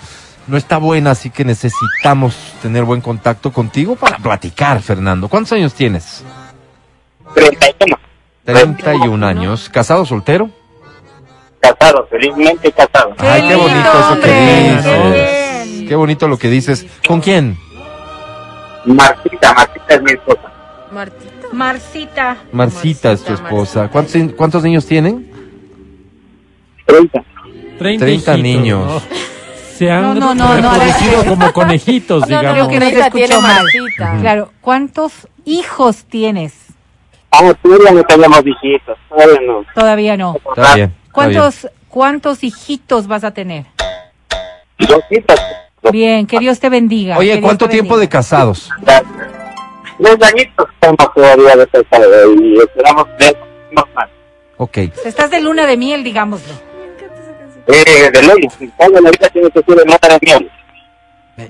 no 0.46 0.56
está 0.56 0.78
buena, 0.78 1.10
así 1.10 1.28
que 1.28 1.44
necesitamos 1.44 2.34
tener 2.62 2.84
buen 2.84 3.02
contacto 3.02 3.52
contigo 3.52 3.94
para 3.94 4.16
platicar, 4.16 4.80
Fernando. 4.80 5.28
¿Cuántos 5.28 5.52
años 5.52 5.74
tienes? 5.74 6.24
31. 7.34 7.98
31 8.44 9.26
años. 9.26 9.68
¿Casado 9.68 10.04
soltero? 10.04 10.50
Casado, 11.60 12.06
felizmente 12.10 12.70
casado. 12.72 13.14
Qué 13.16 13.26
Ay, 13.26 13.48
qué 13.48 13.54
bonito 13.54 13.90
eso 13.98 14.20
que 14.20 14.30
dices. 14.30 14.84
qué 14.84 15.64
bien. 15.74 15.88
Qué 15.88 15.94
bonito 15.94 16.28
lo 16.28 16.38
que 16.38 16.48
dices. 16.48 16.86
¿Con 17.06 17.20
quién? 17.20 17.56
Martita, 18.84 19.54
Martita 19.54 19.94
es 19.94 20.02
mi 20.02 20.12
esposa. 20.12 20.52
Martita. 20.92 21.30
Marcita. 21.52 22.36
Marcita 22.52 23.12
es 23.12 23.22
tu 23.22 23.30
Marcita, 23.32 23.48
esposa. 23.48 23.80
Marcita. 23.80 23.88
¿Cuántos, 23.92 24.36
cuántos 24.36 24.62
niños 24.62 24.86
tienen? 24.86 25.30
30. 26.86 27.24
30, 27.78 28.04
30 28.04 28.08
hijitos, 28.10 28.38
niños. 28.40 28.86
¿no? 28.86 29.00
Se 29.76 29.90
han 29.90 30.02
No, 30.02 30.14
no, 30.14 30.34
no, 30.34 30.60
no, 30.60 30.72
reproducido 30.74 31.24
como 31.24 31.52
conejitos, 31.52 32.28
No, 32.28 32.36
no, 32.36 32.40
digamos. 32.40 32.68
Creo 32.68 32.68
que 32.68 32.80
no 32.80 32.90
se 32.90 32.98
Martita 32.98 33.10
tiene 33.10 33.34
escuchó 33.34 33.40
mal. 33.42 33.64
Martita. 33.64 34.20
Claro, 34.20 34.52
¿cuántos 34.60 35.12
hijos 35.44 36.04
tienes? 36.04 36.54
Ah, 37.36 37.52
todavía 37.60 37.90
no 37.90 38.04
tenemos 38.04 38.42
visitas, 38.44 38.96
todavía 39.08 39.40
no. 39.44 39.64
Todavía 39.74 40.16
no. 40.16 40.36
Está 40.36 40.52
bien. 40.52 40.64
está 40.64 40.74
bien. 40.74 40.94
¿Cuántos, 41.10 41.68
¿Cuántos 41.88 42.44
hijitos 42.44 43.06
vas 43.08 43.24
a 43.24 43.32
tener? 43.32 43.66
Dos 44.78 45.00
citas. 45.08 45.40
Bien, 45.90 46.26
que 46.26 46.38
Dios 46.38 46.60
te 46.60 46.68
bendiga. 46.68 47.18
Oye, 47.18 47.40
¿cuánto 47.40 47.68
tiempo 47.68 47.98
de 47.98 48.08
casados? 48.08 48.70
Dos 49.98 50.16
añitos 50.22 50.66
estamos 50.74 51.14
todavía 51.14 51.56
de 51.56 51.66
casado 51.66 52.34
y 52.34 52.58
esperamos 52.58 53.06
ver 53.18 53.36
más. 53.72 54.08
Ok. 54.56 54.78
Estás 55.04 55.30
de 55.30 55.40
luna 55.40 55.66
de 55.66 55.76
miel, 55.76 56.04
digámoslo. 56.04 56.54
Eh, 57.66 58.10
de 58.12 58.22
ley, 58.22 58.48
en 58.60 58.92
la 58.92 59.10
vida 59.10 59.28
tiene 59.32 59.50
que 59.50 59.62
ser 59.62 59.80
en 59.80 59.92
otra 59.92 60.18
miel. 60.20 60.50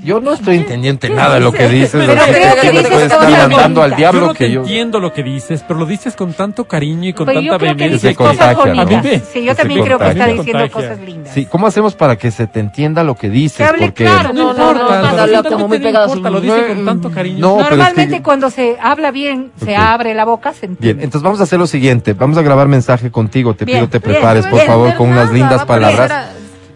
Yo 0.03 0.19
no 0.19 0.33
estoy 0.33 0.57
entendiendo 0.57 1.07
nada 1.11 1.35
de 1.35 1.41
lo 1.41 1.53
que 1.53 1.69
dices, 1.69 1.91
Pero 2.07 2.13
así 2.15 2.31
creo 2.33 2.55
que 2.61 2.71
dices 2.71 2.89
puedes 2.89 3.13
cosas 3.13 3.29
estar 3.31 3.49
mandando 3.51 3.83
al 3.83 3.95
diablo 3.97 4.21
yo 4.21 4.27
no 4.29 4.33
que 4.33 4.45
te 4.47 4.51
yo... 4.51 4.61
entiendo 4.63 4.99
lo 4.99 5.13
que 5.13 5.23
dices, 5.23 5.63
pero 5.69 5.79
lo 5.81 5.85
dices 5.85 6.17
con 6.17 6.33
tanto 6.33 6.65
cariño 6.65 7.11
y 7.11 7.13
con 7.13 7.27
Pues 7.27 7.37
yo 7.37 7.43
tanta 7.51 7.59
creo 7.59 7.77
que 7.77 7.85
vehemencia. 7.85 8.09
dices 8.09 8.11
Se 8.11 8.15
cosas 8.17 8.55
contagia, 8.57 8.75
¿no? 8.75 8.85
bonitas. 8.87 8.99
A 8.99 9.03
mí 9.03 9.09
me- 9.11 9.19
Sí, 9.33 9.45
yo 9.45 9.51
se 9.53 9.57
también 9.57 9.85
creo 9.85 9.99
que 9.99 10.09
está 10.09 10.27
diciendo 10.27 10.53
contagia. 10.53 10.71
cosas 10.89 11.01
lindas. 11.07 11.35
Sí, 11.35 11.45
¿cómo 11.47 11.67
hacemos 11.67 11.95
para 11.97 12.17
que 12.17 12.31
se 12.31 12.47
te 12.47 12.61
entienda 12.61 13.05
lo 13.05 13.15
que 13.15 13.29
dices? 13.29 13.59
Que 13.59 13.65
hable 13.65 13.87
Porque... 13.87 14.05
claro. 14.05 14.33
No, 14.33 14.55
no, 14.55 14.55
no, 14.55 14.71
importa, 14.73 15.01
no, 15.03 15.07
absolutamente 15.09 15.51
no, 15.51 15.55
como 15.57 15.69
muy 15.69 15.79
no 15.79 15.85
pegado 15.85 16.05
a 16.05 16.09
su- 16.09 16.17
importa, 16.17 16.31
lo 16.31 16.41
dice 16.41 16.67
con 16.69 16.85
tanto 16.87 17.11
cariño. 17.11 17.39
No, 17.41 17.55
pero 17.57 17.63
es 17.63 17.69
que- 17.69 17.77
Normalmente 17.77 18.23
cuando 18.23 18.51
se 18.51 18.77
habla 18.81 19.11
bien, 19.11 19.53
se 19.63 19.75
Ok. 19.75 19.79
abre 19.85 20.15
la 20.15 20.25
boca, 20.25 20.53
se 20.55 20.65
entiende. 20.67 20.95
Bien, 20.95 21.05
entonces 21.05 21.23
vamos 21.23 21.41
a 21.41 21.43
hacer 21.43 21.59
lo 21.59 21.67
siguiente. 21.67 22.15
Vamos 22.15 22.39
a 22.39 22.43
grabar 22.43 22.69
mensaje 22.69 23.11
contigo. 23.11 23.53
Te 23.55 23.67
Bien, 23.67 23.81
pido 23.81 23.89
te 23.91 23.99
bien, 23.99 24.15
prepares, 24.15 24.47
por 24.47 24.55
bien, 24.61 24.67
favor, 24.67 24.95
con 24.95 25.11
unas 25.11 25.31
lindas 25.31 25.67
palabras. 25.67 26.29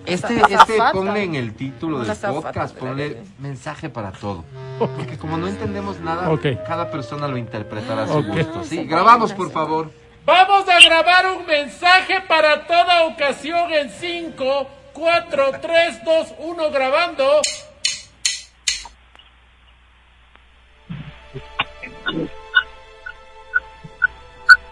Este, 0.08 0.40
este 0.40 0.78
ponle 0.90 1.22
en 1.22 1.34
el 1.34 1.54
título 1.54 1.98
del 1.98 2.16
podcast, 2.16 2.74
ponle 2.74 3.18
mensaje 3.38 3.90
para 3.90 4.10
todo. 4.10 4.42
Porque 4.78 5.18
como 5.18 5.36
no 5.36 5.46
entendemos 5.46 6.00
nada, 6.00 6.30
cada 6.66 6.90
persona 6.90 7.28
lo 7.28 7.36
interpretará 7.36 8.04
a 8.04 8.08
su 8.08 8.22
gusto. 8.22 8.64
Sí, 8.64 8.84
grabamos, 8.84 9.34
por 9.34 9.50
favor. 9.50 9.90
Vamos 10.24 10.66
a 10.66 10.80
grabar 10.80 11.26
un 11.36 11.46
mensaje 11.46 12.22
para 12.26 12.66
toda 12.66 13.04
ocasión 13.04 13.70
en 13.70 13.90
5, 13.90 14.68
4, 14.94 15.50
3, 15.60 16.04
2, 16.04 16.34
1 16.38 16.70
grabando. 16.70 17.42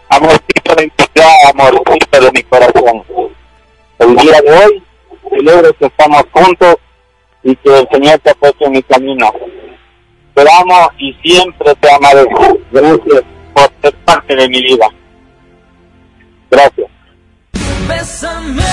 Amorcito 0.09 0.75
de 0.75 0.83
mi 0.83 0.91
vida, 0.97 1.29
amorcito 1.53 2.21
de 2.21 2.31
mi 2.31 2.43
corazón. 2.43 3.03
El 3.99 4.15
día 4.15 4.41
de 4.41 4.51
hoy 4.51 4.86
celebro 5.29 5.73
que 5.73 5.85
estamos 5.85 6.23
juntos 6.31 6.75
y 7.43 7.55
que 7.55 7.79
el 7.79 7.87
Señor 7.91 8.19
te 8.19 8.29
ha 8.31 8.35
puesto 8.35 8.65
en 8.65 8.71
mi 8.73 8.83
camino. 8.83 9.31
Te 10.33 10.41
amo 10.41 10.91
y 10.97 11.13
siempre 11.23 11.73
te 11.75 11.91
amaré. 11.91 12.25
Gracias 12.71 13.23
por 13.53 13.71
ser 13.81 13.95
parte 14.05 14.35
de 14.35 14.49
mi 14.49 14.61
vida. 14.61 14.87
Gracias. 16.51 16.89
Bésame 17.87 18.63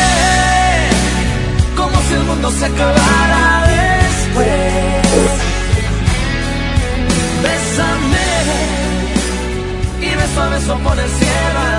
como 1.76 1.97
si 2.01 2.14
el 2.14 2.24
mundo 2.24 2.51
se 2.51 2.66
acabara 2.66 3.64
después. 3.66 4.47
Bésame 7.43 8.26
y 10.01 10.14
beso 10.14 10.43
a 10.43 10.48
beso 10.48 10.78
por 10.78 10.98
el 10.98 11.09
cielo. 11.09 11.73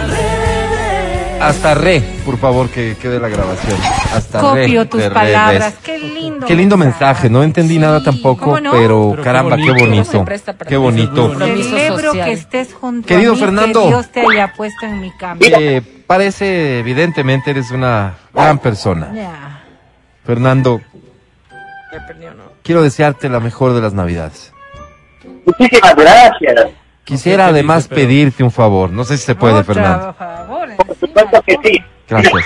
Hasta 1.42 1.74
re, 1.76 2.02
por 2.26 2.38
favor, 2.38 2.70
que 2.70 2.96
quede 3.00 3.20
la 3.20 3.28
grabación. 3.28 3.78
Hasta 4.14 4.40
re. 4.54 4.62
Copio 4.64 4.88
tus 4.88 5.02
de 5.02 5.12
palabras. 5.12 5.76
Qué 5.84 5.98
lindo. 6.00 6.46
Qué 6.48 6.56
lindo 6.56 6.78
mensaje, 6.78 7.30
no 7.30 7.44
entendí 7.44 7.78
nada 7.78 8.02
tampoco, 8.04 8.58
pero, 8.72 9.16
caramba, 9.24 9.56
qué 9.58 9.64
bonito. 9.64 9.76
¿Cómo 9.80 9.90
bonito. 9.96 10.12
se 10.12 10.20
presta 10.26 10.54
para 10.54 10.70
Qué 10.70 10.78
bonito. 10.78 11.28
Compromiso 11.30 11.70
Celebro 11.70 12.08
social. 12.12 12.26
que 12.26 12.32
estés 12.34 12.74
junto 12.74 13.08
Querido 13.08 13.32
a 13.34 13.36
mí, 13.36 13.42
Fernando. 13.42 13.82
que 13.84 13.88
Dios 13.90 14.08
te 14.12 14.22
haya 14.22 14.54
puesto 14.56 14.86
en 14.86 15.02
mi 15.02 15.12
camino. 15.12 15.58
Eh, 15.60 15.82
parece, 16.08 16.80
evidentemente, 16.80 17.52
eres 17.52 17.70
una 17.72 18.14
gran 18.34 18.58
persona. 18.60 19.62
Fernando, 20.24 20.82
Ya 21.94 22.06
perdió, 22.08 22.34
¿no? 22.34 22.44
quiero 22.64 22.82
desearte 22.82 23.30
la 23.30 23.40
mejor 23.40 23.74
de 23.74 23.82
las 23.82 23.94
Navidades. 23.94 24.52
Muchísimas 25.46 25.96
gracias. 25.96 26.68
Quisiera 27.04 27.44
No 27.44 27.50
sé 27.50 27.54
qué 27.54 27.60
además 27.60 27.78
dice, 27.84 27.90
pero- 27.90 28.08
pedirte 28.08 28.44
un 28.44 28.50
favor. 28.52 28.90
No 28.90 29.04
sé 29.04 29.18
si 29.18 29.26
se 29.26 29.36
puede, 29.36 29.64
Fernando. 29.64 30.16
Por 30.78 30.96
supuesto 30.98 31.42
que 31.44 31.58
sí. 31.64 31.84
Gracias. 32.08 32.46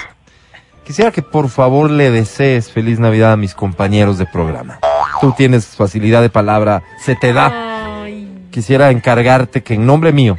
Quisiera 0.85 1.11
que 1.11 1.21
por 1.21 1.49
favor 1.49 1.89
le 1.91 2.09
desees 2.09 2.71
feliz 2.71 2.99
Navidad 2.99 3.33
a 3.33 3.37
mis 3.37 3.53
compañeros 3.53 4.17
de 4.17 4.25
programa. 4.25 4.79
Tú 5.21 5.33
tienes 5.37 5.67
facilidad 5.75 6.21
de 6.21 6.29
palabra, 6.29 6.81
se 6.99 7.15
te 7.15 7.31
da. 7.33 8.01
Ay, 8.03 8.27
Quisiera 8.51 8.89
encargarte 8.89 9.61
que 9.61 9.75
en 9.75 9.85
nombre 9.85 10.11
mío 10.11 10.37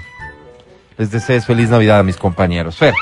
les 0.98 1.10
desees 1.12 1.46
feliz 1.46 1.70
Navidad 1.70 2.00
a 2.00 2.02
mis 2.02 2.16
compañeros. 2.16 2.76
Fer, 2.76 2.92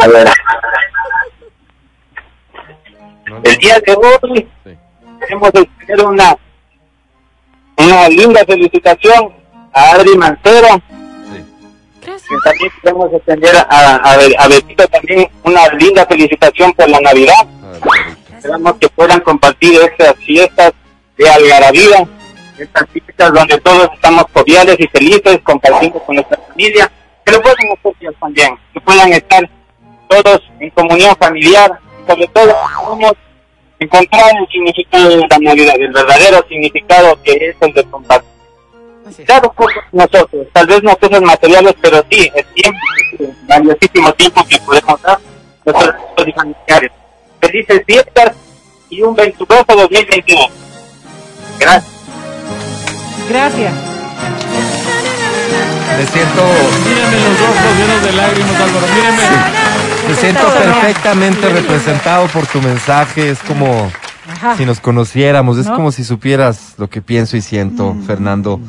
A 0.00 0.06
ver. 0.08 0.28
El 3.44 3.56
día 3.58 3.80
de 3.80 3.94
hoy 3.94 4.48
Sí. 4.64 4.76
queremos 5.20 5.50
extender 5.54 6.06
una, 6.06 6.36
una 7.76 8.08
linda 8.08 8.44
felicitación 8.46 9.32
a 9.74 9.90
Adri 9.90 10.16
Mancero, 10.16 10.68
que 12.00 12.06
gracias. 12.06 12.42
también 12.44 12.72
queremos 12.80 13.12
extender 13.12 13.56
a, 13.56 13.96
a, 13.96 14.14
a 14.38 14.48
Betito 14.48 14.86
también 14.88 15.28
una 15.42 15.68
linda 15.74 16.06
felicitación 16.06 16.72
por 16.72 16.88
la 16.88 17.00
Navidad. 17.00 17.46
Esperamos 18.36 18.74
que 18.74 18.88
puedan 18.88 19.20
compartir 19.20 19.80
estas 19.80 20.14
fiestas 20.16 20.72
de 21.16 21.28
algarabía, 21.28 22.06
estas 22.58 22.88
fiestas 22.90 23.32
donde 23.32 23.58
todos 23.60 23.88
estamos 23.94 24.24
cordiales 24.32 24.76
y 24.78 24.86
felices, 24.86 25.40
compartiendo 25.42 25.98
con 26.00 26.16
nuestra 26.16 26.38
familia, 26.48 26.90
lo 27.26 27.40
puedan 27.40 27.66
hacer 27.72 27.92
ellos 28.00 28.14
también, 28.20 28.58
que 28.72 28.80
puedan 28.80 29.12
estar 29.12 29.50
todos 30.08 30.42
en 30.60 30.70
comunión 30.70 31.16
familiar, 31.16 31.78
sobre 32.06 32.26
todo 32.28 32.54
podemos 32.84 33.12
encontrar 33.80 34.30
el 34.38 34.46
significado 34.48 35.08
de 35.08 35.16
la 35.16 35.38
Navidad, 35.40 35.74
el 35.78 35.92
verdadero 35.92 36.44
significado 36.48 37.20
que 37.22 37.32
es 37.32 37.56
el 37.60 37.72
de 37.72 37.84
compartir. 37.84 38.33
Claro, 39.26 39.54
nosotros, 39.92 40.46
tal 40.52 40.66
vez 40.66 40.82
no 40.82 40.96
cosas 40.96 41.22
materiales, 41.22 41.74
pero 41.80 42.02
sí, 42.10 42.30
es 42.34 42.46
tiempo, 42.54 42.78
es 43.18 43.46
valiosísimo 43.46 44.12
tiempo 44.14 44.44
que 44.48 44.58
podemos 44.60 45.02
dar 45.02 45.18
y 46.26 46.32
familiares. 46.32 46.92
Felices 47.40 47.82
fiestas 47.86 48.32
y 48.90 49.02
un 49.02 49.14
venturoso 49.14 49.64
2021. 49.68 50.40
Gracias. 51.58 51.92
Gracias. 53.28 53.72
me 55.98 56.06
siento, 56.06 56.42
Mírame 56.86 57.16
los 57.16 57.40
ojos 57.40 57.76
llenos 57.78 58.02
de 58.02 58.12
lágrimas, 58.12 58.60
Álvaro. 58.60 58.86
Mírame. 58.94 60.08
me 60.08 60.14
siento 60.16 60.46
perfectamente 60.48 61.48
representado 61.48 62.26
por 62.28 62.46
tu 62.46 62.60
mensaje. 62.60 63.30
Es 63.30 63.38
como 63.40 63.90
Ajá. 64.28 64.56
si 64.56 64.64
nos 64.64 64.80
conociéramos, 64.80 65.58
es 65.58 65.66
¿No? 65.66 65.76
como 65.76 65.92
si 65.92 66.04
supieras 66.04 66.74
lo 66.78 66.88
que 66.88 67.02
pienso 67.02 67.36
y 67.36 67.42
siento, 67.42 67.94
Fernando. 68.06 68.60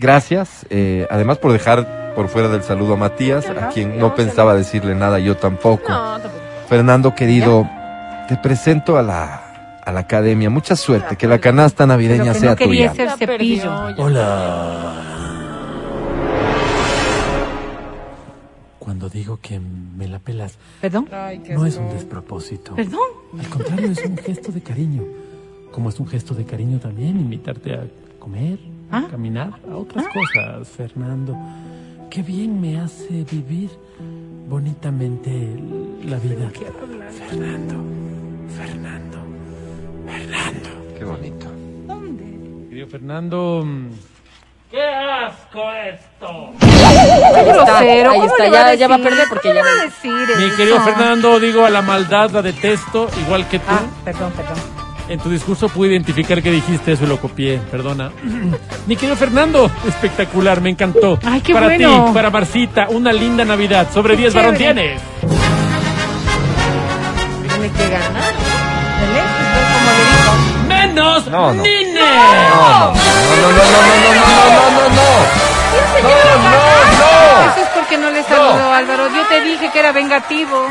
Gracias, 0.00 0.66
eh, 0.70 1.06
además 1.10 1.38
por 1.38 1.52
dejar 1.52 2.14
por 2.14 2.28
fuera 2.28 2.48
del 2.48 2.62
saludo 2.62 2.94
a 2.94 2.96
Matías, 2.96 3.46
a 3.48 3.68
quien 3.68 3.98
no 3.98 4.14
pensaba 4.14 4.54
decirle 4.54 4.94
nada, 4.94 5.18
yo 5.18 5.36
tampoco. 5.36 5.88
No, 5.90 6.18
tampoco. 6.18 6.34
Fernando, 6.68 7.14
querido, 7.14 7.68
te 8.28 8.36
presento 8.36 8.96
a 8.96 9.02
la, 9.02 9.80
a 9.84 9.92
la 9.92 10.00
academia. 10.00 10.48
Mucha 10.50 10.74
suerte, 10.74 11.16
que 11.16 11.26
la 11.28 11.38
canasta 11.38 11.86
navideña 11.86 12.32
sea 12.34 12.50
no 12.50 12.56
quería 12.56 12.92
tuya. 12.92 13.16
ser 13.16 13.28
cepillo. 13.28 13.72
Hola. 13.98 15.06
Cuando 18.78 19.08
digo 19.08 19.38
que 19.40 19.60
me 19.60 20.08
la 20.08 20.18
pelas, 20.18 20.58
¿Perdón? 20.80 21.08
No 21.50 21.66
es 21.66 21.76
un 21.76 21.90
despropósito. 21.90 22.74
¿Perdón? 22.74 23.00
Al 23.38 23.48
contrario, 23.48 23.90
es 23.92 24.04
un 24.04 24.16
gesto 24.16 24.50
de 24.50 24.62
cariño. 24.62 25.02
Como 25.70 25.90
es 25.90 26.00
un 26.00 26.08
gesto 26.08 26.34
de 26.34 26.44
cariño 26.44 26.78
también 26.78 27.20
invitarte 27.20 27.74
a 27.74 27.84
comer, 28.18 28.58
¿Ah? 28.92 29.04
a 29.06 29.10
caminar, 29.10 29.52
a 29.70 29.76
otras 29.76 30.06
cosas, 30.08 30.68
Fernando. 30.68 31.36
Qué 32.10 32.22
bien 32.22 32.60
me 32.60 32.80
hace 32.80 33.24
vivir 33.30 33.70
bonitamente 34.48 35.30
la 36.04 36.16
vida. 36.18 36.50
Fernando, 37.28 37.74
Fernando, 38.56 39.18
Fernando. 40.06 40.68
Qué 40.98 41.04
bonito. 41.04 41.46
Querido 42.68 42.86
Fernando, 42.88 43.62
mm, 43.64 43.88
¡qué 44.70 44.82
asco 44.82 45.62
esto! 45.72 46.50
Qué 46.60 47.44
grosero. 47.44 48.10
ahí 48.10 48.18
¿cómo 48.20 48.24
está, 48.32 48.44
ya- 48.46 48.50
va 48.52 48.68
a 48.70 48.74
ya 48.74 48.88
va 48.88 48.94
a 48.96 48.98
perder 48.98 49.26
porque 49.28 49.48
¿Cómo 49.48 49.54
ya 49.54 49.62
va 49.64 49.70
a 49.70 49.76
no- 49.76 49.82
decir 49.82 50.36
Mi 50.38 50.56
querido 50.56 50.80
Fernando, 50.80 51.38
digo 51.40 51.64
a 51.64 51.70
la 51.70 51.82
maldad 51.82 52.30
la 52.30 52.42
detesto, 52.42 53.08
igual 53.24 53.46
que 53.48 53.58
tú. 53.60 53.64
Ah, 53.68 53.82
perdón, 54.04 54.32
perdón. 54.32 54.56
En 55.10 55.18
tu 55.18 55.28
discurso 55.28 55.68
pude 55.68 55.90
identificar 55.90 56.40
que 56.40 56.52
dijiste 56.52 56.92
eso 56.92 57.02
y 57.02 57.08
lo 57.08 57.20
copié, 57.20 57.58
perdona. 57.68 58.12
Mi 58.86 58.94
querido 58.94 59.16
Fernando, 59.16 59.68
espectacular, 59.88 60.60
me 60.60 60.70
encantó. 60.70 61.18
Ay, 61.24 61.40
qué 61.40 61.52
para 61.52 61.66
bueno. 61.66 62.04
ti, 62.06 62.12
para 62.14 62.30
Marcita, 62.30 62.86
una 62.90 63.12
linda 63.12 63.44
Navidad. 63.44 63.88
Sobre 63.92 64.16
10 64.16 64.32
varón 64.32 64.56
tienes. 64.56 65.02
Tiene 67.48 67.72
que 67.72 67.90
ganar. 67.90 68.32
Como. 70.54 70.68
¡Menos 70.68 71.26
No, 71.26 71.54
no. 71.54 71.62
Nine! 71.64 71.92
No, 71.92 72.92
no, 72.92 72.94
no, 72.94 73.50
no, 73.50 73.66
no, 73.66 74.04
no, 74.04 74.14
no, 74.14 74.50
no, 74.54 74.70
no, 74.70 74.78
no, 74.78 74.88
no. 74.94 75.40
Eso 77.50 77.62
es 77.62 77.68
porque 77.74 77.98
no 77.98 78.10
le 78.10 78.22
saludó, 78.22 78.72
Álvaro. 78.72 79.08
Yo 79.08 79.26
te 79.28 79.40
dije 79.40 79.70
que 79.72 79.78
era 79.80 79.90
vengativo. 79.90 80.68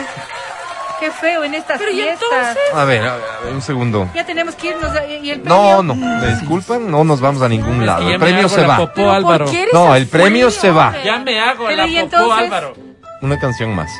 Qué 0.99 1.11
feo 1.11 1.43
en 1.45 1.53
estas 1.55 1.77
Pero, 1.80 1.91
¿y 1.91 1.95
fiestas. 1.95 2.21
entonces? 2.31 2.63
A 2.73 2.84
ver, 2.85 3.01
a 3.07 3.15
ver, 3.15 3.23
a 3.23 3.43
ver, 3.45 3.53
un 3.53 3.61
segundo. 3.61 4.09
Ya 4.13 4.26
tenemos 4.26 4.55
que 4.55 4.67
irnos. 4.67 4.91
¿Y 5.21 5.30
el 5.31 5.43
No, 5.43 5.77
premio? 5.77 5.84
no, 5.84 5.95
me 5.95 6.27
disculpan, 6.35 6.91
no 6.91 7.03
nos 7.03 7.21
vamos 7.21 7.41
a 7.41 7.47
ningún 7.49 7.85
lado. 7.85 8.09
El 8.09 8.19
premio 8.19 8.49
se 8.49 8.65
va. 8.65 8.77
popó, 8.77 8.93
Pero 8.95 9.07
¿por 9.07 9.15
Álvaro. 9.15 9.45
qué 9.49 9.61
eres 9.63 9.73
No, 9.73 9.95
el 9.95 10.07
premio 10.07 10.51
se 10.51 10.71
va. 10.71 10.93
Ya 11.03 11.19
me 11.19 11.39
hago 11.39 11.65
Pero, 11.67 11.77
la 11.77 11.88
¿y 11.88 11.93
popó, 12.01 12.03
entonces? 12.17 12.43
Álvaro. 12.45 12.73
Una 13.21 13.39
canción 13.39 13.73
más. 13.73 13.91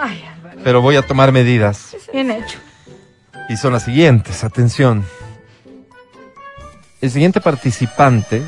Ay, 0.00 0.24
Álvaro. 0.36 0.60
pero 0.64 0.80
voy 0.80 0.96
a 0.96 1.02
tomar 1.02 1.30
medidas. 1.32 1.94
Bien 2.12 2.30
hecho. 2.30 2.58
Y 3.48 3.56
son 3.56 3.72
las 3.74 3.84
siguientes, 3.84 4.44
atención. 4.44 5.04
El 7.00 7.10
siguiente 7.10 7.40
participante, 7.40 8.42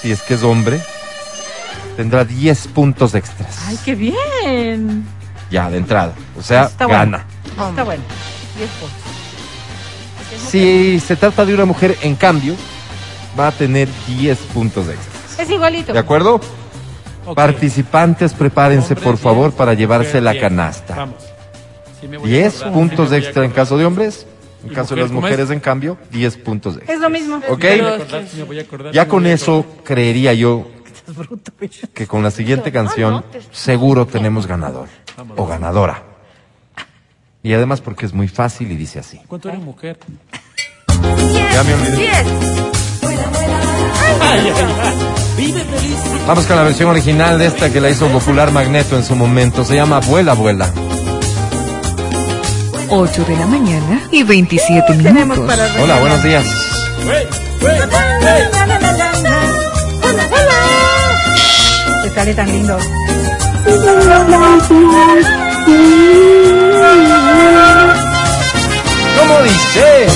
si 0.00 0.10
es 0.12 0.22
que 0.22 0.34
es 0.34 0.42
hombre, 0.42 0.80
tendrá 1.96 2.24
10 2.24 2.68
puntos 2.68 3.14
extras. 3.14 3.56
Ay, 3.68 3.78
qué 3.84 3.94
bien. 3.94 5.06
Ya, 5.50 5.70
de 5.70 5.78
entrada. 5.78 6.12
O 6.38 6.42
sea, 6.42 6.64
Está 6.64 6.86
bueno. 6.86 6.98
gana. 7.00 7.24
Está 7.70 7.82
bueno. 7.84 8.02
Diez 8.56 8.70
puntos. 8.70 8.98
Si 10.50 11.00
se 11.00 11.16
trata 11.16 11.44
de 11.46 11.54
una 11.54 11.64
mujer, 11.64 11.96
en 12.02 12.14
cambio, 12.14 12.54
va 13.38 13.48
a 13.48 13.52
tener 13.52 13.88
10 14.06 14.38
puntos 14.54 14.88
extras. 14.88 15.38
Es 15.40 15.50
igualito. 15.50 15.92
¿De 15.92 15.98
acuerdo? 15.98 16.40
Participantes, 17.34 18.32
prepárense 18.32 18.94
Hombres, 18.94 19.04
por 19.04 19.16
favor 19.18 19.52
para 19.52 19.74
llevarse 19.74 20.08
mujer, 20.18 20.22
la 20.22 20.32
diez. 20.32 20.42
canasta. 20.42 20.94
Vamos. 20.96 21.16
Sí 22.00 22.08
me 22.08 22.16
voy 22.18 22.28
a 22.30 22.32
10 22.32 22.54
acordar, 22.56 22.72
puntos 22.72 22.96
sí 22.96 23.02
me 23.02 23.08
voy 23.08 23.14
a 23.14 23.18
extra 23.18 23.44
en 23.44 23.50
caso 23.50 23.78
de 23.78 23.84
hombres. 23.84 24.26
En 24.64 24.72
¿Y 24.72 24.74
caso 24.74 24.94
de 24.96 25.02
las 25.02 25.12
mujeres, 25.12 25.50
en 25.50 25.60
cambio, 25.60 25.96
10 26.10 26.36
puntos 26.38 26.76
extra. 26.76 26.94
Es 26.94 27.00
lo 27.00 27.08
mismo. 27.10 27.36
¿Ok? 27.48 27.64
Sí 28.30 28.42
acordar, 28.64 28.92
Ya 28.92 29.06
con 29.06 29.26
eso 29.26 29.64
creería 29.84 30.32
yo 30.34 30.68
bruto, 31.14 31.52
que 31.94 32.06
con 32.06 32.22
la 32.22 32.30
siguiente 32.30 32.72
canción 32.72 33.24
seguro 33.50 34.06
tenemos 34.06 34.46
ganador 34.46 34.88
o 35.36 35.46
ganadora. 35.46 36.02
Y 37.42 37.52
además 37.52 37.80
porque 37.80 38.06
es 38.06 38.12
muy 38.12 38.28
fácil 38.28 38.70
y 38.72 38.76
dice 38.76 38.98
así. 38.98 39.20
¿Cuánto 39.26 39.48
eres 39.48 39.60
mujer? 39.62 39.98
Ya 41.52 41.62
me 41.62 41.74
olvidé. 41.74 42.08
Vamos 46.26 46.46
con 46.46 46.56
la 46.56 46.62
versión 46.62 46.90
original 46.90 47.38
de 47.38 47.46
esta 47.46 47.72
que 47.72 47.80
la 47.80 47.88
hizo 47.88 48.08
popular 48.08 48.52
Magneto 48.52 48.96
en 48.96 49.04
su 49.04 49.16
momento. 49.16 49.64
Se 49.64 49.76
llama 49.76 50.00
Vuela, 50.00 50.34
Vuela. 50.34 50.70
8 52.90 53.24
de 53.24 53.36
la 53.36 53.46
mañana 53.46 54.02
y 54.10 54.22
27 54.22 54.94
Tenemos 54.94 55.38
minutos. 55.38 55.58
Hola, 55.80 56.00
buenos 56.00 56.22
días. 56.22 56.44
Sale 62.18 62.34
tan 62.34 62.48
lindo. 62.48 62.76
¿Cómo 69.18 69.42
dice? 69.42 70.08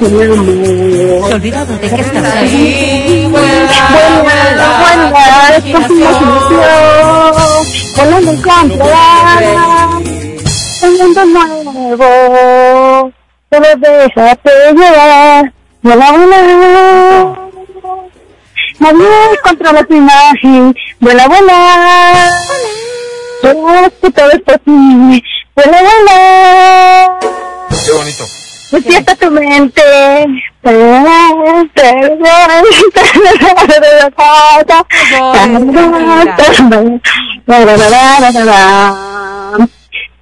Se 0.00 1.34
olvida 1.34 1.64
de 1.64 1.78
qué 1.78 1.86
estás 1.86 2.34
ahí. 2.34 3.28
Buena, 3.30 3.64
es 5.56 5.62
por 5.62 5.82
tu 5.86 5.96
imaginación, 5.96 6.58
volando 7.96 8.30
encontrarás 8.32 9.42
un 10.82 10.92
mundo 10.98 11.22
nuevo, 11.26 13.12
solo 13.48 13.68
déjate 13.78 14.50
llevar, 14.74 15.52
vuela, 15.82 16.12
vuela. 16.12 17.39
Nadie 18.80 19.38
controla 19.42 19.84
tu 19.84 19.94
imagen, 19.94 20.74
vuela, 21.00 21.28
vuela. 21.28 22.30
Verás 23.42 23.92
que 24.00 24.10
todo 24.10 24.30
es 24.30 24.40
posible, 24.40 25.22
vuela, 25.54 25.82
vuela. 25.82 27.18
Qué 27.68 27.92
bonito. 27.92 28.24
Despierta 28.72 29.14
tu 29.16 29.30
mente. 29.30 29.82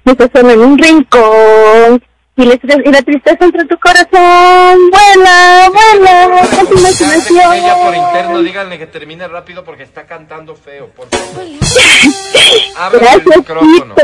Estás 0.05 0.29
solo 0.33 0.51
en 0.51 0.59
un 0.59 0.77
rincón 0.77 2.03
y 2.35 2.45
la 2.45 3.01
tristeza 3.01 3.37
entre 3.45 3.65
tu 3.65 3.77
corazón. 3.79 4.89
Vuela, 4.91 5.68
vuela, 6.41 6.57
con 6.57 6.67
tu 6.67 6.79
imaginación. 6.79 8.43
díganle 8.43 8.77
que 8.77 8.87
termine 8.87 9.27
rápido 9.27 9.63
porque 9.63 9.83
está 9.83 10.05
cantando 10.05 10.55
feo, 10.55 10.87
por 10.89 11.07
favor. 11.09 11.45
Abre 12.77 12.99
Gracias, 12.99 13.23
Tito. 13.25 13.95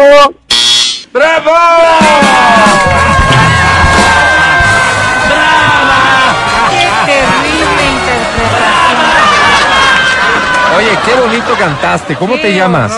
¡Bravo! 1.11 1.51
Qué 6.69 6.87
terrible 7.05 7.83
interpretación. 7.95 9.05
Oye, 10.77 10.93
qué 11.05 11.13
bonito 11.21 11.55
cantaste. 11.57 12.15
¿Cómo 12.15 12.35
te 12.35 12.53
llamas? 12.53 12.91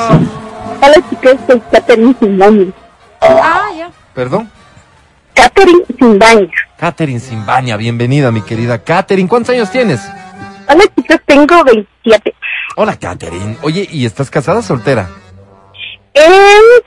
Hola 0.81 0.95
chicos, 1.09 1.35
soy 1.47 1.61
Catherine 1.71 2.15
Simbaña. 2.19 2.71
Ah, 3.21 3.69
ya. 3.77 3.91
Perdón. 4.13 4.49
Catherine 5.33 5.83
Simbaña. 5.99 6.66
Catherine 6.77 7.19
Simbaña, 7.19 7.75
bienvenida, 7.77 8.31
mi 8.31 8.41
querida 8.41 8.83
Catherine. 8.83 9.27
¿Cuántos 9.27 9.53
años 9.55 9.71
tienes? 9.71 10.01
Hola 10.69 10.83
chicos, 10.95 11.17
tengo 11.25 11.63
27. 11.63 12.35
Hola, 12.75 12.95
Catherine. 12.95 13.57
Oye, 13.63 13.87
¿y 13.91 14.05
estás 14.05 14.29
casada 14.29 14.59
o 14.59 14.61
soltera? 14.61 15.09
Eh, 16.13 16.21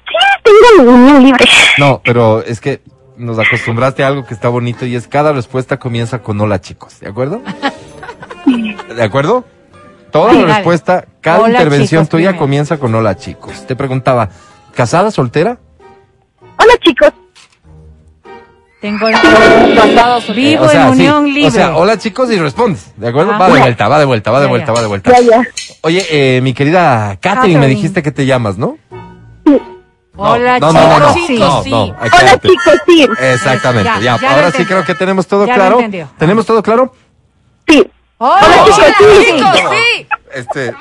sí, 0.06 0.52
tengo 0.76 0.92
mi 0.92 0.94
unión 1.02 1.24
libre. 1.24 1.44
No, 1.78 2.00
pero 2.04 2.42
es 2.44 2.60
que 2.60 2.82
nos 3.16 3.38
acostumbraste 3.40 4.04
a 4.04 4.06
algo 4.06 4.24
que 4.24 4.34
está 4.34 4.48
bonito 4.48 4.86
y 4.86 4.94
es 4.94 5.08
cada 5.08 5.32
respuesta 5.32 5.78
comienza 5.78 6.20
con 6.22 6.40
hola, 6.40 6.60
chicos. 6.60 7.00
¿De 7.00 7.08
acuerdo? 7.08 7.42
¿De 8.94 9.02
acuerdo? 9.02 9.44
Toda 10.12 10.32
Sí, 10.32 10.42
la 10.42 10.54
respuesta, 10.56 11.06
cada 11.20 11.40
Hola, 11.40 11.50
intervención 11.58 12.02
chicos, 12.04 12.08
tuya 12.10 12.28
primero. 12.30 12.38
comienza 12.44 12.78
con 12.78 12.94
hola, 12.94 13.16
chicos. 13.16 13.66
Te 13.66 13.74
preguntaba, 13.74 14.28
¿casada, 14.74 15.10
soltera? 15.10 15.58
Hola 16.56 16.72
chicos, 16.80 17.12
Tengo 18.80 19.06
Casado, 19.10 20.20
soltero. 20.20 20.34
Vivo 20.34 20.64
O 20.64 20.68
sea, 20.68 20.86
en 20.88 20.94
sí. 20.94 21.00
unión 21.00 21.26
libre. 21.26 21.48
O 21.48 21.50
sea, 21.50 21.76
hola, 21.76 21.98
chicos, 21.98 22.30
y 22.30 22.38
respondes. 22.38 22.92
¿De 22.96 23.08
acuerdo? 23.08 23.32
Ah. 23.34 23.38
Va 23.38 23.50
de 23.50 23.60
vuelta, 23.60 23.88
va 23.88 23.98
de 23.98 24.04
vuelta, 24.06 24.30
va 24.30 24.40
de 24.40 24.46
vuelta, 24.46 24.72
va 24.72 24.80
de 24.80 24.86
vuelta. 24.86 25.12
ya, 25.12 25.20
ya. 25.20 25.42
Oye, 25.82 26.06
eh, 26.10 26.40
mi 26.40 26.54
querida 26.54 27.16
Catherine, 27.20 27.58
me 27.60 27.66
dijiste 27.66 28.02
que 28.02 28.10
te 28.10 28.24
llamas, 28.26 28.56
¿no? 28.58 28.78
Hola, 30.16 30.58
no, 30.58 30.72
no, 30.72 30.80
no, 30.86 30.98
no, 30.98 31.14
chicos. 31.14 31.38
no, 31.38 31.62
sí. 31.62 31.70
no, 31.70 31.82
Hola 31.84 32.38
chicos, 32.42 32.74
sí. 32.86 33.08
Exactamente, 33.20 33.90
Ya, 34.02 34.18
ya. 34.20 34.34
Ahora 34.34 34.50
sí 34.50 34.64
creo 34.66 34.84
que 34.84 34.94
tenemos 34.94 35.26
todo 35.26 35.44
claro. 35.46 35.78
¿Tenemos 36.18 36.44
todo 36.46 36.62
claro? 36.62 36.94
Sí. 37.66 37.86
Hola, 38.18 38.36
Hola, 38.42 38.64
chicos. 38.66 39.24
chicos, 39.24 39.60
sí. 39.70 40.06
Este, 40.34 40.72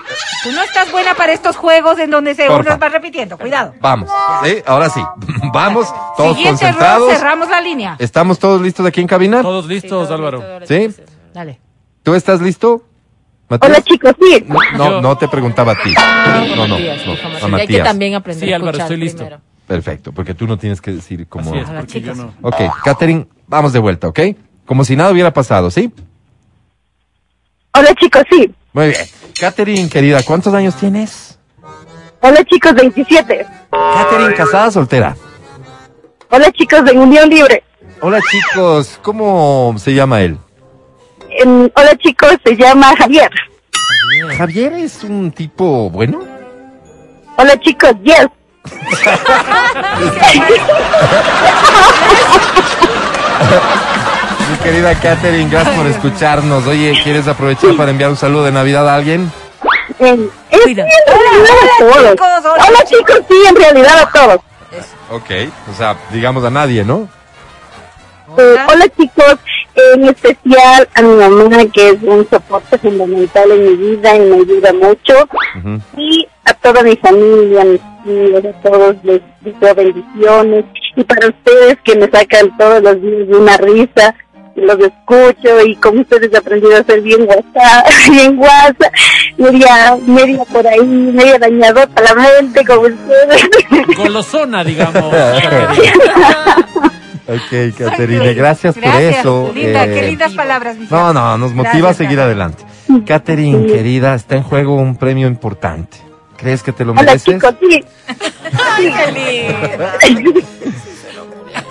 Tú 0.43 0.51
no 0.51 0.61
estás 0.63 0.91
buena 0.91 1.15
para 1.15 1.34
estos 1.34 1.55
juegos 1.57 1.97
en 1.99 2.09
donde 2.11 2.35
se 2.35 2.45
Porfa. 2.47 2.71
uno 2.73 2.80
va 2.80 2.89
repitiendo. 2.89 3.38
Cuidado. 3.38 3.73
vamos. 3.81 4.09
¿Sí? 4.43 4.57
Ahora 4.65 4.89
sí. 4.89 5.01
Vamos, 5.53 5.88
todos 6.15 6.38
Siguiente 6.38 6.65
concentrados. 6.65 7.11
cerramos 7.13 7.49
la 7.49 7.59
línea. 7.61 7.95
¿Estamos 7.99 8.38
todos 8.39 8.61
listos 8.61 8.85
aquí 8.85 9.01
en 9.01 9.07
cabina? 9.07 9.41
Todos 9.41 9.65
listos, 9.65 10.11
Álvaro. 10.11 10.59
¿Sí? 10.67 10.89
Dale. 11.34 11.59
¿Tú 12.03 12.13
estás 12.13 12.39
listo? 12.41 12.84
¿Matías? 13.49 13.71
Hola 13.71 13.81
chicos, 13.81 14.13
sí. 14.21 14.45
No, 14.77 15.01
no, 15.01 15.17
te 15.17 15.27
preguntaba 15.27 15.71
a 15.71 15.76
ti. 15.76 15.93
No, 16.55 16.67
no, 16.67 16.76
a 16.76 16.77
Matías. 16.77 17.53
Hay 17.59 17.67
que 17.67 17.80
también 17.81 18.13
aprender 18.15 18.47
Sí, 18.47 18.53
a 18.53 18.57
Álvaro, 18.57 18.77
escuchar 18.77 18.85
estoy 18.91 18.97
listo. 18.97 19.17
primero. 19.23 19.41
Perfecto, 19.65 20.11
porque 20.11 20.34
tú 20.35 20.45
no 20.47 20.57
tienes 20.57 20.81
que 20.81 20.91
decir 20.91 21.27
como... 21.27 21.49
Así 21.51 21.59
es, 21.59 21.69
Hola, 21.69 21.85
yo 21.85 22.15
no. 22.15 22.34
Ok, 22.41 22.55
Catherine, 22.84 23.27
vamos 23.47 23.73
de 23.73 23.80
vuelta, 23.80 24.07
¿ok? 24.07 24.19
Como 24.65 24.84
si 24.84 24.95
nada 24.95 25.11
hubiera 25.11 25.31
pasado, 25.34 25.69
¿sí? 25.71 25.91
Hola 27.73 27.93
chicos, 27.95 28.23
sí. 28.30 28.53
Muy 28.73 28.88
bien. 28.89 29.01
Catherine, 29.39 29.89
querida, 29.89 30.21
¿cuántos 30.23 30.53
años 30.53 30.75
tienes? 30.75 31.39
Hola 32.19 32.43
chicos, 32.43 32.73
27. 32.73 33.45
Catherine, 33.71 34.35
casada, 34.35 34.69
soltera. 34.69 35.15
Hola 36.29 36.51
chicos 36.51 36.83
de 36.83 36.91
unión 36.91 37.29
libre. 37.29 37.63
Hola 38.01 38.19
chicos, 38.29 38.99
¿cómo 39.01 39.73
se 39.77 39.93
llama 39.93 40.19
él? 40.21 40.37
Em, 41.29 41.69
hola 41.73 41.95
chicos, 41.97 42.35
se 42.43 42.57
llama 42.57 42.93
Javier. 42.97 43.31
Javier 44.37 44.73
es 44.73 45.05
un 45.05 45.31
tipo 45.31 45.89
bueno. 45.89 46.19
Hola 47.37 47.57
chicos, 47.61 47.93
yes. 48.03 48.27
Querida 54.64 54.94
Catherine, 54.99 55.49
gracias 55.49 55.76
por 55.76 55.88
escucharnos. 55.88 56.68
Oye, 56.68 56.94
¿quieres 57.03 57.27
aprovechar 57.27 57.76
para 57.76 57.91
enviar 57.91 58.10
un 58.10 58.18
saludo 58.18 58.44
de 58.45 58.52
Navidad 58.52 58.88
a 58.90 58.95
alguien? 58.95 59.31
Em, 59.99 60.27
es 60.52 60.60
Cuida. 60.61 60.86
sí, 60.86 60.91
en 61.07 61.18
realidad 61.18 61.56
a 61.64 61.80
todos. 61.80 62.11
chicos, 62.11 62.30
hola, 62.45 62.65
Hola 62.68 62.80
chicos, 62.86 63.22
sí, 63.27 63.36
en 63.48 63.56
realidad 63.56 63.99
a 63.99 64.11
todos. 64.11 64.40
Ok, 65.11 65.30
o 65.72 65.73
sea, 65.77 65.98
digamos 66.11 66.44
a 66.44 66.49
nadie, 66.49 66.84
¿no? 66.84 67.07
Eh, 68.38 68.56
hola 68.68 68.86
chicos, 68.98 69.38
en 69.76 70.03
especial 70.07 70.88
a 70.94 71.02
mi 71.02 71.15
mamá 71.15 71.65
que 71.73 71.90
es 71.90 71.98
un 72.03 72.27
soporte 72.30 72.77
fundamental 72.77 73.52
en 73.52 73.64
mi 73.64 73.76
vida 73.76 74.15
y 74.15 74.19
me 74.19 74.36
ayuda 74.36 74.73
mucho. 74.73 75.14
Ujú. 75.57 75.81
Y 75.98 76.27
a 76.45 76.53
toda 76.53 76.84
mi 76.84 76.95
familia, 76.98 77.61
a 77.61 77.65
mis 77.65 77.81
tíos, 78.03 78.45
a 78.45 78.61
todos 78.61 78.95
les 79.03 79.22
deseo 79.41 79.73
bendiciones. 79.76 80.65
Y 80.95 81.03
para 81.03 81.27
ustedes 81.27 81.77
que 81.84 81.95
me 81.95 82.10
sacan 82.10 82.56
todos 82.57 82.84
los 82.84 83.02
días 83.02 83.27
de 83.27 83.36
una 83.36 83.57
risa 83.57 84.15
los 84.61 84.80
escucho 84.80 85.61
y 85.65 85.76
como 85.76 86.02
ustedes 86.02 86.31
he 86.34 86.38
aprendido 86.38 86.77
a 86.77 86.84
ser 86.84 87.02
bien 87.02 87.22
WhatsApp, 87.22 87.88
bien 88.10 88.38
WhatsApp, 88.40 88.94
media, 89.38 89.98
media 90.06 90.44
por 90.45 90.65
ahí, 90.68 90.86
media 90.86 91.38
dañadota 91.40 92.02
la 92.02 92.15
mente 92.15 92.65
como 92.65 92.81
ustedes. 92.81 93.49
Golosona, 93.98 94.64
digamos. 94.64 95.14
Ok, 97.27 97.76
Caterine, 97.77 98.34
gracias, 98.34 98.73
por 98.73 98.84
Gracias, 98.84 99.19
eso. 99.19 99.52
Linda, 99.53 99.86
Eh, 99.86 99.94
qué 99.94 100.07
lindas 100.07 100.34
palabras, 100.34 100.77
mi 100.77 100.88
No, 100.90 101.14
no, 101.14 101.38
nos 101.38 101.53
motiva 101.53 101.73
Gracias, 101.73 101.91
a 101.91 101.94
seguir 101.94 102.19
adelante. 102.19 102.64
Caterine, 103.06 103.68
querida, 103.68 104.15
está 104.15 104.36
en 104.36 104.41
juego 104.41 104.73
un 104.73 104.95
premio 104.95 105.27
importante. 105.27 105.98
¿Crees 106.38 106.64
que 106.64 106.72
te 106.72 106.84
lo 106.86 106.94
Hola 106.94 107.03
mereces? 107.03 107.36
chicos, 107.36 107.53
sí. 107.60 107.84
Ay, 108.76 108.94
qué 110.02 110.10
lindo. 110.10 110.40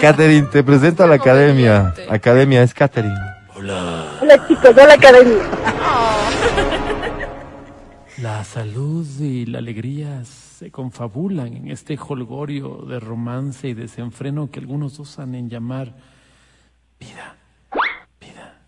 Caterine, 0.01 0.47
te 0.49 0.63
presento 0.63 1.05
a 1.05 1.07
la 1.07 1.15
academia. 1.17 1.95
Academia 2.09 2.63
es 2.63 2.75
Caterine. 2.75 3.15
Hola 3.57 4.47
chicos, 4.47 4.71
hola 4.71 4.95
academia. 4.95 5.37
La 8.23 8.43
salud 8.43 9.07
y 9.21 9.47
la 9.47 9.59
alegría 9.59 10.25
se 10.25 10.73
confabulan 10.73 11.55
en 11.55 11.71
este 11.71 11.97
holgorio 11.97 12.85
de 12.89 12.99
romance 12.99 13.69
y 13.69 13.75
desenfreno 13.75 14.51
que 14.51 14.59
algunos 14.59 14.99
osan 14.99 15.37
en 15.37 15.49
llamar 15.49 15.95
vida. 16.99 17.37
Vida. 18.21 18.59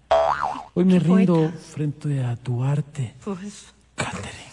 Hoy 0.75 0.85
me 0.85 1.01
rindo 1.01 1.51
frente 1.51 2.23
a 2.23 2.37
tu 2.37 2.63
arte, 2.63 3.17
Pues, 3.25 3.75
Catherine. 3.97 4.50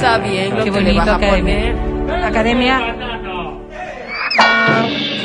Piensa 0.00 0.18
bien 0.18 0.50
lo 0.50 0.56
Qué 0.58 0.64
que 0.64 0.70
bonito, 0.70 0.92
le 0.92 0.98
vas 0.98 1.08
a 1.08 1.14
academia. 1.16 1.74
poner. 2.06 2.24
Academia. 2.24 2.96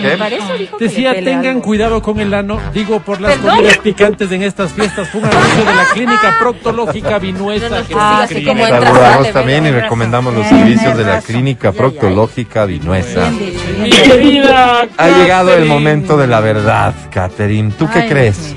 ¿Qué? 0.01 0.09
Para 0.17 0.35
eso 0.35 0.53
dijo 0.59 0.77
que 0.77 0.85
Decía, 0.85 1.11
pele 1.13 1.23
tengan 1.31 1.47
algo. 1.55 1.61
cuidado 1.63 2.01
con 2.03 2.19
el 2.19 2.31
ano, 2.33 2.59
digo 2.71 2.99
por 2.99 3.19
las 3.19 3.31
¿Perdón? 3.33 3.55
comidas 3.55 3.77
picantes 3.79 4.31
en 4.31 4.43
estas 4.43 4.71
fiestas. 4.73 5.09
Fue 5.09 5.21
un 5.21 5.27
anuncio 5.27 5.65
de 5.65 5.75
la 5.75 5.85
clínica 5.93 6.37
proctológica 6.39 7.17
Vinuesa. 7.17 7.69
No, 7.69 7.75
no, 7.77 7.81
que 7.81 7.93
sí, 7.93 7.99
se 7.99 8.35
así 8.35 8.45
como 8.45 8.63
entra, 8.67 8.81
Saludamos 8.83 9.31
también 9.33 9.65
y 9.65 9.71
recomendamos 9.71 10.33
los 10.35 10.45
servicios 10.47 10.95
de 10.97 11.03
la 11.03 11.21
clínica 11.21 11.71
proctológica 11.71 12.65
Vinuesa. 12.65 13.31
Mi 13.31 13.89
querida 13.89 14.87
Ha 14.97 15.07
llegado 15.09 15.49
el 15.49 15.55
Catherine. 15.55 15.73
momento 15.73 16.17
de 16.17 16.27
la 16.27 16.41
verdad, 16.41 16.93
Caterine. 17.11 17.71
¿Tú 17.77 17.89
qué 17.91 17.99
Ay, 17.99 18.09
crees? 18.09 18.55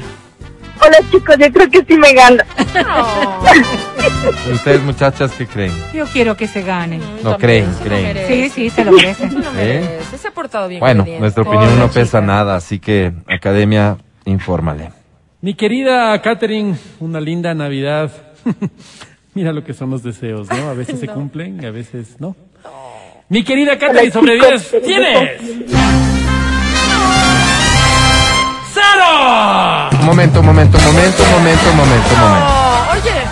Hola 0.83 0.97
chicos, 1.11 1.37
yo 1.39 1.51
creo 1.53 1.71
que 1.71 1.85
sí 1.87 1.95
me 1.99 2.13
gana. 2.13 2.45
¿Ustedes, 4.53 4.83
muchachas, 4.83 5.33
qué 5.33 5.47
creen? 5.47 5.73
Yo 5.93 6.05
quiero 6.07 6.37
que 6.37 6.47
se 6.47 6.63
gane. 6.63 7.01
No 7.23 7.37
creen, 7.37 7.67
creen. 7.83 8.17
Sí, 8.27 8.49
sí, 8.49 8.71
se 8.71 8.85
lo 8.85 8.93
merece. 8.93 9.29
Se 10.19 10.29
ha 10.29 10.31
portado 10.31 10.69
bien. 10.69 10.81
Bueno, 10.81 11.07
nuestra 11.19 11.43
opinión 11.43 11.79
no 11.79 11.89
pesa 11.89 12.19
chica. 12.19 12.21
nada, 12.21 12.57
así 12.57 12.79
que, 12.79 13.13
academia, 13.27 13.97
infórmale. 14.25 14.91
Mi 15.41 15.55
querida 15.55 16.21
Catherine, 16.21 16.77
una 16.99 17.21
linda 17.21 17.55
Navidad. 17.55 18.11
Mira 19.35 19.53
lo 19.53 19.65
que 19.65 19.73
son 19.73 19.91
los 19.91 20.03
deseos, 20.03 20.49
¿no? 20.51 20.69
A 20.69 20.75
veces 20.75 21.01
se 21.01 21.09
cumplen, 21.09 21.65
a 21.65 21.71
veces 21.71 22.17
no. 22.19 22.37
Mi 23.29 23.45
querida 23.45 23.79
Catherine, 23.79 24.11
sobre 24.11 24.35
10, 24.35 24.77
tienes. 24.85 25.41
¡Cero! 28.75 30.05
Momento, 30.05 30.41
un 30.41 30.47
momento, 30.47 30.79
un 30.79 30.85
momento, 30.85 31.23
un 31.23 31.31
momento, 31.31 31.71
un 31.71 31.77
momento, 31.77 32.15
un 32.15 32.21
momento. 32.21 32.60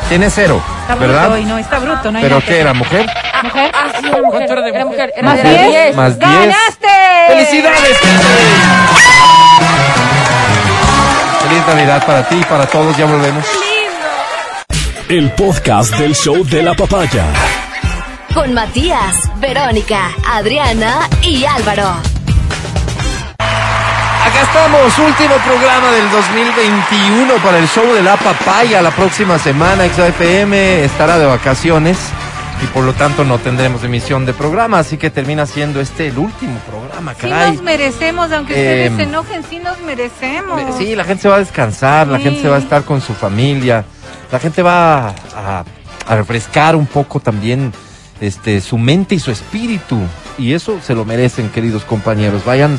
Tiene 0.08 0.30
cero, 0.30 0.62
Está 0.82 0.94
bruto 0.94 1.12
¿verdad? 1.12 1.32
hoy, 1.32 1.44
no, 1.44 1.58
está 1.58 1.78
bruto, 1.78 2.10
no 2.10 2.18
hay 2.18 2.24
¿Pero 2.24 2.36
nada 2.36 2.46
qué 2.48 2.60
era, 2.60 2.72
mujer? 2.72 3.06
¿Mujer? 3.42 3.70
Ah, 3.74 3.88
sí, 4.00 4.06
era 4.06 4.16
mujer. 4.16 4.30
¿Cuánto 4.30 4.52
era 4.54 4.62
de 4.62 4.68
Era 4.70 4.84
mujer? 4.86 4.86
mujer. 4.86 5.12
Era 5.16 5.28
¿Más 5.28 5.42
de 5.42 5.48
diez? 5.50 5.70
10. 5.70 5.96
Más 5.96 6.18
diez. 6.18 6.30
¡Ganaste! 6.32 6.88
¡Felicidades! 7.28 7.98
Feliz 11.42 11.66
Navidad 11.66 12.06
para 12.06 12.22
ti 12.28 12.36
y 12.40 12.44
para 12.44 12.66
todos, 12.66 12.96
ya 12.96 13.04
volvemos. 13.04 13.44
El 15.10 15.30
podcast 15.32 15.94
del 15.96 16.14
show 16.14 16.42
de 16.44 16.62
la 16.62 16.74
papaya. 16.74 17.24
Con 18.34 18.54
Matías, 18.54 19.14
Verónica, 19.36 20.10
Adriana 20.30 21.08
y 21.22 21.44
Álvaro. 21.44 21.92
Acá 24.38 24.46
estamos, 24.52 24.98
último 24.98 25.34
programa 25.44 25.90
del 25.90 26.10
2021 26.12 27.34
para 27.42 27.58
el 27.58 27.66
show 27.66 27.92
de 27.92 28.02
la 28.02 28.16
papaya. 28.16 28.80
La 28.82 28.92
próxima 28.92 29.36
semana 29.36 29.84
XFM 29.88 30.84
estará 30.84 31.18
de 31.18 31.26
vacaciones 31.26 31.98
y 32.62 32.66
por 32.66 32.84
lo 32.84 32.92
tanto 32.92 33.24
no 33.24 33.38
tendremos 33.38 33.82
emisión 33.82 34.26
de 34.26 34.32
programa, 34.34 34.78
así 34.78 34.96
que 34.96 35.10
termina 35.10 35.44
siendo 35.44 35.80
este 35.80 36.06
el 36.08 36.18
último 36.18 36.56
programa, 36.70 37.14
Sí 37.14 37.28
caray. 37.28 37.52
nos 37.54 37.62
merecemos, 37.62 38.30
aunque 38.30 38.52
Eh, 38.54 38.86
ustedes 38.88 38.96
se 38.96 39.02
enojen, 39.10 39.42
sí 39.50 39.58
nos 39.58 39.80
merecemos. 39.80 40.60
Sí, 40.78 40.94
la 40.94 41.02
gente 41.02 41.22
se 41.22 41.28
va 41.28 41.34
a 41.36 41.40
descansar, 41.40 42.06
la 42.06 42.18
Sí. 42.18 42.24
gente 42.24 42.40
se 42.42 42.48
va 42.48 42.56
a 42.56 42.60
estar 42.60 42.84
con 42.84 43.00
su 43.00 43.14
familia, 43.14 43.84
la 44.30 44.38
gente 44.38 44.62
va 44.62 45.08
a, 45.08 45.64
a 46.06 46.14
refrescar 46.16 46.76
un 46.76 46.86
poco 46.86 47.18
también 47.18 47.72
este, 48.20 48.60
su 48.60 48.78
mente 48.78 49.16
y 49.16 49.18
su 49.18 49.32
espíritu. 49.32 49.98
Y 50.38 50.52
eso 50.52 50.78
se 50.80 50.94
lo 50.94 51.04
merecen, 51.04 51.48
queridos 51.50 51.84
compañeros. 51.84 52.44
Vayan 52.44 52.78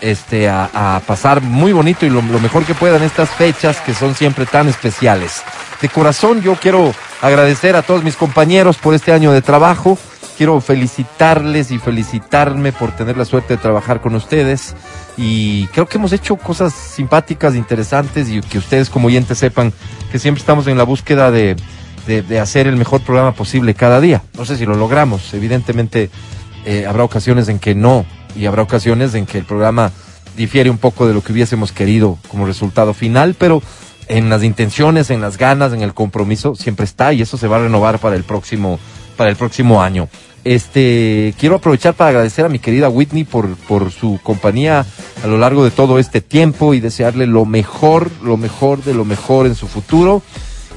este, 0.00 0.48
a, 0.48 1.00
pasar 1.06 1.40
muy 1.40 1.72
bonito 1.72 2.06
y 2.06 2.10
lo, 2.10 2.22
mejor 2.22 2.64
que 2.64 2.74
puedan 2.74 3.02
estas 3.02 3.30
fechas 3.30 3.80
que 3.80 3.94
son 3.94 4.14
siempre 4.14 4.46
tan 4.46 4.68
especiales. 4.68 5.42
De 5.80 5.88
corazón 5.88 6.42
yo 6.42 6.54
quiero 6.56 6.92
agradecer 7.22 7.76
a 7.76 7.82
todos 7.82 8.04
mis 8.04 8.16
compañeros 8.16 8.76
por 8.76 8.94
este 8.94 9.12
año 9.12 9.32
de 9.32 9.42
trabajo. 9.42 9.98
Quiero 10.36 10.60
felicitarles 10.60 11.70
y 11.72 11.78
felicitarme 11.78 12.72
por 12.72 12.92
tener 12.92 13.16
la 13.16 13.24
suerte 13.24 13.54
de 13.54 13.62
trabajar 13.62 14.00
con 14.00 14.14
ustedes. 14.14 14.76
Y 15.16 15.66
creo 15.68 15.86
que 15.86 15.98
hemos 15.98 16.12
hecho 16.12 16.36
cosas 16.36 16.72
simpáticas, 16.72 17.56
interesantes 17.56 18.28
y 18.28 18.40
que 18.40 18.58
ustedes 18.58 18.88
como 18.88 19.08
oyentes 19.08 19.38
sepan 19.38 19.72
que 20.12 20.18
siempre 20.20 20.40
estamos 20.40 20.68
en 20.68 20.78
la 20.78 20.84
búsqueda 20.84 21.32
de, 21.32 21.56
de, 22.06 22.22
de 22.22 22.38
hacer 22.38 22.68
el 22.68 22.76
mejor 22.76 23.00
programa 23.00 23.32
posible 23.32 23.74
cada 23.74 24.00
día. 24.00 24.22
No 24.36 24.44
sé 24.44 24.56
si 24.56 24.64
lo 24.64 24.76
logramos. 24.76 25.34
Evidentemente 25.34 26.08
eh, 26.64 26.86
habrá 26.86 27.02
ocasiones 27.02 27.48
en 27.48 27.58
que 27.58 27.74
no 27.74 28.04
y 28.36 28.46
habrá 28.46 28.62
ocasiones 28.62 29.14
en 29.14 29.26
que 29.26 29.38
el 29.38 29.44
programa 29.44 29.92
difiere 30.36 30.70
un 30.70 30.78
poco 30.78 31.06
de 31.06 31.14
lo 31.14 31.22
que 31.22 31.32
hubiésemos 31.32 31.72
querido 31.72 32.18
como 32.28 32.46
resultado 32.46 32.94
final, 32.94 33.34
pero 33.38 33.62
en 34.08 34.30
las 34.30 34.42
intenciones, 34.42 35.10
en 35.10 35.20
las 35.20 35.36
ganas, 35.36 35.72
en 35.72 35.82
el 35.82 35.94
compromiso 35.94 36.54
siempre 36.54 36.84
está 36.84 37.12
y 37.12 37.22
eso 37.22 37.36
se 37.36 37.48
va 37.48 37.56
a 37.56 37.60
renovar 37.60 37.98
para 37.98 38.16
el 38.16 38.24
próximo 38.24 38.78
para 39.16 39.30
el 39.30 39.36
próximo 39.36 39.82
año. 39.82 40.08
Este 40.44 41.34
quiero 41.38 41.56
aprovechar 41.56 41.94
para 41.94 42.10
agradecer 42.10 42.44
a 42.44 42.48
mi 42.48 42.60
querida 42.60 42.88
Whitney 42.88 43.24
por 43.24 43.56
por 43.56 43.90
su 43.90 44.20
compañía 44.22 44.86
a 45.22 45.26
lo 45.26 45.36
largo 45.36 45.64
de 45.64 45.72
todo 45.72 45.98
este 45.98 46.20
tiempo 46.20 46.72
y 46.72 46.80
desearle 46.80 47.26
lo 47.26 47.44
mejor, 47.44 48.10
lo 48.22 48.36
mejor 48.36 48.82
de 48.84 48.94
lo 48.94 49.04
mejor 49.04 49.46
en 49.46 49.54
su 49.54 49.66
futuro. 49.66 50.22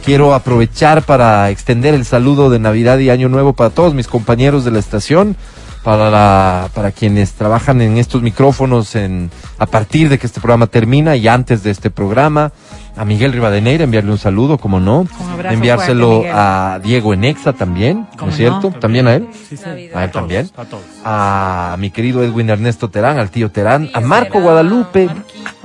Quiero 0.03 0.33
aprovechar 0.33 1.03
para 1.03 1.51
extender 1.51 1.93
el 1.93 2.05
saludo 2.05 2.49
de 2.49 2.57
Navidad 2.57 2.97
y 2.97 3.11
Año 3.11 3.29
Nuevo 3.29 3.53
para 3.53 3.69
todos 3.69 3.93
mis 3.93 4.07
compañeros 4.07 4.65
de 4.65 4.71
la 4.71 4.79
estación, 4.79 5.37
para, 5.83 6.09
la- 6.09 6.69
para 6.73 6.91
quienes 6.91 7.33
trabajan 7.33 7.81
en 7.81 7.97
estos 7.97 8.21
micrófonos 8.21 8.95
en, 8.95 9.31
a 9.57 9.65
partir 9.65 10.09
de 10.09 10.17
que 10.19 10.27
este 10.27 10.39
programa 10.39 10.67
termina 10.67 11.15
y 11.15 11.27
antes 11.27 11.63
de 11.63 11.71
este 11.71 11.89
programa. 11.89 12.51
A 12.97 13.05
Miguel 13.05 13.31
Rivadeneira, 13.31 13.85
enviarle 13.85 14.11
un 14.11 14.17
saludo, 14.17 14.57
como 14.57 14.81
no. 14.81 15.07
Enviárselo 15.49 16.19
fuerte, 16.23 16.31
a 16.35 16.79
Diego 16.83 17.13
Enexa 17.13 17.53
también, 17.53 17.99
¿no 18.11 18.17
¿Cómo 18.17 18.31
es 18.31 18.37
cierto? 18.37 18.69
no? 18.69 18.79
También 18.79 19.07
a 19.07 19.15
él. 19.15 19.29
Sí, 19.47 19.55
sí. 19.55 19.63
A 19.63 19.69
él 19.73 19.89
todos, 19.93 20.11
también. 20.11 20.49
A 20.57 20.65
todos. 20.65 20.83
A 21.05 21.75
mi 21.79 21.89
querido 21.89 22.21
Edwin 22.21 22.49
Ernesto 22.49 22.89
Terán, 22.89 23.17
al 23.17 23.29
tío 23.31 23.49
Terán, 23.49 23.89
a 23.93 24.01
Marco 24.01 24.41
Guadalupe, 24.41 25.09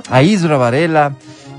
a 0.09 0.21
Isra 0.23 0.55
Varela, 0.55 1.15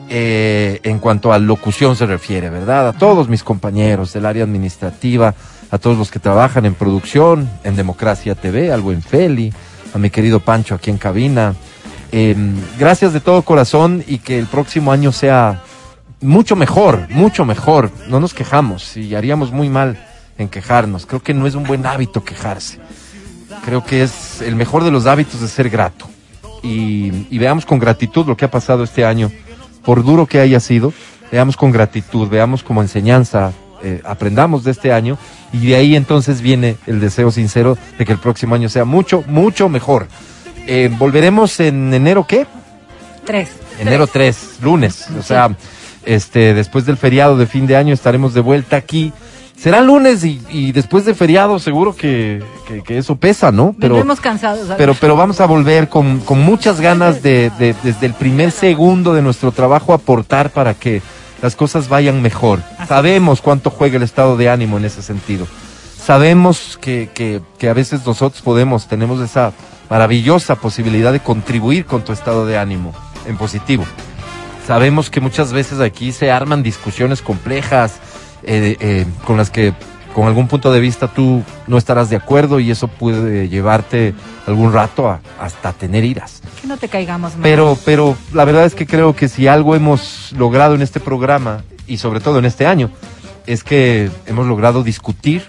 eh, 0.08 0.80
en 0.84 1.00
cuanto 1.00 1.34
a 1.34 1.38
locución 1.38 1.96
se 1.96 2.06
refiere, 2.06 2.48
¿verdad? 2.48 2.88
A 2.88 2.92
todos 2.94 3.28
mis 3.28 3.42
compañeros 3.44 4.14
del 4.14 4.24
área 4.24 4.44
administrativa, 4.44 5.34
a 5.70 5.78
todos 5.78 5.98
los 5.98 6.10
que 6.10 6.18
trabajan 6.18 6.64
en 6.64 6.74
producción, 6.74 7.48
en 7.64 7.76
Democracia 7.76 8.34
TV, 8.34 8.72
al 8.72 8.80
buen 8.80 9.02
Feli, 9.02 9.52
a 9.94 9.98
mi 9.98 10.10
querido 10.10 10.40
Pancho 10.40 10.74
aquí 10.74 10.90
en 10.90 10.98
cabina. 10.98 11.54
Eh, 12.10 12.34
gracias 12.78 13.12
de 13.12 13.20
todo 13.20 13.42
corazón 13.42 14.02
y 14.06 14.18
que 14.18 14.38
el 14.38 14.46
próximo 14.46 14.92
año 14.92 15.12
sea 15.12 15.62
mucho 16.20 16.56
mejor, 16.56 17.06
mucho 17.10 17.44
mejor. 17.44 17.90
No 18.08 18.20
nos 18.20 18.34
quejamos 18.34 18.96
y 18.96 19.14
haríamos 19.14 19.52
muy 19.52 19.68
mal 19.68 20.04
en 20.38 20.48
quejarnos. 20.48 21.06
Creo 21.06 21.22
que 21.22 21.34
no 21.34 21.46
es 21.46 21.54
un 21.54 21.64
buen 21.64 21.84
hábito 21.84 22.24
quejarse. 22.24 22.80
Creo 23.64 23.84
que 23.84 24.02
es 24.02 24.40
el 24.40 24.56
mejor 24.56 24.84
de 24.84 24.90
los 24.90 25.06
hábitos 25.06 25.40
de 25.40 25.48
ser 25.48 25.68
grato. 25.68 26.08
Y, 26.62 27.26
y 27.30 27.38
veamos 27.38 27.66
con 27.66 27.78
gratitud 27.78 28.26
lo 28.26 28.36
que 28.36 28.44
ha 28.44 28.50
pasado 28.50 28.82
este 28.82 29.04
año, 29.04 29.30
por 29.84 30.02
duro 30.02 30.26
que 30.26 30.40
haya 30.40 30.58
sido, 30.60 30.92
veamos 31.30 31.56
con 31.56 31.70
gratitud, 31.70 32.28
veamos 32.28 32.64
como 32.64 32.82
enseñanza, 32.82 33.52
eh, 33.82 34.00
aprendamos 34.04 34.64
de 34.64 34.70
este 34.72 34.92
año 34.92 35.18
y 35.52 35.66
de 35.68 35.76
ahí 35.76 35.96
entonces 35.96 36.40
viene 36.40 36.76
el 36.86 37.00
deseo 37.00 37.30
sincero 37.30 37.76
de 37.98 38.04
que 38.04 38.12
el 38.12 38.18
próximo 38.18 38.54
año 38.54 38.68
sea 38.68 38.84
mucho, 38.84 39.24
mucho 39.26 39.68
mejor. 39.68 40.08
Eh, 40.66 40.90
volveremos 40.98 41.60
en 41.60 41.92
enero, 41.94 42.26
¿qué? 42.28 42.46
Tres. 43.24 43.48
Enero 43.80 44.06
3, 44.06 44.58
lunes. 44.62 45.06
O 45.18 45.22
sea, 45.22 45.54
este, 46.04 46.52
después 46.54 46.84
del 46.86 46.96
feriado 46.96 47.36
de 47.36 47.46
fin 47.46 47.66
de 47.66 47.76
año 47.76 47.94
estaremos 47.94 48.34
de 48.34 48.40
vuelta 48.40 48.76
aquí 48.76 49.12
Será 49.56 49.80
lunes 49.80 50.24
y, 50.24 50.40
y 50.50 50.70
después 50.70 51.04
de 51.04 51.16
feriado 51.16 51.58
seguro 51.58 51.92
que, 51.96 52.40
que- 52.68 52.80
que 52.84 52.96
eso 52.96 53.16
pesa, 53.16 53.50
¿no? 53.50 53.74
Pero, 53.80 53.96
pero, 54.76 54.94
pero 54.94 55.16
vamos 55.16 55.40
a 55.40 55.46
volver 55.46 55.88
con, 55.88 56.20
con 56.20 56.38
muchas 56.38 56.80
ganas 56.80 57.24
de, 57.24 57.50
de- 57.58 57.74
desde 57.82 58.06
el 58.06 58.14
primer 58.14 58.52
segundo 58.52 59.14
de 59.14 59.20
nuestro 59.20 59.50
trabajo 59.50 59.92
aportar 59.92 60.50
para 60.50 60.74
que 60.74 61.02
las 61.42 61.56
cosas 61.56 61.88
vayan 61.88 62.22
mejor. 62.22 62.60
Sabemos 62.86 63.40
cuánto 63.40 63.70
juega 63.70 63.96
el 63.96 64.02
estado 64.02 64.36
de 64.36 64.48
ánimo 64.48 64.78
en 64.78 64.84
ese 64.84 65.02
sentido. 65.02 65.46
Sabemos 65.98 66.78
que, 66.80 67.10
que, 67.14 67.40
que 67.58 67.68
a 67.68 67.74
veces 67.74 68.06
nosotros 68.06 68.42
podemos, 68.42 68.88
tenemos 68.88 69.20
esa 69.20 69.52
maravillosa 69.90 70.56
posibilidad 70.56 71.12
de 71.12 71.20
contribuir 71.20 71.84
con 71.84 72.02
tu 72.02 72.12
estado 72.12 72.46
de 72.46 72.58
ánimo 72.58 72.94
en 73.26 73.36
positivo. 73.36 73.84
Sabemos 74.66 75.10
que 75.10 75.20
muchas 75.20 75.52
veces 75.52 75.80
aquí 75.80 76.12
se 76.12 76.30
arman 76.30 76.62
discusiones 76.62 77.22
complejas 77.22 78.00
eh, 78.42 78.76
eh, 78.80 79.06
con 79.24 79.36
las 79.36 79.50
que 79.50 79.72
con 80.18 80.26
algún 80.26 80.48
punto 80.48 80.72
de 80.72 80.80
vista 80.80 81.06
tú 81.06 81.44
no 81.68 81.78
estarás 81.78 82.10
de 82.10 82.16
acuerdo 82.16 82.58
y 82.58 82.72
eso 82.72 82.88
puede 82.88 83.48
llevarte 83.48 84.14
algún 84.48 84.72
rato 84.72 85.08
a, 85.08 85.20
hasta 85.38 85.72
tener 85.72 86.02
iras. 86.02 86.42
Que 86.60 86.66
no 86.66 86.76
te 86.76 86.88
caigamos 86.88 87.34
mal. 87.34 87.42
Pero, 87.44 87.78
pero 87.84 88.16
la 88.32 88.44
verdad 88.44 88.64
es 88.64 88.74
que 88.74 88.84
creo 88.84 89.14
que 89.14 89.28
si 89.28 89.46
algo 89.46 89.76
hemos 89.76 90.32
logrado 90.32 90.74
en 90.74 90.82
este 90.82 90.98
programa 90.98 91.62
y 91.86 91.98
sobre 91.98 92.18
todo 92.18 92.40
en 92.40 92.46
este 92.46 92.66
año 92.66 92.90
es 93.46 93.62
que 93.62 94.10
hemos 94.26 94.48
logrado 94.48 94.82
discutir 94.82 95.44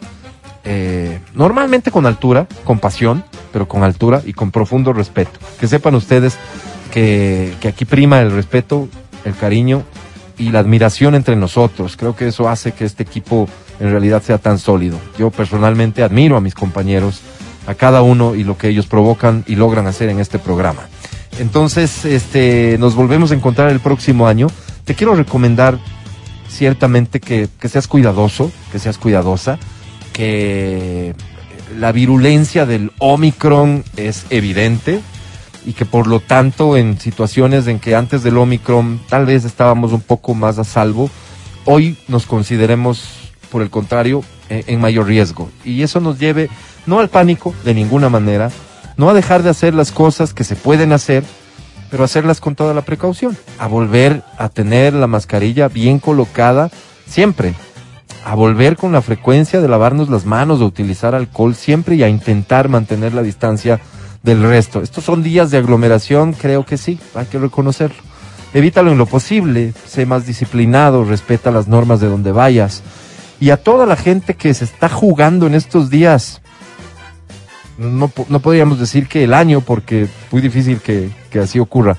eh, 0.63 1.19
normalmente 1.33 1.89
con 1.89 2.05
altura, 2.05 2.45
con 2.63 2.77
pasión, 2.77 3.23
pero 3.51 3.67
con 3.67 3.81
altura 3.81 4.21
y 4.23 4.33
con 4.33 4.51
profundo 4.51 4.93
respeto. 4.93 5.39
Que 5.59 5.67
sepan 5.67 5.95
ustedes 5.95 6.37
que, 6.91 7.55
que 7.59 7.69
aquí 7.69 7.85
prima 7.85 8.21
el 8.21 8.29
respeto, 8.29 8.87
el 9.25 9.35
cariño 9.35 9.81
y 10.37 10.51
la 10.51 10.59
admiración 10.59 11.15
entre 11.15 11.35
nosotros. 11.35 11.97
Creo 11.97 12.15
que 12.15 12.27
eso 12.27 12.47
hace 12.47 12.71
que 12.71 12.85
este 12.85 13.01
equipo 13.01 13.49
en 13.79 13.91
realidad 13.91 14.21
sea 14.23 14.37
tan 14.37 14.59
sólido. 14.59 14.99
Yo 15.17 15.31
personalmente 15.31 16.03
admiro 16.03 16.37
a 16.37 16.41
mis 16.41 16.53
compañeros, 16.53 17.21
a 17.67 17.75
cada 17.75 18.01
uno 18.01 18.35
y 18.35 18.43
lo 18.43 18.57
que 18.57 18.69
ellos 18.69 18.87
provocan 18.87 19.43
y 19.47 19.55
logran 19.55 19.87
hacer 19.87 20.09
en 20.09 20.19
este 20.19 20.39
programa. 20.39 20.87
Entonces, 21.39 22.05
este, 22.05 22.77
nos 22.79 22.95
volvemos 22.95 23.31
a 23.31 23.35
encontrar 23.35 23.69
el 23.69 23.79
próximo 23.79 24.27
año. 24.27 24.47
Te 24.85 24.95
quiero 24.95 25.15
recomendar 25.15 25.79
ciertamente 26.49 27.19
que, 27.19 27.47
que 27.59 27.69
seas 27.69 27.87
cuidadoso, 27.87 28.51
que 28.71 28.79
seas 28.79 28.97
cuidadosa, 28.97 29.59
que 30.11 31.15
la 31.77 31.91
virulencia 31.91 32.65
del 32.65 32.91
Omicron 32.99 33.83
es 33.95 34.25
evidente 34.29 35.01
y 35.65 35.73
que 35.73 35.85
por 35.85 36.07
lo 36.07 36.19
tanto 36.19 36.77
en 36.77 36.99
situaciones 36.99 37.67
en 37.67 37.79
que 37.79 37.95
antes 37.95 38.23
del 38.23 38.37
Omicron 38.37 38.99
tal 39.07 39.25
vez 39.25 39.45
estábamos 39.45 39.93
un 39.93 40.01
poco 40.01 40.33
más 40.33 40.57
a 40.57 40.63
salvo, 40.63 41.09
hoy 41.65 41.97
nos 42.07 42.25
consideremos, 42.25 43.18
por 43.51 43.61
el 43.61 43.69
contrario, 43.69 44.23
eh, 44.49 44.63
en 44.67 44.79
mayor 44.79 45.07
riesgo. 45.07 45.49
Y 45.63 45.83
eso 45.83 45.99
nos 45.99 46.19
lleve 46.19 46.49
no 46.85 46.99
al 46.99 47.09
pánico 47.09 47.53
de 47.63 47.73
ninguna 47.73 48.09
manera, 48.09 48.51
no 48.97 49.09
a 49.09 49.13
dejar 49.13 49.43
de 49.43 49.49
hacer 49.49 49.73
las 49.73 49.91
cosas 49.91 50.33
que 50.33 50.43
se 50.43 50.55
pueden 50.55 50.91
hacer, 50.91 51.23
pero 51.89 52.03
hacerlas 52.03 52.41
con 52.41 52.55
toda 52.55 52.73
la 52.73 52.81
precaución, 52.81 53.37
a 53.57 53.67
volver 53.67 54.23
a 54.37 54.49
tener 54.49 54.93
la 54.93 55.07
mascarilla 55.07 55.67
bien 55.67 55.99
colocada 55.99 56.69
siempre, 57.07 57.53
a 58.25 58.35
volver 58.35 58.75
con 58.75 58.91
la 58.91 59.01
frecuencia 59.01 59.61
de 59.61 59.67
lavarnos 59.67 60.09
las 60.09 60.25
manos, 60.25 60.59
de 60.59 60.65
utilizar 60.65 61.15
alcohol 61.15 61.55
siempre 61.55 61.95
y 61.95 62.03
a 62.03 62.09
intentar 62.09 62.69
mantener 62.69 63.13
la 63.13 63.23
distancia 63.23 63.79
del 64.23 64.43
resto. 64.43 64.81
Estos 64.81 65.03
son 65.03 65.23
días 65.23 65.51
de 65.51 65.57
aglomeración, 65.57 66.33
creo 66.33 66.65
que 66.65 66.77
sí, 66.77 66.99
hay 67.15 67.25
que 67.25 67.39
reconocerlo. 67.39 67.97
Evítalo 68.53 68.91
en 68.91 68.97
lo 68.97 69.05
posible, 69.05 69.73
sé 69.87 70.05
más 70.05 70.25
disciplinado, 70.25 71.03
respeta 71.03 71.51
las 71.51 71.67
normas 71.67 71.99
de 71.99 72.07
donde 72.07 72.31
vayas. 72.31 72.81
Y 73.39 73.51
a 73.51 73.57
toda 73.57 73.85
la 73.85 73.95
gente 73.95 74.35
que 74.35 74.53
se 74.53 74.65
está 74.65 74.89
jugando 74.89 75.47
en 75.47 75.55
estos 75.55 75.89
días, 75.89 76.41
no, 77.77 78.11
no 78.27 78.39
podríamos 78.39 78.79
decir 78.79 79.07
que 79.07 79.23
el 79.23 79.33
año, 79.33 79.61
porque 79.61 80.03
es 80.03 80.09
muy 80.31 80.41
difícil 80.41 80.81
que, 80.81 81.09
que 81.29 81.39
así 81.39 81.59
ocurra, 81.59 81.95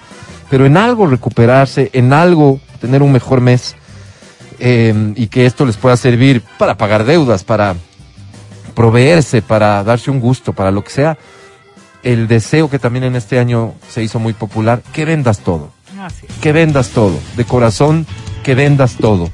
pero 0.50 0.66
en 0.66 0.76
algo 0.76 1.06
recuperarse, 1.06 1.90
en 1.92 2.12
algo 2.12 2.60
tener 2.80 3.02
un 3.02 3.12
mejor 3.12 3.40
mes 3.40 3.76
eh, 4.58 5.12
y 5.16 5.28
que 5.28 5.46
esto 5.46 5.64
les 5.64 5.76
pueda 5.76 5.96
servir 5.96 6.42
para 6.58 6.76
pagar 6.76 7.04
deudas, 7.04 7.44
para 7.44 7.74
proveerse, 8.74 9.40
para 9.40 9.82
darse 9.82 10.10
un 10.10 10.20
gusto, 10.20 10.52
para 10.52 10.70
lo 10.70 10.84
que 10.84 10.90
sea. 10.90 11.16
El 12.02 12.28
deseo 12.28 12.68
que 12.68 12.78
también 12.78 13.04
en 13.04 13.16
este 13.16 13.38
año 13.38 13.74
se 13.88 14.02
hizo 14.02 14.18
muy 14.18 14.32
popular, 14.32 14.82
que 14.92 15.04
vendas 15.04 15.38
todo 15.40 15.72
que 16.40 16.52
vendas 16.52 16.90
todo, 16.90 17.18
de 17.36 17.44
corazón, 17.44 18.06
que 18.42 18.54
vendas 18.54 18.96
todo. 18.96 19.30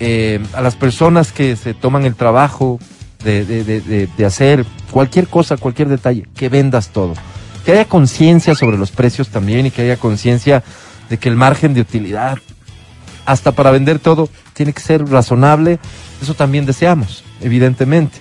Eh, 0.00 0.40
a 0.54 0.62
las 0.62 0.76
personas 0.76 1.30
que 1.30 1.56
se 1.56 1.74
toman 1.74 2.04
el 2.06 2.14
trabajo 2.14 2.78
de, 3.22 3.44
de- 3.44 3.64
de- 3.64 3.80
de- 3.82 4.06
de 4.16 4.24
hacer 4.24 4.64
cualquier 4.90 5.28
cosa, 5.28 5.58
cualquier 5.58 5.88
detalle, 5.88 6.26
que 6.34 6.48
vendas 6.48 6.88
todo. 6.88 7.12
Que 7.66 7.72
haya 7.72 7.84
conciencia 7.84 8.54
sobre 8.54 8.78
los 8.78 8.90
precios 8.90 9.28
también 9.28 9.66
y 9.66 9.70
que 9.70 9.82
haya 9.82 9.98
conciencia 9.98 10.62
de 11.10 11.18
que 11.18 11.28
el 11.28 11.36
margen 11.36 11.74
de 11.74 11.82
utilidad, 11.82 12.38
hasta 13.26 13.52
para 13.52 13.70
vender 13.70 13.98
todo, 13.98 14.30
tiene 14.54 14.72
que 14.72 14.80
ser 14.80 15.06
razonable. 15.06 15.78
Eso 16.22 16.32
también 16.34 16.64
deseamos, 16.64 17.22
evidentemente. 17.42 18.16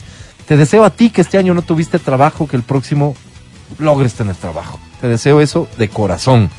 Te 0.47 0.57
deseo 0.57 0.84
a 0.84 0.89
ti 0.89 1.10
que 1.11 1.22
este 1.22 1.38
año 1.38 1.53
no 1.53 1.61
tuviste 1.61 1.97
trabajo, 1.99 2.47
que 2.47 2.57
el 2.57 2.64
próximo 2.64 3.15
logres 3.77 4.15
tener 4.15 4.35
trabajo. 4.35 4.80
Te 4.99 5.07
deseo 5.07 5.39
eso 5.39 5.69
de 5.77 5.88
corazón. 5.88 6.49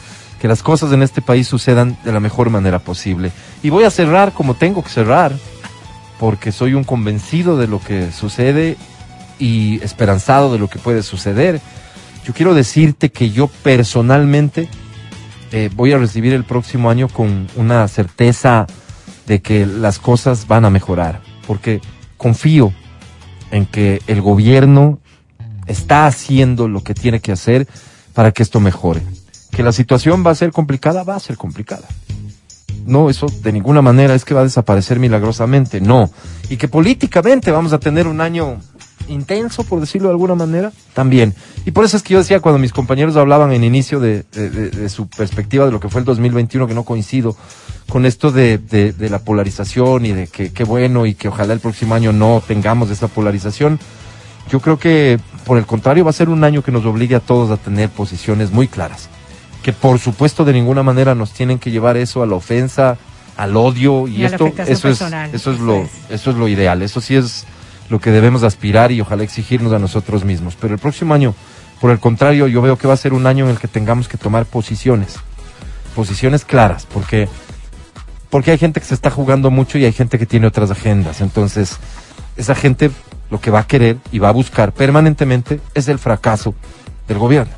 Que 0.40 0.48
las 0.48 0.62
cosas 0.62 0.92
en 0.92 1.02
este 1.02 1.20
país 1.20 1.46
sucedan 1.46 1.98
de 2.04 2.12
la 2.12 2.20
mejor 2.20 2.50
manera 2.50 2.78
posible. 2.78 3.30
Y 3.62 3.70
voy 3.70 3.84
a 3.84 3.90
cerrar 3.90 4.32
como 4.32 4.54
tengo 4.54 4.82
que 4.82 4.88
cerrar, 4.88 5.32
porque 6.18 6.50
soy 6.50 6.74
un 6.74 6.84
convencido 6.84 7.56
de 7.56 7.66
lo 7.66 7.80
que 7.80 8.10
sucede 8.10 8.76
y 9.38 9.82
esperanzado 9.82 10.52
de 10.52 10.58
lo 10.58 10.68
que 10.68 10.78
puede 10.78 11.02
suceder. 11.02 11.60
Yo 12.24 12.34
quiero 12.34 12.54
decirte 12.54 13.10
que 13.10 13.30
yo 13.30 13.48
personalmente 13.48 14.68
eh, 15.52 15.70
voy 15.74 15.92
a 15.92 15.98
recibir 15.98 16.32
el 16.32 16.44
próximo 16.44 16.90
año 16.90 17.08
con 17.08 17.48
una 17.56 17.86
certeza 17.88 18.66
de 19.26 19.40
que 19.40 19.66
las 19.66 19.98
cosas 19.98 20.46
van 20.46 20.64
a 20.64 20.70
mejorar, 20.70 21.20
porque 21.46 21.80
confío 22.16 22.72
en 23.50 23.66
que 23.66 24.00
el 24.06 24.20
gobierno 24.20 24.98
está 25.66 26.06
haciendo 26.06 26.68
lo 26.68 26.82
que 26.82 26.94
tiene 26.94 27.20
que 27.20 27.32
hacer 27.32 27.66
para 28.12 28.32
que 28.32 28.42
esto 28.42 28.60
mejore. 28.60 29.02
Que 29.60 29.64
la 29.64 29.72
situación 29.72 30.24
va 30.26 30.30
a 30.30 30.34
ser 30.34 30.52
complicada, 30.52 31.02
va 31.02 31.16
a 31.16 31.20
ser 31.20 31.36
complicada. 31.36 31.86
No, 32.86 33.10
eso 33.10 33.26
de 33.42 33.52
ninguna 33.52 33.82
manera 33.82 34.14
es 34.14 34.24
que 34.24 34.32
va 34.32 34.40
a 34.40 34.44
desaparecer 34.44 34.98
milagrosamente, 34.98 35.82
no. 35.82 36.08
Y 36.48 36.56
que 36.56 36.66
políticamente 36.66 37.50
vamos 37.50 37.74
a 37.74 37.78
tener 37.78 38.06
un 38.06 38.22
año 38.22 38.56
intenso, 39.06 39.64
por 39.64 39.80
decirlo 39.80 40.08
de 40.08 40.12
alguna 40.14 40.34
manera, 40.34 40.72
también. 40.94 41.34
Y 41.66 41.72
por 41.72 41.84
eso 41.84 41.98
es 41.98 42.02
que 42.02 42.14
yo 42.14 42.20
decía 42.20 42.40
cuando 42.40 42.58
mis 42.58 42.72
compañeros 42.72 43.16
hablaban 43.18 43.52
en 43.52 43.62
inicio 43.62 44.00
de, 44.00 44.22
de- 44.32 44.88
su 44.88 45.08
perspectiva 45.10 45.66
de 45.66 45.72
lo 45.72 45.78
que 45.78 45.90
fue 45.90 45.98
el 46.00 46.06
2021, 46.06 46.66
que 46.66 46.72
no 46.72 46.84
coincido 46.84 47.36
con 47.90 48.06
esto 48.06 48.32
de, 48.32 48.94
la 48.98 49.18
polarización 49.18 50.06
y 50.06 50.12
de 50.12 50.26
que 50.26 50.54
qué 50.54 50.64
bueno 50.64 51.04
y 51.04 51.12
que 51.12 51.28
ojalá 51.28 51.52
el 51.52 51.60
próximo 51.60 51.94
año 51.94 52.14
no 52.14 52.42
tengamos 52.48 52.88
esa 52.88 53.08
polarización. 53.08 53.78
Yo 54.50 54.60
creo 54.60 54.78
que, 54.78 55.20
por 55.44 55.58
el 55.58 55.66
contrario, 55.66 56.04
va 56.04 56.10
a 56.10 56.14
ser 56.14 56.30
un 56.30 56.44
año 56.44 56.62
que 56.62 56.72
nos 56.72 56.86
obligue 56.86 57.14
a 57.14 57.20
todos 57.20 57.50
a 57.50 57.58
tener 57.58 57.90
posiciones 57.90 58.52
muy 58.52 58.66
claras. 58.66 59.09
Que 59.62 59.72
por 59.72 59.98
supuesto 59.98 60.44
de 60.44 60.52
ninguna 60.52 60.82
manera 60.82 61.14
nos 61.14 61.32
tienen 61.32 61.58
que 61.58 61.70
llevar 61.70 61.96
eso 61.96 62.22
a 62.22 62.26
la 62.26 62.34
ofensa, 62.34 62.96
al 63.36 63.56
odio 63.56 64.08
y, 64.08 64.24
esto, 64.24 64.52
eso 64.66 64.88
es, 64.88 65.00
eso 65.32 65.52
es 65.52 65.60
lo, 65.60 65.82
es. 65.82 65.90
eso 66.08 66.30
es 66.30 66.36
lo 66.36 66.48
ideal. 66.48 66.82
Eso 66.82 67.00
sí 67.00 67.16
es 67.16 67.46
lo 67.90 68.00
que 68.00 68.10
debemos 68.10 68.42
aspirar 68.42 68.92
y 68.92 69.00
ojalá 69.00 69.22
exigirnos 69.22 69.72
a 69.72 69.78
nosotros 69.78 70.24
mismos. 70.24 70.56
Pero 70.58 70.74
el 70.74 70.80
próximo 70.80 71.12
año, 71.14 71.34
por 71.80 71.90
el 71.90 71.98
contrario, 71.98 72.46
yo 72.46 72.62
veo 72.62 72.78
que 72.78 72.86
va 72.86 72.94
a 72.94 72.96
ser 72.96 73.12
un 73.12 73.26
año 73.26 73.44
en 73.44 73.50
el 73.50 73.58
que 73.58 73.68
tengamos 73.68 74.08
que 74.08 74.16
tomar 74.16 74.46
posiciones, 74.46 75.16
posiciones 75.94 76.44
claras, 76.44 76.86
porque 76.86 77.28
porque 78.30 78.52
hay 78.52 78.58
gente 78.58 78.80
que 78.80 78.86
se 78.86 78.94
está 78.94 79.10
jugando 79.10 79.50
mucho 79.50 79.76
y 79.76 79.84
hay 79.84 79.92
gente 79.92 80.18
que 80.18 80.24
tiene 80.24 80.46
otras 80.46 80.70
agendas. 80.70 81.20
Entonces, 81.20 81.78
esa 82.36 82.54
gente 82.54 82.90
lo 83.28 83.40
que 83.40 83.50
va 83.50 83.60
a 83.60 83.66
querer 83.66 83.98
y 84.12 84.20
va 84.20 84.28
a 84.28 84.32
buscar 84.32 84.72
permanentemente 84.72 85.60
es 85.74 85.88
el 85.88 85.98
fracaso 85.98 86.54
del 87.08 87.18
gobierno. 87.18 87.52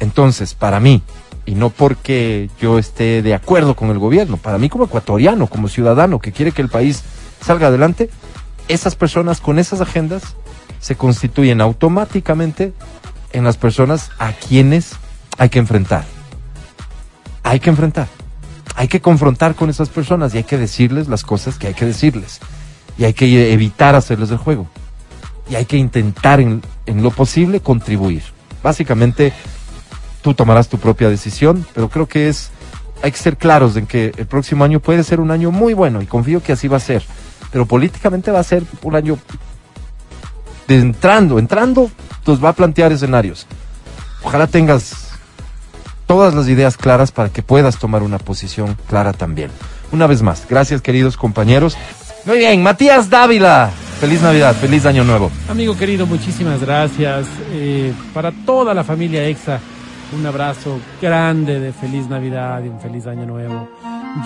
Entonces, 0.00 0.54
para 0.54 0.80
mí, 0.80 1.02
y 1.46 1.54
no 1.54 1.70
porque 1.70 2.50
yo 2.60 2.78
esté 2.78 3.22
de 3.22 3.34
acuerdo 3.34 3.76
con 3.76 3.90
el 3.90 3.98
gobierno, 3.98 4.36
para 4.36 4.58
mí 4.58 4.68
como 4.68 4.84
ecuatoriano, 4.84 5.46
como 5.46 5.68
ciudadano 5.68 6.18
que 6.18 6.32
quiere 6.32 6.52
que 6.52 6.62
el 6.62 6.68
país 6.68 7.02
salga 7.40 7.68
adelante, 7.68 8.10
esas 8.68 8.96
personas 8.96 9.40
con 9.40 9.58
esas 9.58 9.80
agendas 9.80 10.22
se 10.80 10.96
constituyen 10.96 11.60
automáticamente 11.60 12.72
en 13.32 13.44
las 13.44 13.56
personas 13.56 14.10
a 14.18 14.32
quienes 14.32 14.92
hay 15.38 15.48
que 15.48 15.58
enfrentar. 15.58 16.04
Hay 17.42 17.60
que 17.60 17.70
enfrentar. 17.70 18.08
Hay 18.76 18.88
que 18.88 19.00
confrontar 19.00 19.54
con 19.54 19.68
esas 19.70 19.88
personas 19.88 20.34
y 20.34 20.38
hay 20.38 20.44
que 20.44 20.56
decirles 20.56 21.08
las 21.08 21.24
cosas 21.24 21.58
que 21.58 21.66
hay 21.66 21.74
que 21.74 21.84
decirles. 21.84 22.40
Y 22.96 23.04
hay 23.04 23.12
que 23.12 23.52
evitar 23.52 23.94
hacerles 23.94 24.30
el 24.30 24.38
juego. 24.38 24.66
Y 25.50 25.56
hay 25.56 25.64
que 25.64 25.76
intentar 25.76 26.40
en, 26.40 26.62
en 26.86 27.02
lo 27.02 27.10
posible 27.10 27.60
contribuir. 27.60 28.22
Básicamente, 28.62 29.32
tú 30.22 30.34
tomarás 30.34 30.68
tu 30.68 30.78
propia 30.78 31.08
decisión, 31.08 31.66
pero 31.74 31.88
creo 31.88 32.06
que 32.06 32.28
es, 32.28 32.50
hay 33.02 33.12
que 33.12 33.18
ser 33.18 33.36
claros 33.36 33.76
en 33.76 33.86
que 33.86 34.12
el 34.16 34.26
próximo 34.26 34.64
año 34.64 34.80
puede 34.80 35.04
ser 35.04 35.20
un 35.20 35.30
año 35.30 35.50
muy 35.50 35.74
bueno 35.74 36.02
y 36.02 36.06
confío 36.06 36.42
que 36.42 36.52
así 36.52 36.68
va 36.68 36.76
a 36.76 36.80
ser. 36.80 37.02
pero 37.50 37.66
políticamente 37.66 38.30
va 38.30 38.40
a 38.40 38.44
ser 38.44 38.62
un 38.82 38.94
año 38.94 39.18
entrando, 40.68 41.38
entrando, 41.38 41.90
nos 42.26 42.42
va 42.42 42.50
a 42.50 42.52
plantear 42.52 42.92
escenarios. 42.92 43.46
Ojalá 44.22 44.46
tengas 44.46 45.08
todas 46.06 46.34
las 46.34 46.48
ideas 46.48 46.76
claras 46.76 47.10
para 47.10 47.28
que 47.28 47.42
puedas 47.42 47.78
tomar 47.78 48.02
una 48.02 48.18
posición 48.18 48.76
clara 48.88 49.12
también. 49.12 49.50
Una 49.92 50.06
vez 50.06 50.22
más, 50.22 50.46
gracias 50.48 50.80
queridos 50.80 51.16
compañeros. 51.16 51.76
Muy 52.24 52.38
bien, 52.38 52.62
Matías 52.62 53.10
Dávila. 53.10 53.70
Feliz 54.00 54.22
Navidad, 54.22 54.54
feliz 54.54 54.86
Año 54.86 55.04
Nuevo. 55.04 55.30
Amigo 55.48 55.76
querido, 55.76 56.06
muchísimas 56.06 56.60
gracias. 56.60 57.26
Eh, 57.52 57.92
para 58.14 58.32
toda 58.32 58.72
la 58.72 58.82
familia 58.82 59.24
EXA, 59.24 59.60
un 60.12 60.26
abrazo 60.26 60.80
grande 61.00 61.60
de 61.60 61.72
feliz 61.72 62.08
Navidad 62.08 62.62
y 62.64 62.68
un 62.68 62.80
feliz 62.80 63.06
Año 63.06 63.26
Nuevo. 63.26 63.68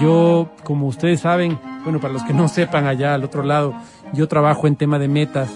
Yo, 0.01 0.48
como 0.62 0.86
ustedes 0.86 1.20
saben, 1.20 1.59
bueno, 1.82 2.01
para 2.01 2.12
los 2.12 2.23
que 2.23 2.32
no 2.32 2.48
sepan 2.48 2.86
allá 2.86 3.15
al 3.15 3.24
otro 3.24 3.43
lado, 3.43 3.74
yo 4.12 4.27
trabajo 4.28 4.66
en 4.66 4.77
tema 4.77 4.98
de 4.98 5.09
metas 5.09 5.51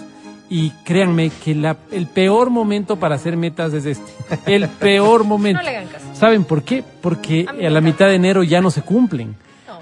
y 0.49 0.71
créanme 0.83 1.29
que 1.29 1.55
la, 1.55 1.77
el 1.91 2.07
peor 2.07 2.49
momento 2.49 2.97
para 2.97 3.15
hacer 3.15 3.37
metas 3.37 3.73
es 3.73 3.85
este. 3.85 4.11
El 4.45 4.67
peor 4.67 5.23
momento. 5.23 5.61
No 5.63 5.69
le 5.69 5.77
hagan 5.77 5.87
caso. 5.89 6.05
¿Saben 6.13 6.43
por 6.43 6.63
qué? 6.63 6.83
Porque 7.01 7.45
A 7.47 7.67
a 7.67 7.69
la 7.69 7.81
mitad 7.81 8.07
de 8.07 8.15
enero 8.15 8.43
ya 8.43 8.61
no 8.61 8.71
se 8.71 8.81
cumplen. 8.81 9.35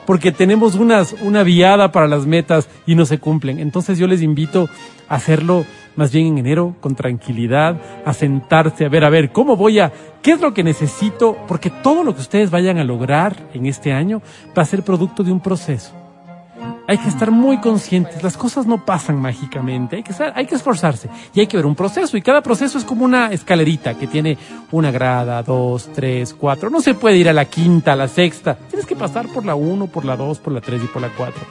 Porque 0.07 0.31
tenemos 0.31 0.75
unas, 0.75 1.13
una 1.21 1.43
viada 1.43 1.91
para 1.91 2.07
las 2.07 2.25
metas 2.25 2.67
y 2.88 2.95
no 2.95 3.05
se 3.05 3.19
cumplen. 3.19 3.59
Entonces 3.59 3.99
yo 3.99 4.07
les 4.07 4.23
invito 4.23 4.69
a 5.09 5.15
hacerlo 5.15 5.65
más 5.97 6.13
bien 6.13 6.27
en 6.27 6.38
enero, 6.38 6.75
con 6.79 6.95
tranquilidad, 6.95 7.75
a 8.05 8.13
sentarse, 8.13 8.85
a 8.85 8.89
ver, 8.89 9.03
a 9.03 9.09
ver, 9.09 9.31
¿cómo 9.31 9.57
voy 9.57 9.79
a, 9.79 9.91
qué 10.21 10.31
es 10.31 10.41
lo 10.41 10.53
que 10.53 10.63
necesito? 10.63 11.35
Porque 11.47 11.69
todo 11.69 12.05
lo 12.05 12.15
que 12.15 12.21
ustedes 12.21 12.51
vayan 12.51 12.77
a 12.77 12.85
lograr 12.85 13.35
en 13.53 13.65
este 13.65 13.91
año 13.91 14.21
va 14.57 14.61
a 14.61 14.65
ser 14.65 14.84
producto 14.84 15.23
de 15.23 15.31
un 15.34 15.41
proceso. 15.41 16.06
Hay 16.89 16.97
que 16.99 17.09
estar 17.09 17.31
muy 17.31 17.57
conscientes, 17.57 18.23
las 18.23 18.38
cosas 18.38 18.65
no 18.65 18.85
pasan 18.85 19.19
mágicamente, 19.22 19.97
hay 19.97 20.45
que, 20.45 20.55
esforzarse 20.55 21.09
y 21.34 21.41
hay 21.41 21.47
que 21.47 21.57
ver 21.57 21.65
un 21.65 21.76
proceso. 21.76 22.15
Y 22.15 22.22
cada 22.22 22.41
proceso 22.41 22.77
es 22.77 22.85
como 22.85 23.03
una 23.03 23.27
escalerita 23.34 23.95
que 23.95 24.07
tiene 24.07 24.38
una 24.72 24.89
grada, 24.89 25.43
dos, 25.43 25.89
tres, 25.93 26.34
cuatro, 26.34 26.69
no 26.69 26.80
se 26.80 26.93
puede 26.93 27.18
ir 27.18 27.27
a 27.27 27.34
la 27.34 27.43
quinta, 27.43 27.91
a 27.91 27.95
la 27.97 28.07
sexta, 28.07 28.55
tienes 28.55 28.85
que 28.85 28.95
pasar 28.95 29.27
por 29.27 29.45
la 29.45 29.53
uno, 29.53 29.88
por 29.88 30.05
la 30.05 30.15
dos, 30.15 30.39
por 30.39 30.53
la 30.53 30.61
tres 30.61 30.81
y 30.81 30.88
por 30.88 31.01
la 31.01 31.09
cuatro. 31.09 31.41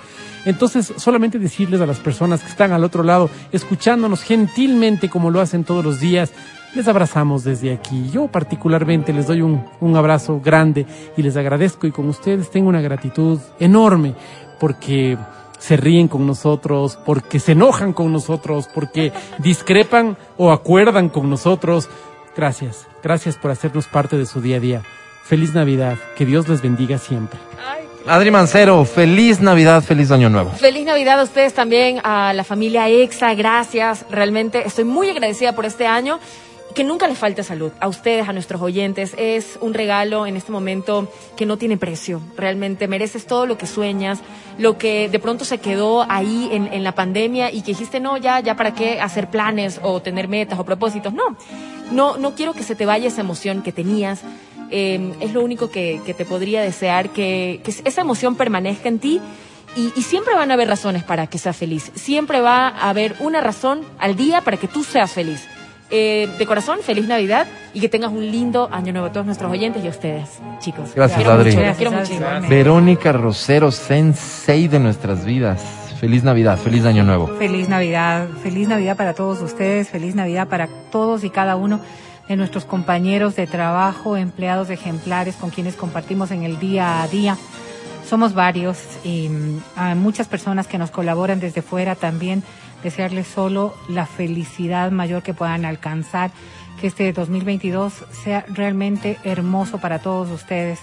Entonces, 0.46 0.94
solamente 0.96 1.38
decirles 1.38 1.82
a 1.82 1.86
las 1.86 1.98
personas 1.98 2.40
que 2.40 2.48
están 2.48 2.72
al 2.72 2.84
otro 2.84 3.02
lado, 3.02 3.28
escuchándonos 3.52 4.22
gentilmente 4.22 5.10
como 5.10 5.30
lo 5.30 5.42
hacen 5.42 5.64
todos 5.64 5.84
los 5.84 6.00
días, 6.00 6.32
les 6.74 6.88
abrazamos 6.88 7.44
desde 7.44 7.72
aquí. 7.72 8.10
Yo 8.10 8.28
particularmente 8.28 9.12
les 9.12 9.26
doy 9.26 9.42
un 9.42 9.96
abrazo 9.96 10.40
grande 10.42 10.86
y 11.16 11.22
les 11.22 11.36
agradezco 11.36 11.86
y 11.86 11.90
con 11.90 12.08
ustedes 12.08 12.50
tengo 12.50 12.68
una 12.68 12.80
gratitud 12.80 13.38
enorme 13.58 14.14
porque 14.58 15.16
se 15.58 15.76
ríen 15.76 16.08
con 16.08 16.26
nosotros, 16.26 16.98
porque 17.04 17.40
se 17.40 17.52
enojan 17.52 17.92
con 17.92 18.12
nosotros, 18.12 18.68
porque 18.72 19.12
discrepan 19.38 20.16
o 20.36 20.52
acuerdan 20.52 21.08
con 21.08 21.30
nosotros. 21.30 21.88
Gracias, 22.36 22.86
gracias 23.02 23.36
por 23.36 23.50
hacernos 23.50 23.86
parte 23.86 24.16
de 24.16 24.26
su 24.26 24.40
día 24.40 24.56
a 24.56 24.60
día. 24.60 24.82
Feliz 25.24 25.54
Navidad, 25.54 25.96
que 26.16 26.24
Dios 26.24 26.48
les 26.48 26.62
bendiga 26.62 26.98
siempre. 26.98 27.38
Adri 28.06 28.30
Mancero, 28.30 28.84
feliz 28.84 29.40
Navidad, 29.40 29.82
feliz 29.82 30.12
Año 30.12 30.30
Nuevo. 30.30 30.52
Feliz 30.52 30.86
Navidad 30.86 31.18
a 31.18 31.24
ustedes 31.24 31.54
también, 31.54 32.00
a 32.04 32.32
la 32.34 32.44
familia 32.44 32.88
EXA, 32.88 33.34
gracias. 33.34 34.06
Realmente 34.08 34.62
estoy 34.64 34.84
muy 34.84 35.10
agradecida 35.10 35.56
por 35.56 35.66
este 35.66 35.88
año. 35.88 36.20
Que 36.76 36.84
nunca 36.84 37.08
les 37.08 37.16
falte 37.16 37.42
salud. 37.42 37.72
A 37.80 37.88
ustedes, 37.88 38.28
a 38.28 38.34
nuestros 38.34 38.60
oyentes, 38.60 39.14
es 39.16 39.58
un 39.62 39.72
regalo 39.72 40.26
en 40.26 40.36
este 40.36 40.52
momento 40.52 41.10
que 41.34 41.46
no 41.46 41.56
tiene 41.56 41.78
precio. 41.78 42.20
Realmente 42.36 42.86
mereces 42.86 43.24
todo 43.26 43.46
lo 43.46 43.56
que 43.56 43.66
sueñas, 43.66 44.20
lo 44.58 44.76
que 44.76 45.08
de 45.08 45.18
pronto 45.18 45.46
se 45.46 45.56
quedó 45.56 46.04
ahí 46.06 46.50
en, 46.52 46.84
la 46.84 46.92
pandemia 46.92 47.50
y 47.50 47.62
que 47.62 47.72
dijiste, 47.72 47.98
no, 47.98 48.18
ya, 48.18 48.40
ya 48.40 48.56
para 48.56 48.74
qué 48.74 49.00
hacer 49.00 49.30
planes 49.30 49.80
o 49.82 50.02
tener 50.02 50.28
metas 50.28 50.58
o 50.58 50.66
propósitos. 50.66 51.14
No, 51.14 51.38
no, 51.92 52.18
no 52.18 52.34
quiero 52.34 52.52
que 52.52 52.62
se 52.62 52.74
te 52.74 52.84
vaya 52.84 53.08
esa 53.08 53.22
emoción 53.22 53.62
que 53.62 53.72
tenías. 53.72 54.20
Eh, 54.70 55.14
es 55.20 55.32
lo 55.32 55.42
único 55.42 55.70
que, 55.70 56.02
te 56.04 56.26
podría 56.26 56.60
desear, 56.60 57.08
que, 57.08 57.62
que 57.64 57.70
esa 57.70 58.02
emoción 58.02 58.36
permanezca 58.36 58.90
en 58.90 58.98
ti 58.98 59.18
y, 59.76 59.94
y 59.96 60.02
siempre 60.02 60.34
van 60.34 60.50
a 60.50 60.54
haber 60.54 60.68
razones 60.68 61.04
para 61.04 61.26
que 61.26 61.38
seas 61.38 61.56
feliz. 61.56 61.90
Siempre 61.94 62.42
va 62.42 62.68
a 62.68 62.90
haber 62.90 63.16
una 63.20 63.40
razón 63.40 63.80
al 63.98 64.14
día 64.14 64.42
para 64.42 64.58
que 64.58 64.68
tú 64.68 64.84
seas 64.84 65.10
feliz. 65.10 65.48
Eh, 65.88 66.28
de 66.36 66.46
corazón, 66.46 66.80
feliz 66.82 67.06
Navidad 67.06 67.46
y 67.72 67.80
que 67.80 67.88
tengas 67.88 68.10
un 68.10 68.30
lindo 68.30 68.68
año 68.72 68.92
nuevo 68.92 69.06
a 69.06 69.12
todos 69.12 69.24
nuestros 69.24 69.52
oyentes 69.52 69.84
y 69.84 69.86
a 69.86 69.90
ustedes, 69.90 70.40
chicos. 70.58 70.90
Gracias, 70.96 71.18
Quiero 71.18 71.32
Adri. 71.32 71.50
mucho, 71.50 71.60
Gracias, 71.60 71.76
quiero 71.76 71.92
muchísimo. 71.92 72.48
Verónica 72.48 73.12
Rosero, 73.12 73.70
sensei 73.70 74.66
de 74.66 74.80
nuestras 74.80 75.24
vidas. 75.24 75.62
Feliz 76.00 76.24
Navidad, 76.24 76.58
feliz 76.58 76.84
Año 76.84 77.04
Nuevo. 77.04 77.28
Feliz 77.38 77.68
Navidad, 77.68 78.28
feliz 78.42 78.68
Navidad 78.68 78.96
para 78.96 79.14
todos 79.14 79.40
ustedes, 79.40 79.88
feliz 79.88 80.14
Navidad 80.14 80.48
para 80.48 80.68
todos 80.90 81.22
y 81.24 81.30
cada 81.30 81.56
uno 81.56 81.80
de 82.28 82.36
nuestros 82.36 82.64
compañeros 82.64 83.36
de 83.36 83.46
trabajo, 83.46 84.16
empleados 84.16 84.68
ejemplares 84.70 85.36
con 85.36 85.50
quienes 85.50 85.76
compartimos 85.76 86.32
en 86.32 86.42
el 86.42 86.58
día 86.58 87.02
a 87.02 87.08
día. 87.08 87.38
Somos 88.06 88.34
varios 88.34 88.78
y 89.04 89.28
mm, 89.28 89.62
a 89.76 89.94
muchas 89.94 90.26
personas 90.26 90.66
que 90.66 90.78
nos 90.78 90.90
colaboran 90.90 91.40
desde 91.40 91.62
fuera 91.62 91.94
también 91.94 92.42
desearles 92.86 93.26
solo 93.26 93.74
la 93.88 94.06
felicidad 94.06 94.92
mayor 94.92 95.24
que 95.24 95.34
puedan 95.34 95.64
alcanzar, 95.64 96.30
que 96.80 96.86
este 96.86 97.12
2022 97.12 98.04
sea 98.12 98.44
realmente 98.48 99.18
hermoso 99.24 99.78
para 99.78 99.98
todos 99.98 100.30
ustedes. 100.30 100.78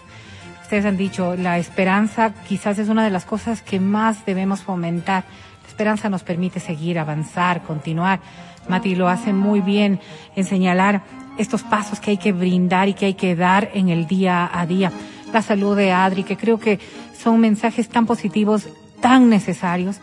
Ustedes 0.64 0.84
han 0.84 0.98
dicho, 0.98 1.38
la 1.38 1.58
esperanza 1.58 2.34
quizás 2.46 2.78
es 2.78 2.90
una 2.90 3.06
de 3.06 3.10
las 3.10 3.24
cosas 3.24 3.62
que 3.62 3.80
más 3.80 4.26
debemos 4.26 4.64
fomentar. 4.64 5.24
La 5.62 5.70
esperanza 5.70 6.10
nos 6.10 6.24
permite 6.24 6.60
seguir, 6.60 7.00
avanzar, 7.00 7.64
continuar. 7.64 8.20
Mati 8.68 8.96
lo 8.96 9.08
hace 9.08 9.32
muy 9.32 9.62
bien 9.62 10.02
en 10.36 10.44
señalar 10.44 11.04
estos 11.38 11.64
pasos 11.64 12.02
que 12.02 12.12
hay 12.12 12.18
que 12.18 12.34
brindar 12.34 12.90
y 12.90 12.96
que 12.96 13.06
hay 13.06 13.14
que 13.14 13.38
dar 13.38 13.70
en 13.74 13.88
el 13.88 14.08
día 14.08 14.50
a 14.54 14.66
día. 14.66 14.92
La 15.32 15.42
salud 15.42 15.78
de 15.78 15.94
Adri, 15.94 16.26
que 16.26 16.36
creo 16.36 16.60
que 16.60 16.80
son 17.18 17.40
mensajes 17.40 17.88
tan 17.88 18.06
positivos, 18.06 18.68
tan 19.00 19.30
necesarios, 19.30 20.02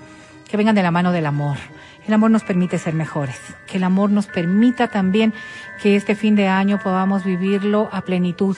que 0.50 0.56
vengan 0.56 0.74
de 0.74 0.82
la 0.82 0.90
mano 0.90 1.12
del 1.12 1.26
amor. 1.26 1.58
El 2.06 2.14
amor 2.14 2.30
nos 2.30 2.44
permite 2.44 2.78
ser 2.78 2.94
mejores, 2.94 3.38
que 3.66 3.76
el 3.76 3.84
amor 3.84 4.10
nos 4.10 4.26
permita 4.26 4.88
también 4.88 5.34
que 5.82 5.96
este 5.96 6.14
fin 6.14 6.34
de 6.34 6.48
año 6.48 6.80
podamos 6.82 7.24
vivirlo 7.24 7.88
a 7.92 8.00
plenitud, 8.02 8.56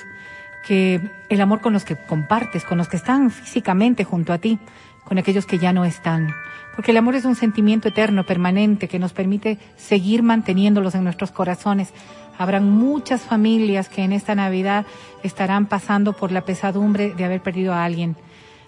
que 0.66 1.00
el 1.28 1.40
amor 1.40 1.60
con 1.60 1.72
los 1.72 1.84
que 1.84 1.96
compartes, 1.96 2.64
con 2.64 2.78
los 2.78 2.88
que 2.88 2.96
están 2.96 3.30
físicamente 3.30 4.04
junto 4.04 4.32
a 4.32 4.38
ti, 4.38 4.58
con 5.04 5.18
aquellos 5.18 5.46
que 5.46 5.58
ya 5.58 5.72
no 5.72 5.84
están. 5.84 6.32
Porque 6.74 6.92
el 6.92 6.96
amor 6.96 7.16
es 7.16 7.24
un 7.24 7.34
sentimiento 7.34 7.88
eterno, 7.88 8.24
permanente, 8.24 8.88
que 8.88 8.98
nos 8.98 9.12
permite 9.12 9.58
seguir 9.76 10.22
manteniéndolos 10.22 10.94
en 10.94 11.04
nuestros 11.04 11.30
corazones. 11.30 11.92
Habrán 12.38 12.70
muchas 12.70 13.22
familias 13.22 13.88
que 13.88 14.02
en 14.02 14.12
esta 14.12 14.34
Navidad 14.34 14.86
estarán 15.22 15.66
pasando 15.66 16.14
por 16.14 16.32
la 16.32 16.42
pesadumbre 16.42 17.12
de 17.14 17.24
haber 17.24 17.42
perdido 17.42 17.74
a 17.74 17.84
alguien. 17.84 18.16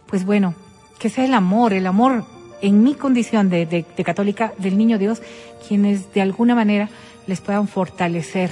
Pues 0.06 0.26
bueno, 0.26 0.54
que 0.98 1.08
sea 1.08 1.24
el 1.24 1.32
amor, 1.32 1.72
el 1.72 1.86
amor 1.86 2.24
en 2.60 2.82
mi 2.82 2.94
condición 2.94 3.50
de, 3.50 3.84
católica 4.04 4.52
del 4.58 4.78
niño 4.78 4.98
Dios, 4.98 5.22
quienes 5.66 6.12
de 6.12 6.22
alguna 6.22 6.54
manera 6.54 6.88
les 7.26 7.40
puedan 7.40 7.68
fortalecer. 7.68 8.50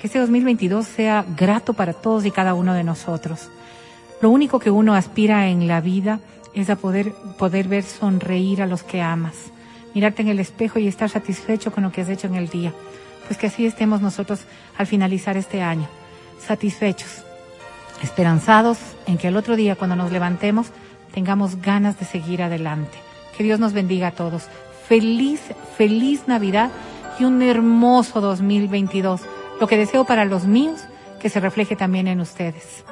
Que 0.00 0.06
este 0.06 0.18
2022 0.18 0.86
sea 0.86 1.24
grato 1.36 1.74
para 1.74 1.92
todos 1.92 2.26
y 2.26 2.30
cada 2.30 2.54
uno 2.54 2.74
de 2.74 2.84
nosotros. 2.84 3.48
Lo 4.20 4.30
único 4.30 4.58
que 4.58 4.70
uno 4.70 4.94
aspira 4.94 5.48
en 5.48 5.66
la 5.66 5.80
vida 5.80 6.20
es 6.54 6.70
a 6.70 6.76
poder, 6.76 7.12
poder 7.38 7.68
ver 7.68 7.82
sonreír 7.82 8.62
a 8.62 8.66
los 8.66 8.82
que 8.82 9.02
amas, 9.02 9.34
mirarte 9.94 10.22
en 10.22 10.28
el 10.28 10.40
espejo 10.40 10.78
y 10.78 10.86
estar 10.86 11.10
satisfecho 11.10 11.72
con 11.72 11.84
lo 11.84 11.92
que 11.92 12.00
has 12.00 12.08
hecho 12.08 12.26
en 12.26 12.36
el 12.36 12.48
día. 12.48 12.72
Pues 13.26 13.38
que 13.38 13.46
así 13.46 13.66
estemos 13.66 14.00
nosotros 14.00 14.40
al 14.76 14.86
finalizar 14.86 15.36
este 15.36 15.62
año, 15.62 15.88
satisfechos, 16.38 17.22
esperanzados 18.02 18.78
en 19.06 19.18
que 19.18 19.28
el 19.28 19.36
otro 19.36 19.56
día 19.56 19.76
cuando 19.76 19.96
nos 19.96 20.12
levantemos 20.12 20.68
tengamos 21.12 21.60
ganas 21.62 21.98
de 21.98 22.04
seguir 22.04 22.42
adelante. 22.42 23.03
Que 23.36 23.44
Dios 23.44 23.60
nos 23.60 23.72
bendiga 23.72 24.08
a 24.08 24.10
todos. 24.12 24.44
Feliz, 24.88 25.40
feliz 25.76 26.22
Navidad 26.26 26.70
y 27.18 27.24
un 27.24 27.42
hermoso 27.42 28.20
2022. 28.20 29.20
Lo 29.60 29.66
que 29.66 29.76
deseo 29.76 30.04
para 30.04 30.24
los 30.24 30.44
míos, 30.46 30.80
que 31.20 31.28
se 31.28 31.40
refleje 31.40 31.76
también 31.76 32.08
en 32.08 32.20
ustedes. 32.20 32.84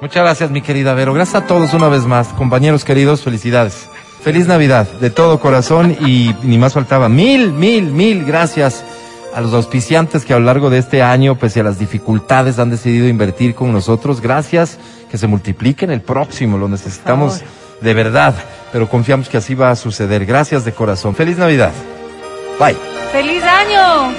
Muchas 0.00 0.22
gracias, 0.22 0.50
mi 0.50 0.60
querida 0.60 0.94
Vero. 0.94 1.14
Gracias 1.14 1.42
a 1.42 1.46
todos 1.46 1.72
una 1.74 1.88
vez 1.88 2.06
más. 2.06 2.28
Compañeros 2.28 2.84
queridos, 2.84 3.22
felicidades. 3.22 3.88
Feliz 4.22 4.46
Navidad, 4.46 4.88
de 5.00 5.10
todo 5.10 5.38
corazón 5.40 5.96
y 6.00 6.34
ni 6.42 6.56
más 6.56 6.72
faltaba. 6.72 7.08
Mil, 7.08 7.52
mil, 7.52 7.90
mil 7.90 8.24
gracias 8.24 8.84
a 9.34 9.40
los 9.40 9.52
auspiciantes 9.52 10.24
que 10.24 10.32
a 10.32 10.38
lo 10.38 10.46
largo 10.46 10.70
de 10.70 10.78
este 10.78 11.02
año, 11.02 11.36
pese 11.36 11.60
a 11.60 11.64
las 11.64 11.78
dificultades, 11.78 12.58
han 12.58 12.70
decidido 12.70 13.08
invertir 13.08 13.54
con 13.54 13.72
nosotros. 13.72 14.20
Gracias, 14.20 14.78
que 15.10 15.18
se 15.18 15.26
multipliquen 15.26 15.90
el 15.90 16.00
próximo. 16.00 16.56
Lo 16.56 16.68
necesitamos 16.68 17.42
de 17.80 17.94
verdad, 17.94 18.34
pero 18.74 18.88
confiamos 18.88 19.28
que 19.28 19.36
así 19.36 19.54
va 19.54 19.70
a 19.70 19.76
suceder. 19.76 20.26
Gracias 20.26 20.64
de 20.64 20.72
corazón. 20.72 21.14
Feliz 21.14 21.38
Navidad. 21.38 21.70
Bye. 22.58 22.74
¡Feliz 23.12 23.40
año! 23.44 24.12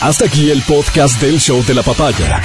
Hasta 0.00 0.24
aquí 0.24 0.50
el 0.50 0.62
podcast 0.62 1.20
del 1.20 1.38
show 1.38 1.62
de 1.62 1.74
la 1.74 1.82
papaya. 1.82 2.40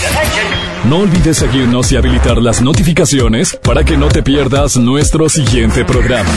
No 0.90 0.98
olvides 0.98 1.38
seguirnos 1.38 1.94
y 1.94 1.96
habilitar 1.96 2.40
las 2.40 2.62
notificaciones 2.62 3.58
para 3.64 3.86
que 3.86 3.96
no 3.96 4.10
te 4.10 4.22
pierdas 4.22 4.76
nuestro 4.76 5.30
siguiente 5.30 5.86
programa. 5.86 6.30